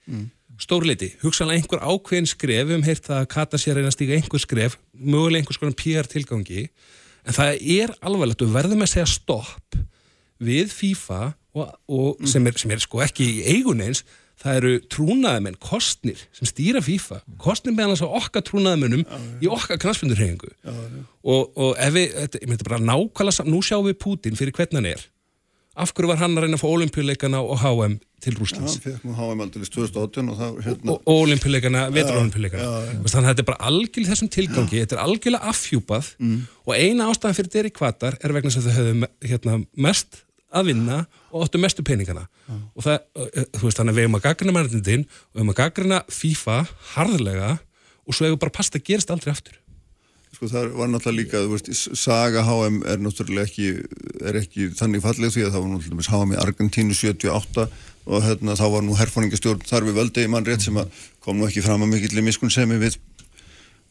stórleiti, 0.61 1.11
hugsanlega 1.25 1.63
einhver 1.63 1.83
ákveðin 1.83 2.29
skref 2.31 2.73
heyrt 2.87 3.07
það 3.09 3.19
að 3.23 3.29
Kata 3.35 3.61
sér 3.61 3.79
reyna 3.79 3.91
að 3.93 3.97
stíga 3.97 4.17
einhver 4.19 4.43
skref, 4.43 4.79
mögulega 4.95 5.43
einhvers 5.43 5.61
konar 5.63 5.77
PR 5.81 6.09
tilgangi, 6.13 6.67
en 7.27 7.37
það 7.37 7.61
er 7.81 7.95
alvarlegt 8.05 8.45
við 8.45 8.55
verðum 8.57 8.85
að 8.87 8.93
segja 8.95 9.09
stopp 9.11 9.79
við 10.41 10.73
FIFA 10.73 11.21
og, 11.57 11.71
og 11.93 12.27
sem, 12.31 12.47
er, 12.49 12.57
sem 12.61 12.73
er 12.73 12.81
sko 12.85 13.01
ekki 13.05 13.27
í 13.41 13.41
eigun 13.57 13.83
eins 13.85 14.05
það 14.41 14.57
eru 14.57 14.71
trúnaðamenn, 14.89 15.57
kostnir 15.61 16.21
sem 16.33 16.49
stýra 16.49 16.81
FIFA, 16.81 17.19
kostnir 17.45 17.75
meðan 17.77 17.93
þess 17.93 18.07
að 18.07 18.15
okkar 18.23 18.45
trúnaðamennum 18.49 19.03
í 19.45 19.51
okkar 19.53 19.77
knastbundurhefingu 19.83 20.49
og, 21.29 21.51
og 21.61 21.75
ef 21.77 21.93
við 21.93 22.15
þetta, 22.17 22.41
ég 22.41 22.49
myndi 22.55 22.69
bara 22.71 22.79
nákvæmlega, 22.81 23.37
sam- 23.37 23.51
nú 23.53 23.61
sjáum 23.67 23.85
við 23.91 23.99
Putin 24.01 24.39
fyrir 24.41 24.57
hvernig 24.57 24.79
hann 24.81 24.89
er. 24.95 25.03
Af 25.81 25.93
hverju 25.93 26.09
var 26.11 26.23
hann 26.23 26.39
að 26.41 26.47
reyna 26.47 26.57
að 26.57 26.65
fá 26.65 26.71
olimpíuleikana 26.73 27.43
og 27.45 27.61
HM 27.61 27.99
til 28.21 28.35
Já, 28.35 28.39
Rúslands 28.39 28.77
hann 28.77 28.83
fekk 28.85 29.05
HM 29.19 29.43
aldrei 29.45 29.67
2018 29.67 30.33
og 30.33 30.39
það, 30.41 30.59
hérna, 30.67 30.95
og 30.95 31.13
ólimpíuleikana, 31.15 31.85
veturolimpíuleikana 31.95 32.71
þannig 33.05 33.21
að 33.21 33.31
þetta 33.31 33.45
er 33.45 33.49
bara 33.51 33.69
algjörlega 33.71 34.13
þessum 34.15 34.33
tilgangi. 34.35 34.83
Þetta 34.83 34.97
er 34.97 35.05
algjörlega 35.05 35.53
afhjúpað 35.55 36.11
og 36.67 36.75
eina 36.77 37.09
ástæðan 37.11 37.39
fyrir 37.39 37.55
þeirri 37.55 37.73
kvatar 37.77 38.19
er 38.21 38.37
vegna 38.37 38.53
að 38.53 38.69
þau 38.69 38.77
höfðu 38.81 39.11
hérna, 39.31 39.57
mest 39.89 40.23
að 40.51 40.71
vinna 40.73 41.01
og 41.31 41.47
áttu 41.47 41.63
mestu 41.63 41.85
peningana. 41.87 42.27
Og 42.75 42.83
það, 42.83 42.99
þú 43.55 43.65
veist, 43.67 43.79
þannig 43.79 43.93
að 43.93 43.99
við 43.99 44.07
hefum 44.07 44.19
að 44.19 44.25
gaggrina 44.27 44.55
mannréttindin 44.57 45.05
og 45.07 45.35
við 45.35 45.43
hefum 45.43 45.53
að 45.53 45.61
gaggrina 45.61 46.01
FIFA 46.11 46.57
harðlega 46.97 47.51
og 48.07 48.17
svo 48.17 48.27
hefur 48.27 48.41
bara 48.43 48.57
pasta 48.59 48.81
að 48.81 48.89
gerist 48.91 49.13
aldrei 49.15 49.31
aftur 49.31 49.60
sko 50.41 50.49
það 50.49 50.71
var 50.73 50.89
náttúrulega 50.89 51.19
líka, 51.21 51.41
þú 51.45 51.53
veist, 51.53 51.69
saga 52.01 52.41
HM 52.47 52.79
er 52.89 53.01
náttúrulega 53.05 53.45
ekki, 53.45 53.67
er 54.25 54.39
ekki 54.41 54.71
þannig 54.79 55.03
fallið 55.05 55.35
því 55.35 55.43
að 55.45 55.51
það 55.53 55.65
var 55.67 55.73
náttúrulega 55.75 56.15
HM 56.17 56.33
í 56.33 56.39
Argentínu 56.41 56.97
78 56.97 57.67
og 58.09 58.25
hérna 58.25 58.57
þá 58.57 58.65
var 58.73 58.87
nú 58.87 58.97
herfóningastjórn 58.97 59.69
þar 59.69 59.85
við 59.91 59.99
völdi 60.01 60.25
mann 60.33 60.49
rétt 60.49 60.65
sem 60.65 60.81
að 60.81 61.03
kom 61.21 61.37
nú 61.37 61.45
ekki 61.45 61.61
fram 61.61 61.85
að 61.85 61.93
mikill 61.93 62.25
miskun 62.25 62.53
sem 62.53 62.73
við 62.73 62.97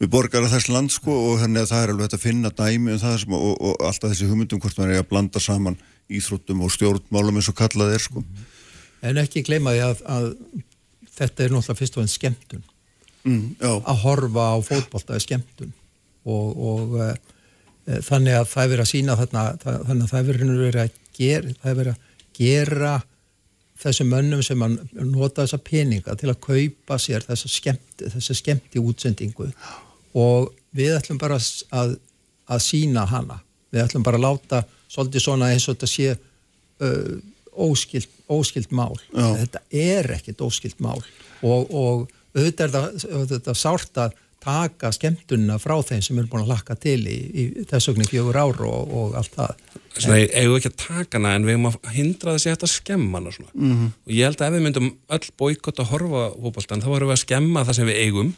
við 0.00 0.10
borgara 0.10 0.50
þess 0.50 0.72
land 0.72 0.90
sko 0.90 1.14
og 1.14 1.40
þannig 1.44 1.62
að 1.62 1.70
það 1.70 1.84
er 1.84 1.94
alveg 1.94 2.06
hægt 2.08 2.18
að 2.18 2.26
finna 2.26 2.50
dæmi 2.50 2.94
um 2.96 3.00
það 3.04 3.16
sem, 3.22 3.38
og, 3.38 3.50
og 3.54 3.86
alltaf 3.86 4.10
þessi 4.10 4.30
hugmyndum 4.32 4.62
hvort 4.64 4.78
maður 4.80 4.94
er 4.96 5.04
að 5.04 5.10
blanda 5.12 5.42
saman 5.44 5.78
íþróttum 6.10 6.64
og 6.66 6.74
stjórnmálum 6.74 7.38
eins 7.38 7.50
og 7.52 7.58
kallað 7.60 7.94
er 7.94 8.02
sko. 8.02 8.24
En 9.06 9.20
ekki 9.22 9.44
gleyma 9.46 9.76
því 9.76 9.82
að, 9.86 10.00
að 10.10 10.30
þetta 11.14 11.44
er 11.44 11.52
náttúrulega 11.54 11.78
fyrst 11.78 11.98
og 11.98 12.02
enn 12.02 12.10
skemmtun. 12.10 12.64
mm, 13.28 13.44
Að 13.60 14.00
horfa 14.02 14.48
á 14.50 14.58
fótbolta 14.64 15.14
er 15.14 15.22
skemmtun 15.22 15.76
og, 16.28 16.62
og 16.70 16.96
e, 17.04 17.10
þannig 18.06 18.36
að 18.38 18.48
það 18.50 18.64
er 18.64 18.72
verið 18.74 18.84
að 18.84 18.90
sína 18.92 19.16
þarna, 19.20 19.44
það, 19.62 19.78
þannig 19.88 20.04
að 20.04 20.12
það 20.12 20.20
er 20.20 20.28
verið 20.30 20.82
að 20.82 20.98
gera, 21.16 21.54
það 21.62 21.70
er 21.72 21.80
verið 21.80 21.94
að 21.94 22.08
gera 22.40 22.94
þessum 23.80 24.10
mönnum 24.12 24.42
sem 24.44 24.62
að 24.64 24.76
nota 25.08 25.44
þessa 25.44 25.60
peninga 25.64 26.16
til 26.20 26.30
að 26.32 26.40
kaupa 26.44 26.98
sér 27.00 27.24
þessa 27.24 27.50
skemmti, 27.50 28.10
þessa 28.12 28.36
skemmti 28.36 28.82
útsendingu 28.82 29.48
og 30.18 30.50
við 30.76 30.96
ætlum 30.98 31.20
bara 31.20 31.38
að, 31.38 31.96
að 32.50 32.62
sína 32.64 33.06
hana. 33.08 33.40
Við 33.70 33.84
ætlum 33.84 34.04
bara 34.06 34.18
að 34.20 34.26
láta 34.26 34.62
svolítið 34.90 35.24
svona 35.24 35.50
eins 35.54 35.68
og 35.68 35.76
þetta 35.76 35.90
sé 35.90 36.14
uh, 36.14 37.16
óskilt, 37.54 38.10
óskilt 38.30 38.72
mál. 38.74 38.94
Já. 39.14 39.28
Þetta 39.44 39.62
er 39.70 40.10
ekkit 40.18 40.42
óskilt 40.44 40.82
mál 40.82 40.98
og, 40.98 41.70
og 41.70 42.08
auðvitað 42.36 42.76
er 43.08 43.38
er 43.40 43.58
sárt 43.58 44.02
að 44.02 44.18
taka 44.44 44.90
skemmtunna 44.96 45.58
frá 45.60 45.74
þeim 45.86 46.02
sem 46.04 46.20
eru 46.20 46.30
búin 46.32 46.44
að 46.44 46.52
lakka 46.54 46.76
til 46.80 46.98
í, 47.04 47.16
í 47.30 47.44
þess 47.70 47.90
vegna 47.90 48.08
fjögur 48.08 48.38
ár 48.40 48.62
og, 48.66 48.94
og 49.00 49.16
allt 49.20 49.34
það. 49.36 49.64
svona, 49.96 50.20
eigum 50.20 50.54
við 50.54 50.58
ekki 50.60 50.70
að 50.72 50.78
taka 50.84 51.20
hana 51.20 51.34
en 51.36 51.48
við 51.48 51.56
eigum 51.56 51.70
að 51.70 51.90
hindra 51.96 52.36
þessi 52.36 52.54
að 52.54 52.72
skemma 52.74 53.20
hana 53.20 53.34
svona. 53.36 53.52
-hmm. 53.54 53.90
og 54.06 54.14
ég 54.16 54.30
held 54.30 54.40
að 54.40 54.48
ef 54.48 54.56
við 54.56 54.64
myndum 54.66 54.92
öll 55.16 55.28
boykott 55.42 55.82
að 55.82 55.90
horfa 55.92 56.24
fótboltan, 56.36 56.84
þá 56.84 56.90
erum 56.96 57.12
við 57.12 57.18
að 57.18 57.24
skemma 57.24 57.66
það 57.66 57.78
sem 57.80 57.90
við 57.90 58.00
eigum 58.06 58.32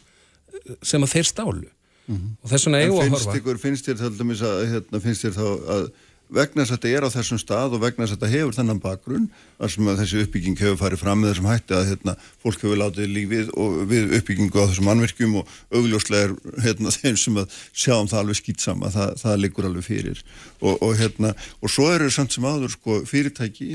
sem 0.81 1.03
að 1.03 1.13
þeir 1.15 1.29
stálu 1.31 1.69
og 2.11 2.49
þess 2.51 2.65
vegna 2.67 2.79
En 2.79 2.83
eigum 2.83 2.97
við 2.97 3.03
að 3.03 3.09
finnst 3.09 3.25
horfa 3.25 3.39
ykkur, 3.39 3.59
finnst 3.61 3.87
þér 3.87 4.01
til 4.01 4.17
dæmis 4.17 4.41
að, 4.43 4.57
hérna, 4.73 4.99
finnst 4.99 5.23
þér 5.23 5.37
þá 5.37 5.47
að 5.75 5.85
vegna 6.33 6.63
þess 6.65 6.73
að 6.73 6.79
þetta 6.79 6.91
er 6.97 7.05
á 7.05 7.09
þessum 7.13 7.39
stað 7.41 7.75
og 7.77 7.81
vegna 7.83 8.05
þess 8.07 8.15
að 8.15 8.19
þetta 8.23 8.31
hefur 8.33 8.55
þennan 8.57 8.81
bakgrunn 8.83 9.27
þar 9.59 9.71
sem 9.73 9.89
þessi 9.99 10.23
uppbygging 10.25 10.57
hefur 10.63 10.79
farið 10.81 11.01
fram 11.03 11.21
með 11.23 11.31
þessum 11.33 11.49
hætti 11.51 11.77
að 11.77 11.87
hérna, 11.91 12.15
fólk 12.43 12.65
hefur 12.65 12.79
látið 12.81 13.13
lífið 13.17 13.53
og 13.63 13.77
við 13.93 14.15
uppbyggingu 14.19 14.57
á 14.59 14.65
þessum 14.71 14.89
mannverkjum 14.89 15.37
og 15.43 15.53
augljóslega 15.77 16.27
er 16.29 16.35
hérna, 16.65 16.93
þeim 16.99 17.17
sem 17.23 17.39
að 17.43 17.57
sjáum 17.83 18.09
það 18.11 18.21
alveg 18.23 18.41
skýtsama, 18.41 18.91
það, 18.97 19.15
það 19.23 19.39
liggur 19.45 19.69
alveg 19.69 19.87
fyrir. 19.87 20.23
Og, 20.61 20.77
og 20.83 20.93
hérna, 20.99 21.33
og 21.61 21.71
svo 21.73 21.89
eru 21.93 22.09
samt 22.13 22.33
sem 22.35 22.45
áður 22.49 22.73
sko 22.75 23.01
fyrirtæki 23.09 23.71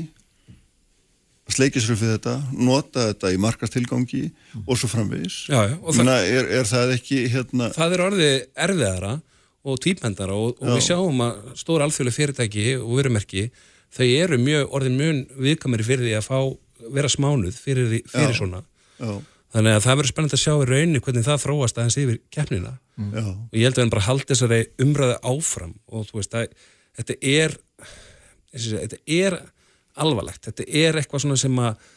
að 1.49 1.55
sleikja 1.57 1.81
sér 1.81 1.97
við 1.97 2.11
þetta, 2.13 2.33
nota 2.61 3.07
þetta 3.09 3.31
í 3.33 3.39
markastilgangi 3.41 4.19
og 4.67 4.75
svo 4.77 4.89
framvegis. 4.91 5.37
Já, 5.49 5.63
já, 5.71 5.75
og 5.81 5.87
það- 5.95 5.97
Menna, 6.03 6.17
er, 6.29 6.51
er 6.59 6.67
það 6.69 6.91
ekki 6.99 7.23
hérna 7.33 7.71
það 7.73 7.95
er 7.95 8.03
orðið 8.05 8.35
erfiðara 8.67 9.13
og 9.67 9.79
tvípendara 9.83 10.35
og, 10.35 10.55
og 10.61 10.77
við 10.77 10.85
sjáum 10.87 11.25
að 11.25 11.51
stóra 11.59 11.87
alþjóðlega 11.87 12.15
fyrirtæki 12.15 12.65
og 12.79 12.93
verumerki 12.99 13.49
þau 13.95 14.05
eru 14.05 14.39
mjög, 14.41 14.67
orðin 14.75 14.97
mjög 14.99 15.19
viðkamari 15.47 15.85
fyrir 15.87 16.05
því 16.07 16.15
að 16.19 16.27
fá, 16.29 16.39
vera 16.95 17.11
smánuð 17.11 17.57
fyrir, 17.59 17.93
fyrir 18.07 18.33
Já. 18.33 18.37
svona. 18.37 18.61
Já, 18.99 19.11
þannig 19.55 19.75
að 19.75 19.85
það 19.85 19.99
verður 19.99 20.11
spennandi 20.13 20.37
að 20.37 20.43
sjá 20.43 20.53
í 20.53 20.67
raunni 20.69 21.03
hvernig 21.03 21.27
það 21.27 21.43
þróast 21.45 21.79
aðeins 21.79 21.99
yfir 22.03 22.19
keppnina. 22.33 22.75
Já, 22.99 23.23
og 23.25 23.55
ég 23.55 23.65
held 23.65 23.77
að 23.77 23.83
hann 23.85 23.93
bara 23.95 24.07
haldi 24.07 24.29
þessari 24.33 24.61
umræðu 24.83 25.17
áfram 25.33 25.75
og 25.87 26.07
þú 26.09 26.19
veist 26.19 26.35
að 26.35 26.49
þetta 26.99 27.19
er 27.33 27.55
og 28.49 28.59
segi, 28.59 28.81
þetta 28.83 28.99
er 29.19 29.37
alvarlegt, 29.99 30.43
þetta 30.47 30.65
er 30.81 30.99
eitthvað 30.99 31.25
svona 31.25 31.39
sem 31.39 31.61
að 31.63 31.87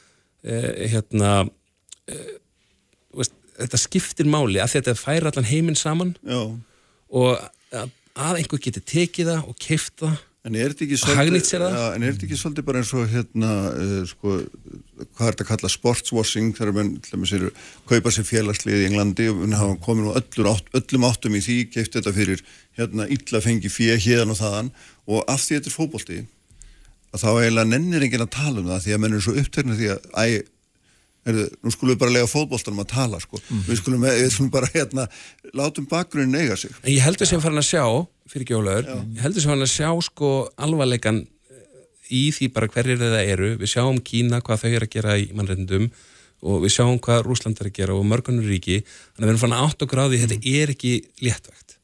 e, 0.43 0.59
hérna 0.93 1.33
e, 2.11 2.19
veist, 3.19 3.35
þetta 3.59 3.81
skiptir 3.81 4.31
máli 4.31 4.61
að 4.63 4.77
þetta 4.77 4.97
færa 4.99 5.33
allan 5.33 5.49
heiminn 5.49 5.79
saman. 5.79 6.15
Já. 6.27 6.41
Og 7.13 7.33
að, 7.73 8.37
einhver 8.41 8.61
geti 8.63 8.83
tekið 8.93 9.33
það 9.33 9.49
og 9.49 9.59
keift 9.61 9.97
það. 10.03 10.21
En 10.43 10.57
er 10.59 10.73
þetta 10.73 10.83
ekki 10.89 10.97
Og 10.99 11.19
hagnýtt 11.21 11.47
sér 11.47 11.63
það? 11.63 11.75
Já, 11.79 11.85
en 11.95 12.03
er 12.03 12.15
þetta 12.17 12.27
ekki 12.27 12.37
svolítið 12.41 12.65
bara 12.67 12.81
eins 12.83 12.89
og 12.99 13.13
hérna, 13.13 13.51
uh, 13.79 13.93
sko, 14.11 14.33
hvað 15.15 15.29
er 15.29 15.37
þetta 15.37 15.45
að 15.45 15.51
kalla 15.53 15.71
sportswashing 15.71 16.57
þegar 16.59 16.75
menn 16.75 16.91
til 16.99 17.15
dæmis 17.15 17.35
eru 17.37 17.51
kaupa 17.87 18.11
sér 18.11 18.27
félagslið 18.27 18.81
í 18.81 18.89
Englandi 18.89 19.29
og 19.31 19.39
við 19.45 19.55
hafa 19.61 19.77
komin 19.87 20.11
öllur 20.11 20.51
átt, 20.51 20.73
öllum 20.81 21.07
áttum 21.07 21.39
í 21.39 21.45
því, 21.47 21.59
keift 21.77 21.95
þetta 21.95 22.15
fyrir 22.17 22.43
hérna 22.81 23.07
illa 23.07 23.43
fengi 23.45 23.71
fjö 23.71 23.95
hérðan 24.03 24.35
og 24.35 24.41
þaðan. 24.41 24.73
Og 25.07 25.23
af 25.31 25.45
því 25.45 25.61
þetta 25.61 25.71
er 25.71 25.77
fótbolti 25.77 26.19
að 27.13 27.23
þá 27.23 27.31
eiginlega 27.31 27.69
nennir 27.69 28.09
enginn 28.09 28.27
að 28.27 28.35
tala 28.35 28.63
um 28.65 28.73
það 28.73 28.85
því 28.87 28.97
að 28.97 29.03
menn 29.05 29.17
er 29.17 29.25
svo 29.25 29.37
uppteknir 29.39 29.79
því 29.79 29.93
að 29.95 30.11
æ, 30.17 30.27
Heyrðu, 31.23 31.45
nú 31.63 31.71
skulum 31.71 31.93
við 31.93 32.01
bara 32.01 32.15
lega 32.17 32.31
fótboltanum 32.31 32.83
að 32.83 32.89
tala 32.91 33.21
sko. 33.23 33.39
við, 33.69 33.77
skulum, 33.79 34.07
við 34.07 34.49
bara 34.51 34.71
hérna, 34.73 35.05
látum 35.55 35.87
bakgrunnin 35.91 36.41
eiga 36.41 36.57
sig. 36.59 36.73
En 36.83 36.91
ég 36.91 37.05
heldur 37.05 37.31
sem 37.31 37.43
farin 37.43 37.63
að 37.63 37.69
sjá 37.69 37.85
fyrir 38.33 38.49
gjólaður, 38.49 38.89
ég 39.15 39.23
heldur 39.23 39.45
sem 39.45 39.53
farin 39.53 39.67
að 39.69 39.71
sjá 39.71 39.91
sko 40.09 40.31
alvarleikan 40.67 41.21
eh, 41.23 41.85
í 42.11 42.25
því 42.35 42.49
bara 42.57 42.71
hverjir 42.75 42.99
það 42.99 43.31
eru, 43.37 43.53
við 43.61 43.71
sjáum 43.71 44.03
Kína 44.03 44.43
hvað 44.43 44.65
þau 44.65 44.73
eru 44.73 44.89
að 44.89 44.97
gera 44.97 45.15
í 45.21 45.29
mannreitndum 45.31 45.87
og 46.43 46.65
við 46.65 46.75
sjáum 46.75 46.99
hvað 46.99 47.23
Rúsland 47.29 47.63
er 47.63 47.71
að 47.71 47.77
gera 47.79 47.95
og 47.95 48.09
mörgunur 48.11 48.51
ríki, 48.51 48.81
þannig 49.15 49.23
að 49.23 49.29
við 49.29 49.33
erum 49.35 49.43
farin 49.45 49.57
að 49.61 49.67
átt 49.69 49.87
okkur 49.87 50.03
á 50.03 50.07
því 50.11 50.23
þetta 50.25 50.57
er 50.59 50.75
ekki 50.75 50.93
léttvægt. 51.23 51.79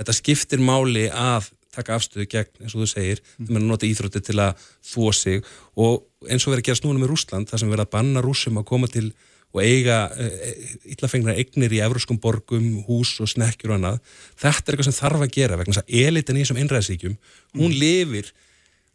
Þetta 0.00 0.16
skiptir 0.18 0.62
máli 0.66 1.06
að 1.14 1.52
taka 1.74 1.96
afstöðu 1.96 2.26
gegn, 2.30 2.62
eins 2.64 2.74
og 2.74 2.84
þú 2.84 2.88
segir 2.90 3.24
þeim 3.38 3.56
er 3.56 3.62
að 3.62 3.68
nota 3.70 3.88
íþrótti 3.88 4.22
til 4.26 4.38
að 4.42 4.68
þvó 4.92 5.10
sig. 5.16 5.50
Og 5.78 6.28
eins 6.28 6.46
og 6.46 6.54
verið 6.54 6.64
að 6.64 6.68
gera 6.70 6.80
snúna 6.80 7.02
með 7.02 7.12
Rúsland, 7.14 7.50
þar 7.50 7.62
sem 7.62 7.74
verið 7.74 7.86
að 7.86 7.92
banna 7.94 8.24
rússum 8.24 8.60
að 8.60 8.70
koma 8.72 8.90
til 8.90 9.10
og 9.50 9.62
eiga 9.64 10.04
uh, 10.14 10.60
illafengna 10.94 11.34
eignir 11.38 11.72
í 11.74 11.80
evruskum 11.82 12.20
borgum, 12.22 12.68
hús 12.86 13.16
og 13.22 13.30
snekkjur 13.32 13.74
og 13.74 13.80
annað, 13.80 13.98
þetta 14.38 14.62
er 14.62 14.76
eitthvað 14.76 14.88
sem 14.90 14.98
þarf 15.00 15.24
að 15.26 15.34
gera 15.34 15.58
vegna 15.58 15.74
þess 15.74 15.82
að 15.82 15.96
elitin 16.04 16.38
í 16.38 16.44
þessum 16.44 16.60
innræðsíkjum 16.62 17.16
hún 17.58 17.74
lifir 17.74 18.30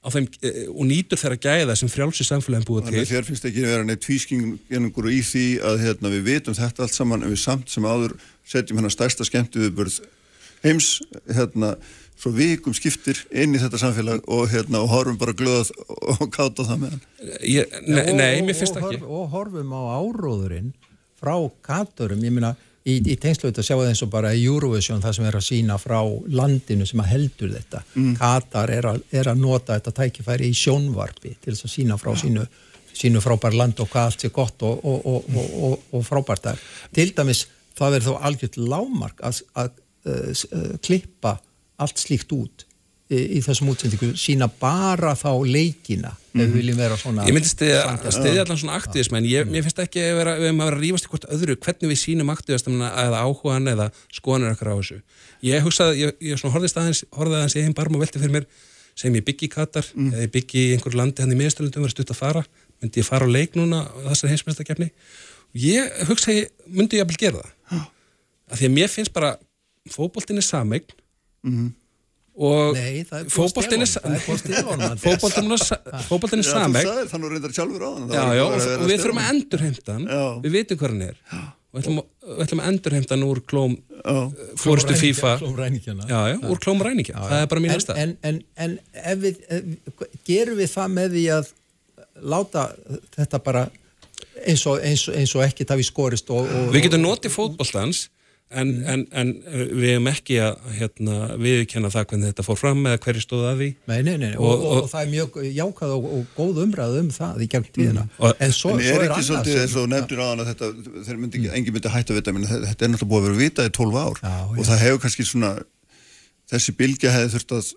á 0.05 0.07
þeim 0.13 0.29
uh, 0.29 0.61
og 0.71 0.87
nýtur 0.87 1.19
þeirra 1.19 1.39
gæða 1.43 1.75
sem 1.79 1.91
frjálsi 1.91 2.27
samfélagin 2.27 2.67
búið 2.69 2.85
að 2.85 2.95
til. 2.95 3.05
þér 3.11 3.27
finnst 3.27 3.49
ekki 3.49 3.65
vera 3.67 3.87
neitt 3.87 4.03
tvískingur 4.05 5.11
í 5.11 5.19
því 5.27 5.45
að 5.71 5.83
hérna, 5.83 6.13
við 6.15 6.27
vitum 6.29 6.55
þetta 6.55 6.85
allt 6.85 6.95
saman 6.95 7.25
en 7.25 7.35
við 7.35 7.41
samt 7.43 7.73
sem 7.73 7.87
áður 7.87 8.15
setjum 8.47 8.79
hérna 8.79 8.93
stærsta 8.95 9.27
skemmtu 9.27 9.65
viðbörð 9.65 9.99
heims 10.63 10.99
hérna, 11.27 11.75
svo 12.15 12.31
vikum 12.35 12.73
skiptir 12.77 13.19
inn 13.35 13.55
í 13.55 13.59
þetta 13.61 13.79
samfélag 13.81 14.21
og, 14.31 14.45
hérna, 14.53 14.79
og 14.85 14.89
horfum 14.93 15.17
bara 15.19 15.33
glöð 15.35 15.71
og 15.89 16.29
káta 16.33 16.63
það 16.67 16.79
með 16.85 16.93
hann 16.93 17.01
ég, 17.43 17.73
nei, 17.87 18.13
nei, 18.15 18.29
og- 18.39 18.47
mér 18.47 18.55
finnst 18.61 18.77
og 18.79 18.87
ekki. 18.93 19.01
og 19.03 19.27
horfum 19.33 19.73
á 19.75 19.81
áróðurinn 19.99 20.71
frá 21.19 21.35
katurum, 21.65 22.21
ég 22.23 22.31
meina 22.35 22.53
í, 22.85 22.99
í 23.01 23.15
tengslu 23.19 23.49
þetta 23.49 23.63
sjáu 23.65 23.79
það 23.81 23.89
eins 23.91 24.03
og 24.05 24.11
bara 24.13 24.31
í 24.37 24.43
Eurovision 24.45 25.01
það 25.03 25.15
sem 25.17 25.25
er 25.25 25.37
að 25.39 25.45
sína 25.47 25.77
frá 25.81 25.99
landinu 26.39 26.85
sem 26.87 27.01
að 27.01 27.11
heldur 27.15 27.53
þetta, 27.55 27.81
Katar 28.19 28.69
er 28.75 28.87
að, 28.91 29.01
er 29.11 29.29
að 29.31 29.39
nota 29.41 29.75
þetta 29.79 29.93
tækifæri 30.03 30.51
í 30.51 30.55
sjónvarpi 30.59 31.35
til 31.41 31.53
þess 31.55 31.65
að 31.67 31.73
sína 31.79 31.97
frá 32.01 32.13
sínu 32.21 32.45
sínu 32.95 33.19
frábær 33.19 33.51
land 33.59 33.79
og 33.83 33.89
hvað 33.91 34.05
allt 34.07 34.21
sé 34.23 34.29
gott 34.31 34.61
og, 34.63 34.77
og, 34.87 35.01
og, 35.05 35.25
og, 35.35 35.55
og, 35.67 35.81
og 35.97 36.03
frábært 36.07 36.45
það 36.45 36.53
er. 36.53 36.61
Til 36.95 37.09
dæmis, 37.17 37.41
það 37.75 37.91
verður 37.97 38.05
þó 38.13 38.21
algjört 38.29 38.55
lámark 38.71 39.19
að, 39.27 39.41
að 39.59 39.73
uh, 40.07 40.29
s- 40.31 40.45
uh, 40.55 40.77
klippa 40.79 41.33
allt 41.81 42.01
slíkt 42.01 42.31
út 42.35 42.65
í, 43.09 43.19
í 43.37 43.41
þessum 43.45 43.71
útsendingu, 43.73 44.11
sína 44.19 44.47
bara 44.61 45.13
þá 45.17 45.29
leikina, 45.45 46.13
ef 46.33 46.41
við 46.41 46.55
viljum 46.59 46.79
vera 46.79 46.97
svona 46.99 47.25
Ég 47.27 47.35
myndi 47.35 47.49
stiðja, 47.51 47.81
allan 48.43 48.59
svona 48.61 48.77
aktivism 48.79 49.17
en 49.19 49.27
ég, 49.29 49.49
mér 49.49 49.65
finnst 49.65 49.81
ekki 49.83 50.03
að 50.03 50.19
vera, 50.21 50.37
við 50.39 50.49
erum 50.51 50.63
að 50.63 50.71
vera 50.71 50.81
að 50.81 50.87
í 50.87 51.11
hvort 51.11 51.27
öðru 51.35 51.57
hvernig 51.67 51.91
við 51.91 52.01
sínum 52.01 52.31
aktivistamina 52.33 52.91
eða 53.05 53.23
áhugan 53.25 53.73
eða 53.73 53.89
skoðanir 54.13 54.55
okkar 54.55 54.71
á 54.73 54.75
þessu. 54.79 55.01
Ég 55.45 55.67
hugsaði, 55.67 56.01
ég, 56.05 56.17
ég 56.31 56.41
svona 56.41 56.55
horfðist 56.55 56.81
aðeins 56.81 57.03
horfði 57.13 57.39
aðeins 57.41 57.57
í 57.57 57.65
einn 57.65 57.77
barm 57.77 57.99
og 57.99 58.05
velti 58.05 58.21
fyrir 58.23 58.39
mér 58.39 58.49
sem 58.95 59.15
ég 59.15 59.25
byggi 59.27 59.49
í 59.49 59.51
Katar, 59.51 59.87
eða 59.91 60.23
ég 60.23 60.31
byggi 60.31 60.61
í 60.69 60.73
einhverju 60.77 60.97
landi 61.01 61.21
hann 61.21 61.35
í 61.35 61.39
miðstöldum 61.39 61.83
verið 61.83 61.97
stutt 61.97 62.13
að 62.15 62.21
fara. 62.21 62.43
Myndi 62.79 63.01
ég 63.01 63.07
fara 63.07 63.27
á 63.27 63.29
leik 63.29 63.57
núna 63.59 63.83
á 63.83 64.07
þessari 64.13 64.31
heimsmeistakefni 64.33 64.87
ég 65.55 65.91
hugsaði, 66.09 66.47
myndi 66.67 66.99
ég 66.99 67.05
að 67.05 67.11
er 73.85 73.85
sameign 73.89 74.15
og 74.35 74.79
það 74.83 75.93
er 75.95 76.07
fótboltin 76.09 76.41
er 76.43 76.45
er 76.51 76.73
búið 76.75 76.97
að 76.97 77.13
er 77.13 77.27
er 77.27 77.35
reyndar 77.35 77.53
sjálfur 77.55 77.85
á 77.85 77.89
hann 77.95 78.09
Já, 78.11 78.23
já, 78.35 78.43
og, 78.43 78.55
og 78.75 78.89
við 78.89 79.03
þurfum 79.05 79.21
að 79.23 79.29
endurheimta 79.35 79.95
hann. 79.95 80.07
Við 80.43 80.57
vitum 80.57 80.81
hvað 80.81 80.91
hann 80.95 81.05
er. 81.05 81.21
Og 81.75 81.79
við 81.79 81.85
ætlum, 81.85 81.99
að- 82.01 82.33
við 82.35 82.43
ætlum 82.45 82.61
að 82.63 82.67
endurheimta 82.73 83.15
hann 83.15 83.23
úr 83.29 83.39
klóm 83.51 83.77
fórustu 84.59 84.91
Klóm 84.91 85.01
FIFA. 85.05 85.31
Úr 86.51 86.59
klóm 86.65 86.83
ræningja, 86.83 87.15
það 87.15 87.41
er 87.45 87.47
bara 87.53 87.63
mín 87.63 87.71
en, 87.71 87.79
næsta 87.79 87.95
en, 88.03 88.17
en, 88.23 88.41
en 88.65 88.75
ef 89.13 89.23
við, 89.23 89.39
ef, 89.47 90.03
gerum 90.27 90.59
við 90.59 90.69
það 90.75 90.93
með 90.99 91.15
því 91.15 91.25
að 91.39 91.49
láta 92.35 92.65
þetta 93.15 93.41
bara 93.47 93.65
eins 94.45 94.63
og, 94.67 94.79
eins, 94.83 95.07
og- 95.09 95.15
eins 95.19 95.35
og 95.35 95.43
ekkert 95.47 95.71
hafi 95.75 95.87
skorist 95.87 96.29
og, 96.35 96.47
og, 96.47 96.69
við 96.75 96.85
getum 96.89 97.03
notið 97.07 97.31
fótboltans 97.35 98.05
en, 98.51 98.69
en, 98.85 99.01
en 99.11 99.29
uh, 99.49 99.61
við 99.75 99.89
hefum 99.95 100.07
ekki 100.11 100.35
að 100.39 100.65
hérna, 100.77 101.15
viðkenna 101.41 101.89
það 101.91 102.05
hvernig 102.11 102.29
þetta 102.31 102.45
fór 102.45 102.59
fram 102.61 102.83
eða 102.87 102.99
hverju 103.03 103.23
stóð 103.25 103.45
að 103.49 103.61
því. 103.63 103.69
Nei, 103.89 103.97
nei, 104.05 104.17
nei, 104.21 104.31
og, 104.37 104.45
Og- 104.45 104.53
og, 104.53 104.65
og- 104.65 104.83
og 104.83 104.89
það 104.91 105.01
er 105.01 105.11
mjög 105.15 105.39
jákað 105.57 105.93
og, 105.95 106.05
og 106.15 106.35
góð 106.37 106.61
umræð 106.65 106.97
um 107.01 107.09
það 107.15 107.41
í 107.41 107.47
gegn 107.55 107.67
tíðina. 107.75 108.03
Og- 108.19 108.35
en 108.39 108.51
svo, 108.55 108.75
En 108.75 108.83
svo 108.85 108.95
er 108.99 109.05
ekki 109.07 109.15
annað 109.17 109.29
svolítið 109.29 109.51
sem- 109.55 109.63
eins 109.65 109.75
og 109.81 109.89
nefndir 109.95 110.21
á 110.21 110.25
hann 110.29 110.43
að 110.45 110.51
þetta, 110.53 110.69
þeir 111.09 111.17
myndi 111.23 111.39
ekki, 111.41 111.51
engin 111.57 111.73
myndi 111.79 111.93
hætta 111.95 112.13
við 112.13 112.21
þetta, 112.21 112.33
menn 112.37 112.47
þetta 112.51 112.85
er 112.85 112.93
náttúrulega 112.93 113.11
búið 113.11 113.21
að 113.23 113.27
vera 113.29 113.41
vitað 113.43 113.69
í 113.71 113.75
12 113.79 113.97
ár. 114.05 114.21
Já, 114.21 114.35
og 114.45 114.57
já. 114.61 114.67
það 114.69 114.83
hefur 114.85 115.01
kannski 115.07 115.25
svona, 115.31 115.51
þessi 116.53 116.75
bylgja 116.77 117.11
hefði 117.17 117.33
þurft 117.35 117.55
að 117.59 117.73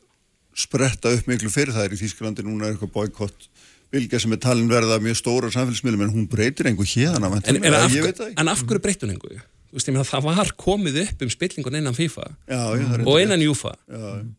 spretta 0.59 1.13
upp 1.15 1.27
miklu 1.31 1.51
fyrir 1.55 1.73
það 1.75 1.85
er 1.89 1.95
í 1.97 2.01
Þýskalandi 2.03 2.45
núna 2.47 2.67
er 2.69 2.75
eitthvað 2.77 2.93
boykott. 2.97 3.49
Bylgja 3.89 4.19
sem 4.21 4.33
er 4.37 4.41
talin 4.43 4.69
verða 4.69 4.99
mjög 5.01 5.17
stóra 5.17 5.49
samfélagsmiðlum 5.55 6.03
en 6.05 6.11
hún 6.13 6.27
breytir 6.29 6.67
einhver 6.69 6.85
hérna 6.85 7.31
en, 7.41 7.57
en, 7.65 7.75
af, 7.79 7.93
ég 7.95 8.03
veit 8.05 8.19
það 8.19 8.27
ekki. 8.35 8.41
en 8.43 8.49
af 8.53 8.61
hverju 8.67 8.83
breyttu 8.85 9.07
hann 9.07 9.15
einhverju? 9.15 9.41
Veist, 9.75 9.91
meina, 9.91 10.05
það 10.09 10.29
var 10.31 10.53
komið 10.57 11.03
upp 11.03 11.25
um 11.27 11.33
spillingun 11.33 11.77
innan 11.77 11.97
FIFA 11.97 12.29
Já, 12.49 12.61
og 13.05 13.19
rétt. 13.19 13.35
Júfa. 13.45 13.75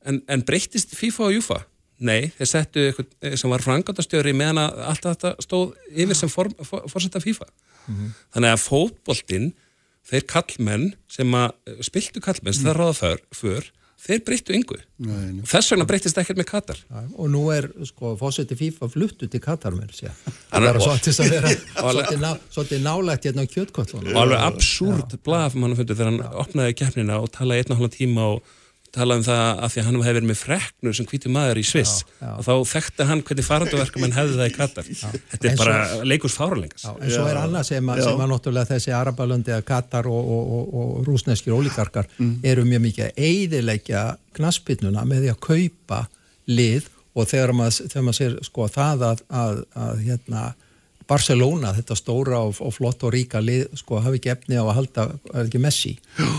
En, 0.10 0.22
en 0.26 0.46
breyttist 0.46 0.96
FIFA 0.98 1.28
og 1.28 1.36
Júfa? 1.38 1.60
Nei, 2.00 2.32
þeir 2.38 2.48
settu 2.48 2.86
eitthvað 2.88 3.36
sem 3.42 3.52
var 3.52 3.64
frangandastjóri 3.64 4.34
meðan 4.38 4.62
að 4.64 4.78
allt 4.88 5.08
þetta 5.10 5.34
stóð 5.44 5.74
yfir 5.92 6.18
sem 6.18 6.32
for, 6.32 6.50
for, 6.64 6.86
forsetta 6.92 7.22
FIFA. 7.24 7.50
Þannig 8.36 8.56
að 8.56 8.64
fótboltinn 8.64 9.50
þeir 10.10 10.26
kallmenn 10.30 10.88
sem 11.12 11.36
að 11.38 11.76
spiltu 11.86 12.24
kallmenn 12.24 12.56
sem 12.56 12.70
það 12.70 12.80
ráða 12.80 12.96
för, 12.98 13.22
för 13.36 13.70
þeir 14.00 14.22
breyttu 14.28 14.54
yngu 14.56 14.78
Nei, 15.00 15.16
nei. 15.32 15.42
og 15.44 15.48
þess 15.52 15.72
vegna 15.74 15.86
breyttist 15.90 16.18
ekkert 16.22 16.40
með 16.42 16.48
Katar. 16.50 16.80
Já, 16.90 17.02
og 17.20 17.30
nú 17.32 17.42
er 17.56 17.68
sko 17.88 18.14
fósetti 18.20 18.58
FIFA 18.60 18.90
fluttu 18.94 19.28
til 19.32 19.42
Katar 19.44 19.76
með 19.76 19.92
sér 19.98 20.14
Hann 20.52 20.64
það 20.66 20.70
er- 20.76 20.82
svo 20.86 20.96
til 21.04 21.14
að 21.26 21.34
vera 21.36 21.52
svolítið, 21.80 22.20
ná, 22.24 22.32
svolítið 22.56 22.84
nálægt 22.88 23.28
hérna 23.30 23.46
á 23.48 23.52
kjötkollunum 23.56 24.14
og 24.16 24.22
alveg 24.24 24.46
absúrt 24.50 25.18
blaf 25.28 25.56
mann 25.60 25.76
fundur 25.80 26.00
þegar 26.00 26.12
hann 26.14 26.40
opnaði 26.46 26.78
keppnina 26.84 27.20
og 27.24 27.32
talaði 27.36 27.64
einn 27.66 27.76
og 27.76 27.80
halvan 27.82 27.96
tíma 27.98 28.28
og 28.36 28.56
talaði 28.96 29.22
um 29.22 29.26
það 29.28 29.42
að 29.66 29.72
því 29.74 29.80
að 29.82 29.86
hann 29.88 29.98
hefði 30.00 30.14
verið 30.18 30.30
með 30.30 30.40
freknur 30.40 30.96
sem 30.98 31.08
hvítur 31.10 31.32
maður 31.36 31.60
í 31.62 31.66
Sviss 31.70 31.94
Já, 32.02 32.14
já. 32.26 32.30
og 32.40 32.46
þá 32.48 32.54
þekkti 32.74 33.08
hann 33.10 33.24
hvernig 33.28 33.46
faranduverkum 33.48 34.06
hann 34.08 34.16
hefði 34.18 34.38
það 34.40 34.50
í 34.50 34.56
Katar 34.56 34.88
þetta 34.90 35.40
er 35.40 35.52
En 35.52 35.60
bara 35.62 35.80
leikurs 36.10 36.38
fáralengas 36.40 36.86
Já, 36.88 36.94
en 36.98 37.14
svo 37.14 37.26
er 37.30 37.40
annað 37.44 37.68
sem, 37.70 37.92
að- 37.94 38.02
Já. 38.02 38.06
sem 38.10 38.24
að 38.26 38.32
náttúrulega 38.34 38.72
þessi 38.74 38.96
Arabalöndi 39.00 39.54
að 39.56 39.66
Katar 39.70 40.10
og, 40.10 40.32
og, 40.38 40.54
og, 40.54 40.72
og 40.84 41.08
rúsneskir 41.10 41.54
ólíkarkar 41.58 42.08
Mm. 42.20 42.34
eru 42.44 42.64
mjög 42.66 42.82
mikið 42.88 43.06
að 43.06 43.22
eidilegja 43.30 44.02
knaspinnuna 44.36 45.06
með 45.08 45.22
því 45.28 45.30
að 45.36 45.40
kaupa 45.46 46.00
lið 46.50 46.90
og 47.16 47.28
þegar 47.30 47.54
maður, 47.56 47.88
þegar 47.94 48.04
maður 48.10 48.18
sér 48.20 48.36
sko 48.50 48.68
það 48.74 49.06
að, 49.12 49.22
að, 49.44 49.62
að 49.86 50.02
hérna 50.08 50.44
Barcelona, 51.10 51.72
þetta 51.74 51.96
stóra 51.98 52.40
og, 52.46 52.60
og 52.62 52.74
flott 52.76 53.02
og 53.08 53.14
ríka 53.16 53.40
lið, 53.42 53.64
sko, 53.80 53.98
hafi 54.06 54.20
ekki 54.20 54.30
efni 54.36 54.60
á 54.60 54.66
að 54.66 54.76
halda, 54.78 55.06
er 55.34 55.48
ekki 55.48 55.62
Messi, 55.64 55.96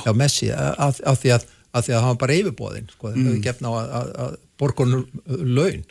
já 0.06 0.12
Messi 0.14 0.50
af, 0.54 1.00
af 1.02 1.18
því 1.24 1.32
að, 1.34 1.46
að 1.70 1.86
því 1.86 1.94
að 1.94 2.04
hann 2.04 2.14
var 2.14 2.22
bara 2.22 2.38
yfirbóðinn, 2.38 2.88
sko, 2.94 3.10
mm. 3.10 3.26
hafi 3.26 3.38
ekki 3.38 3.52
efni 3.52 3.70
á 3.70 3.72
að, 3.80 4.38
borgunum 4.60 5.04
laun. 5.26 5.84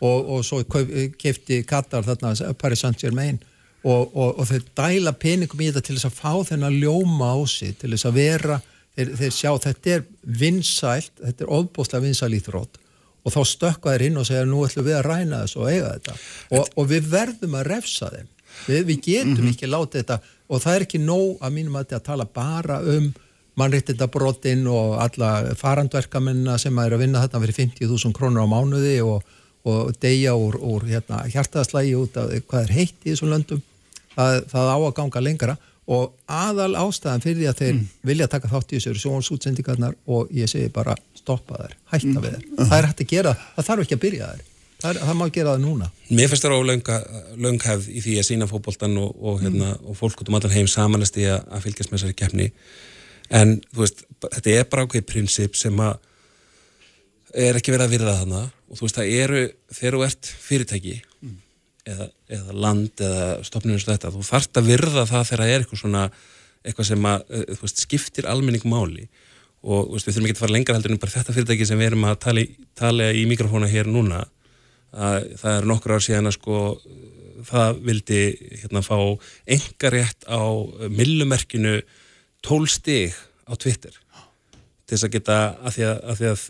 Og, 0.00 0.30
og 0.36 0.46
svo 0.46 0.62
kefti 1.20 1.60
Katar 1.68 2.06
þarna 2.06 2.54
Paris 2.58 2.82
Saint-Germain. 2.84 3.38
Og, 3.86 4.16
og, 4.18 4.40
og 4.40 4.48
þeir 4.48 4.64
dæla 4.74 5.12
peningum 5.14 5.60
í 5.62 5.68
þetta 5.68 5.84
til 5.86 5.94
þess 5.94 6.08
að 6.08 6.16
fá 6.16 6.32
þennan 6.48 6.78
ljóma 6.80 7.36
á 7.36 7.40
sig 7.46 7.76
til 7.78 7.92
þess 7.92 8.08
að 8.08 8.16
vera, 8.18 8.56
þeir, 8.96 9.12
þeir 9.20 9.34
sjá 9.36 9.50
þetta 9.62 9.92
er 9.94 10.02
vinsælt, 10.40 11.12
þetta 11.20 11.44
er 11.44 11.52
ofbóðslega 11.54 12.06
vinsæl 12.08 12.32
íþrótt. 12.34 12.80
Og 13.26 13.34
þá 13.34 13.38
stökka 13.50 13.92
þeir 13.94 14.06
inn 14.08 14.18
og 14.18 14.26
segja 14.26 14.48
nú 14.48 14.64
ætlum 14.66 14.88
við 14.88 14.98
að 14.98 15.06
ræna 15.06 15.44
þessu 15.44 15.60
og 15.62 15.70
eiga 15.70 15.92
þetta. 15.92 16.16
Og, 16.56 16.72
og 16.74 16.90
við 16.90 17.12
verðum 17.12 17.54
að 17.60 17.68
refsa 17.70 18.10
þeim. 18.14 18.32
Við, 18.66 18.82
við 18.88 19.00
getum 19.04 19.48
ekki 19.52 19.70
látið 19.70 20.02
þetta. 20.02 20.18
Og 20.50 20.62
það 20.62 20.76
er 20.78 20.86
ekki 20.86 21.00
nóg 21.02 21.42
að 21.44 21.56
mínum 21.60 21.78
að 21.78 21.86
þetta 21.86 22.00
að 22.00 22.06
tala 22.10 22.28
bara 22.40 22.80
um 22.96 23.08
mannréttindabrotin 23.56 24.66
og 24.68 24.96
alla 25.00 25.30
farandverkamennina 25.56 26.58
sem 26.60 26.76
er 26.82 26.96
að 26.96 27.04
vinna 27.06 27.22
þetta 27.24 27.40
fyrir 27.44 27.58
50.000 27.62 28.16
krónur 28.16 28.44
á 28.44 28.48
mánuði 28.50 28.98
og, 29.04 29.22
og 29.66 29.94
deyja 30.02 30.34
úr, 30.36 30.58
úr 30.60 30.84
hérna, 30.90 31.22
hjartaðslægi 31.32 31.94
út 31.98 32.18
af 32.20 32.34
hvað 32.50 32.66
er 32.66 32.74
heitt 32.76 32.98
í 33.06 33.14
þessum 33.14 33.32
löndum. 33.32 33.62
Það, 34.16 34.42
það 34.52 34.72
á 34.72 34.76
að 34.76 34.92
ganga 34.96 35.24
lengra 35.24 35.56
og 35.86 36.16
aðal 36.26 36.72
ástæðan 36.80 37.22
fyrir 37.22 37.40
því 37.40 37.48
að 37.50 37.60
þeir 37.60 37.80
vilja 38.10 38.28
taka 38.30 38.50
þátt 38.50 38.72
í 38.72 38.78
þessu 38.78 38.90
eru 38.92 39.02
sjónsútsendingarnar 39.04 39.94
og 40.10 40.32
ég 40.34 40.50
segi 40.50 40.72
bara 40.74 40.96
stoppa 41.14 41.60
þær, 41.60 41.76
hætta 41.92 42.22
við 42.24 42.34
þær. 42.34 42.46
Það 42.58 42.76
er 42.78 42.88
hægt 42.90 43.02
að 43.04 43.12
gera, 43.12 43.34
það 43.54 43.68
þarf 43.68 43.84
ekki 43.84 43.96
að 43.96 44.02
byrja 44.04 44.30
þær. 44.32 44.44
Það, 44.76 44.90
er, 44.90 44.98
það 45.08 45.16
má 45.16 45.24
gera 45.32 45.52
það 45.54 45.62
núna. 45.62 45.86
Mér 46.10 46.28
finnst 46.32 46.44
það 46.44 46.56
á 46.58 46.68
lönghefð 47.46 47.86
í 47.88 48.02
því 48.04 48.16
að 48.20 48.26
sína 48.28 48.48
fótboltan 48.50 48.98
og, 49.00 49.14
og, 49.22 49.38
hérna, 49.40 49.70
og 49.86 49.96
fólk 49.96 50.20
út 50.20 50.28
um 50.28 50.36
allan 50.36 50.52
heim 50.52 50.68
að, 50.68 51.06
að 51.16 51.64
fylgjast 51.64 51.92
með 51.92 52.02
þessari 52.02 52.18
keppni 52.18 52.50
en 53.30 53.56
veist, 53.76 54.04
þetta 54.22 54.50
er 54.60 54.68
bara 54.70 54.84
ákveð 54.86 55.06
prinsip 55.08 55.56
sem 55.58 55.76
að 55.82 55.98
er 57.36 57.58
ekki 57.58 57.72
verið 57.74 57.86
að 57.88 57.94
virða 57.96 58.14
þarna. 58.20 58.42
Og 58.70 58.78
þú 58.78 58.86
veist, 58.86 58.96
það 58.98 59.12
eru, 59.22 59.42
þegar 59.76 59.96
þú 59.96 60.04
ert 60.06 60.30
fyrirtæki 60.46 60.94
eða, 61.86 62.08
eða 62.38 62.56
land 62.66 63.02
eða 63.06 63.26
stopnum 63.46 63.76
eins 63.76 63.84
og 63.86 63.92
þetta, 63.94 64.12
þú 64.14 64.24
þarft 64.26 64.58
að 64.60 64.70
virða 64.72 65.04
það 65.06 65.28
þegar 65.30 65.42
það 65.44 65.52
er 65.54 65.64
eitthvað 65.64 65.82
svona 65.82 66.04
eitthvað 66.66 66.88
sem 66.88 67.04
að, 67.06 67.24
eh, 67.30 67.58
veist, 67.62 67.82
skiptir 67.84 68.26
almenning 68.26 68.64
máli. 68.66 69.04
Og 69.66 69.92
veist, 69.92 70.06
við 70.08 70.16
þurfum 70.16 70.26
ekki 70.30 70.36
að 70.36 70.42
fara 70.44 70.54
lengra 70.56 70.74
heldur 70.78 70.94
en 70.94 70.98
bara 71.02 71.12
þetta 71.14 71.34
fyrirtæki 71.36 71.66
sem 71.68 71.78
við 71.78 71.90
erum 71.92 72.06
að 72.08 72.16
tala, 72.24 72.40
í- 72.42 72.56
tala 72.74 73.10
í 73.14 73.22
mikrofóna 73.30 73.68
hér 73.70 73.86
núna. 73.90 74.24
Að 74.96 75.28
það 75.38 75.60
er 75.60 75.68
nokkur 75.70 75.94
ár 75.94 76.02
síðan 76.02 76.26
að 76.30 76.36
sko 76.38 76.58
það 77.46 77.80
vildi 77.86 78.20
hérna 78.62 78.82
fá 78.82 78.96
engarétt 79.46 80.26
á 80.26 80.42
millumerkinu 80.90 81.76
12 82.44 82.72
stig 82.72 83.14
á 83.46 83.52
Twitter. 83.54 83.94
Til 84.86 84.94
þess 84.94 85.06
að 85.08 85.14
geta 85.16 85.36
að 85.66 85.76
því 85.76 85.86
að, 85.86 85.96
að, 85.96 86.18
því 86.20 86.26
að 86.30 86.42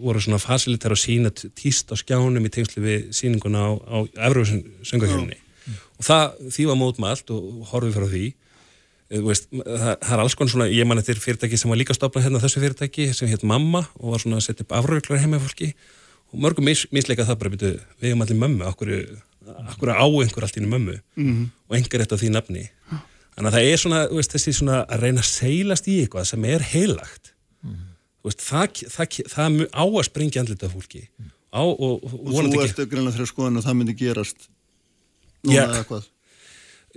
voru 0.00 0.20
svona 0.22 0.42
facilitar 0.42 0.94
að 0.94 1.00
sína 1.02 1.32
tíst 1.34 1.90
á 1.90 1.94
skjánum 1.98 2.46
í 2.46 2.52
tengslu 2.54 2.82
við 2.84 3.08
síninguna 3.16 3.64
á, 3.66 3.70
á 3.82 3.96
Evrósson 4.28 4.62
söngahjörni 4.86 5.38
og 6.00 6.06
það, 6.06 6.36
því 6.54 6.66
var 6.70 6.78
mótmælt 6.80 7.32
og 7.34 7.66
horfið 7.70 7.96
frá 7.98 8.06
því. 8.08 8.28
Þú 9.10 9.24
veist, 9.26 9.48
það, 9.50 9.90
það 10.06 10.12
er 10.14 10.22
alls 10.22 10.36
konar 10.38 10.52
svona, 10.54 10.68
ég 10.70 10.86
man 10.86 11.02
eftir 11.02 11.18
fyrirtæki 11.20 11.58
sem 11.58 11.72
var 11.72 11.80
líka 11.80 11.96
stopnað 11.96 12.28
hérna 12.28 12.40
þessu 12.44 12.62
fyrirtæki 12.62 13.08
sem 13.16 13.28
hétt 13.28 13.42
Mamma 13.44 13.82
og 13.98 14.14
var 14.14 14.22
svona 14.22 14.38
að 14.38 14.46
setja 14.46 14.64
upp 14.64 14.76
afröglar 14.78 15.20
heima 15.20 15.42
fólki. 15.42 15.72
Og 16.30 16.38
mörgum 16.44 16.68
mis, 16.70 16.84
misleika 16.94 17.26
það 17.26 17.40
bara 17.42 17.52
byrju, 17.56 17.72
við 17.98 18.12
hefum 18.12 18.22
allir 18.22 18.38
mömmu, 18.38 18.68
okkur, 18.70 18.92
á 19.98 20.06
einhver 20.06 20.46
allt 20.46 20.60
í 20.60 20.62
mömmu? 20.62 21.00
Mhm. 21.18 21.48
og 21.66 21.76
einhver 21.76 22.04
þetta 22.04 22.20
því 22.22 22.30
nafni 22.36 22.68
þannig 23.34 23.50
að 23.50 23.56
það 23.56 23.72
er 23.72 23.82
svona, 23.82 24.00
þú 24.10 24.20
veist, 24.20 24.36
þessi 24.36 24.54
svona 24.58 24.78
að 24.84 25.04
reyna 25.04 25.24
að 25.24 25.30
seilast 25.30 25.90
í 25.90 25.98
eitthvað 26.04 26.30
sem 26.30 26.46
er 26.50 26.64
heilagt 26.72 27.34
þú 28.20 28.30
veist, 28.30 28.44
það, 28.44 28.80
það, 28.94 29.18
það, 29.32 29.34
það 29.34 29.60
á 29.72 29.84
að 29.84 30.08
springja 30.10 30.42
andlita 30.44 30.70
fólki 30.72 31.06
á 31.50 31.62
og, 31.62 31.80
og, 31.80 32.04
Og 32.04 32.32
vonandi 32.34 32.58
þú 32.58 32.64
ekki 32.66 32.84
ert 32.84 32.90
greinlega 32.92 33.16
þeirra 33.16 33.30
skoðan 33.32 33.60
að 33.60 33.68
það 33.68 33.78
myndi 33.80 33.96
gerast 33.98 34.48
núna 35.46 35.56
Já. 35.56 35.64
eða 35.64 35.86
hvað? 35.88 36.10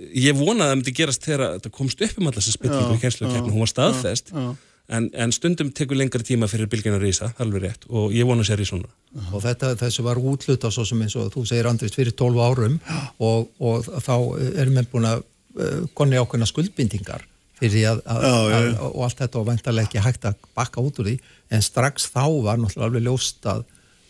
ég 0.04 0.36
vonaði 0.36 0.66
að 0.66 0.70
það 0.70 0.78
myndi 0.80 0.94
gerast 1.00 1.26
þegar 1.26 1.42
þetta 1.56 1.74
komst 1.78 2.04
upp 2.04 2.20
um 2.20 2.28
alltaf 2.28 2.42
þessa 2.44 2.56
spillingu 2.58 2.84
Já, 2.84 2.94
í 2.94 3.02
kennslukeppni, 3.04 3.50
já, 3.50 3.54
hún 3.54 3.64
var 3.64 3.72
staðfest 3.72 4.32
já, 4.34 4.38
já. 4.44 4.70
En, 4.94 5.06
en 5.16 5.30
stundum 5.32 5.70
tekur 5.72 5.96
lengri 5.96 6.26
tíma 6.28 6.44
fyrir 6.44 6.68
bylgin 6.68 6.92
að 6.98 7.06
rísa, 7.06 7.30
það 7.32 7.38
er 7.40 7.46
alveg 7.46 7.62
rétt 7.64 7.86
og 7.88 8.10
ég 8.12 8.26
vona 8.28 8.44
sér 8.44 8.60
í 8.60 8.66
svona 8.68 8.90
og 9.32 9.40
þetta, 9.40 9.70
þessu 9.80 10.04
var 10.04 10.18
útluta 10.20 10.68
svo 10.74 10.84
sem 10.84 11.00
eins 11.00 11.14
og 11.16 11.30
þú 11.32 11.44
segir 11.48 11.68
Andrist 11.70 11.96
fyrir 11.96 12.12
12 12.12 12.42
árum 12.44 12.74
og, 13.16 13.46
og 13.64 13.88
þá 14.04 14.12
erum 14.60 14.76
við 14.76 14.90
búin 14.92 15.08
að 15.08 15.24
konni 15.94 16.18
ákveðna 16.20 16.48
skuldbindingar 16.50 17.24
að, 17.64 18.00
að, 18.04 18.24
Já, 18.24 18.32
já, 18.50 18.56
að, 18.58 18.80
og 18.90 19.04
allt 19.06 19.20
þetta 19.22 19.40
og 19.40 19.46
ventarlega 19.48 19.88
ekki 19.88 20.02
hægt 20.04 20.26
að 20.28 20.48
bakka 20.58 20.82
út 20.84 20.98
úr 21.00 21.12
því. 21.12 21.14
En 21.54 21.62
strax 21.64 22.08
þá 22.10 22.24
var 22.44 22.58
náttúrulega 22.60 22.88
alveg 22.90 23.06
ljóst 23.06 23.46
að, 23.48 23.62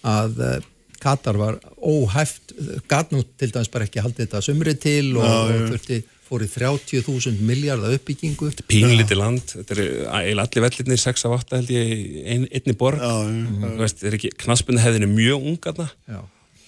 að 0.08 0.40
uh, 0.40 0.56
Katar 1.04 1.36
var 1.36 1.58
óhæft 1.84 2.54
gat 2.88 3.12
nú 3.12 3.20
til 3.36 3.50
dæmis 3.52 3.70
bara 3.72 3.84
ekki 3.84 4.00
haldið 4.00 4.24
þetta 4.24 4.42
sumri 4.46 4.74
til 4.80 5.12
og, 5.18 5.24
Já, 5.26 5.34
já. 5.34 5.56
og 5.60 5.72
þurfti 5.74 5.98
fór 6.24 6.44
í 6.46 6.48
30.000 6.48 7.42
miljardar 7.44 7.92
uppbyggingu. 7.98 8.48
Pínlítið 8.70 9.18
land, 9.20 9.42
þetta 9.50 9.74
er 9.76 9.82
eiginlega 9.84 10.46
allir 10.48 10.64
vellirnir 10.64 11.02
6 11.02 11.26
af 11.28 11.34
8 11.42 11.58
held 11.60 11.72
ég 11.74 12.54
einni 12.56 12.76
borg, 12.80 13.02
þú 13.04 13.74
veist, 13.82 14.00
þetta 14.00 14.08
er 14.08 14.16
ekki 14.18 14.32
knaspunni 14.40 14.80
hefðinu 14.82 15.10
mjög 15.12 15.50
ungarna 15.52 15.90
Já. 16.08 16.22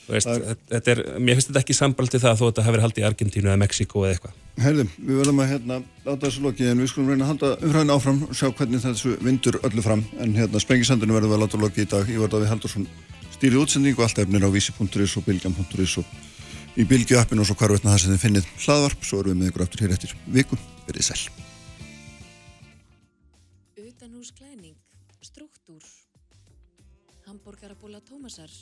Veist, 0.09 0.31
þetta 0.71 0.93
er, 0.93 1.03
mér 1.19 1.39
finnst 1.39 1.51
þetta 1.51 1.63
ekki 1.63 1.77
sambald 1.77 2.13
til 2.13 2.21
það 2.23 2.39
þó 2.39 2.45
að 2.45 2.51
þetta 2.51 2.65
hafi 2.67 2.75
verið 2.77 2.87
haldið 2.87 3.03
í 3.03 3.07
Argentínu 3.09 3.51
eða 3.51 3.61
Mexiko 3.63 4.05
eða 4.05 4.15
eitthvað. 4.17 4.37
Herðum, 4.63 4.93
við 4.97 5.19
verðum 5.21 5.43
að 5.43 5.51
hérna 5.51 5.81
láta 6.07 6.23
þessu 6.27 6.45
lokið 6.47 6.71
en 6.71 6.81
við 6.81 6.91
skulum 6.93 7.11
reyna 7.11 7.27
að 7.27 7.33
halda 7.33 7.51
umræðin 7.67 7.93
áfram 7.97 8.23
og 8.27 8.39
sjá 8.39 8.47
hvernig 8.49 8.85
þessu 8.85 9.17
vindur 9.27 9.59
öllu 9.67 9.85
fram. 9.85 10.05
En 10.23 10.37
hérna 10.39 10.63
sprengisandinu 10.63 11.17
verðum 11.17 11.35
við 11.35 11.37
að 11.37 11.45
láta 11.45 11.61
lokið 11.65 11.85
í 11.85 11.91
dag. 11.93 12.15
Ég 12.15 12.23
verði 12.23 12.39
að 12.39 12.47
við 12.47 12.53
Haldursson 12.55 12.87
stýrið 13.37 13.61
útsending 13.65 13.99
og 13.99 14.07
allt 14.07 14.23
efnir 14.23 14.47
á 14.47 14.51
vísi.is 14.55 15.17
og 15.21 15.27
bilgjam.is 15.27 15.99
og 16.01 16.15
í 16.77 16.87
bilgju 16.89 17.19
appinu 17.21 17.45
og 17.45 17.51
svo 17.51 17.57
hvar 17.59 17.75
veitna 17.75 17.93
það 17.93 18.03
sem 18.05 18.15
þið 18.15 18.23
finnið 18.25 18.49
hlaðvarp. 18.65 19.05
Svo 19.05 19.21
erum 19.21 19.35
við 19.35 19.43
með 19.43 19.53
ykkur 19.53 19.67
aftur 19.67 19.85
hér 19.85 19.95
eftir 19.97 20.17
viku. 20.39 20.59
Verið 20.89 21.09
sæl. 21.11 21.21
Utanhús 23.81 24.33
klæðning, 24.37 24.77
struktúr, 25.25 25.85
hambúrgarabóla 27.29 28.01
Tómasar, 28.09 28.53